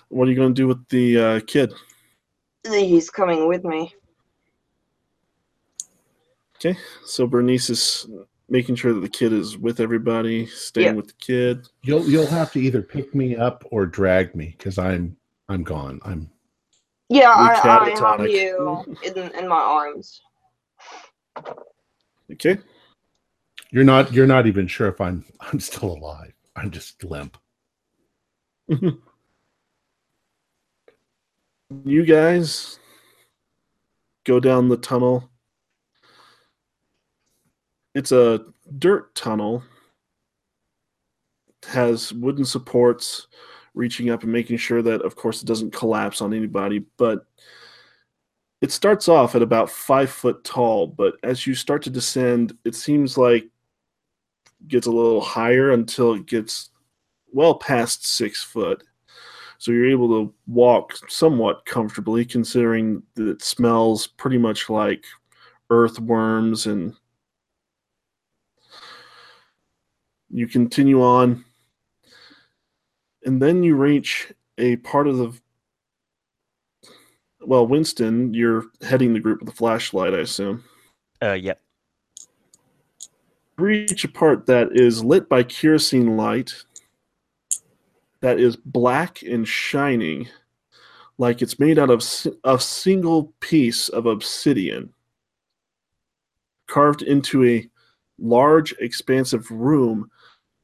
What 0.08 0.28
are 0.28 0.30
you 0.30 0.36
going 0.36 0.54
to 0.54 0.62
do 0.62 0.68
with 0.68 0.86
the 0.88 1.18
uh, 1.18 1.40
kid? 1.46 1.72
He's 2.66 3.10
coming 3.10 3.48
with 3.48 3.64
me. 3.64 3.92
Okay, 6.56 6.78
so 7.04 7.26
Bernice 7.26 7.68
is 7.68 8.06
making 8.48 8.76
sure 8.76 8.94
that 8.94 9.00
the 9.00 9.08
kid 9.08 9.32
is 9.32 9.58
with 9.58 9.80
everybody, 9.80 10.46
staying 10.46 10.86
Yeah. 10.86 10.92
with 10.92 11.08
the 11.08 11.14
kid. 11.14 11.68
You'll 11.82 12.08
you'll 12.08 12.26
have 12.26 12.52
to 12.52 12.60
either 12.60 12.80
pick 12.80 13.14
me 13.14 13.36
up 13.36 13.64
or 13.70 13.86
drag 13.86 14.34
me 14.34 14.54
because 14.56 14.78
I'm 14.78 15.16
I'm 15.48 15.62
gone. 15.64 16.00
I'm 16.04 16.30
Yeah, 17.08 17.30
I, 17.30 17.48
We're 17.48 17.70
I 17.70 18.16
have 18.18 18.28
you 18.28 18.96
in, 19.04 19.18
in 19.36 19.48
my 19.48 19.56
arms. 19.56 20.22
Okay, 22.32 22.58
you're 23.70 23.84
not 23.84 24.12
you're 24.12 24.26
not 24.26 24.46
even 24.46 24.66
sure 24.66 24.88
if 24.88 25.00
I'm 25.00 25.24
I'm 25.40 25.60
still 25.60 25.92
alive. 25.92 26.32
I'm 26.56 26.70
just 26.70 27.02
limp. 27.04 27.36
you 28.68 29.00
guys 32.06 32.78
go 34.24 34.40
down 34.40 34.68
the 34.68 34.76
tunnel. 34.76 35.28
It's 37.94 38.12
a 38.12 38.44
dirt 38.78 39.14
tunnel. 39.14 39.62
Has 41.66 42.12
wooden 42.12 42.44
supports 42.44 43.28
reaching 43.74 44.10
up 44.10 44.22
and 44.22 44.32
making 44.32 44.58
sure 44.58 44.82
that 44.82 45.02
of 45.02 45.16
course 45.16 45.42
it 45.42 45.46
doesn't 45.46 45.72
collapse 45.72 46.20
on 46.20 46.32
anybody, 46.32 46.84
but 46.96 47.26
it 48.64 48.72
starts 48.72 49.08
off 49.08 49.34
at 49.34 49.42
about 49.42 49.68
five 49.68 50.08
foot 50.08 50.42
tall, 50.42 50.86
but 50.86 51.16
as 51.22 51.46
you 51.46 51.54
start 51.54 51.82
to 51.82 51.90
descend, 51.90 52.56
it 52.64 52.74
seems 52.74 53.18
like 53.18 53.44
gets 54.68 54.86
a 54.86 54.90
little 54.90 55.20
higher 55.20 55.72
until 55.72 56.14
it 56.14 56.24
gets 56.24 56.70
well 57.30 57.56
past 57.56 58.06
six 58.06 58.42
foot. 58.42 58.82
So 59.58 59.70
you're 59.70 59.90
able 59.90 60.08
to 60.08 60.34
walk 60.46 60.94
somewhat 61.10 61.66
comfortably, 61.66 62.24
considering 62.24 63.02
that 63.16 63.28
it 63.28 63.42
smells 63.42 64.06
pretty 64.06 64.38
much 64.38 64.70
like 64.70 65.04
earthworms 65.68 66.64
and 66.64 66.94
you 70.30 70.48
continue 70.48 71.02
on 71.02 71.44
and 73.26 73.42
then 73.42 73.62
you 73.62 73.76
reach 73.76 74.32
a 74.56 74.76
part 74.76 75.06
of 75.06 75.18
the 75.18 75.38
well 77.46 77.66
winston 77.66 78.32
you're 78.34 78.64
heading 78.82 79.12
the 79.12 79.20
group 79.20 79.40
with 79.40 79.48
a 79.48 79.56
flashlight 79.56 80.14
i 80.14 80.18
assume 80.18 80.62
Uh, 81.22 81.32
yep. 81.32 81.60
reach 83.56 84.04
a 84.04 84.08
part 84.08 84.46
that 84.46 84.68
is 84.72 85.04
lit 85.04 85.28
by 85.28 85.42
kerosene 85.42 86.16
light 86.16 86.54
that 88.20 88.40
is 88.40 88.56
black 88.56 89.22
and 89.22 89.46
shining 89.46 90.26
like 91.18 91.42
it's 91.42 91.60
made 91.60 91.78
out 91.78 91.90
of 91.90 92.02
a 92.44 92.58
single 92.58 93.32
piece 93.40 93.88
of 93.90 94.06
obsidian 94.06 94.92
carved 96.66 97.02
into 97.02 97.44
a 97.44 97.68
large 98.18 98.72
expansive 98.80 99.50
room 99.50 100.10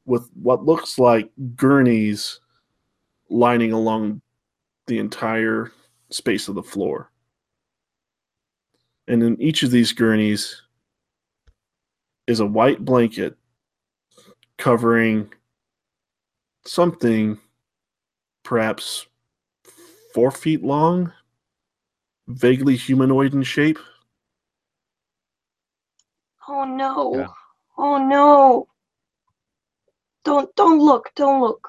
with 0.05 0.29
what 0.33 0.65
looks 0.65 0.97
like 0.97 1.29
gurneys 1.55 2.39
lining 3.29 3.71
along 3.71 4.21
the 4.87 4.97
entire 4.99 5.71
space 6.11 6.47
of 6.47 6.55
the 6.55 6.63
floor 6.63 7.11
and 9.07 9.23
in 9.23 9.41
each 9.41 9.63
of 9.63 9.71
these 9.71 9.91
gurneys 9.91 10.61
is 12.27 12.39
a 12.39 12.45
white 12.45 12.83
blanket 12.85 13.35
covering 14.57 15.31
something 16.65 17.37
perhaps 18.43 19.05
four 20.13 20.31
feet 20.31 20.63
long, 20.63 21.11
vaguely 22.27 22.75
humanoid 22.75 23.33
in 23.33 23.43
shape. 23.43 23.79
Oh 26.47 26.63
no. 26.63 27.15
Yeah. 27.15 27.27
Oh 27.77 27.97
no. 27.97 28.67
Don't 30.23 30.55
don't 30.55 30.79
look, 30.79 31.09
don't 31.15 31.41
look. 31.41 31.67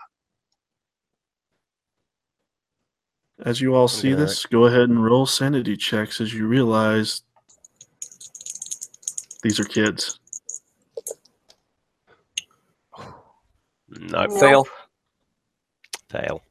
As 3.45 3.61
you 3.61 3.75
all 3.75 3.89
see 3.89 4.11
Yeah. 4.11 4.17
this, 4.17 4.47
go 4.47 4.67
ahead 4.67 4.89
and 4.89 5.05
roll 5.05 5.27
sanity 5.27 5.77
checks 5.77 6.21
as 6.21 6.33
you 6.33 6.47
realize 6.47 7.23
these 9.43 9.59
are 9.59 9.65
kids. 9.65 10.21
Nope. 13.89 14.31
Nope. 14.31 14.41
Fail. 14.41 14.67
Fail. 16.09 16.43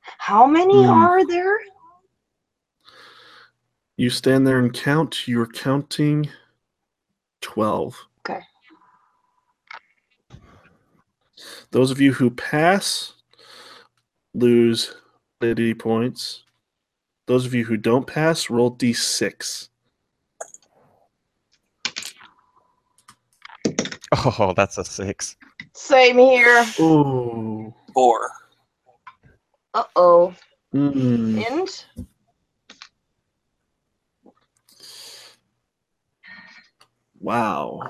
How 0.00 0.46
many 0.46 0.84
Hmm. 0.84 0.90
are 0.90 1.26
there? 1.26 1.58
You 3.96 4.08
stand 4.08 4.46
there 4.46 4.58
and 4.58 4.72
count. 4.72 5.26
You're 5.26 5.46
counting 5.46 6.30
12. 7.40 7.98
Okay. 8.20 8.40
Those 11.70 11.90
of 11.90 12.00
you 12.00 12.12
who 12.12 12.30
pass 12.30 13.14
lose 14.32 14.94
80 15.42 15.74
points. 15.74 16.44
Those 17.26 17.46
of 17.46 17.54
you 17.54 17.64
who 17.64 17.76
don't 17.76 18.06
pass 18.06 18.50
roll 18.50 18.74
d6. 18.76 19.68
Oh, 24.12 24.52
that's 24.56 24.76
a 24.76 24.84
six. 24.84 25.36
Same 25.74 26.18
here. 26.18 26.66
Ooh. 26.80 27.72
Four. 27.94 28.30
Uh 29.72 29.84
oh. 29.94 30.34
Mm. 30.74 31.46
And 31.48 31.84
Wow. 37.20 37.82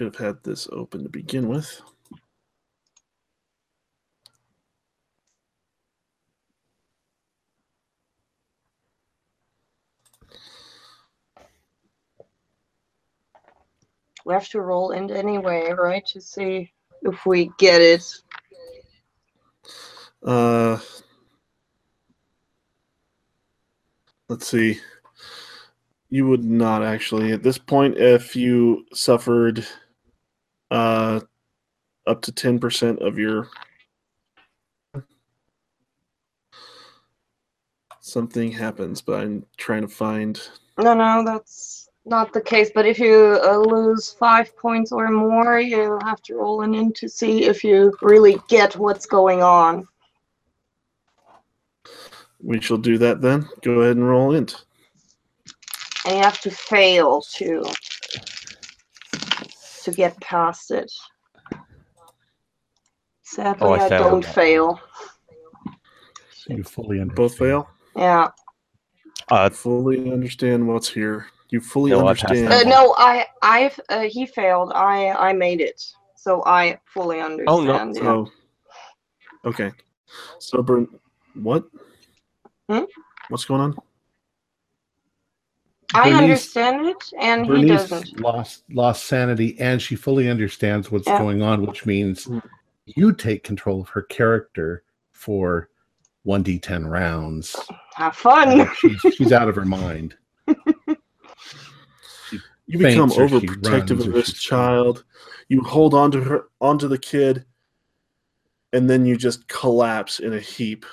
Should 0.00 0.14
have 0.14 0.26
had 0.28 0.42
this 0.44 0.66
open 0.72 1.02
to 1.02 1.10
begin 1.10 1.46
with. 1.46 1.82
we 14.24 14.32
have 14.32 14.48
to 14.48 14.62
roll 14.62 14.92
in 14.92 15.10
anyway, 15.10 15.70
right? 15.72 16.06
To 16.06 16.20
see 16.22 16.72
if 17.02 17.26
we 17.26 17.50
get 17.58 17.82
it. 17.82 18.10
Uh, 20.24 20.78
let's 24.30 24.46
see. 24.46 24.80
You 26.08 26.26
would 26.26 26.44
not 26.44 26.82
actually 26.82 27.32
at 27.32 27.42
this 27.42 27.58
point 27.58 27.98
if 27.98 28.34
you 28.34 28.86
suffered 28.94 29.66
uh, 30.70 31.20
up 32.06 32.22
to 32.22 32.32
ten 32.32 32.58
percent 32.58 33.00
of 33.00 33.18
your 33.18 33.48
something 38.00 38.50
happens, 38.52 39.00
but 39.00 39.20
I'm 39.20 39.46
trying 39.56 39.82
to 39.82 39.88
find. 39.88 40.40
No, 40.78 40.94
no, 40.94 41.24
that's 41.24 41.88
not 42.04 42.32
the 42.32 42.40
case. 42.40 42.70
But 42.74 42.86
if 42.86 42.98
you 42.98 43.40
uh, 43.44 43.58
lose 43.58 44.10
five 44.10 44.56
points 44.56 44.92
or 44.92 45.08
more, 45.10 45.60
you 45.60 45.98
have 46.02 46.22
to 46.22 46.34
roll 46.34 46.62
in 46.62 46.74
in 46.74 46.92
to 46.94 47.08
see 47.08 47.44
if 47.44 47.62
you 47.62 47.92
really 48.02 48.38
get 48.48 48.76
what's 48.76 49.06
going 49.06 49.42
on. 49.42 49.86
We 52.42 52.60
shall 52.60 52.78
do 52.78 52.96
that 52.98 53.20
then. 53.20 53.48
Go 53.62 53.80
ahead 53.80 53.96
and 53.96 54.08
roll 54.08 54.34
int. 54.34 54.64
And 56.06 56.16
you 56.16 56.22
have 56.22 56.40
to 56.40 56.50
fail 56.50 57.20
to 57.20 57.62
to 59.90 59.96
get 59.96 60.20
past 60.20 60.70
it. 60.70 60.90
Sadly, 63.22 63.68
Oh, 63.68 63.72
I 63.74 63.86
I, 63.86 63.88
don't 63.88 64.24
fail. 64.24 64.80
You 66.48 66.64
fully 66.64 67.00
understand. 67.00 67.16
Both 67.16 67.38
fail. 67.38 67.68
Yeah. 67.96 68.28
Uh, 69.30 69.48
Fully 69.50 70.10
understand 70.10 70.66
what's 70.66 70.88
here. 70.88 71.26
You 71.50 71.60
fully 71.60 71.92
No, 71.92 72.08
understand. 72.08 72.52
Uh, 72.52 72.62
no, 72.64 72.94
I, 72.98 73.26
I've, 73.42 73.78
uh, 73.88 74.02
he 74.02 74.26
failed. 74.26 74.72
I, 74.74 75.10
I 75.10 75.32
made 75.32 75.60
it. 75.60 75.80
So 76.16 76.42
I 76.44 76.80
fully 76.84 77.20
understand. 77.20 77.48
Oh, 77.48 77.60
no. 77.62 77.72
yeah. 77.72 77.92
So, 78.02 78.28
okay. 79.44 79.72
So, 80.38 80.62
Bern, 80.62 80.88
what? 81.34 81.64
Hmm? 82.68 82.84
What's 83.28 83.44
going 83.44 83.60
on? 83.60 83.76
I 85.94 86.10
Bernice- 86.10 86.22
understand 86.22 86.86
it, 86.86 87.12
and 87.20 87.46
he 87.46 87.64
doesn't. 87.66 88.20
lost 88.20 88.64
lost 88.70 89.04
sanity, 89.06 89.58
and 89.58 89.80
she 89.82 89.96
fully 89.96 90.28
understands 90.30 90.90
what's 90.90 91.06
Yeah. 91.06 91.18
going 91.18 91.42
on, 91.42 91.66
which 91.66 91.84
means 91.86 92.26
Mm. 92.26 92.42
you 92.86 93.12
take 93.12 93.42
control 93.44 93.80
of 93.80 93.88
her 93.90 94.02
character 94.02 94.84
for 95.12 95.68
one 96.22 96.42
d10 96.44 96.86
rounds. 96.88 97.56
Have 97.94 98.14
fun. 98.14 98.68
she's, 98.76 99.00
she's 99.14 99.32
out 99.32 99.48
of 99.48 99.56
her 99.56 99.64
mind. 99.64 100.16
You 102.66 102.78
become 102.78 103.10
faints 103.10 103.18
or 103.18 103.40
she 103.40 103.46
overprotective 103.48 104.06
of 104.06 104.12
this 104.12 104.26
she's- 104.28 104.42
child. 104.42 105.02
You 105.48 105.60
hold 105.64 105.92
on 105.92 106.12
to 106.12 106.20
her, 106.20 106.44
onto 106.60 106.86
the 106.86 106.98
kid, 106.98 107.44
and 108.72 108.88
then 108.88 109.04
you 109.04 109.16
just 109.16 109.48
collapse 109.48 110.20
in 110.20 110.32
a 110.34 110.38
heap 110.38 110.86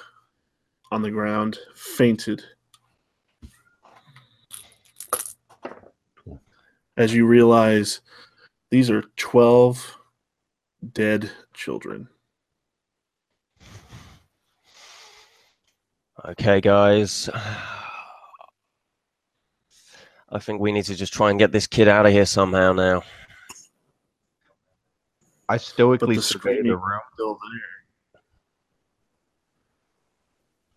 on 0.91 1.03
the 1.03 1.11
ground, 1.11 1.59
fainted. 1.75 2.43
As 6.97 7.13
you 7.13 7.25
realize 7.27 8.01
these 8.71 8.89
are 8.89 9.03
12 9.15 9.97
dead 10.93 11.31
children. 11.53 12.09
okay, 16.25 16.59
guys. 16.59 17.29
I 20.29 20.39
think 20.39 20.59
we 20.59 20.71
need 20.71 20.85
to 20.85 20.95
just 20.95 21.13
try 21.13 21.29
and 21.29 21.39
get 21.39 21.51
this 21.51 21.67
kid 21.67 21.87
out 21.87 22.05
of 22.05 22.11
here 22.11 22.25
somehow 22.25 22.73
now. 22.73 23.03
I 25.47 25.55
stoically 25.57 26.17
the 26.17 26.21
survey 26.21 26.61
the 26.61 26.75
room. 26.75 26.99
Still 27.13 27.35
there. 27.35 28.21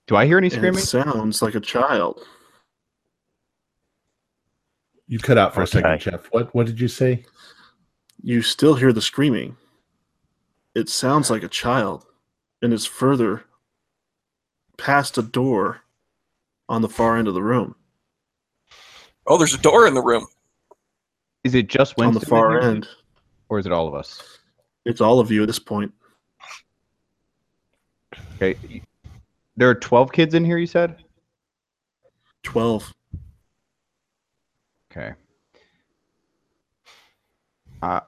Do 0.06 0.16
I 0.16 0.26
hear 0.26 0.38
any 0.38 0.47
And 0.47 0.55
screaming? 0.55 0.78
it 0.78 0.82
sounds 0.82 1.42
like 1.42 1.56
a 1.56 1.60
child. 1.60 2.24
You 5.11 5.19
cut 5.19 5.39
out 5.39 5.53
for 5.53 5.62
a 5.62 5.66
second, 5.66 5.99
Jeff. 5.99 6.27
What 6.31 6.55
what 6.55 6.66
did 6.66 6.78
you 6.78 6.87
say? 6.87 7.24
You 8.23 8.43
still 8.43 8.77
hear 8.77 8.93
the 8.93 9.03
screaming. 9.03 9.57
It 10.77 10.89
sounds 10.89 11.31
like 11.31 11.43
a 11.43 11.49
child, 11.49 12.07
and 12.62 12.73
it's 12.73 12.87
further 12.87 13.43
past 14.77 15.19
a 15.19 15.23
door 15.23 15.81
on 16.69 16.81
the 16.81 16.89
far 16.89 17.16
end 17.16 17.27
of 17.27 17.35
the 17.35 17.43
room. 17.43 17.74
Oh, 19.27 19.37
there's 19.37 19.53
a 19.53 19.59
door 19.59 19.89
in 19.89 19.95
the 19.95 20.01
room. 20.01 20.28
Is 21.43 21.57
it 21.57 21.66
just 21.66 21.99
on 21.99 22.15
the 22.15 22.20
far 22.20 22.61
end. 22.61 22.87
or 23.49 23.59
is 23.59 23.66
it 23.66 23.73
all 23.73 23.89
of 23.89 23.95
us? 23.95 24.39
It's 24.85 25.01
all 25.01 25.19
of 25.19 25.32
you 25.32 25.43
at 25.43 25.49
this 25.49 25.59
point. 25.59 25.93
Okay. 28.37 28.57
there 29.57 29.69
are 29.69 29.74
12 29.74 30.12
kids 30.12 30.35
in 30.35 30.45
here, 30.45 30.57
you 30.57 30.69
said? 30.69 31.03
12. 32.45 32.95
Okay. 35.01 35.14
Uh, 37.82 38.01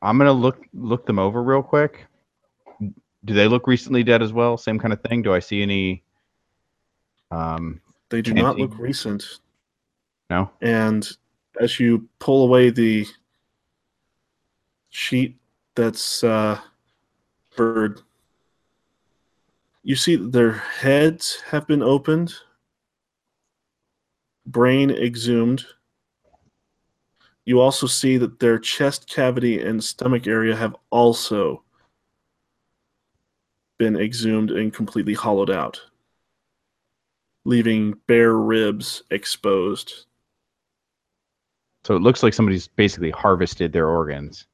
I'm 0.00 0.18
gonna 0.18 0.32
look 0.32 0.64
look 0.72 1.06
them 1.06 1.18
over 1.18 1.42
real 1.42 1.62
quick. 1.62 2.06
Do 3.24 3.34
they 3.34 3.46
look 3.46 3.66
recently 3.66 4.02
dead 4.02 4.22
as 4.22 4.32
well? 4.32 4.56
Same 4.56 4.78
kind 4.78 4.92
of 4.92 5.00
thing. 5.02 5.22
Do 5.22 5.32
I 5.32 5.38
see 5.38 5.62
any? 5.62 6.02
Um, 7.30 7.80
They 8.08 8.22
do 8.22 8.34
not 8.34 8.58
look 8.58 8.76
recent. 8.78 9.38
no. 10.30 10.50
And 10.60 11.08
as 11.60 11.78
you 11.78 12.08
pull 12.18 12.44
away 12.44 12.70
the 12.70 13.06
sheet 14.88 15.36
that's 15.74 16.24
uh, 16.24 16.60
bird, 17.56 18.00
you 19.82 19.94
see 19.96 20.16
that 20.16 20.32
their 20.32 20.52
heads 20.52 21.42
have 21.46 21.66
been 21.66 21.82
opened, 21.82 22.34
brain 24.46 24.90
exhumed. 24.90 25.64
You 27.44 27.60
also 27.60 27.86
see 27.86 28.18
that 28.18 28.38
their 28.38 28.58
chest 28.58 29.08
cavity 29.08 29.60
and 29.60 29.82
stomach 29.82 30.26
area 30.26 30.54
have 30.54 30.76
also 30.90 31.62
been 33.78 33.96
exhumed 33.96 34.50
and 34.52 34.72
completely 34.72 35.14
hollowed 35.14 35.50
out, 35.50 35.80
leaving 37.44 37.94
bare 38.06 38.34
ribs 38.34 39.02
exposed. 39.10 40.06
So 41.84 41.96
it 41.96 42.02
looks 42.02 42.22
like 42.22 42.32
somebody's 42.32 42.68
basically 42.68 43.10
harvested 43.10 43.72
their 43.72 43.88
organs. 43.88 44.46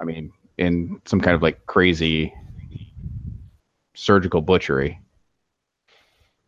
I 0.00 0.04
mean, 0.04 0.32
in 0.58 1.00
some 1.04 1.20
kind 1.20 1.36
of 1.36 1.42
like 1.42 1.64
crazy 1.66 2.34
surgical 3.94 4.40
butchery. 4.40 5.00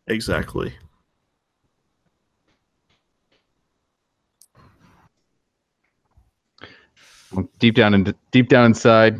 Exactly. 0.07 0.73
Deep 7.59 7.75
down 7.75 7.93
and 7.93 8.13
deep 8.31 8.49
down 8.49 8.65
inside, 8.65 9.19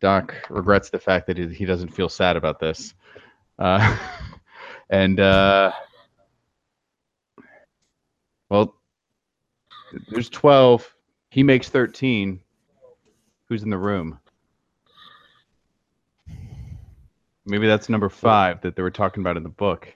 Doc 0.00 0.34
regrets 0.50 0.90
the 0.90 0.98
fact 0.98 1.26
that 1.26 1.36
he 1.36 1.64
doesn't 1.64 1.88
feel 1.88 2.08
sad 2.08 2.36
about 2.36 2.60
this. 2.60 2.94
Uh, 3.58 3.96
and 4.90 5.20
uh, 5.20 5.72
well, 8.48 8.74
there's 10.08 10.28
12. 10.28 10.94
He 11.30 11.42
makes 11.42 11.68
13. 11.68 12.40
Who's 13.48 13.62
in 13.62 13.70
the 13.70 13.78
room? 13.78 14.18
Maybe 17.46 17.66
that's 17.66 17.88
number 17.88 18.10
five 18.10 18.60
that 18.60 18.76
they 18.76 18.82
were 18.82 18.90
talking 18.90 19.22
about 19.22 19.38
in 19.38 19.42
the 19.42 19.48
book. 19.48 19.94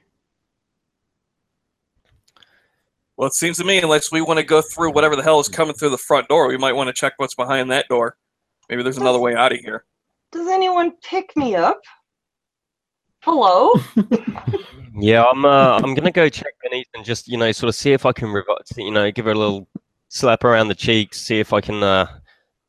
Well, 3.17 3.27
it 3.29 3.35
seems 3.35 3.59
to 3.59 3.65
me, 3.65 3.79
unless 3.79 4.11
we 4.11 4.21
want 4.21 4.39
to 4.39 4.45
go 4.45 4.63
through 4.63 4.93
whatever 4.93 5.17
the 5.17 5.23
hell 5.23 5.39
is 5.39 5.49
coming 5.49 5.75
through 5.75 5.91
the 5.91 5.99
front 5.99 6.29
door, 6.29 6.49
we 6.49 6.57
might 6.57 6.73
want 6.73 6.89
to 6.89 6.93
check 6.93 7.13
what's 7.19 7.35
behind 7.35 7.71
that 7.71 7.87
door. 7.89 8.17
Maybe 8.71 8.83
there's 8.83 8.97
another 8.99 9.19
way 9.19 9.35
out 9.35 9.53
of 9.53 9.59
here. 9.59 9.85
Does 10.33 10.49
anyone 10.49 10.93
pick 11.03 11.37
me 11.37 11.55
up? 11.55 11.81
Hello? 13.21 13.73
Yeah, 14.95 15.25
I'm. 15.25 15.43
Uh, 15.47 15.81
I'm 15.83 15.95
gonna 15.95 16.11
go 16.13 16.29
check 16.29 16.53
beneath 16.63 16.87
and 16.93 17.03
just 17.03 17.27
you 17.27 17.39
know 17.39 17.51
sort 17.51 17.71
of 17.71 17.75
see 17.75 17.93
if 17.95 18.05
I 18.05 18.13
can 18.13 18.29
revive. 18.29 18.59
You 18.77 18.91
know, 18.91 19.11
give 19.11 19.25
her 19.25 19.31
a 19.31 19.35
little 19.35 19.67
slap 20.11 20.45
around 20.45 20.69
the 20.69 20.75
cheeks, 20.75 21.19
see 21.19 21.41
if 21.41 21.55
I 21.55 21.63
can 21.63 21.83
uh, 21.83 22.07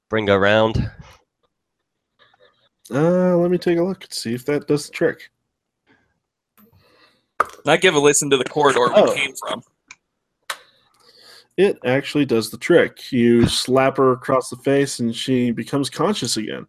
bring 0.10 0.28
her 0.28 0.36
around. 0.36 0.90
Uh, 2.90 3.36
let 3.36 3.52
me 3.52 3.58
take 3.58 3.78
a 3.78 3.84
look 3.84 4.06
and 4.06 4.14
see 4.14 4.34
if 4.34 4.46
that 4.46 4.70
does 4.70 4.86
the 4.86 4.94
trick. 4.94 5.32
Not 7.66 7.82
give 7.82 7.94
a 7.96 8.00
listen 8.00 8.30
to 8.30 8.38
the 8.38 8.46
corridor 8.46 8.88
we 8.88 8.94
Oh. 8.96 9.14
came 9.14 9.34
from. 9.36 9.62
It 11.58 11.78
actually 11.86 12.26
does 12.26 12.50
the 12.50 12.58
trick. 12.58 13.12
You 13.12 13.48
slap 13.48 13.98
her 13.98 14.12
across 14.12 14.50
the 14.50 14.56
face 14.58 15.00
and 15.00 15.16
she 15.16 15.52
becomes 15.52 15.90
conscious 15.90 16.38
again. 16.38 16.66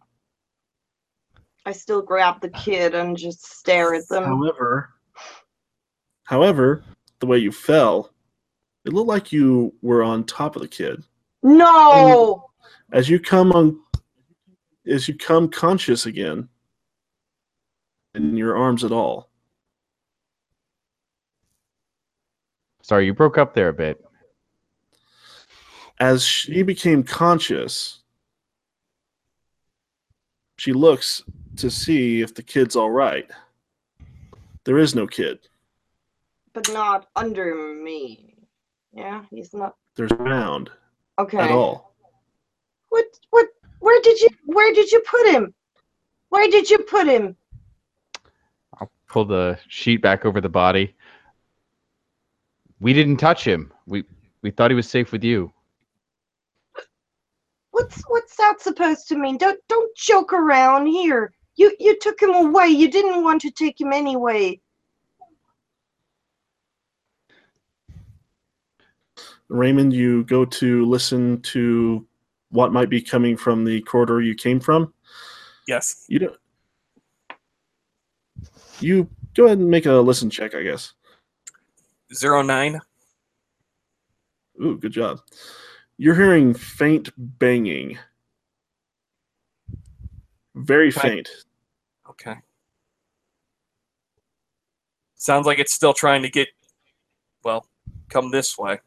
I 1.65 1.71
still 1.71 2.01
grab 2.01 2.41
the 2.41 2.49
kid 2.49 2.93
and 2.93 3.17
just 3.17 3.43
stare 3.43 3.95
at 3.95 4.07
them. 4.07 4.23
However, 4.23 4.89
however, 6.25 6.83
the 7.19 7.25
way 7.25 7.39
you 7.39 7.51
fell, 7.51 8.11
it 8.85 8.93
looked 8.93 9.07
like 9.07 9.31
you 9.31 9.73
were 9.81 10.03
on 10.03 10.25
top 10.25 10.55
of 10.55 10.61
the 10.61 10.67
kid. 10.67 11.03
No! 11.41 12.45
As 12.91 13.09
you 13.09 13.19
come 13.19 13.51
on, 13.51 13.79
as 14.85 15.07
you 15.07 15.15
come 15.15 15.49
conscious 15.49 16.05
again, 16.05 16.47
in 18.13 18.37
your 18.37 18.55
arms 18.55 18.83
at 18.83 18.91
all. 18.91 19.31
Sorry, 22.83 23.07
you 23.07 23.13
broke 23.15 23.39
up 23.39 23.55
there 23.55 23.69
a 23.69 23.73
bit. 23.73 24.04
As 25.99 26.23
she 26.25 26.61
became 26.61 27.03
conscious, 27.03 27.99
she 30.57 30.73
looks 30.73 31.23
to 31.57 31.69
see 31.71 32.21
if 32.21 32.35
the 32.35 32.43
kid's 32.43 32.75
all 32.75 32.91
right. 32.91 33.29
There 34.65 34.77
is 34.77 34.95
no 34.95 35.07
kid. 35.07 35.39
But 36.53 36.71
not 36.73 37.07
under 37.15 37.55
me. 37.55 38.35
Yeah, 38.93 39.23
he's 39.29 39.53
not. 39.53 39.75
There's 39.95 40.11
no 40.11 40.65
Okay. 41.19 41.37
at 41.37 41.51
all. 41.51 41.95
What? 42.89 43.05
What? 43.29 43.47
Where 43.79 44.01
did 44.01 44.19
you? 44.19 44.29
Where 44.45 44.73
did 44.73 44.91
you 44.91 45.01
put 45.01 45.27
him? 45.27 45.53
Where 46.29 46.49
did 46.49 46.69
you 46.69 46.79
put 46.79 47.07
him? 47.07 47.35
I'll 48.79 48.91
pull 49.07 49.25
the 49.25 49.57
sheet 49.67 50.01
back 50.01 50.25
over 50.25 50.41
the 50.41 50.49
body. 50.49 50.95
We 52.79 52.93
didn't 52.93 53.17
touch 53.17 53.45
him. 53.45 53.71
We 53.85 54.03
we 54.41 54.51
thought 54.51 54.71
he 54.71 54.75
was 54.75 54.89
safe 54.89 55.11
with 55.11 55.23
you. 55.23 55.53
What's 57.75 58.01
What's 58.07 58.37
that 58.37 58.61
supposed 58.61 59.09
to 59.09 59.17
mean? 59.17 59.37
Don't 59.37 59.59
Don't 59.67 59.93
joke 59.97 60.31
around 60.31 60.85
here. 60.87 61.33
You 61.57 61.75
You 61.77 61.99
took 61.99 62.21
him 62.21 62.33
away. 62.33 62.67
You 62.67 62.89
didn't 62.89 63.21
want 63.21 63.41
to 63.41 63.51
take 63.51 63.81
him 63.81 63.91
anyway. 63.91 64.61
Raymond, 69.49 69.91
you 69.91 70.23
go 70.23 70.45
to 70.45 70.85
listen 70.85 71.41
to 71.41 72.07
what 72.49 72.71
might 72.71 72.89
be 72.89 73.01
coming 73.01 73.35
from 73.35 73.65
the 73.65 73.81
corridor 73.81 74.21
you 74.21 74.35
came 74.35 74.61
from. 74.61 74.93
Yes. 75.67 76.05
You 76.07 76.19
don't. 76.19 76.37
You 78.79 79.09
go 79.35 79.47
ahead 79.47 79.57
and 79.57 79.69
make 79.69 79.85
a 79.85 79.91
listen 79.91 80.29
check, 80.29 80.55
I 80.55 80.63
guess. 80.63 80.93
Zero 82.13 82.41
nine. 82.41 82.79
Ooh, 84.63 84.77
good 84.77 84.93
job. 84.93 85.19
You're 85.97 86.15
hearing 86.15 86.53
faint 86.53 87.09
banging. 87.17 87.97
Very 90.55 90.89
Okay. 90.89 90.99
faint. 90.99 91.29
Okay. 92.09 92.35
Sounds 95.15 95.45
like 95.45 95.59
it's 95.59 95.73
still 95.73 95.93
trying 95.93 96.21
to 96.21 96.29
get, 96.29 96.49
well, 97.43 97.65
come 98.09 98.31
this 98.31 98.57
way. 98.57 98.79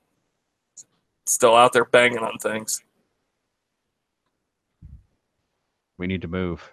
Still 1.26 1.54
out 1.54 1.72
there 1.72 1.84
banging 1.84 2.18
on 2.18 2.38
things. 2.38 2.82
We 5.98 6.06
need 6.06 6.22
to 6.22 6.28
move. 6.28 6.70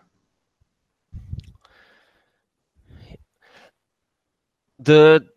The 4.79 5.27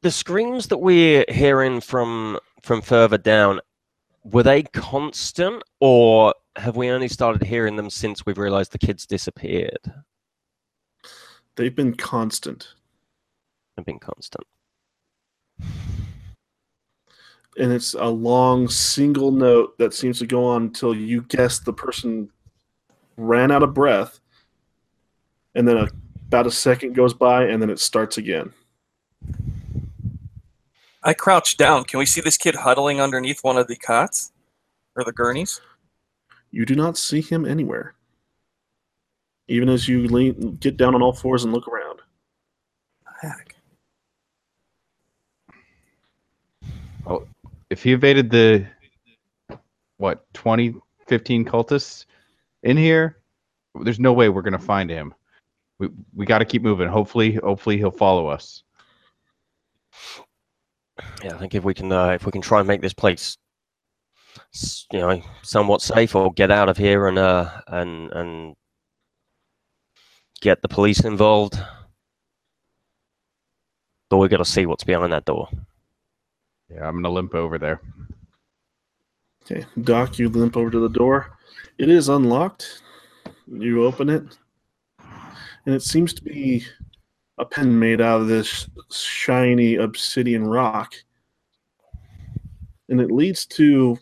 the 0.00 0.10
screams 0.10 0.66
that 0.68 0.78
we're 0.78 1.24
hearing 1.28 1.80
from 1.80 2.40
from 2.62 2.82
further 2.82 3.18
down 3.18 3.60
were 4.24 4.42
they 4.42 4.62
constant, 4.62 5.62
or 5.80 6.34
have 6.56 6.76
we 6.76 6.90
only 6.90 7.08
started 7.08 7.42
hearing 7.42 7.76
them 7.76 7.90
since 7.90 8.24
we've 8.24 8.38
realised 8.38 8.72
the 8.72 8.78
kids 8.78 9.06
disappeared? 9.06 9.92
They've 11.56 11.74
been 11.74 11.94
constant. 11.94 12.68
They've 13.76 13.84
been 13.84 13.98
constant. 13.98 14.46
And 17.58 17.70
it's 17.70 17.94
a 17.94 18.06
long 18.06 18.68
single 18.68 19.30
note 19.30 19.76
that 19.78 19.92
seems 19.92 20.18
to 20.20 20.26
go 20.26 20.44
on 20.46 20.62
until 20.62 20.94
you 20.94 21.22
guess 21.22 21.58
the 21.58 21.72
person 21.72 22.30
ran 23.16 23.50
out 23.50 23.62
of 23.62 23.74
breath. 23.74 24.20
And 25.54 25.68
then 25.68 25.76
a, 25.76 25.88
about 26.28 26.46
a 26.46 26.50
second 26.50 26.94
goes 26.94 27.12
by 27.12 27.44
and 27.44 27.60
then 27.60 27.68
it 27.68 27.78
starts 27.78 28.16
again. 28.16 28.52
I 31.04 31.14
crouched 31.14 31.58
down. 31.58 31.84
Can 31.84 31.98
we 31.98 32.06
see 32.06 32.20
this 32.20 32.36
kid 32.36 32.54
huddling 32.54 33.00
underneath 33.00 33.40
one 33.42 33.56
of 33.56 33.66
the 33.66 33.76
cots 33.76 34.32
or 34.94 35.04
the 35.04 35.12
gurneys? 35.12 35.60
You 36.50 36.64
do 36.64 36.74
not 36.74 36.96
see 36.96 37.20
him 37.20 37.44
anywhere. 37.44 37.94
Even 39.48 39.68
as 39.68 39.88
you 39.88 40.06
lean, 40.06 40.56
get 40.56 40.76
down 40.76 40.94
on 40.94 41.02
all 41.02 41.12
fours 41.12 41.44
and 41.44 41.52
look 41.52 41.66
around. 41.66 42.00
Heck. 43.20 43.56
Oh, 47.06 47.26
If 47.70 47.82
he 47.82 47.92
evaded 47.92 48.30
the 48.30 48.66
what 49.96 50.24
20, 50.34 50.74
15 51.08 51.44
cultists 51.44 52.06
in 52.62 52.76
here, 52.76 53.18
there's 53.82 53.98
no 54.00 54.12
way 54.12 54.28
we're 54.28 54.42
gonna 54.42 54.58
find 54.58 54.88
him. 54.90 55.14
we 55.78 55.88
we 56.14 56.26
got 56.26 56.38
to 56.38 56.44
keep 56.44 56.62
moving. 56.62 56.88
Hopefully, 56.88 57.34
hopefully 57.34 57.76
he'll 57.76 57.90
follow 57.90 58.28
us. 58.28 58.62
Yeah, 61.22 61.34
I 61.34 61.38
think 61.38 61.54
if 61.54 61.64
we 61.64 61.74
can 61.74 61.90
uh, 61.92 62.10
if 62.10 62.26
we 62.26 62.32
can 62.32 62.42
try 62.42 62.58
and 62.58 62.68
make 62.68 62.82
this 62.82 62.94
place, 62.94 63.36
you 64.92 64.98
know, 65.00 65.22
somewhat 65.42 65.82
safe, 65.82 66.14
or 66.14 66.32
get 66.32 66.50
out 66.50 66.68
of 66.68 66.76
here 66.76 67.06
and 67.08 67.18
uh 67.18 67.50
and 67.68 68.12
and 68.12 68.54
get 70.40 70.62
the 70.62 70.68
police 70.68 71.04
involved. 71.04 71.58
But 74.10 74.18
we 74.18 74.28
got 74.28 74.38
to 74.38 74.44
see 74.44 74.66
what's 74.66 74.84
behind 74.84 75.12
that 75.12 75.24
door. 75.24 75.48
Yeah, 76.68 76.86
I'm 76.86 76.96
gonna 76.96 77.10
limp 77.10 77.34
over 77.34 77.58
there. 77.58 77.80
Okay, 79.44 79.64
Doc, 79.82 80.18
you 80.18 80.28
limp 80.28 80.56
over 80.56 80.70
to 80.70 80.80
the 80.80 80.88
door. 80.88 81.36
It 81.78 81.88
is 81.88 82.08
unlocked. 82.08 82.82
You 83.46 83.84
open 83.84 84.08
it, 84.08 84.22
and 85.66 85.74
it 85.74 85.82
seems 85.82 86.12
to 86.14 86.22
be 86.22 86.64
a 87.38 87.44
pen 87.44 87.78
made 87.78 88.00
out 88.00 88.20
of 88.20 88.28
this 88.28 88.68
shiny 88.90 89.76
obsidian 89.76 90.44
rock. 90.44 90.94
And 92.88 93.00
it 93.00 93.10
leads 93.10 93.46
to 93.46 93.98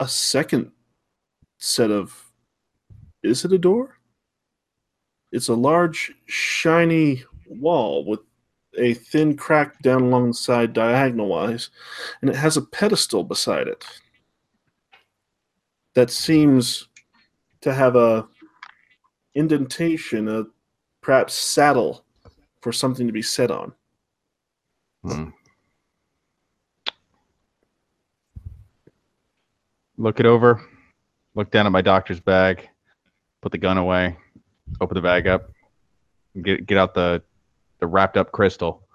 a 0.00 0.08
second 0.08 0.72
set 1.58 1.90
of. 1.90 2.18
Is 3.22 3.44
it 3.44 3.52
a 3.52 3.58
door? 3.58 3.98
It's 5.30 5.48
a 5.48 5.54
large, 5.54 6.12
shiny 6.26 7.24
wall 7.46 8.04
with 8.04 8.20
a 8.78 8.94
thin 8.94 9.36
crack 9.36 9.80
down 9.82 10.02
along 10.02 10.28
the 10.28 10.34
side 10.34 10.72
diagonal 10.72 11.28
wise, 11.28 11.70
and 12.20 12.30
it 12.30 12.36
has 12.36 12.56
a 12.56 12.62
pedestal 12.62 13.22
beside 13.22 13.68
it 13.68 13.84
that 15.94 16.10
seems 16.10 16.88
to 17.60 17.72
have 17.72 17.96
a 17.96 18.26
indentation, 19.34 20.28
a 20.28 20.44
perhaps 21.00 21.34
saddle 21.34 22.04
for 22.62 22.72
something 22.72 23.06
to 23.06 23.12
be 23.12 23.22
set 23.22 23.50
on. 23.50 23.72
Hmm. 25.04 25.30
Look 29.98 30.20
it 30.20 30.26
over. 30.26 30.64
Look 31.34 31.50
down 31.50 31.66
at 31.66 31.72
my 31.72 31.82
doctor's 31.82 32.20
bag. 32.20 32.68
Put 33.40 33.52
the 33.52 33.58
gun 33.58 33.78
away. 33.78 34.16
Open 34.80 34.94
the 34.94 35.02
bag 35.02 35.26
up. 35.26 35.50
Get 36.40 36.66
get 36.66 36.78
out 36.78 36.94
the 36.94 37.22
the 37.80 37.86
wrapped 37.86 38.16
up 38.16 38.32
crystal. 38.32 38.86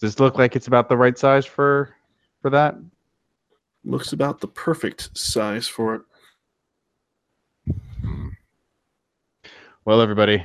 Does 0.00 0.14
this 0.14 0.20
look 0.20 0.38
like 0.38 0.56
it's 0.56 0.66
about 0.66 0.88
the 0.88 0.96
right 0.96 1.16
size 1.16 1.44
for 1.44 1.94
for 2.40 2.50
that? 2.50 2.76
Looks 3.84 4.12
about 4.12 4.40
the 4.40 4.48
perfect 4.48 5.16
size 5.16 5.68
for 5.68 5.94
it. 5.94 6.02
Well, 9.84 10.00
everybody, 10.00 10.44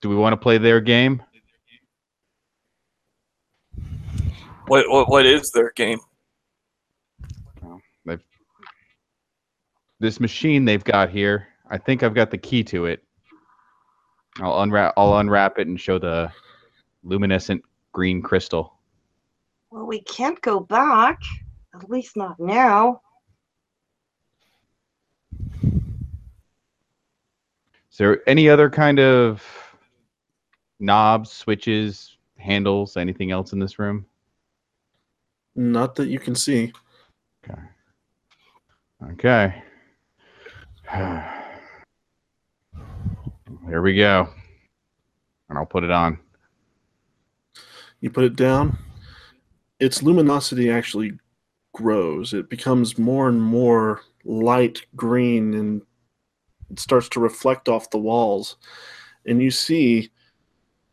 do 0.00 0.08
we 0.08 0.16
want 0.16 0.32
to 0.32 0.36
play 0.36 0.58
their 0.58 0.80
game? 0.80 1.22
What 4.66 4.88
what 4.88 5.08
what 5.08 5.26
is 5.26 5.50
their 5.50 5.72
game? 5.72 5.98
They've 8.04 8.22
this 9.98 10.20
machine 10.20 10.64
they've 10.64 10.84
got 10.84 11.10
here. 11.10 11.48
I 11.68 11.78
think 11.78 12.02
I've 12.02 12.14
got 12.14 12.30
the 12.30 12.38
key 12.38 12.64
to 12.64 12.86
it. 12.86 13.02
I'll 14.40 14.62
unwrap. 14.62 14.94
I'll 14.96 15.18
unwrap 15.18 15.58
it 15.58 15.66
and 15.66 15.78
show 15.78 15.98
the 15.98 16.30
luminescent 17.02 17.62
green 17.92 18.22
crystal. 18.22 18.74
Well, 19.70 19.86
we 19.86 20.02
can't 20.02 20.40
go 20.40 20.60
back. 20.60 21.20
At 21.74 21.88
least 21.88 22.16
not 22.16 22.38
now. 22.40 23.02
Is 27.90 27.98
there 27.98 28.28
any 28.28 28.48
other 28.48 28.70
kind 28.70 28.98
of 28.98 29.69
knobs, 30.80 31.30
switches, 31.30 32.16
handles, 32.38 32.96
anything 32.96 33.30
else 33.30 33.52
in 33.52 33.58
this 33.58 33.78
room? 33.78 34.06
Not 35.54 35.94
that 35.96 36.08
you 36.08 36.18
can 36.18 36.34
see. 36.34 36.72
Okay. 37.44 37.60
Okay. 39.12 39.62
Here 43.68 43.82
we 43.82 43.96
go. 43.96 44.28
And 45.48 45.58
I'll 45.58 45.66
put 45.66 45.84
it 45.84 45.90
on. 45.90 46.18
You 48.00 48.10
put 48.10 48.24
it 48.24 48.34
down, 48.36 48.78
its 49.78 50.02
luminosity 50.02 50.70
actually 50.70 51.12
grows. 51.74 52.32
It 52.32 52.48
becomes 52.48 52.98
more 52.98 53.28
and 53.28 53.40
more 53.40 54.02
light 54.24 54.86
green 54.96 55.54
and 55.54 55.82
it 56.70 56.78
starts 56.78 57.08
to 57.10 57.20
reflect 57.20 57.68
off 57.68 57.90
the 57.90 57.98
walls. 57.98 58.56
And 59.26 59.42
you 59.42 59.50
see 59.50 60.10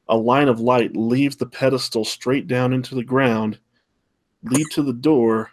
a 0.09 0.17
line 0.17 0.47
of 0.47 0.59
light 0.59 0.95
leaves 0.95 1.35
the 1.35 1.45
pedestal 1.45 2.05
straight 2.05 2.47
down 2.47 2.73
into 2.73 2.95
the 2.95 3.03
ground, 3.03 3.59
lead 4.43 4.65
to 4.71 4.83
the 4.83 4.93
door, 4.93 5.51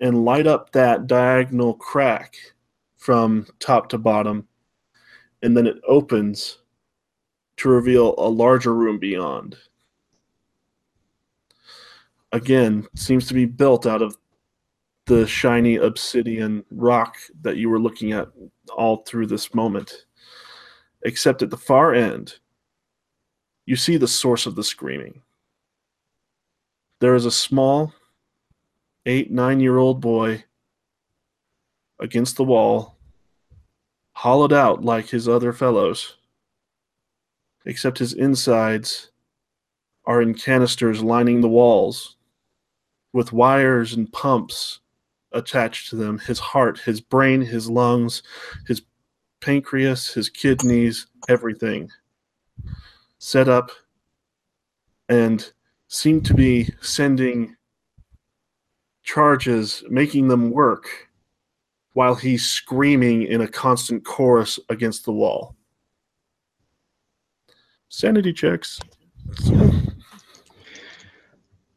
and 0.00 0.24
light 0.24 0.46
up 0.46 0.72
that 0.72 1.06
diagonal 1.06 1.74
crack 1.74 2.34
from 2.96 3.46
top 3.60 3.88
to 3.90 3.98
bottom. 3.98 4.46
And 5.42 5.56
then 5.56 5.66
it 5.66 5.76
opens 5.86 6.58
to 7.58 7.68
reveal 7.68 8.14
a 8.18 8.28
larger 8.28 8.74
room 8.74 8.98
beyond 8.98 9.56
again 12.34 12.84
seems 12.96 13.26
to 13.28 13.34
be 13.34 13.46
built 13.46 13.86
out 13.86 14.02
of 14.02 14.18
the 15.06 15.26
shiny 15.26 15.76
obsidian 15.76 16.64
rock 16.70 17.16
that 17.42 17.56
you 17.56 17.70
were 17.70 17.78
looking 17.78 18.12
at 18.12 18.28
all 18.74 18.98
through 19.06 19.26
this 19.26 19.54
moment. 19.54 20.06
Except 21.02 21.42
at 21.42 21.50
the 21.50 21.56
far 21.56 21.94
end, 21.94 22.34
you 23.66 23.76
see 23.76 23.96
the 23.96 24.08
source 24.08 24.46
of 24.46 24.54
the 24.54 24.64
screaming. 24.64 25.22
There 27.00 27.14
is 27.14 27.24
a 27.24 27.30
small, 27.30 27.92
eight, 29.06 29.30
nine 29.30 29.60
year 29.60 29.78
old 29.78 30.00
boy 30.00 30.44
against 31.98 32.36
the 32.36 32.44
wall, 32.44 32.96
hollowed 34.12 34.52
out 34.52 34.84
like 34.84 35.08
his 35.08 35.28
other 35.28 35.52
fellows, 35.52 36.16
except 37.64 37.98
his 37.98 38.12
insides 38.12 39.10
are 40.06 40.20
in 40.20 40.34
canisters 40.34 41.02
lining 41.02 41.40
the 41.40 41.48
walls 41.48 42.16
with 43.12 43.32
wires 43.32 43.94
and 43.94 44.12
pumps 44.12 44.80
attached 45.32 45.88
to 45.88 45.96
them 45.96 46.18
his 46.18 46.38
heart, 46.38 46.78
his 46.80 47.00
brain, 47.00 47.40
his 47.40 47.70
lungs, 47.70 48.22
his 48.66 48.82
pancreas, 49.40 50.12
his 50.12 50.28
kidneys, 50.28 51.06
everything 51.28 51.90
set 53.24 53.48
up 53.48 53.70
and 55.08 55.50
seem 55.88 56.20
to 56.20 56.34
be 56.34 56.68
sending 56.82 57.56
charges, 59.02 59.82
making 59.88 60.28
them 60.28 60.50
work 60.50 61.08
while 61.94 62.14
he's 62.14 62.44
screaming 62.44 63.22
in 63.22 63.40
a 63.40 63.48
constant 63.48 64.04
chorus 64.04 64.60
against 64.68 65.06
the 65.06 65.12
wall. 65.12 65.56
Sanity 67.88 68.30
checks. 68.30 68.78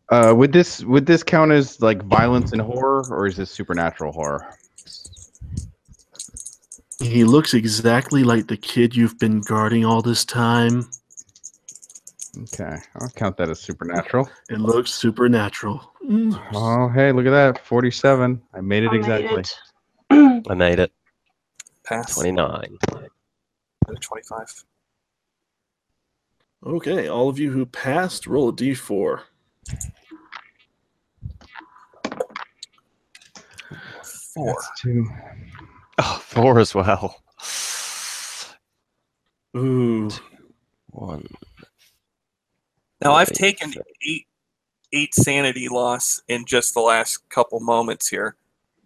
Uh, 0.09 0.33
would 0.35 0.51
this 0.51 0.83
would 0.83 1.05
this 1.05 1.23
count 1.23 1.53
as 1.53 1.81
like 1.81 2.03
violence 2.03 2.51
and 2.51 2.61
horror, 2.61 3.05
or 3.09 3.25
is 3.25 3.37
this 3.37 3.51
supernatural 3.51 4.11
horror? 4.11 4.53
He 7.01 7.23
looks 7.23 7.53
exactly 7.53 8.25
like 8.25 8.47
the 8.47 8.57
kid 8.57 8.97
you've 8.97 9.17
been 9.17 9.39
guarding 9.39 9.85
all 9.85 10.01
this 10.01 10.25
time. 10.25 10.89
Okay, 12.43 12.77
I'll 12.99 13.09
count 13.09 13.37
that 13.37 13.49
as 13.49 13.59
supernatural. 13.59 14.29
It 14.49 14.59
looks 14.59 14.93
supernatural. 14.93 15.91
Mm. 16.05 16.39
Oh, 16.53 16.89
hey, 16.89 17.11
look 17.11 17.25
at 17.25 17.31
that, 17.31 17.65
forty-seven. 17.65 18.41
I 18.53 18.61
made 18.61 18.83
it 18.83 18.89
I 18.89 18.91
made 18.91 18.99
exactly. 18.99 19.43
it. 20.09 20.47
I 20.49 20.53
made 20.53 20.79
it. 20.79 20.91
Pass. 21.83 22.15
29. 22.15 22.77
25. 24.01 24.65
Okay, 26.65 27.07
all 27.07 27.29
of 27.29 27.39
you 27.39 27.51
who 27.51 27.65
passed, 27.65 28.27
roll 28.27 28.49
a 28.49 28.53
d4. 28.53 29.21
Four. 34.03 34.45
That's 34.45 34.69
two. 34.81 35.07
Oh, 35.99 36.21
four 36.23 36.59
as 36.59 36.75
well. 36.75 37.21
Ooh, 39.55 40.09
One. 40.91 41.25
Now 43.01 43.13
I've 43.13 43.31
taken 43.31 43.73
eight 44.07 44.25
eight 44.93 45.13
sanity 45.13 45.67
loss 45.69 46.21
in 46.27 46.45
just 46.45 46.73
the 46.73 46.79
last 46.81 47.27
couple 47.29 47.59
moments 47.59 48.07
here. 48.07 48.35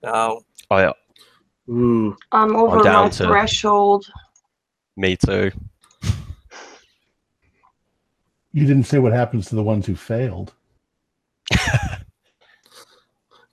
Uh, 0.03 0.35
Oh, 0.71 0.77
yeah. 0.77 0.93
ooh. 1.69 2.15
I'm 2.31 2.55
over 2.55 2.77
my 2.77 2.83
down 2.83 3.09
to- 3.11 3.25
threshold. 3.27 4.05
Me 4.97 5.15
too. 5.15 5.51
You 8.53 8.65
didn't 8.67 8.83
say 8.83 8.99
what 8.99 9.13
happens 9.13 9.47
to 9.49 9.55
the 9.55 9.63
ones 9.63 9.85
who 9.85 9.95
failed. 9.95 10.53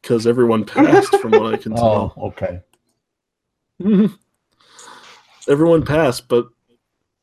Because 0.00 0.26
everyone 0.26 0.64
passed, 0.64 1.14
from 1.18 1.32
what 1.32 1.52
I 1.52 1.58
can 1.58 1.74
tell. 1.74 2.14
Oh, 2.16 2.32
tell. 2.32 2.62
okay. 3.82 4.08
everyone 5.48 5.84
passed, 5.84 6.28
but 6.28 6.48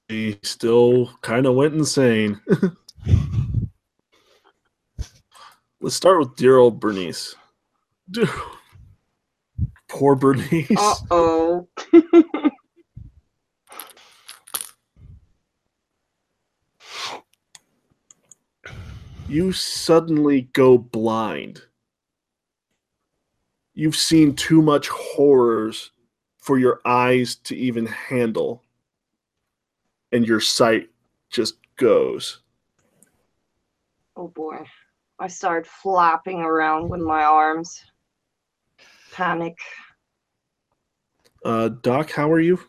He 0.07 0.37
still 0.43 1.09
kind 1.21 1.47
of 1.47 1.55
went 1.55 1.73
insane. 1.73 2.39
Let's 5.81 5.95
start 5.95 6.19
with 6.19 6.35
dear 6.35 6.57
old 6.57 6.79
Bernice. 6.79 7.35
Dude. 8.09 8.29
Poor 9.87 10.15
Bernice. 10.15 10.71
Uh 10.77 10.95
oh. 11.11 11.67
you 19.27 19.51
suddenly 19.51 20.43
go 20.53 20.77
blind. 20.77 21.61
You've 23.73 23.97
seen 23.97 24.33
too 24.35 24.61
much 24.61 24.87
horrors 24.87 25.91
for 26.37 26.57
your 26.57 26.79
eyes 26.85 27.35
to 27.35 27.55
even 27.55 27.85
handle, 27.85 28.63
and 30.13 30.25
your 30.25 30.39
sight 30.39 30.89
just 31.29 31.55
goes. 31.75 32.39
Oh 34.15 34.29
boy. 34.29 34.63
I 35.19 35.27
started 35.27 35.67
flapping 35.67 36.41
around 36.41 36.89
with 36.89 36.99
my 36.99 37.23
arms. 37.23 37.81
Panic. 39.13 39.57
Uh, 41.45 41.69
Doc, 41.69 42.11
how 42.11 42.29
are 42.31 42.39
you? 42.39 42.59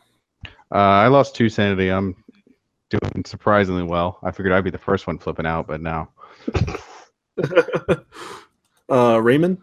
Uh, 0.73 0.79
I 0.79 1.09
lost 1.09 1.35
two 1.35 1.49
sanity. 1.49 1.91
I'm 1.91 2.15
doing 2.89 3.25
surprisingly 3.25 3.83
well. 3.83 4.19
I 4.23 4.31
figured 4.31 4.53
I'd 4.53 4.65
be 4.65 4.71
the 4.71 4.79
first 4.79 5.07
one 5.07 5.19
flipping 5.19 5.47
out, 5.47 5.67
but 5.67 5.81
no. 5.81 6.09
uh, 8.89 9.21
Raymond? 9.21 9.59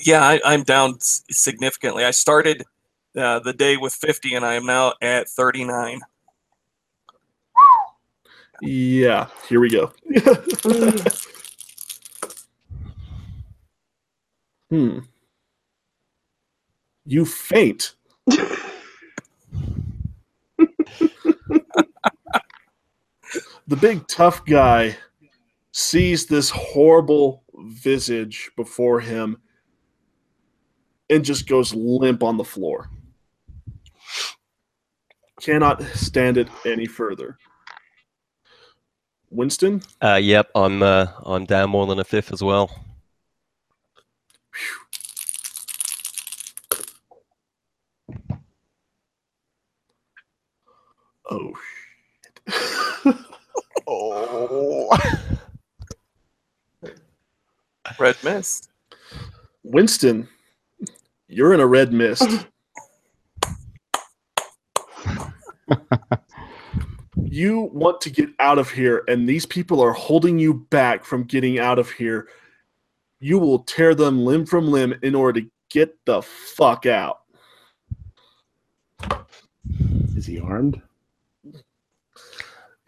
Yeah, 0.00 0.22
I, 0.22 0.40
I'm 0.44 0.64
down 0.64 0.98
significantly. 1.00 2.04
I 2.04 2.10
started 2.10 2.64
uh, 3.16 3.38
the 3.40 3.52
day 3.52 3.76
with 3.76 3.92
50, 3.92 4.34
and 4.34 4.44
I 4.44 4.54
am 4.54 4.66
now 4.66 4.94
at 5.00 5.28
39. 5.28 6.00
Yeah, 8.60 9.28
here 9.48 9.60
we 9.60 9.70
go. 9.70 9.92
hmm. 14.70 14.98
You 17.04 17.24
faint. 17.24 17.94
the 23.68 23.76
big 23.80 24.06
tough 24.08 24.44
guy 24.44 24.96
sees 25.72 26.26
this 26.26 26.50
horrible 26.50 27.44
visage 27.54 28.50
before 28.56 29.00
him 29.00 29.38
and 31.08 31.24
just 31.24 31.48
goes 31.48 31.72
limp 31.74 32.22
on 32.22 32.36
the 32.36 32.44
floor. 32.44 32.90
Cannot 35.40 35.82
stand 35.94 36.36
it 36.36 36.48
any 36.66 36.86
further. 36.86 37.38
Winston? 39.30 39.82
Uh, 40.02 40.18
yep, 40.20 40.50
I'm 40.54 40.82
uh, 40.82 41.06
I'm 41.24 41.44
down 41.44 41.70
more 41.70 41.86
than 41.86 41.98
a 41.98 42.04
fifth 42.04 42.32
as 42.32 42.42
well. 42.42 42.70
Oh, 51.30 51.52
Oh. 53.86 54.98
Red 57.98 58.16
mist. 58.22 58.68
Winston, 59.62 60.28
you're 61.26 61.54
in 61.54 61.60
a 61.60 61.66
red 61.66 61.92
mist. 61.92 62.46
you 67.32 67.70
want 67.72 68.00
to 68.02 68.10
get 68.10 68.30
out 68.38 68.58
of 68.58 68.70
here, 68.70 69.04
and 69.08 69.28
these 69.28 69.46
people 69.46 69.80
are 69.80 69.92
holding 69.92 70.38
you 70.38 70.54
back 70.54 71.04
from 71.04 71.24
getting 71.24 71.58
out 71.58 71.78
of 71.78 71.90
here. 71.90 72.28
You 73.20 73.38
will 73.38 73.60
tear 73.60 73.94
them 73.94 74.24
limb 74.24 74.46
from 74.46 74.70
limb 74.70 74.94
in 75.02 75.14
order 75.14 75.40
to 75.40 75.50
get 75.70 75.96
the 76.04 76.22
fuck 76.22 76.86
out. 76.86 77.20
Is 80.16 80.26
he 80.26 80.40
armed? 80.40 80.80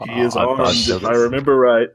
He 0.05 0.21
is 0.21 0.37
Oh, 0.37 0.41
I 0.41 0.45
armed, 0.45 0.89
if 0.89 1.05
I 1.05 1.13
remember 1.13 1.57
right. 1.57 1.89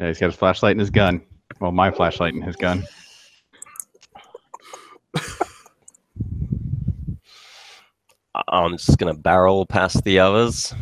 Yeah, 0.00 0.08
he's 0.08 0.18
got 0.18 0.26
his 0.26 0.34
flashlight 0.34 0.72
and 0.72 0.80
his 0.80 0.90
gun. 0.90 1.22
Well, 1.60 1.72
my 1.72 1.90
flashlight 1.90 2.34
and 2.34 2.44
his 2.44 2.56
gun. 2.56 2.84
I'm 8.48 8.76
just 8.76 8.98
gonna 8.98 9.14
barrel 9.14 9.66
past 9.66 10.04
the 10.04 10.18
others. 10.18 10.74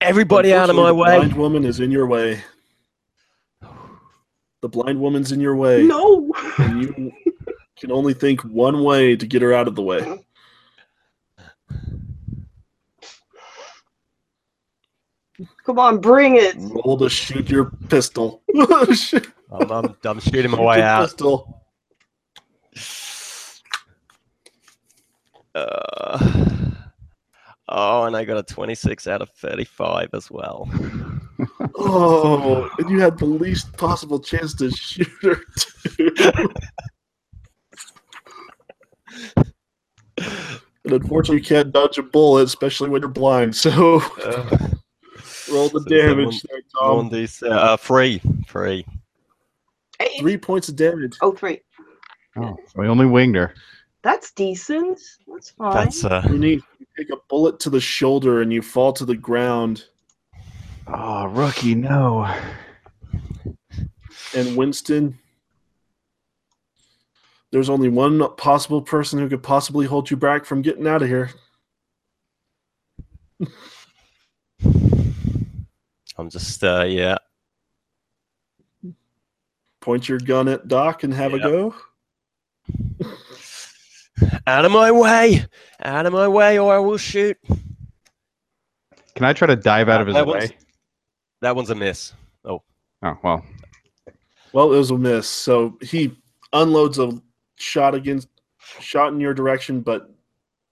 Everybody 0.00 0.52
out 0.52 0.70
of 0.70 0.76
my 0.76 0.90
Unfortunately, 0.90 1.02
way! 1.02 1.18
The 1.18 1.26
blind 1.26 1.36
woman 1.40 1.64
is 1.64 1.80
in 1.80 1.90
your 1.90 2.06
way. 2.06 2.42
The 4.60 4.68
blind 4.68 5.00
woman's 5.00 5.32
in 5.32 5.40
your 5.40 5.56
way. 5.56 5.84
No. 5.84 6.32
and 6.58 6.82
you 6.82 7.12
can 7.78 7.92
only 7.92 8.14
think 8.14 8.40
one 8.42 8.82
way 8.82 9.16
to 9.16 9.26
get 9.26 9.42
her 9.42 9.52
out 9.52 9.68
of 9.68 9.74
the 9.76 9.82
way. 9.82 10.18
Come 15.64 15.78
on, 15.78 16.00
bring 16.00 16.36
it. 16.36 16.56
Roll 16.58 16.96
to 16.98 17.08
shoot 17.08 17.48
your 17.48 17.66
pistol. 17.88 18.42
I'm, 18.56 19.70
I'm, 19.70 19.96
I'm 20.04 20.20
shooting 20.20 20.50
my 20.50 20.58
your 20.58 20.66
way 20.66 20.82
out. 20.82 21.02
pistol. 21.02 21.62
Uh, 25.58 26.70
oh, 27.68 28.04
and 28.04 28.16
I 28.16 28.24
got 28.24 28.38
a 28.38 28.42
26 28.42 29.06
out 29.06 29.22
of 29.22 29.30
35 29.30 30.10
as 30.14 30.30
well. 30.30 30.68
Oh, 31.80 32.68
and 32.80 32.90
you 32.90 32.98
had 32.98 33.16
the 33.16 33.24
least 33.24 33.72
possible 33.76 34.18
chance 34.18 34.54
to 34.54 34.72
shoot 34.72 35.06
her 35.22 35.36
too. 35.56 36.10
and 40.16 40.92
unfortunately, 40.92 41.36
you 41.36 41.42
can't 41.44 41.72
dodge 41.72 41.98
a 41.98 42.02
bullet, 42.02 42.42
especially 42.44 42.88
when 42.88 43.02
you're 43.02 43.08
blind. 43.10 43.54
So 43.54 44.00
Uh, 44.24 44.48
roll 45.52 45.68
the 45.68 45.80
So 45.80 45.88
damage 45.96 46.42
there, 46.42 46.60
Tom. 46.78 46.96
one 46.96 47.08
d 47.08 47.28
uh, 47.46 47.76
three, 47.76 48.20
three. 48.48 48.84
Hey. 50.00 50.18
Three 50.18 50.36
points 50.38 50.68
of 50.68 50.76
damage. 50.76 51.16
Oh, 51.22 51.32
three. 51.32 51.60
Oh, 52.36 52.56
so 52.74 52.82
he 52.82 52.88
only 52.88 53.06
winged 53.06 53.36
her. 53.36 53.54
That's 54.02 54.30
decent. 54.32 55.00
That's 55.26 55.50
fine. 55.50 55.72
That's 55.72 56.04
uh, 56.04 56.22
You 56.28 56.38
need 56.38 56.62
you 56.78 56.86
take 56.96 57.10
a 57.10 57.18
bullet 57.28 57.58
to 57.60 57.70
the 57.70 57.80
shoulder 57.80 58.42
and 58.42 58.52
you 58.52 58.62
fall 58.62 58.92
to 58.92 59.04
the 59.04 59.16
ground. 59.16 59.84
Oh, 60.86 61.26
rookie, 61.26 61.74
no. 61.74 62.32
and 64.34 64.56
Winston, 64.56 65.18
there's 67.50 67.68
only 67.68 67.88
one 67.88 68.34
possible 68.36 68.80
person 68.80 69.18
who 69.18 69.28
could 69.28 69.42
possibly 69.42 69.86
hold 69.86 70.10
you 70.10 70.16
back 70.16 70.44
from 70.44 70.62
getting 70.62 70.86
out 70.86 71.02
of 71.02 71.08
here. 71.08 71.30
I'm 76.16 76.30
just 76.30 76.64
uh, 76.64 76.84
yeah. 76.84 77.16
Point 79.80 80.08
your 80.08 80.18
gun 80.18 80.48
at 80.48 80.68
Doc 80.68 81.04
and 81.04 81.14
have 81.14 81.34
a 81.34 81.38
go. 81.38 81.74
Out 84.46 84.64
of 84.64 84.72
my 84.72 84.90
way! 84.90 85.44
Out 85.82 86.06
of 86.06 86.12
my 86.12 86.28
way, 86.28 86.58
or 86.58 86.72
I 86.74 86.78
will 86.78 86.96
shoot. 86.98 87.36
Can 89.14 89.24
I 89.24 89.32
try 89.32 89.46
to 89.48 89.56
dive 89.56 89.88
out 89.88 90.00
of 90.00 90.06
his 90.06 90.14
That 90.14 90.26
one's- 90.26 90.50
way? 90.50 90.56
That 91.40 91.56
one's 91.56 91.70
a 91.70 91.74
miss. 91.74 92.12
Oh. 92.44 92.62
Oh, 93.02 93.16
well. 93.22 93.44
Well, 94.52 94.72
it 94.72 94.76
was 94.78 94.90
a 94.90 94.98
miss. 94.98 95.28
So 95.28 95.78
he 95.82 96.16
unloads 96.52 96.98
a 96.98 97.12
shot 97.56 97.94
against 97.94 98.28
shot 98.80 99.12
in 99.12 99.20
your 99.20 99.34
direction, 99.34 99.80
but 99.80 100.10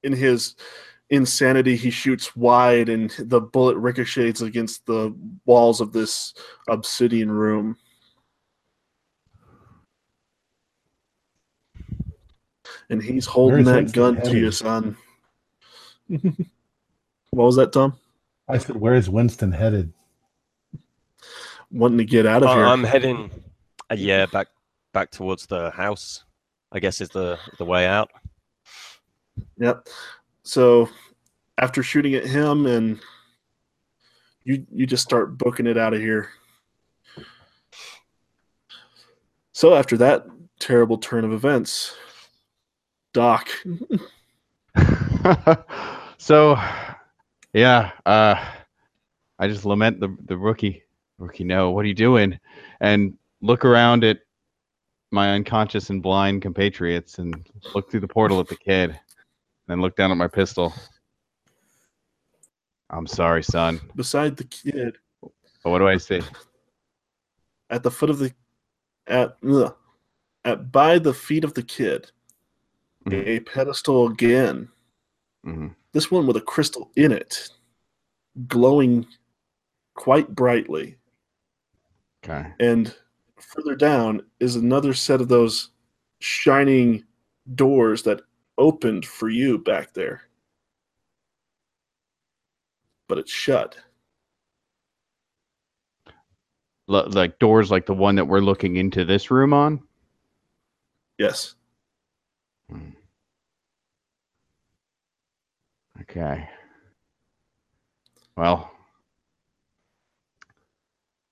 in 0.03 0.13
his 0.13 0.55
insanity, 1.11 1.77
he 1.77 1.91
shoots 1.91 2.35
wide, 2.35 2.89
and 2.89 3.11
the 3.19 3.41
bullet 3.41 3.77
ricochets 3.77 4.41
against 4.41 4.85
the 4.87 5.15
walls 5.45 5.81
of 5.81 5.93
this 5.93 6.35
obsidian 6.69 7.31
room. 7.31 7.77
And 12.91 13.03
he's 13.03 13.27
holding 13.27 13.65
that 13.65 13.93
gun 13.93 14.15
to 14.17 14.21
headed? 14.21 14.35
you, 14.35 14.51
son. 14.53 14.97
what 16.09 17.45
was 17.45 17.57
that, 17.57 17.73
Tom? 17.73 17.95
I 18.49 18.59
said, 18.59 18.77
where 18.77 18.95
is 18.95 19.11
Winston 19.11 19.51
headed? 19.53 19.93
Wanting 21.73 21.99
to 21.99 22.05
get 22.05 22.27
out 22.27 22.43
of 22.45 22.49
Uh, 22.51 22.55
here. 22.55 22.65
I'm 22.67 22.85
heading. 22.85 23.31
Uh, 23.91 23.97
yeah, 23.97 24.27
back 24.27 24.47
back 24.93 25.11
towards 25.11 25.47
the 25.47 25.71
house. 25.73 26.25
I 26.73 26.79
guess 26.79 27.01
is 27.01 27.09
the 27.09 27.39
the 27.59 27.65
way 27.65 27.87
out. 27.87 28.11
Yep. 29.59 29.89
So 30.45 30.89
after 31.59 31.83
shooting 31.83 32.15
at 32.15 32.25
him 32.25 32.67
and 32.67 33.01
you 34.45 34.65
you 34.73 34.87
just 34.87 35.03
start 35.03 35.37
booking 35.39 35.67
it 35.67 35.77
out 35.77 35.93
of 35.93 36.01
here. 36.01 36.29
So 39.53 39.75
after 39.75 39.97
that 39.99 40.27
terrible 40.61 40.99
turn 40.99 41.25
of 41.25 41.33
events, 41.33 41.97
Doc, 43.17 43.49
so, 46.19 46.59
yeah, 47.55 47.93
uh, 48.05 48.35
I 49.39 49.49
just 49.49 49.65
lament 49.65 50.01
the 50.01 50.15
the 50.27 50.37
rookie. 50.37 50.83
Rookie, 51.17 51.45
no, 51.45 51.71
what 51.71 51.87
are 51.87 51.89
you 51.89 51.95
doing? 51.95 52.39
And 52.81 53.17
look 53.41 53.65
around 53.65 54.05
at 54.05 54.19
my 55.13 55.31
unconscious 55.33 55.89
and 55.89 56.03
blind 56.03 56.43
compatriots, 56.43 57.19
and 57.19 57.49
look 57.75 57.91
through 57.91 58.01
the 58.01 58.09
portal 58.09 58.39
at 58.39 58.49
the 58.49 58.57
kid, 58.57 59.01
and 59.69 59.81
look 59.81 59.97
down 59.97 60.11
at 60.11 60.19
my 60.19 60.29
pistol. 60.29 60.75
I'm 62.91 63.07
sorry, 63.07 63.43
son. 63.43 63.81
Beside 63.95 64.37
the 64.37 64.45
kid, 64.45 64.99
But 65.23 65.71
what 65.71 65.79
do 65.79 65.89
I 65.89 65.97
see? 65.97 66.21
at 67.71 67.83
the 67.83 67.91
foot 67.91 68.11
of 68.11 68.19
the 68.19 68.31
at 69.07 69.39
ugh, 69.49 69.75
at 70.45 70.71
by 70.71 70.99
the 70.99 71.15
feet 71.15 71.45
of 71.45 71.55
the 71.55 71.63
kid, 71.63 72.11
Mhm. 73.07 73.27
a 73.27 73.41
pedestal 73.41 74.09
again. 74.09 74.69
hmm 75.45 75.69
This 75.93 76.11
one 76.11 76.27
with 76.27 76.37
a 76.37 76.41
crystal 76.41 76.91
in 76.97 77.13
it, 77.13 77.49
glowing 78.49 79.07
quite 79.95 80.35
brightly. 80.35 80.99
Okay. 82.25 82.53
And 82.61 82.95
further 83.39 83.77
down 83.77 84.23
is 84.41 84.57
another 84.57 84.93
set 84.93 85.21
of 85.21 85.29
those 85.29 85.71
shining 86.19 87.05
doors 87.55 88.03
that 88.03 88.23
opened 88.59 89.07
for 89.07 89.29
you 89.29 89.59
back 89.59 89.93
there. 89.95 90.23
But 93.09 93.19
it's 93.19 93.31
shut. 93.31 93.77
L- 96.89 97.09
like 97.11 97.39
doors 97.39 97.71
like 97.71 97.87
the 97.87 97.95
one 97.95 98.17
that 98.17 98.25
we're 98.27 98.41
looking 98.41 98.77
into 98.77 99.05
this 99.05 99.31
room 99.31 99.53
on. 99.53 99.81
Yes. 101.19 101.55
Hmm. 102.71 102.91
Okay. 106.03 106.49
Well, 108.37 108.71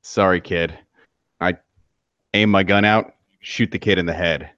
sorry, 0.03 0.41
kid. 0.41 0.79
I 1.41 1.55
aim 2.33 2.51
my 2.51 2.63
gun 2.63 2.85
out, 2.85 3.15
shoot 3.41 3.71
the 3.71 3.79
kid 3.79 3.99
in 3.99 4.07
the 4.07 4.15
head. 4.15 4.51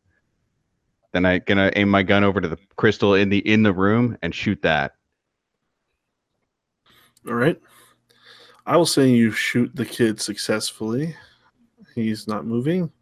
Then 1.12 1.24
I 1.24 1.38
gonna 1.38 1.70
aim 1.76 1.88
my 1.88 2.02
gun 2.02 2.24
over 2.24 2.40
to 2.40 2.48
the 2.48 2.58
crystal 2.76 3.14
in 3.14 3.30
the 3.30 3.38
in 3.38 3.62
the 3.62 3.72
room 3.72 4.18
and 4.22 4.34
shoot 4.34 4.60
that. 4.62 4.94
All 7.26 7.34
right. 7.34 7.60
I 8.66 8.76
will 8.76 8.86
say 8.86 9.08
you 9.08 9.30
shoot 9.30 9.74
the 9.74 9.86
kid 9.86 10.20
successfully. 10.20 11.14
He's 11.94 12.28
not 12.28 12.46
moving. 12.46 12.92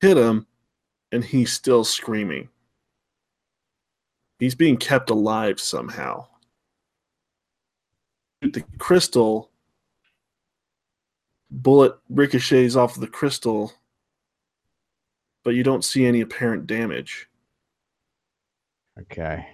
Hit 0.00 0.16
him, 0.16 0.46
and 1.16 1.24
he's 1.24 1.50
still 1.50 1.82
screaming. 1.82 2.46
He's 4.38 4.54
being 4.54 4.76
kept 4.76 5.08
alive 5.08 5.58
somehow. 5.58 6.26
The 8.42 8.62
crystal. 8.76 9.50
Bullet 11.50 11.94
ricochets 12.10 12.76
off 12.76 13.00
the 13.00 13.06
crystal, 13.06 13.72
but 15.42 15.54
you 15.54 15.62
don't 15.62 15.84
see 15.84 16.04
any 16.04 16.20
apparent 16.20 16.66
damage. 16.66 17.28
Okay. 19.00 19.46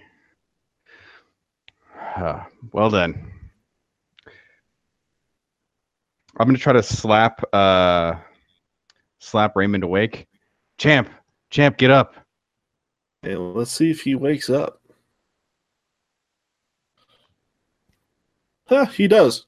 Uh, 2.17 2.43
well 2.73 2.89
then. 2.89 3.31
I'm 6.37 6.47
gonna 6.47 6.57
try 6.57 6.73
to 6.73 6.83
slap 6.83 7.41
uh 7.53 8.15
slap 9.19 9.55
Raymond 9.55 9.83
awake. 9.83 10.27
Champ, 10.77 11.09
champ, 11.53 11.77
get 11.77 11.91
up. 11.91 12.15
And 13.21 13.53
let's 13.53 13.71
see 13.71 13.91
if 13.91 14.01
he 14.01 14.15
wakes 14.15 14.49
up. 14.49 14.81
Huh, 18.67 18.85
he 18.85 19.07
does. 19.07 19.45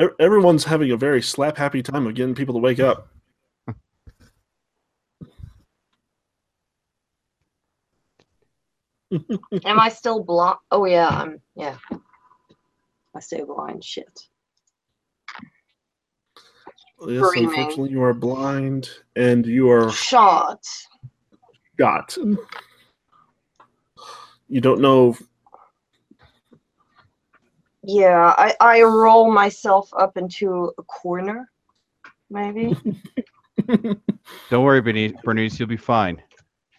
E- 0.00 0.06
Everyone's 0.20 0.64
having 0.64 0.90
a 0.92 0.96
very 0.96 1.22
slap 1.22 1.56
happy 1.56 1.82
time 1.82 2.06
of 2.06 2.14
getting 2.14 2.34
people 2.34 2.54
to 2.54 2.60
wake 2.60 2.80
up. 2.80 3.08
Am 9.64 9.80
I 9.80 9.88
still 9.88 10.22
blind? 10.22 10.58
Oh 10.70 10.84
yeah, 10.84 11.08
I'm. 11.08 11.40
Yeah, 11.56 11.76
I 13.16 13.20
stay 13.20 13.42
blind. 13.42 13.82
Shit. 13.82 14.28
Yes, 17.06 17.26
Screaming. 17.28 17.48
unfortunately, 17.50 17.90
you 17.90 18.02
are 18.02 18.14
blind 18.14 18.88
and 19.16 19.46
you 19.46 19.70
are 19.70 19.90
Shot. 19.90 20.64
shot. 21.78 22.16
You 24.48 24.60
don't 24.60 24.80
know. 24.80 25.16
Yeah, 27.82 28.34
I 28.36 28.54
I 28.60 28.82
roll 28.82 29.32
myself 29.32 29.88
up 29.98 30.16
into 30.18 30.72
a 30.76 30.82
corner, 30.82 31.50
maybe. 32.28 32.76
Don't 34.50 34.64
worry, 34.64 34.82
Bernice, 34.82 35.12
Bernice 35.24 35.58
you'll 35.58 35.68
be 35.68 35.76
fine. 35.78 36.20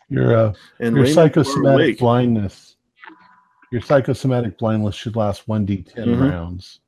Your 0.10 0.35
uh, 0.35 0.53
And 0.80 0.95
your 0.95 1.06
Raymond, 1.06 1.07
you 1.07 1.11
are 1.14 1.26
psychosomatic 1.30 1.73
awake. 1.85 1.99
blindness. 1.99 2.76
Your 3.72 3.81
psychosomatic 3.81 4.57
blindness 4.60 4.93
should 4.93 5.15
last 5.15 5.48
one 5.48 5.65
d10 5.65 5.95
Mhm. 5.95 6.30
rounds. 6.30 6.81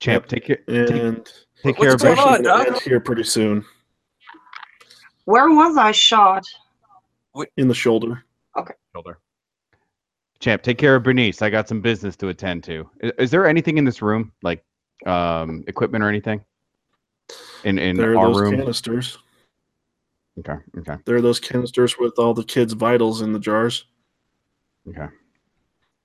Champ, 0.00 0.24
Yep. 0.24 0.28
take 0.28 0.44
care 0.44 0.56
take, 0.56 0.76
And 0.76 1.24
take 1.26 1.34
What's 1.62 1.78
care 1.78 1.94
of 1.94 2.00
going 2.00 2.12
it's 2.12 2.22
on? 2.22 2.42
Bernice. 2.42 2.46
going 2.46 2.64
to 2.66 2.72
end 2.72 2.80
here 2.82 3.00
pretty 3.00 3.24
soon 3.24 3.64
Where 5.24 5.50
was 5.50 5.76
I 5.76 5.92
shot? 5.92 6.44
in 7.56 7.68
the 7.68 7.74
shoulder. 7.74 8.24
Okay. 8.56 8.74
Shoulder. 8.94 9.18
Champ, 10.40 10.62
take 10.62 10.78
care 10.78 10.96
of 10.96 11.02
Bernice. 11.04 11.40
I 11.42 11.50
got 11.50 11.68
some 11.68 11.80
business 11.80 12.16
to 12.16 12.28
attend 12.28 12.64
to. 12.64 12.88
Is, 13.00 13.12
is 13.18 13.30
there 13.30 13.46
anything 13.46 13.78
in 13.78 13.84
this 13.84 14.02
room, 14.02 14.32
like 14.42 14.64
um 15.06 15.62
equipment 15.68 16.02
or 16.02 16.08
anything? 16.08 16.44
In 17.64 17.78
in 17.78 17.96
There 17.96 18.12
are 18.12 18.18
our 18.18 18.26
those 18.32 18.40
room? 18.40 18.56
canisters. 18.56 19.18
Okay, 20.40 20.54
okay, 20.78 20.94
There 21.04 21.16
are 21.16 21.20
those 21.20 21.40
canisters 21.40 21.98
with 21.98 22.18
all 22.18 22.32
the 22.34 22.44
kids' 22.44 22.72
vitals 22.72 23.22
in 23.22 23.32
the 23.32 23.40
jars. 23.40 23.86
okay. 24.88 25.08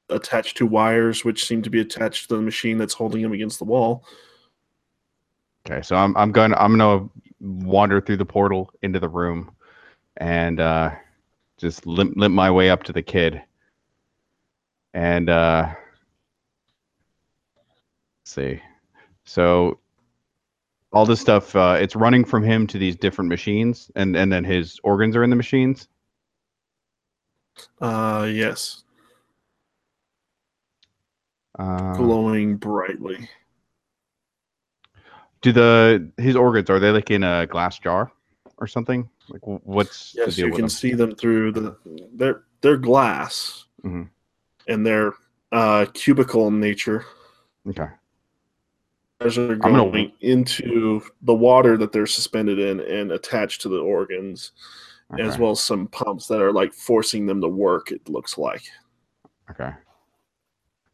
attached 0.09 0.57
to 0.57 0.65
wires 0.65 1.23
which 1.23 1.45
seem 1.45 1.61
to 1.61 1.69
be 1.69 1.80
attached 1.80 2.27
to 2.30 2.35
the 2.35 2.41
machine 2.41 2.77
that's 2.80 2.93
holding 2.95 3.21
him 3.21 3.31
against 3.34 3.59
the 3.59 3.65
wall. 3.65 4.03
Okay, 5.65 5.81
so 5.81 5.95
I'm 5.95 6.15
I'm 6.18 6.31
gonna 6.31 6.57
I'm 6.57 6.77
gonna 6.77 7.07
wander 7.40 8.02
through 8.02 8.18
the 8.18 8.26
portal 8.26 8.69
into 8.81 8.99
the 8.99 9.07
room, 9.07 9.52
and 10.18 10.60
uh, 10.60 10.91
just 11.57 11.85
limp 11.88 12.15
limp 12.18 12.34
my 12.35 12.52
way 12.52 12.69
up 12.69 12.84
to 12.84 12.94
the 12.94 13.02
kid, 13.02 13.41
and 14.94 15.30
uh, 15.30 15.73
let's 18.22 18.31
see, 18.31 18.61
so 19.23 19.80
all 20.91 21.06
this 21.06 21.22
stuff 21.22 21.56
uh, 21.56 21.77
it's 21.80 21.95
running 21.95 22.26
from 22.26 22.44
him 22.44 22.68
to 22.68 22.77
these 22.77 22.95
different 22.98 23.30
machines, 23.30 23.90
and 23.95 24.18
and 24.18 24.31
then 24.31 24.44
his 24.44 24.80
organs 24.84 25.15
are 25.15 25.23
in 25.23 25.30
the 25.30 25.35
machines. 25.35 25.88
Uh 27.80 28.27
yes, 28.30 28.84
Uh, 31.57 31.94
glowing 31.94 32.57
brightly. 32.57 33.30
Do 35.44 35.52
the 35.52 36.10
his 36.18 36.36
organs 36.36 36.70
are 36.72 36.80
they 36.80 36.90
like 36.90 37.11
in 37.11 37.24
a 37.24 37.45
glass 37.45 37.78
jar 37.78 38.11
or 38.57 38.65
something? 38.65 39.07
Like 39.30 39.41
wh- 39.41 39.65
what's 39.68 40.15
Yes, 40.15 40.36
the 40.36 40.41
deal 40.41 40.45
you 40.48 40.52
can 40.53 40.61
them? 40.61 40.70
see 40.70 40.94
them 40.94 41.14
through 41.15 41.52
the 41.52 41.78
they're 42.15 42.44
they're 42.61 42.78
glass 42.78 43.65
Mhm. 43.84 44.10
and 44.68 44.86
they're 44.86 45.14
uh 45.52 45.86
cubical 45.94 46.48
in 46.48 46.60
nature. 46.60 47.06
Okay. 47.68 47.88
As 49.20 49.36
they're 49.36 49.56
gonna- 49.56 49.78
going 49.78 50.11
into 50.22 51.02
the 51.22 51.34
water 51.36 51.78
that 51.78 51.91
they're 51.91 52.07
suspended 52.07 52.57
in 52.60 52.80
and 52.80 53.11
attached 53.11 53.61
to 53.61 53.70
the 53.70 53.80
organs, 53.80 54.52
as 55.20 55.38
well 55.38 55.52
as 55.52 55.60
some 55.61 55.88
pumps 55.88 56.28
that 56.28 56.41
are 56.41 56.52
like 56.53 56.74
forcing 56.74 57.26
them 57.26 57.40
to 57.41 57.48
work. 57.48 57.91
It 57.91 58.07
looks 58.10 58.38
like. 58.38 58.64
Okay. 59.52 59.72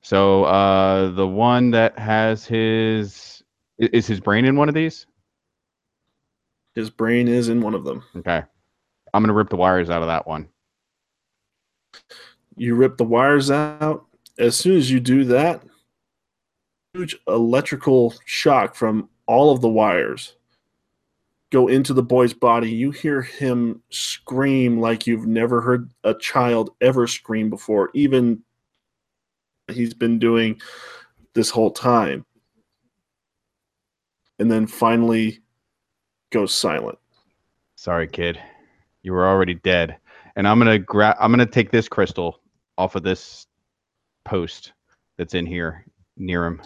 So 0.02 0.44
uh 0.46 1.10
the 1.12 1.28
one 1.28 1.72
that 1.72 1.98
has 2.00 2.46
his 2.46 3.39
is 3.80 4.06
his 4.06 4.20
brain 4.20 4.46
in 4.46 4.56
one 4.56 4.70
of 4.70 4.76
these? 4.76 5.06
His 6.76 6.90
brain 6.90 7.28
is 7.28 7.50
in 7.50 7.62
one 7.62 7.74
of 7.74 7.84
them. 7.84 8.04
Okay. 8.16 8.44
I'm 9.14 9.24
gonna 9.24 9.34
rip 9.34 9.50
the 9.50 9.56
wires 9.56 9.90
out 9.90 10.02
of 10.02 10.08
that 10.08 10.28
one. 10.28 10.48
You 12.56 12.76
rip 12.76 12.98
the 12.98 13.06
wires 13.06 13.50
out. 13.50 14.06
As 14.38 14.56
soon 14.56 14.78
as 14.78 14.92
you 14.92 15.00
do 15.00 15.26
that, 15.26 15.64
huge 16.94 17.18
electrical 17.28 18.14
shock 18.26 18.76
from 18.76 19.10
all 19.26 19.52
of 19.52 19.62
the 19.62 19.70
wires 19.70 20.36
go 21.52 21.68
into 21.68 21.94
the 21.94 22.04
boy's 22.04 22.34
body. 22.34 22.70
You 22.70 22.92
hear 22.92 23.22
him 23.22 23.82
scream 23.90 24.80
like 24.80 25.08
you've 25.08 25.26
never 25.26 25.62
heard 25.62 25.90
a 26.04 26.14
child 26.14 26.72
ever 26.82 27.08
scream 27.08 27.50
before, 27.50 27.90
even 27.94 28.44
he's 29.68 29.94
been 29.94 30.20
doing 30.20 30.60
this 31.34 31.50
whole 31.50 31.72
time. 31.72 32.26
And 34.40 34.52
then 34.52 34.68
finally 34.68 35.40
goes 36.32 36.54
silent. 36.54 36.98
Sorry, 37.76 38.08
kid. 38.08 38.40
You 39.04 39.14
were 39.14 39.28
already 39.28 39.56
dead. 39.56 39.98
And 40.36 40.48
I'm 40.48 40.58
gonna 40.58 40.80
grab. 40.80 41.18
I'm 41.20 41.32
gonna 41.32 41.46
take 41.46 41.72
this 41.72 41.88
crystal 41.88 42.40
off 42.78 42.96
of 42.96 43.04
this 43.04 43.48
post 44.26 44.74
that's 45.18 45.34
in 45.34 45.46
here 45.46 45.86
near 46.18 46.46
him. 46.46 46.62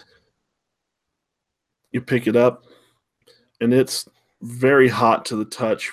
You 1.92 2.02
pick 2.02 2.28
it 2.28 2.36
up, 2.36 2.66
and 3.62 3.74
it's 3.74 4.08
very 4.42 4.90
hot 4.90 5.26
to 5.26 5.36
the 5.36 5.46
touch. 5.46 5.92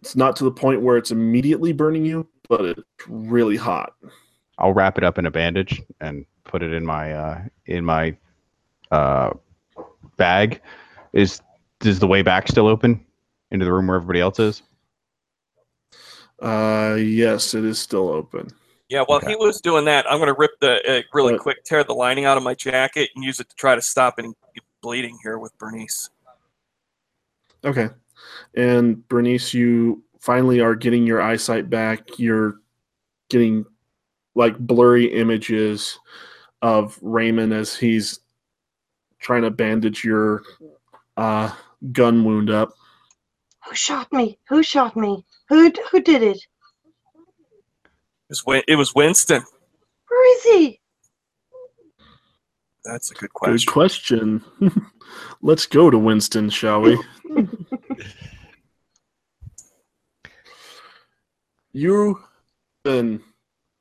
It's 0.00 0.14
not 0.14 0.36
to 0.36 0.44
the 0.44 0.52
point 0.52 0.82
where 0.82 0.96
it's 0.96 1.10
immediately 1.10 1.72
burning 1.72 2.04
you, 2.04 2.28
but 2.48 2.64
it's 2.64 2.82
really 3.08 3.56
hot. 3.56 3.94
I'll 4.58 4.72
wrap 4.72 4.98
it 4.98 5.04
up 5.04 5.18
in 5.18 5.26
a 5.26 5.30
bandage 5.30 5.82
and 6.00 6.24
put 6.44 6.62
it 6.62 6.72
in 6.72 6.84
my 6.84 7.12
uh, 7.12 7.42
in 7.66 7.84
my 7.84 8.16
uh, 8.90 9.30
bag. 10.16 10.60
Is 11.12 11.40
is 11.84 11.98
the 11.98 12.06
way 12.06 12.22
back 12.22 12.48
still 12.48 12.66
open 12.66 13.04
into 13.50 13.64
the 13.64 13.72
room 13.72 13.86
where 13.86 13.96
everybody 13.96 14.20
else 14.20 14.38
is? 14.38 14.62
Uh, 16.40 16.96
yes, 16.98 17.54
it 17.54 17.64
is 17.64 17.78
still 17.78 18.08
open. 18.08 18.48
Yeah, 18.88 19.02
while 19.06 19.18
Okay. 19.18 19.30
he 19.30 19.36
was 19.36 19.60
doing 19.60 19.84
that, 19.86 20.10
I'm 20.10 20.18
going 20.18 20.32
to 20.32 20.38
rip 20.38 20.52
the 20.60 20.80
uh, 20.88 21.02
really 21.12 21.32
What? 21.32 21.42
quick, 21.42 21.64
tear 21.64 21.84
the 21.84 21.94
lining 21.94 22.24
out 22.24 22.36
of 22.36 22.42
my 22.42 22.54
jacket, 22.54 23.10
and 23.14 23.24
use 23.24 23.40
it 23.40 23.48
to 23.48 23.56
try 23.56 23.74
to 23.74 23.82
stop 23.82 24.14
any 24.18 24.32
bleeding 24.80 25.18
here 25.22 25.38
with 25.38 25.56
Bernice. 25.58 26.10
Okay. 27.64 27.88
And 28.54 29.06
Bernice, 29.08 29.52
you 29.52 30.02
finally 30.20 30.60
are 30.60 30.74
getting 30.74 31.06
your 31.06 31.20
eyesight 31.20 31.68
back. 31.68 32.18
You're 32.18 32.60
getting 33.28 33.64
like 34.34 34.56
blurry 34.58 35.06
images 35.12 35.98
of 36.62 36.98
Raymond 37.02 37.52
as 37.52 37.76
he's 37.76 38.20
trying 39.20 39.42
to 39.42 39.50
bandage 39.50 40.04
your 40.04 40.42
uh, 41.16 41.52
gun 41.92 42.24
wound 42.24 42.50
up. 42.50 42.70
Who 43.66 43.74
shot 43.74 44.12
me? 44.12 44.38
Who 44.48 44.62
shot 44.62 44.96
me? 44.96 45.24
Who 45.48 45.72
who 45.90 46.00
did 46.00 46.22
it? 46.22 46.36
It 46.36 48.30
was, 48.30 48.46
Win- 48.46 48.62
it 48.68 48.76
was 48.76 48.94
Winston. 48.94 49.42
Where 50.08 50.36
is 50.36 50.42
he? 50.44 50.80
That's 52.84 53.10
a 53.10 53.14
good 53.14 53.32
question. 53.32 53.56
Good 53.56 53.66
question. 53.66 54.40
question. 54.58 54.86
Let's 55.42 55.66
go 55.66 55.90
to 55.90 55.98
Winston, 55.98 56.48
shall 56.50 56.80
we? 56.82 56.98
you 61.72 62.22
and 62.84 63.20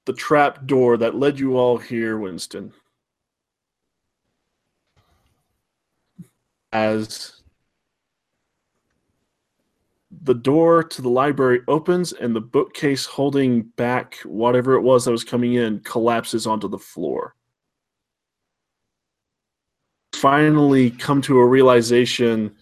the 0.05 0.14
trap 0.14 0.65
door 0.65 0.97
that 0.97 1.15
led 1.15 1.39
you 1.39 1.57
all 1.57 1.77
here, 1.77 2.18
Winston. 2.18 2.73
As 6.72 7.41
the 10.23 10.34
door 10.34 10.84
to 10.84 11.02
the 11.02 11.10
library 11.10 11.61
opens 11.68 12.14
and 12.14 12.35
the 12.35 12.41
bookcase 12.41 13.06
holding 13.06 13.61
back 13.61 14.15
whatever 14.23 14.73
it 14.73 14.81
was 14.81 15.06
that 15.06 15.11
was 15.11 15.23
coming 15.23 15.53
in 15.53 15.80
collapses 15.81 16.48
onto 16.48 16.68
the 16.68 16.77
floor 16.77 17.35
finally 20.14 20.89
come 20.89 21.22
to 21.22 21.38
a 21.38 21.45
realization 21.45 22.56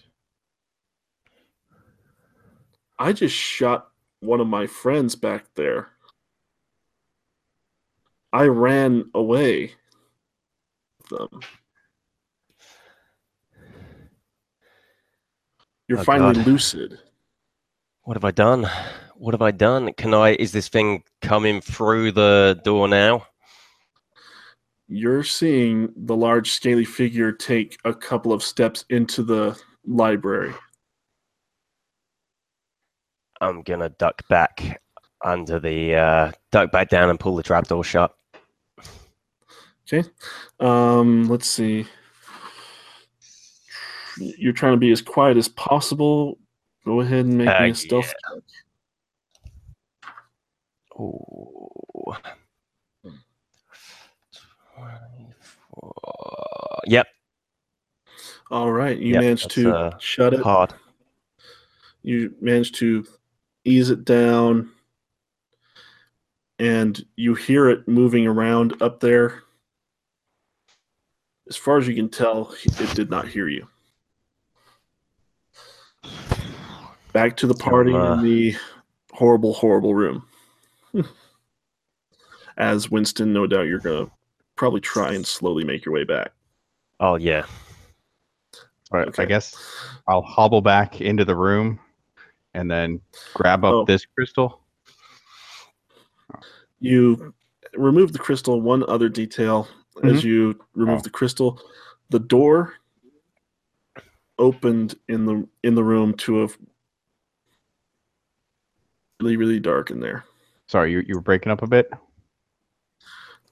I 2.98 3.11
just 3.14 3.36
shot 3.36 3.90
one 4.22 4.40
of 4.40 4.48
my 4.48 4.68
friends 4.68 5.15
back 5.15 5.45
there. 5.56 5.90
I 8.32 8.45
ran 8.45 9.10
away 9.14 9.73
them. 11.10 11.41
You're 15.88 15.99
Oh, 15.99 16.03
finally 16.03 16.36
God. 16.36 16.48
lucid. 16.48 16.99
What 18.03 18.16
have 18.18 18.26
I 18.26 18.32
done? 18.32 18.68
What 19.16 19.34
have 19.34 19.41
I 19.41 19.52
done? 19.52 19.94
Can 19.94 20.14
I? 20.14 20.36
Is 20.36 20.52
this 20.52 20.68
thing 20.68 21.03
coming 21.22 21.62
through 21.62 22.12
the 22.12 22.60
door 22.64 22.88
now? 22.88 23.26
You're 24.88 25.24
seeing 25.24 25.91
the 25.95 26.16
large 26.16 26.52
scaly 26.52 26.86
figure 26.86 27.32
take 27.32 27.80
a 27.86 27.94
couple 27.94 28.32
of 28.32 28.44
steps 28.44 28.86
into 28.90 29.24
the 29.24 29.60
library. 29.86 30.53
I'm 33.41 33.64
gonna 33.64 33.90
duck 33.90 34.28
back 34.28 34.82
under 35.24 35.60
the 35.60 35.95
uh, 35.95 36.32
duck 36.52 36.72
back 36.72 36.90
down 36.90 37.10
and 37.10 37.20
pull 37.20 37.36
the 37.36 37.44
trapdoor 37.44 37.84
shut. 37.84 38.16
Okay. 39.91 40.07
Um, 40.60 41.28
let's 41.28 41.48
see. 41.48 41.88
You're 44.18 44.54
trying 44.54 44.74
to 44.74 44.78
be 44.78 44.92
as 44.92 45.02
quiet 45.02 45.38
as 45.38 45.48
possible. 45.50 46.38
Go 46.86 47.02
ahead 47.02 47.26
and 47.26 47.38
make 47.38 47.50
Uh, 47.50 47.64
me 47.64 47.70
a 47.72 47.76
stealth 47.76 48.06
check. 48.08 48.44
24. 50.96 52.18
Yep, 56.88 57.08
All 58.52 58.72
right. 58.72 58.98
You 58.98 59.14
Yep, 59.14 59.22
managed 59.22 59.52
to 59.52 59.72
uh, 59.76 59.98
shut 60.00 60.34
it. 60.34 60.42
hard. 60.42 60.74
You 62.04 62.36
managed 62.40 62.76
to 62.76 63.06
ease 63.64 63.90
it 63.90 64.06
down. 64.06 64.70
And 66.60 67.04
you 67.18 67.34
hear 67.34 67.70
it 67.70 67.88
moving 67.88 68.28
around 68.28 68.82
up 68.82 69.00
there. 69.02 69.42
As 71.50 71.58
far 71.58 71.78
as 71.78 71.88
you 71.88 71.96
can 71.96 72.08
tell, 72.10 72.54
it 72.64 72.96
did 72.96 73.10
not 73.10 73.28
hear 73.28 73.48
you. 73.50 73.68
Back 77.16 77.38
to 77.38 77.48
the 77.48 77.54
party 77.54 77.94
uh, 77.94 78.16
in 78.16 78.24
the 78.24 78.56
horrible, 79.14 79.54
horrible 79.54 79.96
room. 79.96 80.26
As 82.58 82.92
Winston, 82.92 83.32
no 83.32 83.48
doubt 83.48 83.68
you're 83.68 83.80
going 83.80 84.08
to 84.08 84.12
probably 84.58 84.82
try 84.82 85.14
and 85.14 85.26
slowly 85.26 85.64
make 85.64 85.86
your 85.86 85.94
way 85.94 86.04
back. 86.04 86.34
Oh 87.00 87.16
yeah. 87.16 87.46
All 88.92 89.00
right, 89.00 89.08
Okay. 89.08 89.24
I 89.24 89.26
guess 89.28 89.56
I'll 90.10 90.24
hobble 90.24 90.60
back 90.60 91.00
into 91.00 91.24
the 91.24 91.38
room 91.38 91.80
and 92.54 92.70
then 92.70 93.00
grab 93.34 93.64
up 93.64 93.74
Oh. 93.74 93.86
this 93.86 94.06
crystal. 94.06 94.60
You 96.82 97.34
remove 97.76 98.12
the 98.12 98.20
crystal. 98.20 98.60
One 98.60 98.84
other 98.90 99.08
detail 99.08 99.70
as 100.04 100.26
you 100.26 100.60
remove 100.74 101.00
Oh. 101.00 101.04
the 101.04 101.10
crystal, 101.12 101.62
the 102.10 102.20
door 102.20 102.74
opened 104.38 104.96
in 105.08 105.24
the 105.26 105.48
in 105.64 105.76
the 105.76 105.84
room 105.84 106.14
to 106.16 106.44
a 106.44 106.50
really 109.22 109.38
really 109.38 109.60
dark 109.60 109.92
in 109.92 110.00
there. 110.00 110.26
Sorry, 110.68 110.92
you, 110.92 111.04
you 111.08 111.16
were 111.16 111.22
breaking 111.22 111.52
up 111.52 111.62
a 111.62 111.68
bit. 111.68 111.92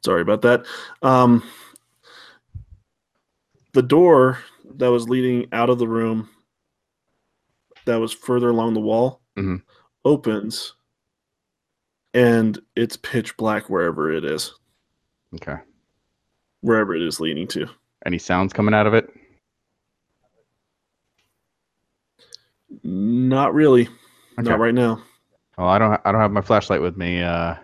Sorry 0.03 0.22
about 0.22 0.41
that. 0.41 0.65
Um, 1.02 1.44
the 3.73 3.84
door 3.84 4.40
that 4.76 4.91
was 4.91 5.07
leading 5.07 5.48
out 5.52 5.69
of 5.69 5.80
the 5.80 5.88
room, 5.88 6.30
that 7.85 7.99
was 7.99 8.11
further 8.11 8.49
along 8.49 8.73
the 8.73 8.80
wall, 8.81 9.22
mm-hmm. 9.38 9.57
opens, 10.03 10.73
and 12.14 12.60
it's 12.76 12.98
pitch 12.98 13.38
black 13.38 13.69
wherever 13.69 14.11
it 14.11 14.26
is, 14.26 14.53
Okay. 15.35 15.56
wherever 16.61 16.95
it 16.95 17.02
is 17.02 17.19
leading 17.19 17.48
to. 17.48 17.68
Any 18.06 18.18
sounds 18.18 18.52
coming 18.53 18.73
out 18.73 18.88
of 18.88 18.94
it? 18.94 19.10
Not 22.84 23.53
really. 23.53 23.88
Okay. 24.40 24.49
Not 24.49 24.60
right 24.60 24.73
now. 24.73 25.02
Well, 25.57 25.67
I 25.67 25.77
don't. 25.77 26.01
I 26.03 26.11
don't 26.11 26.21
have 26.21 26.31
my 26.31 26.41
flashlight 26.41 26.81
with 26.81 26.97
me. 26.97 27.21
Uh, 27.21 27.55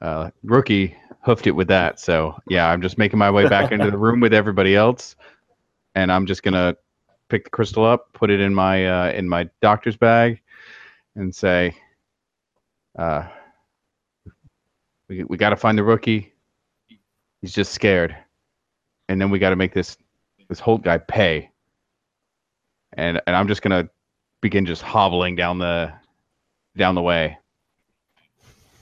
uh, 0.00 0.30
rookie 0.44 0.96
hoofed 1.22 1.46
it 1.46 1.52
with 1.52 1.68
that. 1.68 1.98
So 1.98 2.38
yeah, 2.48 2.68
I'm 2.68 2.82
just 2.82 2.98
making 2.98 3.18
my 3.18 3.30
way 3.30 3.48
back 3.48 3.72
into 3.72 3.90
the 3.90 3.98
room 3.98 4.20
with 4.20 4.34
everybody 4.34 4.76
else, 4.76 5.16
and 5.94 6.12
I'm 6.12 6.26
just 6.26 6.42
gonna 6.42 6.76
pick 7.28 7.44
the 7.44 7.50
crystal 7.50 7.84
up, 7.84 8.12
put 8.12 8.30
it 8.30 8.40
in 8.40 8.54
my 8.54 8.86
uh, 8.86 9.12
in 9.12 9.28
my 9.28 9.48
doctor's 9.60 9.96
bag, 9.96 10.40
and 11.16 11.34
say, 11.34 11.74
uh, 12.98 13.26
"We 15.08 15.24
we 15.24 15.36
got 15.36 15.50
to 15.50 15.56
find 15.56 15.78
the 15.78 15.84
rookie. 15.84 16.32
He's 17.40 17.52
just 17.52 17.72
scared, 17.72 18.16
and 19.08 19.20
then 19.20 19.30
we 19.30 19.38
got 19.38 19.50
to 19.50 19.56
make 19.56 19.72
this 19.74 19.96
this 20.48 20.60
Holt 20.60 20.82
guy 20.82 20.98
pay." 20.98 21.50
And 22.92 23.20
and 23.26 23.34
I'm 23.34 23.48
just 23.48 23.62
gonna 23.62 23.88
begin 24.40 24.66
just 24.66 24.82
hobbling 24.82 25.34
down 25.34 25.58
the 25.58 25.92
down 26.76 26.94
the 26.94 27.02
way 27.02 27.38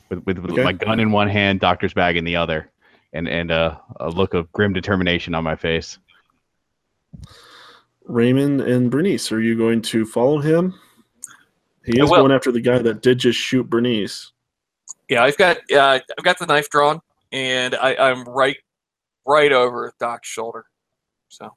with, 0.09 0.25
with, 0.27 0.39
with 0.39 0.53
Okay. 0.53 0.63
my 0.63 0.73
gun 0.73 1.01
in 1.01 1.13
one 1.13 1.29
hand, 1.29 1.61
doctor's 1.61 1.95
bag 1.95 2.17
in 2.17 2.25
the 2.25 2.37
other, 2.37 2.71
and 3.13 3.29
and 3.29 3.51
uh, 3.51 3.77
a 3.99 4.09
look 4.09 4.35
of 4.35 4.51
grim 4.53 4.73
determination 4.73 5.35
on 5.35 5.45
my 5.45 5.57
face. 5.57 5.99
Raymond 8.05 8.61
and 8.61 8.91
Bernice, 8.91 9.31
are 9.31 9.41
you 9.41 9.57
going 9.57 9.83
to 9.83 10.05
follow 10.05 10.41
him? 10.41 10.75
He 11.85 12.01
is 12.01 12.11
going 12.11 12.33
after 12.33 12.53
the 12.53 12.61
guy 12.61 12.79
that 12.79 13.03
did 13.03 13.19
just 13.19 13.39
shoot 13.39 13.69
Bernice. 13.69 14.33
Yeah, 15.09 15.23
I've 15.25 15.37
got 15.37 15.59
uh, 15.73 15.99
I've 16.19 16.25
got 16.25 16.39
the 16.39 16.47
knife 16.47 16.69
drawn, 16.71 17.01
and 17.33 17.75
I, 17.75 17.95
I'm 17.97 18.25
right 18.25 18.57
right 19.27 19.53
over 19.53 19.93
Doc's 19.99 20.29
shoulder. 20.29 20.65
So, 21.29 21.55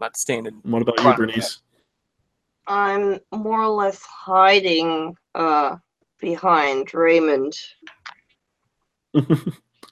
not 0.00 0.16
standing. 0.16 0.60
What 0.62 0.82
about 0.82 0.98
you, 0.98 1.06
Right. 1.06 1.16
Bernice? 1.16 1.60
I'm 2.70 3.18
more 3.32 3.62
or 3.62 3.68
less 3.68 4.00
hiding 4.02 5.16
uh 5.34 5.76
behind 6.20 6.94
Raymond. 6.94 7.52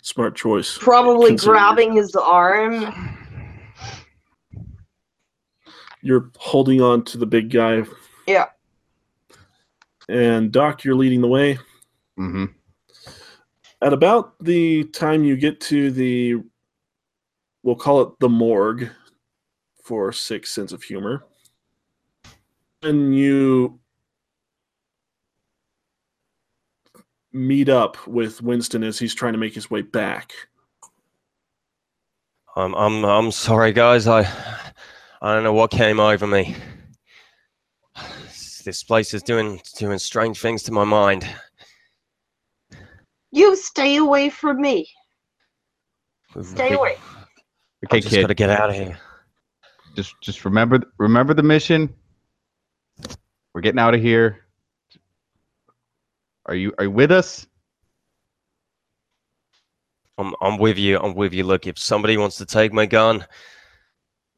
Smart 0.03 0.37
choice. 0.37 0.79
Probably 0.79 1.31
Consider- 1.31 1.53
grabbing 1.53 1.93
his 1.93 2.15
arm. 2.15 3.17
You're 6.03 6.31
holding 6.39 6.81
on 6.81 7.03
to 7.07 7.19
the 7.19 7.27
big 7.27 7.51
guy. 7.51 7.83
Yeah. 8.27 8.47
And 10.09 10.53
Doc, 10.53 10.85
you're 10.85 10.95
leading 10.95 11.21
the 11.21 11.29
way. 11.29 11.59
hmm 12.17 12.47
At 13.83 13.93
about 13.93 14.39
the 14.43 14.85
time 14.85 15.25
you 15.25 15.37
get 15.37 15.61
to 15.63 15.91
the, 15.91 16.37
we'll 17.63 17.75
call 17.77 18.03
it 18.03 18.11
the 18.21 18.29
morgue 18.29 18.89
for 19.83 20.13
Six 20.13 20.51
Sense 20.53 20.73
of 20.73 20.83
Humor, 20.83 21.15
and 21.15 21.28
you 22.83 23.79
meet 27.33 27.69
up 27.69 28.07
with 28.07 28.43
Winston 28.43 28.83
as 28.85 28.99
he's 28.99 29.15
trying 29.15 29.33
to 29.33 29.39
make 29.39 29.55
his 29.55 29.71
way 29.71 29.83
back. 29.83 30.33
I'm 32.57 32.75
I'm 32.75 33.05
I'm 33.05 33.31
sorry, 33.31 33.73
guys. 33.73 34.07
I 34.09 34.21
I 35.23 35.35
don't 35.35 35.45
know 35.45 35.53
what 35.53 35.71
came 35.71 36.01
over 36.01 36.27
me. 36.27 36.57
This 38.65 38.83
place 38.83 39.15
is 39.15 39.23
doing 39.23 39.61
doing 39.77 39.99
strange 39.99 40.41
things 40.41 40.63
to 40.65 40.73
my 40.73 40.85
mind. 40.85 41.27
You 43.31 43.57
stay 43.57 43.97
away 43.97 44.31
from 44.31 44.61
me. 44.61 44.89
Stay 46.43 46.71
We- 46.71 46.77
away. 46.77 46.97
Okay, 47.87 47.99
I 47.99 48.01
just 48.01 48.13
kid. 48.15 48.23
gotta 48.23 48.35
get 48.35 48.51
out 48.51 48.71
of 48.71 48.77
here. 48.77 48.99
Just 49.95 50.15
just 50.21 50.45
remember 50.45 50.81
remember 50.99 51.35
the 51.35 51.43
mission. 51.43 51.95
We're 53.59 53.63
getting 53.63 53.81
out 53.81 53.97
of 53.97 54.01
here. 54.01 54.45
Are 56.47 56.55
you 56.55 56.73
are 56.79 56.85
you 56.85 56.93
with 56.93 57.11
us? 57.11 57.45
I'm 60.17 60.33
I'm 60.41 60.59
with 60.59 60.79
you. 60.79 60.97
I'm 60.97 61.13
with 61.17 61.33
you. 61.33 61.43
Look, 61.43 61.67
if 61.67 61.77
somebody 61.77 62.17
wants 62.17 62.37
to 62.37 62.47
take 62.47 62.73
my 62.73 62.87
gun, 62.87 63.27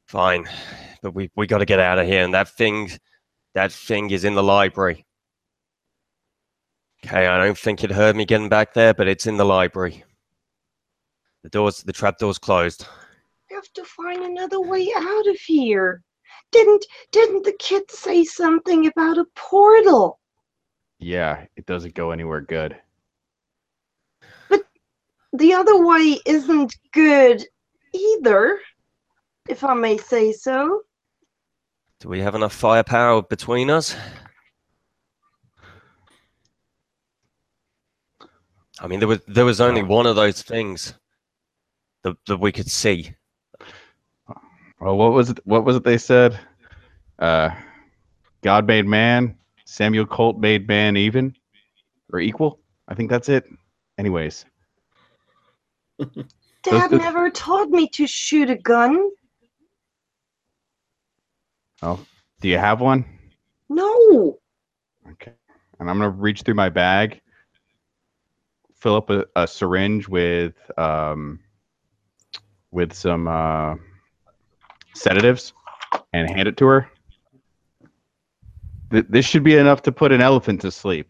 fine. 0.07 0.49
But 1.03 1.15
we 1.15 1.31
we 1.37 1.47
got 1.47 1.59
to 1.59 1.67
get 1.67 1.81
out 1.81 1.99
of 1.99 2.07
here. 2.07 2.25
And 2.25 2.33
that 2.33 2.49
thing, 2.49 2.93
that 3.53 3.73
thing 3.73 4.11
is 4.11 4.25
in 4.25 4.35
the 4.35 4.43
library. 4.43 5.05
Okay, 7.05 7.27
I 7.27 7.45
don't 7.45 7.59
think 7.59 7.85
it 7.85 7.91
heard 7.91 8.17
me 8.17 8.25
getting 8.25 8.49
back 8.49 8.73
there, 8.73 8.95
but 8.95 9.07
it's 9.07 9.27
in 9.27 9.37
the 9.37 9.45
library. 9.45 10.03
The 11.43 11.51
doors, 11.51 11.83
the 11.83 11.93
trap 11.93 12.17
door's 12.17 12.39
closed. 12.39 12.87
We 13.51 13.55
have 13.57 13.71
to 13.75 13.85
find 13.85 14.23
another 14.23 14.63
way 14.63 14.91
out 14.97 15.27
of 15.27 15.37
here. 15.37 16.05
Didn't 16.53 16.85
didn't 17.13 17.45
the 17.45 17.57
kid 17.59 17.91
say 17.91 18.25
something 18.25 18.87
about 18.87 19.19
a 19.19 19.27
portal? 19.35 20.19
Yeah, 20.99 21.47
it 21.57 21.67
doesn't 21.67 21.95
go 21.95 22.11
anywhere 22.11 22.41
good. 22.41 22.77
But 24.49 24.63
the 25.33 25.55
other 25.55 25.85
way 25.85 26.19
isn't 26.27 26.77
good 26.93 27.45
either, 27.95 28.61
if 29.49 29.65
I 29.65 29.75
may 29.75 29.97
say 29.97 30.33
so. 30.33 30.83
Do 32.01 32.09
we 32.09 32.21
have 32.21 32.35
enough 32.35 32.55
firepower 32.55 33.23
between 33.23 33.71
us? 33.71 33.95
I 38.81 38.87
mean, 38.87 38.99
there 38.99 39.09
was 39.09 39.21
there 39.27 39.45
was 39.45 39.61
only 39.61 39.83
one 39.83 40.07
of 40.07 40.17
those 40.17 40.43
things 40.43 40.95
that, 42.03 42.17
that 42.27 42.39
we 42.39 42.53
could 42.53 42.71
see. 42.71 43.15
Well, 44.81 44.97
what 44.97 45.13
was 45.13 45.31
it? 45.31 45.41
What 45.45 45.65
was 45.65 45.77
it 45.77 45.85
they 45.85 45.99
said? 45.99 46.41
Uh, 47.19 47.51
God 48.43 48.67
made 48.67 48.87
man. 48.87 49.37
Samuel 49.67 50.07
Colt 50.07 50.39
made 50.39 50.67
man 50.67 50.97
even 50.97 51.35
or 52.13 52.19
equal. 52.21 52.59
I 52.89 52.95
think 52.95 53.11
that's 53.11 53.29
it. 53.29 53.45
Anyways, 53.99 54.47
Dad 56.63 56.91
never 56.93 57.31
taught 57.31 57.69
me 57.69 57.89
to 57.95 58.07
shoot 58.07 58.49
a 58.49 58.57
gun. 58.57 59.11
Oh, 61.83 62.05
do 62.41 62.49
you 62.49 62.59
have 62.59 62.81
one? 62.81 63.05
No. 63.69 64.39
Okay. 65.13 65.33
And 65.79 65.89
I'm 65.91 65.99
gonna 65.99 66.11
reach 66.11 66.43
through 66.43 66.55
my 66.55 66.71
bag, 66.71 67.21
fill 68.75 68.97
up 68.97 69.11
a, 69.11 69.27
a 69.37 69.47
syringe 69.47 70.09
with 70.09 70.55
um 70.79 71.41
with 72.71 72.93
some 72.93 73.29
uh, 73.29 73.75
sedatives, 75.01 75.53
and 76.13 76.29
hand 76.31 76.47
it 76.49 76.57
to 76.59 76.67
her. 76.67 76.91
Th- 78.91 79.07
this 79.09 79.25
should 79.25 79.43
be 79.43 79.57
enough 79.57 79.83
to 79.83 79.93
put 79.93 80.13
an 80.13 80.21
elephant 80.21 80.61
to 80.63 80.71
sleep. 80.71 81.09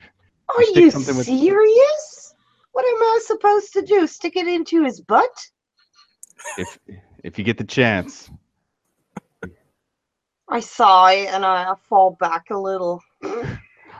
Are 0.48 0.62
you 0.62 0.90
something 0.90 1.16
with- 1.16 1.26
serious? 1.26 2.34
What 2.72 2.84
am 2.84 3.02
I 3.02 3.20
supposed 3.24 3.72
to 3.72 3.82
do? 3.82 4.06
Stick 4.06 4.36
it 4.36 4.46
into 4.46 4.84
his 4.84 5.00
butt? 5.00 5.30
If 6.56 6.78
if 7.24 7.38
you 7.38 7.44
get 7.44 7.58
the 7.58 7.64
chance. 7.64 8.30
I 10.48 10.60
sigh 10.60 11.26
and 11.32 11.44
I 11.44 11.74
fall 11.88 12.16
back 12.20 12.50
a 12.50 12.58
little. 12.58 13.02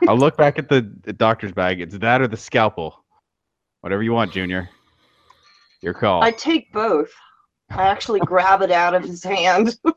I'll 0.07 0.17
look 0.17 0.35
back 0.35 0.57
at 0.57 0.67
the, 0.67 0.91
the 1.03 1.13
doctor's 1.13 1.51
bag. 1.51 1.79
It's 1.79 1.97
that 1.99 2.21
or 2.21 2.27
the 2.27 2.37
scalpel. 2.37 3.03
Whatever 3.81 4.03
you 4.03 4.13
want, 4.13 4.33
Junior. 4.33 4.69
Your 5.81 5.93
call. 5.93 6.23
I 6.23 6.31
take 6.31 6.71
both. 6.73 7.11
I 7.73 7.83
actually 7.83 8.19
grab 8.21 8.61
it 8.61 8.71
out 8.71 8.93
of 8.93 9.03
his 9.03 9.23
hand. 9.23 9.77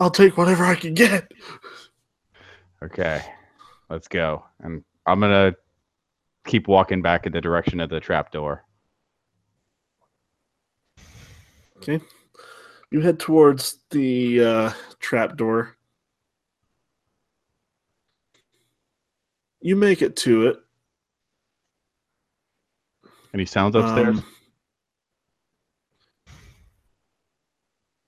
I'll 0.00 0.10
take 0.10 0.36
whatever 0.36 0.64
I 0.64 0.74
can 0.74 0.94
get. 0.94 1.30
Okay, 2.82 3.22
let's 3.90 4.08
go. 4.08 4.44
And 4.60 4.82
I'm 5.06 5.20
gonna 5.20 5.54
keep 6.46 6.68
walking 6.68 7.02
back 7.02 7.26
in 7.26 7.32
the 7.32 7.40
direction 7.40 7.80
of 7.80 7.90
the 7.90 8.00
trapdoor. 8.00 8.64
Okay. 11.76 12.00
You 12.90 13.00
head 13.00 13.20
towards 13.20 13.78
the 13.90 14.44
uh, 14.44 14.72
trap 14.98 15.36
door. 15.36 15.76
You 19.60 19.76
make 19.76 20.02
it 20.02 20.16
to 20.16 20.48
it. 20.48 20.56
Any 23.32 23.46
sounds 23.46 23.76
upstairs? 23.76 24.18
Um, 24.18 24.24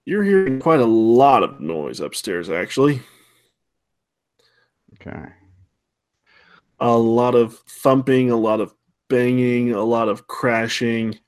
you're 0.05 0.25
hearing 0.25 0.61
quite 0.61 0.81
a 0.81 0.87
lot 0.87 1.43
of 1.43 1.61
noise 1.61 2.01
upstairs, 2.01 2.51
actually. 2.51 3.03
okay. 4.95 5.33
A 6.81 6.97
lot 6.97 7.35
of 7.35 7.59
thumping, 7.67 8.31
a 8.31 8.37
lot 8.37 8.61
of 8.61 8.75
banging, 9.09 9.73
a 9.73 9.83
lot 9.85 10.09
of 10.09 10.27
crashing, 10.27 11.19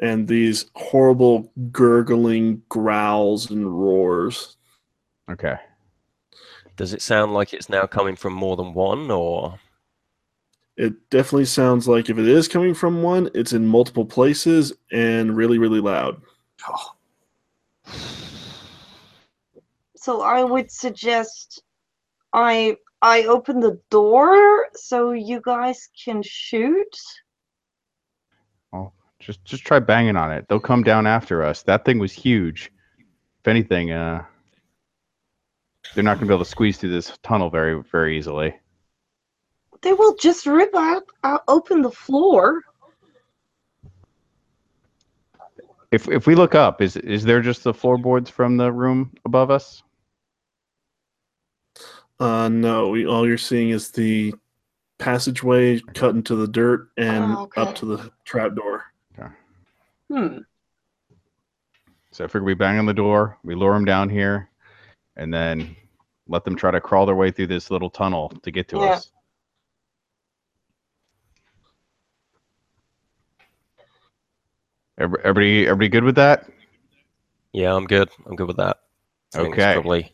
and 0.00 0.28
these 0.28 0.66
horrible 0.74 1.52
gurgling 1.70 2.62
growls 2.68 3.50
and 3.50 3.66
roars. 3.66 4.56
Okay. 5.30 5.56
Does 6.76 6.92
it 6.94 7.02
sound 7.02 7.34
like 7.34 7.52
it's 7.52 7.68
now 7.68 7.86
coming 7.86 8.16
from 8.16 8.32
more 8.32 8.56
than 8.56 8.72
one, 8.74 9.10
or 9.10 9.60
It 10.76 11.10
definitely 11.10 11.44
sounds 11.46 11.86
like 11.88 12.08
if 12.10 12.18
it 12.18 12.26
is 12.28 12.48
coming 12.48 12.72
from 12.74 13.02
one, 13.02 13.30
it's 13.34 13.52
in 13.52 13.66
multiple 13.66 14.04
places 14.06 14.72
and 14.92 15.36
really, 15.36 15.58
really 15.58 15.80
loud. 15.80 16.20
Oh, 16.68 16.92
So 19.96 20.22
I 20.22 20.44
would 20.44 20.70
suggest 20.70 21.62
I 22.32 22.76
I 23.02 23.24
open 23.24 23.60
the 23.60 23.80
door 23.90 24.66
so 24.74 25.12
you 25.12 25.40
guys 25.44 25.88
can 26.04 26.22
shoot. 26.22 26.96
Oh, 28.72 28.92
Just 29.18 29.44
just 29.44 29.64
try 29.64 29.80
banging 29.80 30.16
on 30.16 30.30
it. 30.30 30.46
They'll 30.48 30.60
come 30.60 30.82
down 30.82 31.06
after 31.06 31.42
us. 31.42 31.62
That 31.62 31.84
thing 31.84 31.98
was 31.98 32.12
huge. 32.12 32.70
If 33.40 33.48
anything, 33.48 33.90
uh 33.90 34.24
they're 35.94 36.04
not 36.04 36.14
gonna 36.14 36.26
be 36.26 36.34
able 36.34 36.44
to 36.44 36.50
squeeze 36.50 36.78
through 36.78 36.90
this 36.90 37.16
tunnel 37.22 37.50
very, 37.50 37.82
very 37.82 38.18
easily. 38.18 38.54
They 39.82 39.92
will 39.92 40.14
just 40.16 40.46
rip 40.46 40.74
out, 40.74 41.04
out 41.24 41.42
open 41.48 41.82
the 41.82 41.90
floor. 41.90 42.62
If 45.96 46.08
if 46.08 46.26
we 46.26 46.34
look 46.34 46.54
up, 46.54 46.82
is 46.82 46.98
is 46.98 47.24
there 47.24 47.40
just 47.40 47.64
the 47.64 47.72
floorboards 47.72 48.28
from 48.28 48.58
the 48.58 48.70
room 48.70 49.12
above 49.24 49.50
us? 49.50 49.82
Uh, 52.20 52.50
no, 52.50 52.88
we, 52.90 53.06
all 53.06 53.26
you're 53.26 53.38
seeing 53.38 53.70
is 53.70 53.90
the 53.90 54.34
passageway 54.98 55.80
cut 55.94 56.14
into 56.14 56.34
the 56.36 56.48
dirt 56.48 56.90
and 56.98 57.24
Oh, 57.34 57.42
okay. 57.44 57.62
up 57.62 57.74
to 57.76 57.86
the 57.86 58.10
trapdoor. 58.26 58.84
Hmm. 60.12 60.38
So 62.12 62.24
I 62.24 62.26
figure 62.28 62.44
we 62.44 62.54
bang 62.54 62.78
on 62.78 62.86
the 62.86 62.94
door, 62.94 63.38
we 63.42 63.54
lure 63.54 63.72
them 63.74 63.84
down 63.86 64.08
here, 64.10 64.50
and 65.16 65.32
then 65.34 65.74
let 66.28 66.44
them 66.44 66.56
try 66.56 66.70
to 66.70 66.80
crawl 66.80 67.06
their 67.06 67.16
way 67.16 67.30
through 67.30 67.48
this 67.48 67.70
little 67.70 67.90
tunnel 67.90 68.28
to 68.42 68.50
get 68.50 68.68
to 68.68 68.76
Yeah. 68.78 68.92
us. 68.92 69.10
Everybody, 74.98 75.66
everybody 75.66 75.88
good 75.88 76.04
with 76.04 76.14
that? 76.14 76.46
Yeah, 77.52 77.74
I'm 77.74 77.84
good. 77.84 78.08
I'm 78.26 78.34
good 78.34 78.46
with 78.48 78.56
that. 78.56 78.78
I 79.34 79.40
Okay. 79.40 79.74
Probably. 79.74 80.12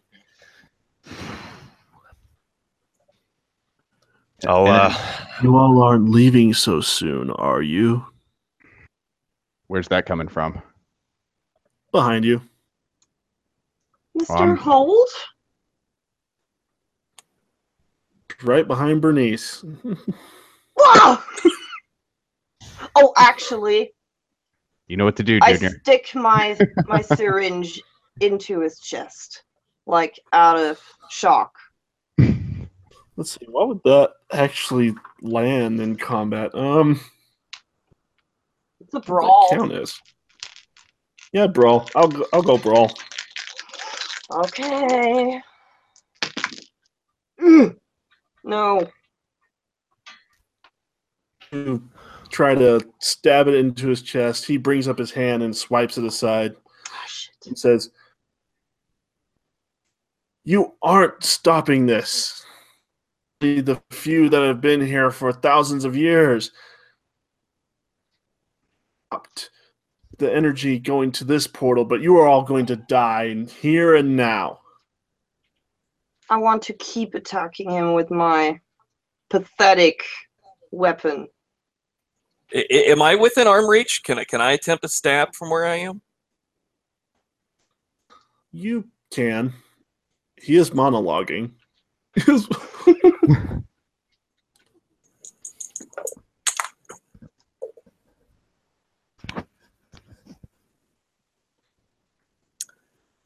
I'll, 4.47 4.67
uh, 4.67 4.97
You 5.43 5.57
all 5.57 5.81
aren't 5.83 6.09
leaving 6.09 6.53
so 6.53 6.81
soon, 6.81 7.31
are 7.31 7.63
you? 7.63 8.05
Where's 9.69 9.87
that 9.89 10.05
coming 10.05 10.27
from? 10.27 10.61
Behind 11.93 12.25
you. 12.25 12.43
Mr. 14.19 14.41
Um, 14.41 14.57
Holt? 14.57 15.11
Right 18.43 18.67
behind 18.67 19.01
Bernice. 19.01 19.65
Wow! 20.75 21.23
oh, 22.97 23.13
actually, 23.19 23.93
You 24.93 24.99
know 24.99 25.07
what 25.07 25.17
to 25.17 25.23
do, 25.23 25.39
I 25.41 25.55
stick 25.55 26.15
my 26.15 26.55
my 26.87 27.01
syringe 27.01 27.81
into 28.21 28.61
his 28.61 28.79
chest, 28.79 29.43
like 29.87 30.21
out 30.35 30.59
of 30.59 30.79
shock. 31.09 31.55
Let's 32.19 33.39
see, 33.39 33.47
what 33.49 33.69
would 33.69 33.81
that 33.85 34.13
actually 34.35 34.95
land 35.23 35.81
in 35.81 35.97
combat? 35.97 36.55
Um, 36.55 37.01
It's 38.83 38.93
a 38.93 38.99
what 38.99 39.07
brawl. 39.07 39.49
that 39.49 39.57
count 39.57 39.73
is? 39.73 39.99
Yeah, 41.33 41.47
brawl. 41.47 41.89
I'll 41.97 42.09
go, 42.09 42.27
I'll 42.35 42.43
go 42.43 42.59
brawl. 42.59 42.93
Okay. 44.31 45.41
Mm. 47.41 47.77
No. 48.45 48.91
You 51.51 51.89
try 52.33 52.55
to 52.55 52.81
stab 52.99 53.47
it 53.47 53.55
into 53.55 53.89
his 53.89 54.03
chest. 54.03 54.47
He 54.47 54.57
brings 54.57 54.89
up 54.89 54.99
his 54.99 55.13
hand 55.13 55.43
and 55.43 55.57
swipes 55.57 55.99
it 55.99 56.05
aside 56.05 56.57
shit. 57.07 57.47
and 57.47 57.59
says, 57.59 57.91
"You 60.45 60.75
aren't 60.83 61.23
stopping 61.23 61.87
this. 61.87 62.45
The 63.41 63.83
few 63.91 64.29
that 64.29 64.43
have 64.43 64.61
been 64.61 64.81
here 64.81 65.11
for 65.11 65.33
thousands 65.33 65.85
of 65.85 65.97
years 65.97 66.51
the 70.19 70.33
energy 70.33 70.79
going 70.79 71.11
to 71.11 71.25
this 71.25 71.47
portal, 71.47 71.85
but 71.85 72.01
you 72.01 72.17
are 72.17 72.29
all 72.29 72.45
going 72.45 72.65
to 72.67 72.77
die 72.77 73.25
in 73.25 73.47
here 73.47 73.95
and 73.95 74.17
now." 74.17 74.61
I 76.31 76.37
want 76.37 76.63
to 76.63 76.73
keep 76.75 77.15
attacking 77.15 77.71
him 77.71 77.93
with 77.93 78.11
my 78.11 78.61
pathetic 79.29 80.03
weapon. 80.71 81.29
I, 82.55 82.59
I- 82.71 82.75
am 82.91 83.03
I 83.03 83.15
within 83.15 83.47
arm 83.47 83.69
reach? 83.69 84.03
Can 84.05 84.19
I 84.19 84.25
can 84.25 84.41
I 84.41 84.53
attempt 84.53 84.85
a 84.85 84.89
stab 84.89 85.35
from 85.35 85.51
where 85.51 85.65
I 85.67 85.77
am? 85.77 86.01
You 88.53 88.87
can. 89.11 89.53
He 90.37 90.57
is 90.57 90.71
monologuing. 90.71 91.53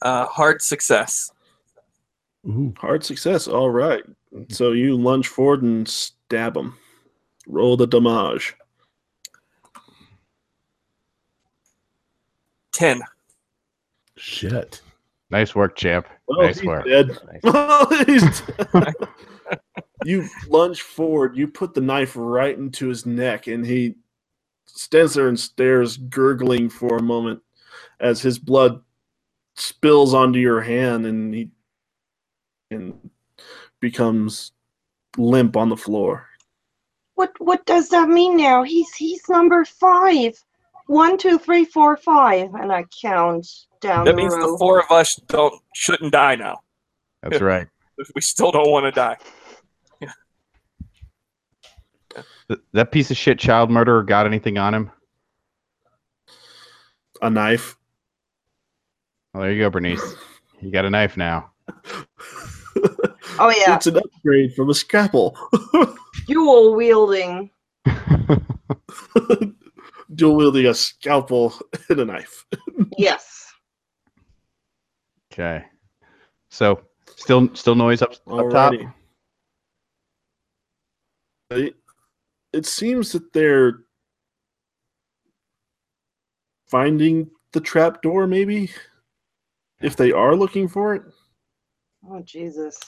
Uh, 0.02 0.26
hard 0.26 0.62
success. 0.62 1.30
Ooh. 2.46 2.72
Hard 2.78 3.04
success. 3.04 3.48
All 3.48 3.70
right. 3.70 4.02
So 4.50 4.72
you 4.72 4.96
lunge 4.96 5.28
forward 5.28 5.62
and 5.62 5.88
stab 5.88 6.56
him. 6.56 6.76
Roll 7.48 7.76
the 7.76 7.86
damage. 7.86 8.54
Ten. 12.76 13.00
Shit. 14.18 14.82
Nice 15.30 15.54
work, 15.54 15.76
champ. 15.76 16.06
Well, 16.28 16.42
nice 16.42 16.58
he's 16.58 16.66
work. 16.68 16.84
dead. 16.84 17.08
nice. 17.42 18.06
He's 18.06 18.42
dead. 18.42 18.94
you 20.04 20.28
lunge 20.46 20.82
forward. 20.82 21.38
You 21.38 21.48
put 21.48 21.72
the 21.72 21.80
knife 21.80 22.12
right 22.16 22.54
into 22.54 22.88
his 22.88 23.06
neck, 23.06 23.46
and 23.46 23.64
he 23.64 23.94
stands 24.66 25.14
there 25.14 25.28
and 25.28 25.40
stares, 25.40 25.96
gurgling 25.96 26.68
for 26.68 26.98
a 26.98 27.02
moment 27.02 27.40
as 27.98 28.20
his 28.20 28.38
blood 28.38 28.82
spills 29.54 30.12
onto 30.12 30.38
your 30.38 30.60
hand, 30.60 31.06
and 31.06 31.32
he 31.32 31.50
and 32.70 33.08
becomes 33.80 34.52
limp 35.16 35.56
on 35.56 35.70
the 35.70 35.78
floor. 35.78 36.28
What 37.14 37.32
what 37.38 37.64
does 37.64 37.88
that 37.88 38.10
mean 38.10 38.36
now? 38.36 38.64
He's 38.64 38.92
he's 38.92 39.26
number 39.30 39.64
five. 39.64 40.38
One, 40.86 41.18
two, 41.18 41.38
three, 41.38 41.64
four, 41.64 41.96
five, 41.96 42.54
and 42.54 42.72
I 42.72 42.84
count 43.02 43.46
down 43.80 44.04
That 44.04 44.12
the 44.12 44.16
means 44.16 44.34
row. 44.34 44.52
the 44.52 44.58
four 44.58 44.80
of 44.84 44.90
us 44.90 45.16
don't 45.26 45.54
shouldn't 45.74 46.12
die 46.12 46.36
now. 46.36 46.60
That's 47.22 47.40
right. 47.40 47.66
We 48.14 48.20
still 48.20 48.52
don't 48.52 48.70
want 48.70 48.84
to 48.86 48.92
die. 48.92 49.16
Th- 52.48 52.60
that 52.74 52.92
piece 52.92 53.10
of 53.10 53.16
shit 53.16 53.38
child 53.40 53.70
murderer 53.70 54.04
got 54.04 54.24
anything 54.26 54.56
on 54.58 54.72
him? 54.72 54.90
A 57.20 57.28
knife. 57.28 57.76
Well, 59.34 59.42
there 59.42 59.52
you 59.52 59.62
go, 59.64 59.70
Bernice. 59.70 60.14
You 60.60 60.70
got 60.70 60.84
a 60.84 60.90
knife 60.90 61.16
now. 61.16 61.50
oh 63.40 63.52
yeah, 63.56 63.74
It's 63.74 63.88
an 63.88 63.96
upgrade 63.96 64.54
from 64.54 64.70
a 64.70 64.74
scalpel. 64.74 65.36
dual 66.28 66.74
wielding. 66.76 67.50
Dual 70.14 70.36
wielding 70.36 70.66
a 70.66 70.74
scalpel 70.74 71.54
and 71.88 72.00
a 72.00 72.04
knife. 72.04 72.44
Yes. 72.96 73.52
Okay. 75.32 75.64
So 76.50 76.80
still 77.16 77.54
still 77.54 77.74
noise 77.74 78.02
up, 78.02 78.14
up 78.28 78.50
top. 78.50 78.74
It, 81.50 81.76
it 82.52 82.66
seems 82.66 83.12
that 83.12 83.32
they're 83.32 83.80
finding 86.66 87.30
the 87.52 87.60
trap 87.60 88.02
door, 88.02 88.26
maybe. 88.26 88.70
If 89.80 89.96
they 89.96 90.10
are 90.10 90.34
looking 90.34 90.68
for 90.68 90.94
it. 90.94 91.02
Oh 92.08 92.22
Jesus. 92.22 92.80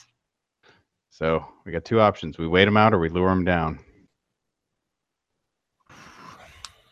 So 1.09 1.45
we 1.65 1.71
got 1.71 1.85
two 1.85 1.99
options. 1.99 2.37
We 2.37 2.47
wait 2.47 2.65
them 2.65 2.77
out 2.77 2.93
or 2.93 2.99
we 2.99 3.09
lure 3.09 3.29
them 3.29 3.45
down. 3.45 3.79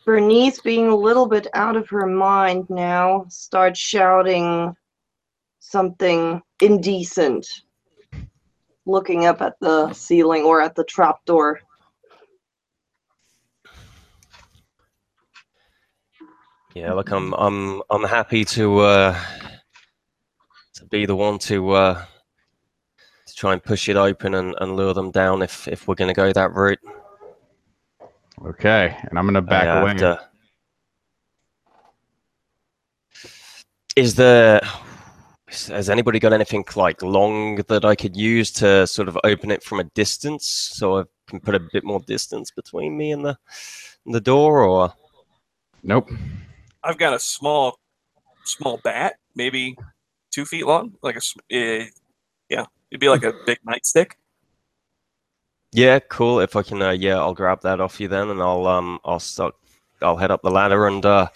Bernice, 0.08 0.58
being 0.62 0.86
a 0.86 0.96
little 0.96 1.26
bit 1.26 1.48
out 1.52 1.76
of 1.76 1.86
her 1.90 2.06
mind 2.06 2.70
now, 2.70 3.26
starts 3.28 3.78
shouting 3.78 4.74
something 5.58 6.40
indecent, 6.62 7.46
looking 8.86 9.26
up 9.26 9.42
at 9.42 9.60
the 9.60 9.92
ceiling 9.92 10.44
or 10.44 10.62
at 10.62 10.74
the 10.74 10.84
trapdoor. 10.84 11.60
Yeah, 16.74 16.94
look, 16.94 17.10
I'm 17.10 17.34
I'm 17.34 17.82
I'm 17.90 18.04
happy 18.04 18.46
to 18.46 18.78
uh, 18.78 19.20
to 20.76 20.86
be 20.86 21.04
the 21.04 21.16
one 21.16 21.38
to 21.40 21.70
uh, 21.72 22.04
to 23.26 23.34
try 23.34 23.52
and 23.52 23.62
push 23.62 23.90
it 23.90 23.96
open 23.96 24.34
and, 24.34 24.54
and 24.58 24.74
lure 24.74 24.94
them 24.94 25.10
down 25.10 25.42
if 25.42 25.68
if 25.68 25.86
we're 25.86 25.96
going 25.96 26.08
to 26.08 26.14
go 26.14 26.32
that 26.32 26.54
route. 26.54 26.80
Okay. 28.46 28.96
And 29.08 29.18
I'm 29.18 29.26
gonna 29.26 29.42
back 29.42 29.64
I 29.64 29.74
have 29.74 29.82
away. 29.82 29.94
to- 29.94 30.20
Is 33.96 34.14
there 34.14 34.60
has 35.68 35.88
anybody 35.88 36.18
got 36.18 36.32
anything 36.32 36.64
like 36.76 37.02
long 37.02 37.56
that 37.68 37.84
I 37.84 37.94
could 37.94 38.14
use 38.16 38.52
to 38.52 38.86
sort 38.86 39.08
of 39.08 39.18
open 39.24 39.50
it 39.50 39.62
from 39.62 39.80
a 39.80 39.84
distance 39.84 40.46
so 40.46 41.00
I 41.00 41.04
can 41.26 41.40
put 41.40 41.54
a 41.54 41.60
bit 41.72 41.84
more 41.84 42.00
distance 42.00 42.50
between 42.50 42.96
me 42.96 43.12
and 43.12 43.24
the 43.24 43.36
and 44.04 44.14
the 44.14 44.20
door 44.20 44.62
or 44.62 44.92
Nope. 45.82 46.10
I've 46.84 46.98
got 46.98 47.14
a 47.14 47.18
small, 47.18 47.78
small 48.44 48.78
bat, 48.82 49.14
maybe 49.34 49.76
two 50.30 50.44
feet 50.44 50.66
long, 50.66 50.94
like 51.02 51.16
a 51.16 51.20
eh, 51.50 51.86
yeah, 52.48 52.66
it'd 52.90 53.00
be 53.00 53.08
like 53.08 53.24
a 53.24 53.32
big 53.46 53.58
nightstick. 53.66 54.12
Yeah, 55.78 56.00
cool. 56.00 56.40
If 56.40 56.56
I 56.56 56.64
can, 56.64 56.82
uh, 56.82 56.90
yeah, 56.90 57.18
I'll 57.18 57.34
grab 57.34 57.62
that 57.62 57.80
off 57.80 58.00
you 58.00 58.08
then, 58.08 58.30
and 58.30 58.42
I'll 58.42 58.66
um, 58.66 58.98
I'll 59.04 59.20
start, 59.20 59.54
I'll 60.02 60.16
head 60.16 60.32
up 60.32 60.42
the 60.42 60.50
ladder 60.50 60.88
and 60.88 61.06
uh, 61.06 61.28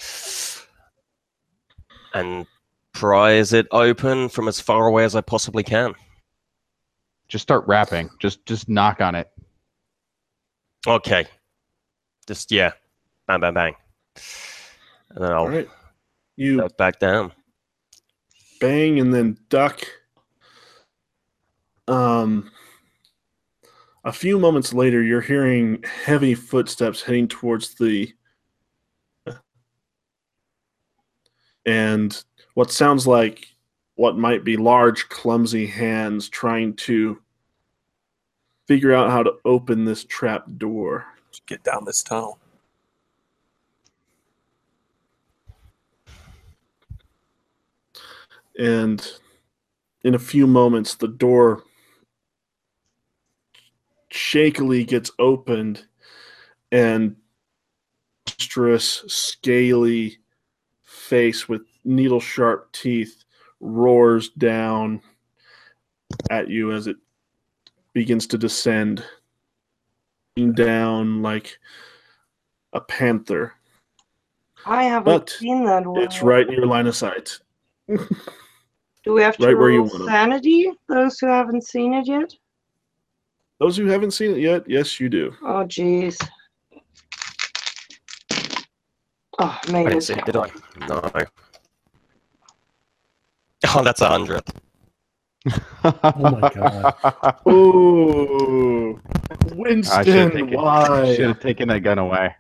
and 2.12 2.44
prise 2.92 3.52
it 3.52 3.68
open 3.70 4.28
from 4.28 4.48
as 4.48 4.58
far 4.58 4.88
away 4.88 5.04
as 5.04 5.14
I 5.14 5.20
possibly 5.20 5.62
can. 5.62 5.94
Just 7.28 7.42
start 7.42 7.64
rapping. 7.68 8.10
Just 8.18 8.44
just 8.44 8.68
knock 8.68 9.00
on 9.00 9.14
it. 9.14 9.30
Okay, 10.88 11.24
just 12.26 12.50
yeah, 12.50 12.72
bang, 13.28 13.38
bang, 13.38 13.54
bang, 13.54 13.74
and 15.10 15.24
then 15.24 15.30
I'll 15.30 15.42
All 15.42 15.50
right. 15.50 15.68
You 16.34 16.68
back 16.78 16.98
down. 16.98 17.30
bang 18.60 18.98
and 18.98 19.14
then 19.14 19.38
duck. 19.48 19.86
Um, 21.86 22.50
a 24.04 24.12
few 24.12 24.38
moments 24.38 24.72
later, 24.72 25.02
you're 25.02 25.20
hearing 25.20 25.82
heavy 26.04 26.34
footsteps 26.34 27.02
heading 27.02 27.28
towards 27.28 27.74
the. 27.74 28.12
And 31.64 32.24
what 32.54 32.72
sounds 32.72 33.06
like 33.06 33.46
what 33.94 34.16
might 34.16 34.42
be 34.42 34.56
large, 34.56 35.08
clumsy 35.08 35.66
hands 35.66 36.28
trying 36.28 36.74
to 36.74 37.20
figure 38.66 38.92
out 38.92 39.10
how 39.10 39.22
to 39.22 39.34
open 39.44 39.84
this 39.84 40.04
trap 40.04 40.44
door. 40.56 41.06
to 41.30 41.40
Get 41.46 41.62
down 41.62 41.84
this 41.84 42.02
tunnel. 42.02 42.38
And 48.58 49.06
in 50.04 50.14
a 50.14 50.18
few 50.18 50.46
moments, 50.46 50.94
the 50.94 51.08
door 51.08 51.62
shakily 54.12 54.84
gets 54.84 55.10
opened 55.18 55.86
and 56.70 57.16
monstrous, 58.26 59.04
scaly 59.06 60.18
face 60.82 61.48
with 61.48 61.62
needle 61.84 62.20
sharp 62.20 62.70
teeth 62.72 63.24
roars 63.60 64.30
down 64.30 65.00
at 66.30 66.48
you 66.48 66.72
as 66.72 66.86
it 66.86 66.96
begins 67.94 68.26
to 68.26 68.38
descend 68.38 69.04
down 70.54 71.22
like 71.22 71.58
a 72.72 72.80
panther. 72.80 73.54
I 74.64 74.84
haven't 74.84 75.04
But 75.04 75.30
seen 75.30 75.64
that 75.64 75.86
one. 75.86 76.02
It's 76.02 76.22
right 76.22 76.46
in 76.46 76.54
your 76.54 76.66
line 76.66 76.86
of 76.86 76.96
sight. 76.96 77.38
Do 77.88 79.12
we 79.12 79.22
have 79.22 79.36
to 79.36 79.46
right 79.46 79.58
where 79.58 79.70
you 79.70 79.80
roll 79.80 79.88
want 79.88 80.02
'em. 80.02 80.06
sanity? 80.06 80.70
Those 80.88 81.18
who 81.18 81.26
haven't 81.26 81.64
seen 81.64 81.94
it 81.94 82.06
yet? 82.06 82.32
Those 83.62 83.76
who 83.76 83.86
haven't 83.86 84.10
seen 84.10 84.32
it 84.32 84.38
yet, 84.38 84.68
yes, 84.68 84.98
you 84.98 85.08
do. 85.08 85.32
Oh, 85.40 85.64
jeez. 85.64 86.20
Oh, 89.38 89.60
man. 89.70 89.86
I 89.86 89.90
didn't 89.90 90.02
see 90.02 90.14
it, 90.14 90.24
did 90.24 90.34
I? 90.34 90.50
No. 90.88 91.00
Oh, 93.68 93.84
that's 93.84 94.00
a 94.00 94.08
hundred. 94.08 94.42
Oh 95.84 96.12
my 96.16 96.50
god. 96.52 97.36
Ooh, 97.48 99.00
Winston, 99.54 100.06
have 100.08 100.32
taken, 100.32 100.50
why? 100.50 101.14
should 101.14 101.28
have 101.28 101.38
taken 101.38 101.68
that 101.68 101.84
gun 101.84 101.98
away. 101.98 102.34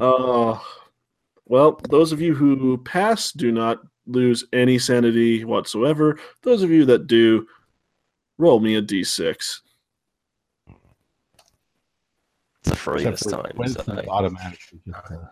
Oh, 0.00 0.64
well, 1.46 1.80
those 1.90 2.12
of 2.12 2.20
you 2.20 2.32
who 2.32 2.78
pass 2.78 3.32
do 3.32 3.50
not 3.50 3.80
lose 4.06 4.44
any 4.52 4.78
sanity 4.78 5.44
whatsoever. 5.44 6.20
Those 6.42 6.62
of 6.62 6.70
you 6.70 6.84
that 6.84 7.08
do, 7.08 7.48
roll 8.38 8.60
me 8.60 8.76
a 8.76 8.82
d6. 8.82 9.26
It's 9.36 9.60
a 12.66 12.74
free 12.76 13.06
Except 13.06 13.22
this 13.24 13.32
time. 13.32 13.52
Winston 13.56 13.84
so- 13.84 14.04
automatically 14.10 14.80
get 14.84 15.04
the 15.08 15.16
uh, 15.16 15.26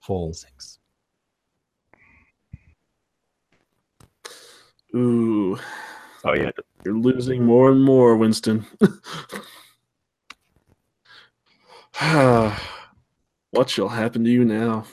full. 0.00 0.32
Six. 0.32 0.78
Ooh, 4.96 5.58
Oh 6.24 6.32
yeah. 6.34 6.50
you're 6.84 6.96
losing 6.96 7.44
more 7.44 7.70
and 7.70 7.84
more, 7.84 8.16
Winston. 8.16 8.66
what 13.50 13.68
shall 13.68 13.88
happen 13.88 14.24
to 14.24 14.30
you 14.30 14.44
now? 14.46 14.84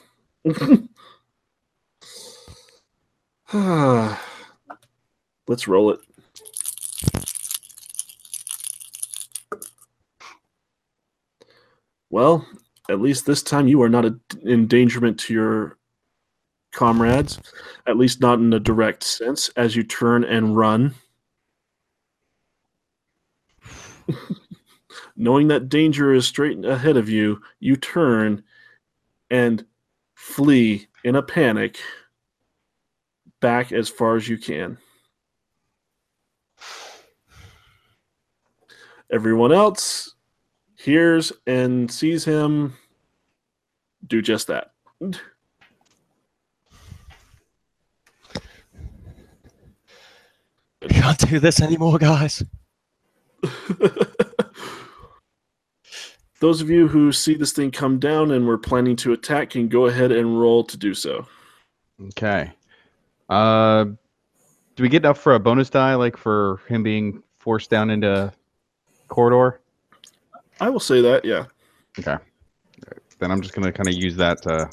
Let's 5.48 5.68
roll 5.68 5.92
it. 5.92 6.00
Well, 12.16 12.48
at 12.90 13.02
least 13.02 13.26
this 13.26 13.44
time 13.44 13.68
you 13.68 13.82
are 13.82 13.90
not 13.90 14.06
an 14.06 14.22
endangerment 14.48 15.20
to 15.20 15.34
your 15.34 15.78
comrades, 16.72 17.42
at 17.88 17.98
least 17.98 18.22
not 18.22 18.40
in 18.40 18.54
a 18.54 18.60
direct 18.62 19.04
sense, 19.04 19.50
as 19.58 19.76
you 19.76 19.84
turn 19.84 20.24
and 20.24 20.56
run. 20.56 20.96
Knowing 25.18 25.50
that 25.50 25.68
danger 25.68 26.14
is 26.14 26.26
straight 26.26 26.64
ahead 26.64 26.96
of 26.96 27.10
you, 27.10 27.42
you 27.60 27.76
turn 27.76 28.42
and 29.30 29.66
flee 30.14 30.88
in 31.04 31.18
a 31.18 31.22
panic 31.22 31.80
back 33.42 33.74
as 33.74 33.90
far 33.90 34.16
as 34.16 34.30
you 34.30 34.38
can. 34.38 34.78
Everyone 39.12 39.52
else 39.52 40.15
hears 40.86 41.34
and 41.48 41.92
sees 41.92 42.24
him 42.24 42.76
do 44.06 44.22
just 44.22 44.46
that. 44.48 44.72
We 45.02 45.16
can't 50.90 51.18
do 51.18 51.40
this 51.40 51.60
anymore, 51.60 51.98
guys. 51.98 52.44
Those 56.40 56.62
of 56.62 56.70
you 56.70 56.88
who 56.88 57.12
see 57.12 57.34
this 57.34 57.52
thing 57.52 57.72
come 57.72 57.98
down 57.98 58.30
and 58.30 58.46
were 58.46 58.60
planning 58.60 58.96
to 58.98 59.14
attack 59.14 59.50
can 59.52 59.68
go 59.68 59.88
ahead 59.88 60.12
and 60.12 60.40
roll 60.40 60.64
to 60.66 60.78
do 60.78 60.94
so. 60.94 61.26
Okay. 62.10 62.52
Uh, 63.28 63.86
do 64.76 64.84
we 64.84 64.90
get 64.90 65.04
enough 65.04 65.20
for 65.20 65.34
a 65.34 65.40
bonus 65.40 65.72
die, 65.72 65.96
like 65.96 66.18
for 66.18 66.62
him 66.68 66.84
being 66.84 67.24
forced 67.40 67.72
down 67.72 67.90
into 67.90 68.32
corridor? 69.08 69.60
I 70.60 70.70
will 70.70 70.80
say 70.80 71.02
that, 71.02 71.26
yeah. 71.26 71.46
Okay. 72.00 72.18
Then 73.20 73.32
I'm 73.32 73.42
just 73.42 73.54
gonna 73.54 73.72
kind 73.72 73.88
of 73.88 73.96
use 73.96 74.16
that 74.18 74.42
to 74.44 74.70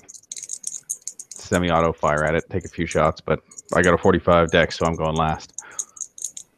semi-auto 1.31 1.93
fire 1.93 2.25
at 2.25 2.35
it, 2.35 2.45
take 2.51 2.65
a 2.65 2.69
few 2.69 2.87
shots, 2.87 3.21
but 3.21 3.41
I 3.75 3.83
got 3.83 3.95
a 3.95 3.99
45 3.99 4.51
deck, 4.51 4.73
so 4.73 4.87
I'm 4.87 4.95
going 4.97 5.17
last. 5.17 5.53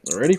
Alrighty. 0.08 0.38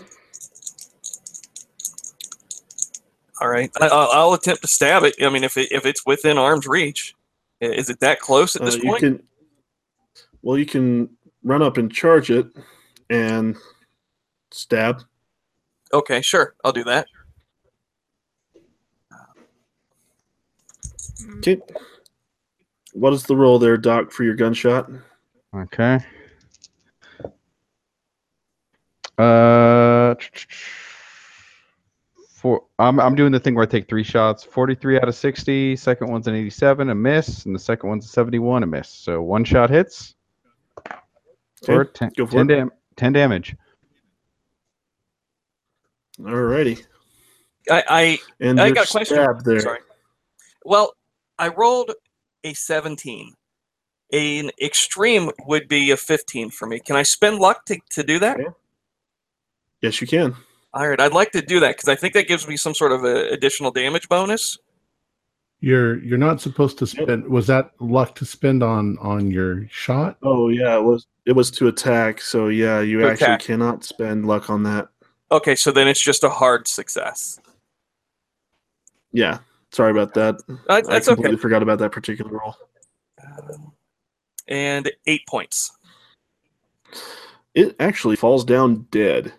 All 3.41 3.49
right, 3.49 3.69
I, 3.81 3.87
I'll, 3.87 4.09
I'll 4.11 4.33
attempt 4.33 4.61
to 4.61 4.67
stab 4.67 5.03
it. 5.03 5.15
I 5.21 5.29
mean, 5.29 5.43
if 5.43 5.57
it, 5.57 5.71
if 5.71 5.85
it's 5.85 6.05
within 6.05 6.37
arm's 6.37 6.67
reach, 6.67 7.15
is 7.59 7.89
it 7.89 7.99
that 7.99 8.19
close 8.19 8.55
at 8.55 8.61
Uh, 8.61 8.65
this 8.65 8.75
you 8.77 8.83
point? 8.89 8.99
can 9.01 9.23
well 10.41 10.57
you 10.57 10.65
can 10.65 11.09
run 11.43 11.61
up 11.61 11.77
and 11.77 11.91
charge 11.91 12.29
it 12.31 12.47
and 13.09 13.55
stab. 14.51 15.01
Okay, 15.93 16.21
sure, 16.21 16.55
I'll 16.63 16.71
do 16.71 16.83
that. 16.85 17.07
Okay. 21.37 21.59
What 22.93 23.13
is 23.13 23.23
the 23.23 23.35
roll 23.35 23.59
there, 23.59 23.77
Doc, 23.77 24.11
for 24.11 24.23
your 24.23 24.35
gunshot? 24.35 24.89
Okay. 25.55 25.99
Uh, 29.17 30.15
four. 32.29 32.63
I'm 32.79 32.99
I'm 32.99 33.15
doing 33.15 33.31
the 33.31 33.39
thing 33.39 33.55
where 33.55 33.63
I 33.63 33.65
take 33.65 33.87
three 33.87 34.03
shots. 34.03 34.43
43 34.43 34.97
out 34.97 35.07
of 35.07 35.15
60. 35.15 35.75
Second 35.77 36.09
one's 36.11 36.27
an 36.27 36.35
87, 36.35 36.89
a 36.89 36.95
miss, 36.95 37.45
and 37.45 37.55
the 37.55 37.59
second 37.59 37.87
one's 37.89 38.05
a 38.05 38.09
71, 38.09 38.63
a 38.63 38.67
miss. 38.67 38.89
So 38.89 39.21
one 39.21 39.43
shot 39.45 39.69
hits. 39.69 40.15
For 41.63 41.81
Okay, 41.81 41.91
10, 41.93 42.11
go 42.17 42.25
for 42.25 42.31
10, 42.33 42.49
it. 42.49 42.55
dam- 42.55 42.71
10 42.97 43.13
damage. 43.13 43.55
Alrighty. 46.19 46.85
I, 47.71 48.19
And 48.39 48.59
I, 48.61 48.65
I 48.65 48.71
got 48.71 48.87
a 48.87 48.91
question. 48.91 49.17
there. 49.43 49.59
Sorry. 49.61 49.79
Well, 50.65 50.93
I 51.37 51.49
rolled 51.49 51.91
a 52.43 52.53
17. 52.53 53.33
An 54.13 54.51
extreme 54.61 55.31
would 55.47 55.67
be 55.67 55.91
a 55.91 55.97
15 55.97 56.51
for 56.51 56.67
me. 56.67 56.79
Can 56.79 56.95
I 56.95 57.03
spend 57.03 57.39
luck 57.39 57.65
to, 57.65 57.79
to 57.91 58.03
do 58.03 58.19
that? 58.19 58.39
Yes, 59.81 59.99
you 59.99 60.07
can. 60.07 60.35
All 60.73 60.87
right, 60.87 60.99
I'd 60.99 61.13
like 61.13 61.31
to 61.31 61.41
do 61.41 61.59
that 61.61 61.75
because 61.77 61.89
I 61.89 61.95
think 61.95 62.13
that 62.13 62.27
gives 62.27 62.47
me 62.47 62.57
some 62.57 62.73
sort 62.75 62.91
of 62.91 63.03
a 63.03 63.29
additional 63.31 63.71
damage 63.71 64.07
bonus. 64.09 64.57
You're 65.61 66.03
you're 66.03 66.17
not 66.17 66.41
supposed 66.41 66.77
to 66.79 66.87
spend. 66.87 67.27
Was 67.27 67.47
that 67.47 67.71
luck 67.79 68.13
to 68.15 68.25
spend 68.25 68.61
on 68.61 68.97
on 68.99 69.31
your 69.31 69.67
shot? 69.69 70.17
Oh 70.21 70.49
yeah, 70.49 70.75
it 70.77 70.83
was 70.83 71.07
it 71.25 71.31
was 71.31 71.49
to 71.51 71.67
attack, 71.69 72.19
so 72.21 72.49
yeah, 72.49 72.81
you 72.81 72.99
To 72.99 73.09
actually 73.09 73.25
attack. 73.25 73.39
cannot 73.39 73.83
spend 73.85 74.27
luck 74.27 74.49
on 74.49 74.63
that. 74.63 74.89
Okay, 75.31 75.55
so 75.55 75.71
then 75.71 75.87
it's 75.87 76.01
just 76.01 76.23
a 76.25 76.29
hard 76.29 76.67
success. 76.67 77.39
Yeah. 79.13 79.39
Sorry 79.71 79.91
about 79.91 80.13
that. 80.13 80.35
Uh, 80.69 80.81
I 80.89 80.99
completely 80.99 81.33
okay. 81.33 81.35
forgot 81.37 81.61
about 81.61 81.79
that 81.79 81.91
particular 81.91 82.31
roll. 82.31 82.55
Um, 83.21 83.73
and 84.47 84.91
eight 85.07 85.25
points. 85.27 85.71
It 87.53 87.75
actually 87.79 88.15
falls 88.15 88.43
down 88.43 88.87
dead 88.91 89.33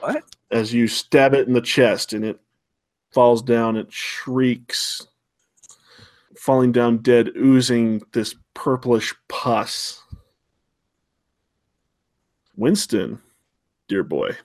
What? 0.00 0.24
as 0.50 0.74
you 0.74 0.88
stab 0.88 1.34
it 1.34 1.46
in 1.46 1.54
the 1.54 1.60
chest 1.60 2.12
and 2.12 2.24
it 2.24 2.40
falls 3.12 3.42
down, 3.42 3.76
it 3.76 3.92
shrieks, 3.92 5.06
falling 6.36 6.72
down 6.72 6.98
dead, 6.98 7.30
oozing 7.36 8.02
this 8.12 8.34
purplish 8.54 9.14
pus. 9.28 10.02
Winston, 12.56 13.20
dear 13.88 14.04
boy, 14.04 14.36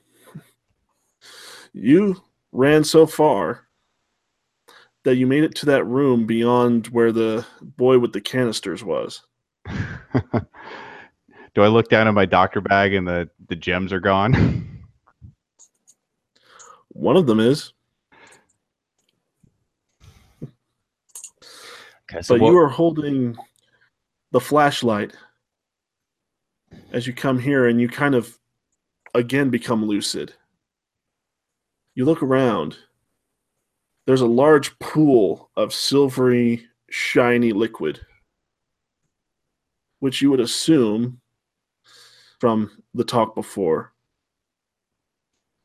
you 1.74 2.22
ran 2.52 2.84
so 2.84 3.06
far 3.06 3.65
that 5.06 5.16
you 5.16 5.26
made 5.26 5.44
it 5.44 5.56
to 5.56 5.66
that 5.68 5.86
room 5.86 6.26
beyond 6.26 6.88
where 6.88 7.12
the 7.12 7.46
boy 7.62 7.98
with 7.98 8.12
the 8.12 8.22
canisters 8.22 8.84
was. 8.84 9.22
Do 11.56 11.62
I 11.62 11.68
look 11.68 11.90
down 11.90 12.08
at 12.08 12.14
my 12.14 12.26
doctor 12.26 12.60
bag 12.60 12.94
and 12.94 13.08
the, 13.08 13.30
the 13.48 13.56
gems 13.56 13.94
are 13.94 14.02
gone? 14.02 14.84
One 16.90 17.16
of 17.16 17.28
them 17.28 17.40
is, 17.40 17.72
Okay, 22.12 22.22
so 22.22 22.36
but 22.36 22.42
what, 22.42 22.52
you 22.52 22.58
are 22.58 22.70
holding 22.70 23.36
the 24.32 24.40
flashlight 24.40 25.14
as 26.92 27.08
you 27.08 27.14
come 27.14 27.40
here 27.40 27.68
and 27.68 27.82
you 27.82 27.88
kind 27.88 28.14
of 28.14 28.38
again 29.14 29.50
become 29.50 29.86
lucid. 29.86 30.34
You 31.96 32.06
look 32.06 32.22
around. 32.22 32.78
There's 34.06 34.22
a 34.22 34.28
large 34.28 34.78
pool 34.80 35.50
of 35.56 35.74
silvery, 35.74 36.68
shiny 36.90 37.54
liquid, 37.54 38.00
which 40.00 40.22
you 40.22 40.30
would 40.30 40.40
assume 40.40 41.20
from 42.40 42.70
the 42.94 43.04
talk 43.04 43.34
before 43.34 43.94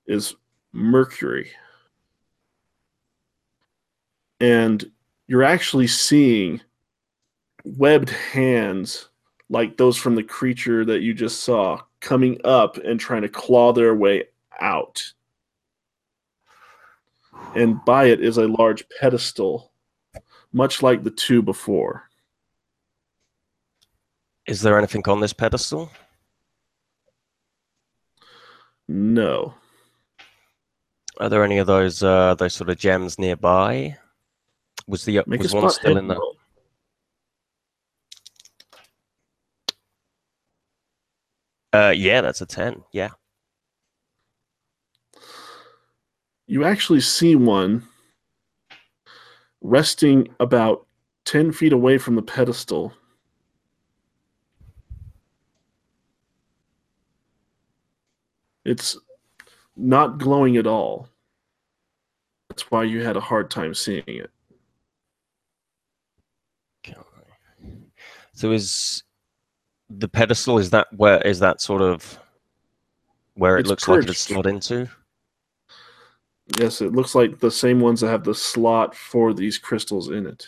is 0.06 0.34
mercury. 0.72 1.50
And 4.40 4.90
you're 5.26 5.42
actually 5.44 5.86
seeing 5.86 6.62
webbed 7.64 8.08
hands 8.08 9.10
like 9.50 9.76
those 9.76 9.98
from 9.98 10.14
the 10.14 10.22
creature 10.22 10.84
that 10.86 11.02
you 11.02 11.12
just 11.12 11.40
saw 11.40 11.80
coming 12.00 12.40
up 12.44 12.78
and 12.78 12.98
trying 12.98 13.22
to 13.22 13.28
claw 13.28 13.72
their 13.72 13.94
way 13.94 14.24
out. 14.60 15.12
And 17.54 17.84
by 17.84 18.04
it 18.06 18.20
is 18.20 18.38
a 18.38 18.46
large 18.46 18.84
pedestal, 19.00 19.72
much 20.52 20.82
like 20.82 21.02
the 21.02 21.10
two 21.10 21.42
before. 21.42 22.10
is 24.46 24.62
there 24.62 24.78
anything 24.78 25.02
on 25.06 25.20
this 25.20 25.32
pedestal? 25.32 25.90
No. 28.88 29.54
Are 31.18 31.28
there 31.28 31.44
any 31.44 31.58
of 31.58 31.66
those 31.66 32.02
uh, 32.02 32.34
those 32.34 32.54
sort 32.54 32.70
of 32.70 32.78
gems 32.78 33.18
nearby? 33.18 33.96
Was 34.88 35.04
the 35.04 35.22
Make 35.26 35.42
was 35.42 35.54
one 35.54 35.70
still 35.70 35.96
in 35.96 36.08
there? 36.08 36.18
Uh, 41.72 41.92
yeah, 41.94 42.20
that's 42.20 42.40
a 42.40 42.46
ten. 42.46 42.82
Yeah. 42.90 43.10
You 46.50 46.64
actually 46.64 47.00
see 47.00 47.36
one 47.36 47.84
resting 49.60 50.34
about 50.40 50.84
10 51.24 51.52
feet 51.52 51.72
away 51.72 51.96
from 51.96 52.16
the 52.16 52.22
pedestal. 52.22 52.92
It's 58.64 58.98
not 59.76 60.18
glowing 60.18 60.56
at 60.56 60.66
all. 60.66 61.08
That's 62.48 62.68
why 62.68 62.82
you 62.82 63.04
had 63.04 63.16
a 63.16 63.20
hard 63.20 63.48
time 63.48 63.72
seeing 63.72 64.02
it. 64.08 64.32
So 68.32 68.50
is 68.50 69.04
the 69.88 70.08
pedestal 70.08 70.58
is 70.58 70.70
that 70.70 70.88
where 70.96 71.20
is 71.22 71.38
that 71.38 71.60
sort 71.60 71.82
of 71.82 72.18
where 73.34 73.56
it 73.56 73.60
It's 73.60 73.68
looks 73.68 73.86
like 73.86 74.08
it's 74.08 74.18
slot 74.18 74.46
into? 74.46 74.88
Yes, 76.58 76.80
it 76.80 76.92
looks 76.92 77.14
like 77.14 77.38
the 77.38 77.50
same 77.50 77.80
ones 77.80 78.00
that 78.00 78.08
have 78.08 78.24
the 78.24 78.34
slot 78.34 78.94
for 78.94 79.32
these 79.32 79.58
crystals 79.58 80.08
in 80.08 80.26
it. 80.26 80.46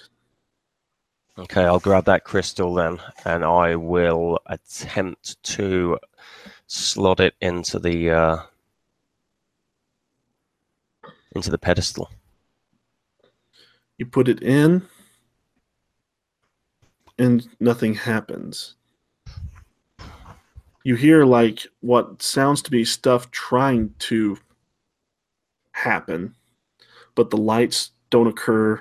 Okay, 1.39 1.65
I'll 1.65 1.81
grab 1.81 2.05
that 2.07 2.25
crystal 2.25 2.75
then, 2.75 2.99
and 3.25 3.45
I 3.45 3.77
will 3.77 4.39
attempt 4.47 5.43
to 5.45 5.99
slot 6.67 7.21
it 7.21 7.35
into 7.41 7.79
the 7.79 8.11
uh, 8.11 8.37
into 11.35 11.51
the 11.51 11.59
pedestal. 11.59 12.11
You 13.97 14.07
put 14.07 14.29
it 14.29 14.43
in, 14.43 14.83
and 17.19 17.49
nothing 17.61 17.95
happens. 17.95 18.75
You 20.85 20.97
hear 20.97 21.25
like 21.25 21.67
what 21.81 22.21
sounds 22.21 22.61
to 22.63 22.71
be 22.71 22.85
stuff 22.85 23.31
trying 23.31 23.95
to 24.01 24.37
happen, 25.73 26.35
but 27.15 27.31
the 27.31 27.37
lights 27.37 27.91
don't 28.11 28.27
occur. 28.27 28.81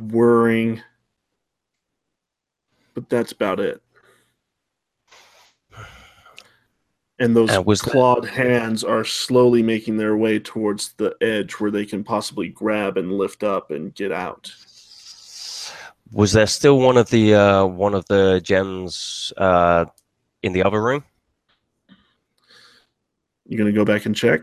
Whirring, 0.00 0.80
but 2.94 3.08
that's 3.08 3.32
about 3.32 3.58
it. 3.58 3.82
And 7.18 7.34
those 7.34 7.50
And 7.50 7.66
was 7.66 7.80
that- 7.80 7.90
clawed 7.90 8.26
hands 8.28 8.84
are 8.84 9.04
slowly 9.04 9.60
making 9.60 9.96
their 9.96 10.16
way 10.16 10.38
towards 10.38 10.92
the 10.94 11.16
edge 11.20 11.54
where 11.54 11.72
they 11.72 11.84
can 11.84 12.04
possibly 12.04 12.48
grab 12.48 12.96
and 12.96 13.12
lift 13.12 13.42
up 13.42 13.72
and 13.72 13.92
get 13.92 14.12
out. 14.12 14.52
Was 16.12 16.32
there 16.32 16.46
still 16.46 16.78
one 16.78 16.96
of 16.96 17.10
the 17.10 17.34
uh, 17.34 17.66
one 17.66 17.94
of 17.94 18.06
the 18.06 18.40
gems 18.42 19.32
uh, 19.36 19.84
in 20.44 20.52
the 20.52 20.62
other 20.62 20.80
room? 20.80 21.04
You 23.46 23.58
gonna 23.58 23.72
go 23.72 23.84
back 23.84 24.06
and 24.06 24.14
check? 24.14 24.42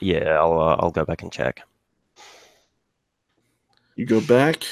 Yeah, 0.00 0.38
I'll 0.38 0.58
uh, 0.58 0.76
I'll 0.78 0.90
go 0.90 1.04
back 1.04 1.22
and 1.22 1.32
check. 1.32 1.62
You 3.96 4.06
go 4.06 4.20
back, 4.20 4.62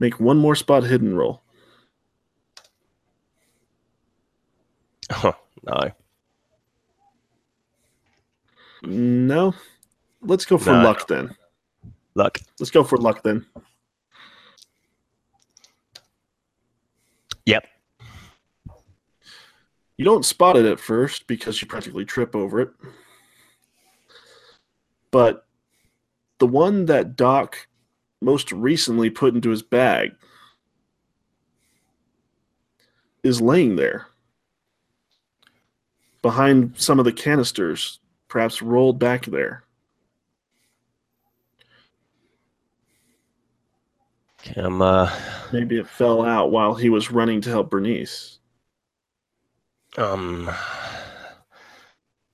make 0.00 0.18
one 0.18 0.36
more 0.38 0.56
spot 0.56 0.82
hidden 0.82 1.16
roll. 1.16 1.42
no. 5.24 5.90
No. 8.82 9.54
Let's 10.22 10.44
go 10.44 10.58
for 10.58 10.72
No. 10.72 10.82
luck 10.82 11.06
then. 11.06 11.36
Luck. 12.14 12.40
Let's 12.58 12.70
go 12.70 12.82
for 12.82 12.98
luck 12.98 13.22
then. 13.22 13.46
Yep. 17.46 17.64
You 19.96 20.04
don't 20.04 20.24
spot 20.24 20.56
it 20.56 20.64
at 20.66 20.80
first 20.80 21.26
because 21.26 21.60
you 21.60 21.68
practically 21.68 22.04
trip 22.04 22.34
over 22.34 22.60
it. 22.60 22.70
But 25.10 25.46
the 26.38 26.46
one 26.46 26.86
that 26.86 27.16
Doc 27.16 27.66
most 28.20 28.52
recently 28.52 29.10
put 29.10 29.34
into 29.34 29.50
his 29.50 29.62
bag 29.62 30.12
is 33.22 33.40
laying 33.40 33.76
there 33.76 34.06
behind 36.22 36.74
some 36.76 36.98
of 36.98 37.04
the 37.04 37.12
canisters, 37.12 38.00
perhaps 38.28 38.62
rolled 38.62 38.98
back 38.98 39.26
there. 39.26 39.64
Okay, 44.40 44.60
I'm 44.60 44.80
uh, 44.80 45.10
Maybe 45.52 45.78
it 45.78 45.86
fell 45.86 46.24
out 46.24 46.50
while 46.50 46.74
he 46.74 46.88
was 46.88 47.10
running 47.10 47.40
to 47.42 47.50
help 47.50 47.70
Bernice. 47.70 48.38
um, 49.98 50.50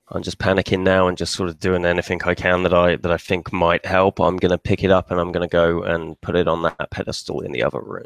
I'm 0.09 0.23
just 0.23 0.37
panicking 0.37 0.83
now 0.83 1.07
and 1.07 1.17
just 1.17 1.33
sort 1.33 1.49
of 1.49 1.59
doing 1.59 1.85
anything 1.85 2.21
I 2.23 2.33
can 2.33 2.63
that 2.63 2.73
I 2.73 2.95
that 2.95 3.11
I 3.11 3.17
think 3.17 3.51
might 3.51 3.85
help. 3.85 4.21
I'm 4.21 4.37
gonna 4.37 4.57
pick 4.57 4.83
it 4.83 4.91
up 4.91 5.11
and 5.11 5.19
I'm 5.19 5.33
gonna 5.33 5.47
go 5.47 5.83
and 5.83 6.19
put 6.21 6.35
it 6.37 6.47
on 6.47 6.61
that 6.61 6.89
pedestal 6.91 7.41
in 7.41 7.51
the 7.51 7.63
other 7.63 7.81
room. 7.81 8.05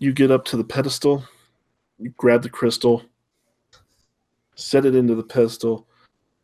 You 0.00 0.12
get 0.12 0.30
up 0.30 0.44
to 0.46 0.56
the 0.56 0.64
pedestal, 0.64 1.24
you 1.98 2.12
grab 2.18 2.42
the 2.42 2.50
crystal, 2.50 3.02
set 4.54 4.84
it 4.84 4.94
into 4.94 5.14
the 5.14 5.24
pedestal. 5.24 5.86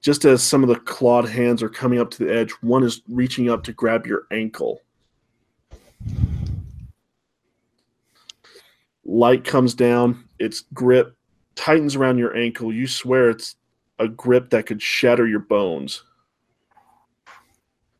Just 0.00 0.24
as 0.24 0.42
some 0.42 0.62
of 0.62 0.68
the 0.68 0.76
clawed 0.76 1.28
hands 1.28 1.62
are 1.62 1.68
coming 1.68 1.98
up 1.98 2.10
to 2.12 2.24
the 2.24 2.34
edge, 2.34 2.50
one 2.62 2.84
is 2.84 3.02
reaching 3.08 3.50
up 3.50 3.62
to 3.64 3.72
grab 3.72 4.06
your 4.06 4.26
ankle. 4.30 4.80
Light 9.04 9.44
comes 9.44 9.74
down, 9.74 10.24
its 10.38 10.64
grip 10.72 11.16
tightens 11.54 11.96
around 11.96 12.18
your 12.18 12.36
ankle. 12.36 12.72
You 12.72 12.86
swear 12.86 13.30
it's 13.30 13.56
a 13.98 14.08
grip 14.08 14.50
that 14.50 14.66
could 14.66 14.82
shatter 14.82 15.26
your 15.26 15.40
bones. 15.40 16.04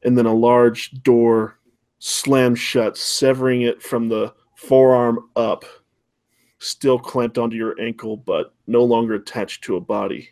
And 0.02 0.18
then 0.18 0.26
a 0.26 0.34
large 0.34 0.90
door 1.02 1.58
slams 1.98 2.58
shut, 2.58 2.96
severing 2.98 3.62
it 3.62 3.82
from 3.82 4.08
the 4.08 4.34
forearm 4.54 5.30
up, 5.36 5.64
still 6.58 6.98
clamped 6.98 7.38
onto 7.38 7.56
your 7.56 7.80
ankle, 7.80 8.16
but 8.16 8.54
no 8.66 8.84
longer 8.84 9.14
attached 9.14 9.64
to 9.64 9.76
a 9.76 9.80
body 9.80 10.28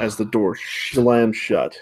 as 0.00 0.16
the 0.16 0.24
door 0.24 0.56
slams 0.56 1.36
shut. 1.36 1.76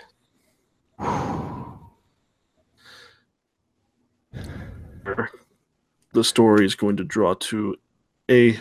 The 6.15 6.23
story 6.23 6.65
is 6.65 6.75
going 6.75 6.97
to 6.99 7.05
draw 7.05 7.35
to 7.35 7.77
a 8.31 8.59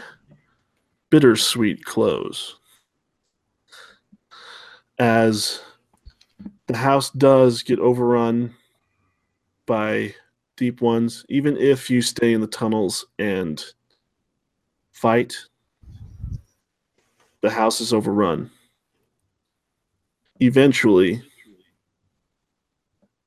bittersweet 1.12 1.86
close 1.86 2.56
as 4.98 5.62
the 6.68 6.78
house 6.78 7.10
does 7.12 7.62
get 7.64 7.80
overrun 7.80 8.56
by 9.66 10.16
deep 10.56 10.82
ones, 10.82 11.26
even 11.28 11.58
if 11.58 11.90
you 11.90 12.02
stay 12.02 12.34
in 12.34 12.40
the 12.42 12.48
tunnels 12.48 13.06
and 13.20 13.64
fight, 14.94 15.36
the 17.42 17.50
house 17.50 17.82
is 17.82 17.94
overrun. 17.94 18.50
Eventually, 20.40 21.22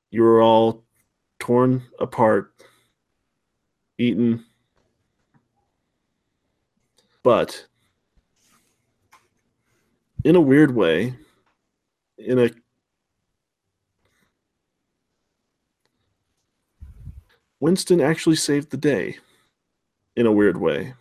you're 0.09 0.41
all 0.41 0.83
torn 1.39 1.83
apart, 1.99 2.53
eaten, 3.97 4.43
but 7.21 7.65
in 10.25 10.35
a 10.35 10.41
weird 10.41 10.73
way, 10.75 11.13
in 12.17 12.39
a 12.39 12.49
Winston 17.59 18.01
actually 18.01 18.35
saved 18.35 18.71
the 18.71 18.77
day 18.77 19.17
in 20.15 20.25
a 20.25 20.31
weird 20.31 20.57
way, 20.57 20.95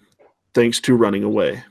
thanks 0.52 0.78
to 0.80 0.94
running 0.94 1.24
away. 1.24 1.64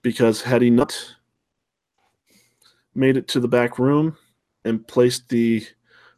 Because 0.00 0.42
had 0.42 0.62
he 0.62 0.70
not 0.70 1.16
made 2.94 3.16
it 3.16 3.26
to 3.28 3.40
the 3.40 3.48
back 3.48 3.80
room 3.80 4.16
and 4.64 4.86
placed 4.86 5.28
the 5.28 5.66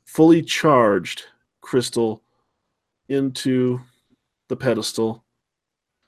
fully 0.05 0.43
charged 0.43 1.25
crystal 1.63 2.23
into 3.09 3.81
the 4.49 4.57
pedestal, 4.57 5.25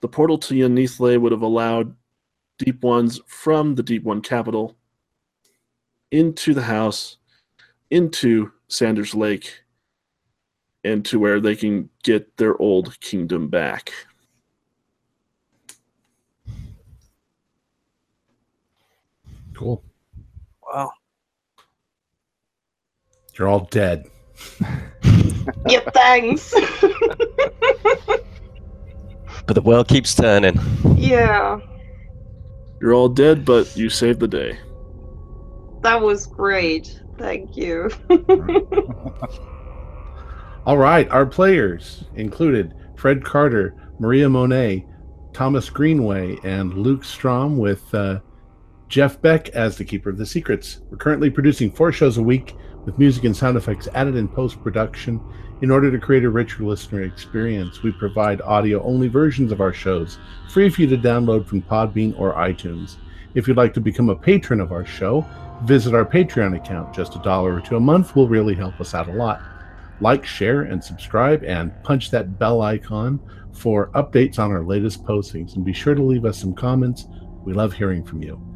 the 0.00 0.08
portal 0.08 0.38
to 0.38 0.54
Y'ha-nthlei 0.54 1.20
would 1.20 1.32
have 1.32 1.42
allowed 1.42 1.94
deep 2.58 2.82
ones 2.82 3.20
from 3.26 3.74
the 3.74 3.82
deep 3.82 4.02
one 4.04 4.20
capital 4.20 4.76
into 6.10 6.54
the 6.54 6.62
house, 6.62 7.18
into 7.90 8.50
Sanders 8.68 9.14
Lake, 9.14 9.62
and 10.84 11.04
to 11.04 11.18
where 11.18 11.40
they 11.40 11.54
can 11.54 11.88
get 12.02 12.36
their 12.36 12.60
old 12.60 12.98
kingdom 13.00 13.48
back. 13.48 13.92
Cool. 19.54 19.84
Wow. 20.62 20.90
You're 23.38 23.48
all 23.48 23.68
dead. 23.70 24.08
Yep, 25.66 25.94
thanks. 25.94 26.54
But 29.46 29.54
the 29.54 29.62
world 29.62 29.88
keeps 29.88 30.14
turning. 30.14 30.58
yeah, 30.96 31.58
You're 32.80 32.94
all 32.94 33.08
dead, 33.08 33.44
but 33.44 33.76
you 33.76 33.88
saved 33.90 34.20
the 34.20 34.28
day. 34.28 34.58
that 35.82 36.00
was 36.00 36.26
great. 36.26 37.00
Thank 37.18 37.56
you. 37.56 37.90
All 40.66 40.76
right, 40.78 41.08
our 41.10 41.26
players 41.26 42.04
included 42.14 42.74
Fred 42.96 43.24
Carter, 43.24 43.74
Maria 43.98 44.28
Monet, 44.28 44.86
Thomas 45.32 45.68
Greenway, 45.70 46.36
and 46.44 46.74
Luke 46.74 47.02
Strom, 47.04 47.56
with 47.58 47.92
uh, 47.94 48.20
Jeff 48.88 49.20
Beck 49.22 49.48
as 49.50 49.76
the 49.76 49.84
Keeper 49.84 50.10
of 50.10 50.18
the 50.18 50.26
Secrets. 50.26 50.80
We're 50.90 50.98
currently 50.98 51.30
producing 51.30 51.70
four 51.72 51.92
shows 51.92 52.18
a 52.18 52.22
week 52.22 52.54
with 52.84 52.98
music 52.98 53.24
and 53.24 53.36
sound 53.36 53.56
effects 53.56 53.88
added 53.94 54.16
in 54.16 54.28
post 54.28 54.62
production. 54.62 55.20
In 55.62 55.70
order 55.70 55.90
to 55.90 55.98
create 55.98 56.24
a 56.24 56.30
richer 56.30 56.64
listener 56.64 57.02
experience, 57.02 57.82
we 57.82 57.92
provide 57.92 58.40
audio 58.40 58.82
only 58.82 59.08
versions 59.08 59.52
of 59.52 59.60
our 59.60 59.74
shows, 59.74 60.18
free 60.48 60.70
for 60.70 60.80
you 60.80 60.86
to 60.86 60.96
download 60.96 61.46
from 61.46 61.60
Podbean 61.60 62.18
or 62.18 62.32
iTunes. 62.32 62.96
If 63.34 63.46
you'd 63.46 63.58
like 63.58 63.74
to 63.74 63.80
become 63.80 64.08
a 64.08 64.16
patron 64.16 64.60
of 64.60 64.72
our 64.72 64.86
show, 64.86 65.26
visit 65.64 65.94
our 65.94 66.06
Patreon 66.06 66.56
account. 66.56 66.94
Just 66.94 67.14
a 67.14 67.18
dollar 67.18 67.54
or 67.54 67.60
two 67.60 67.76
a 67.76 67.80
month 67.80 68.16
will 68.16 68.26
really 68.26 68.54
help 68.54 68.80
us 68.80 68.94
out 68.94 69.10
a 69.10 69.12
lot. 69.12 69.42
Like, 70.00 70.24
share, 70.24 70.62
and 70.62 70.82
subscribe, 70.82 71.44
and 71.44 71.72
punch 71.82 72.10
that 72.10 72.38
bell 72.38 72.62
icon 72.62 73.20
for 73.52 73.90
updates 73.90 74.38
on 74.38 74.50
our 74.50 74.64
latest 74.64 75.04
postings. 75.04 75.56
And 75.56 75.64
be 75.64 75.74
sure 75.74 75.94
to 75.94 76.02
leave 76.02 76.24
us 76.24 76.38
some 76.38 76.54
comments. 76.54 77.06
We 77.44 77.52
love 77.52 77.74
hearing 77.74 78.02
from 78.02 78.22
you. 78.22 78.49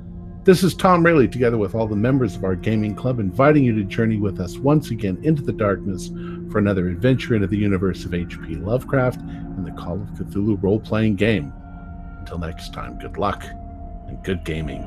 This 0.44 0.62
is 0.62 0.74
Tom 0.74 1.02
Rayleigh, 1.02 1.28
together 1.28 1.56
with 1.56 1.74
all 1.74 1.86
the 1.86 1.96
members 1.96 2.36
of 2.36 2.44
our 2.44 2.54
gaming 2.54 2.94
club, 2.94 3.18
inviting 3.18 3.64
you 3.64 3.74
to 3.76 3.82
journey 3.82 4.18
with 4.18 4.40
us 4.40 4.58
once 4.58 4.90
again 4.90 5.18
into 5.22 5.40
the 5.40 5.54
darkness 5.54 6.08
for 6.52 6.58
another 6.58 6.88
adventure 6.88 7.34
into 7.34 7.46
the 7.46 7.56
universe 7.56 8.04
of 8.04 8.12
H.P. 8.12 8.56
Lovecraft 8.56 9.22
and 9.22 9.66
the 9.66 9.72
Call 9.72 9.94
of 9.94 10.08
Cthulhu 10.10 10.62
role 10.62 10.80
playing 10.80 11.16
game. 11.16 11.50
Until 12.18 12.36
next 12.36 12.74
time, 12.74 12.98
good 12.98 13.16
luck 13.16 13.42
and 14.06 14.22
good 14.22 14.44
gaming. 14.44 14.82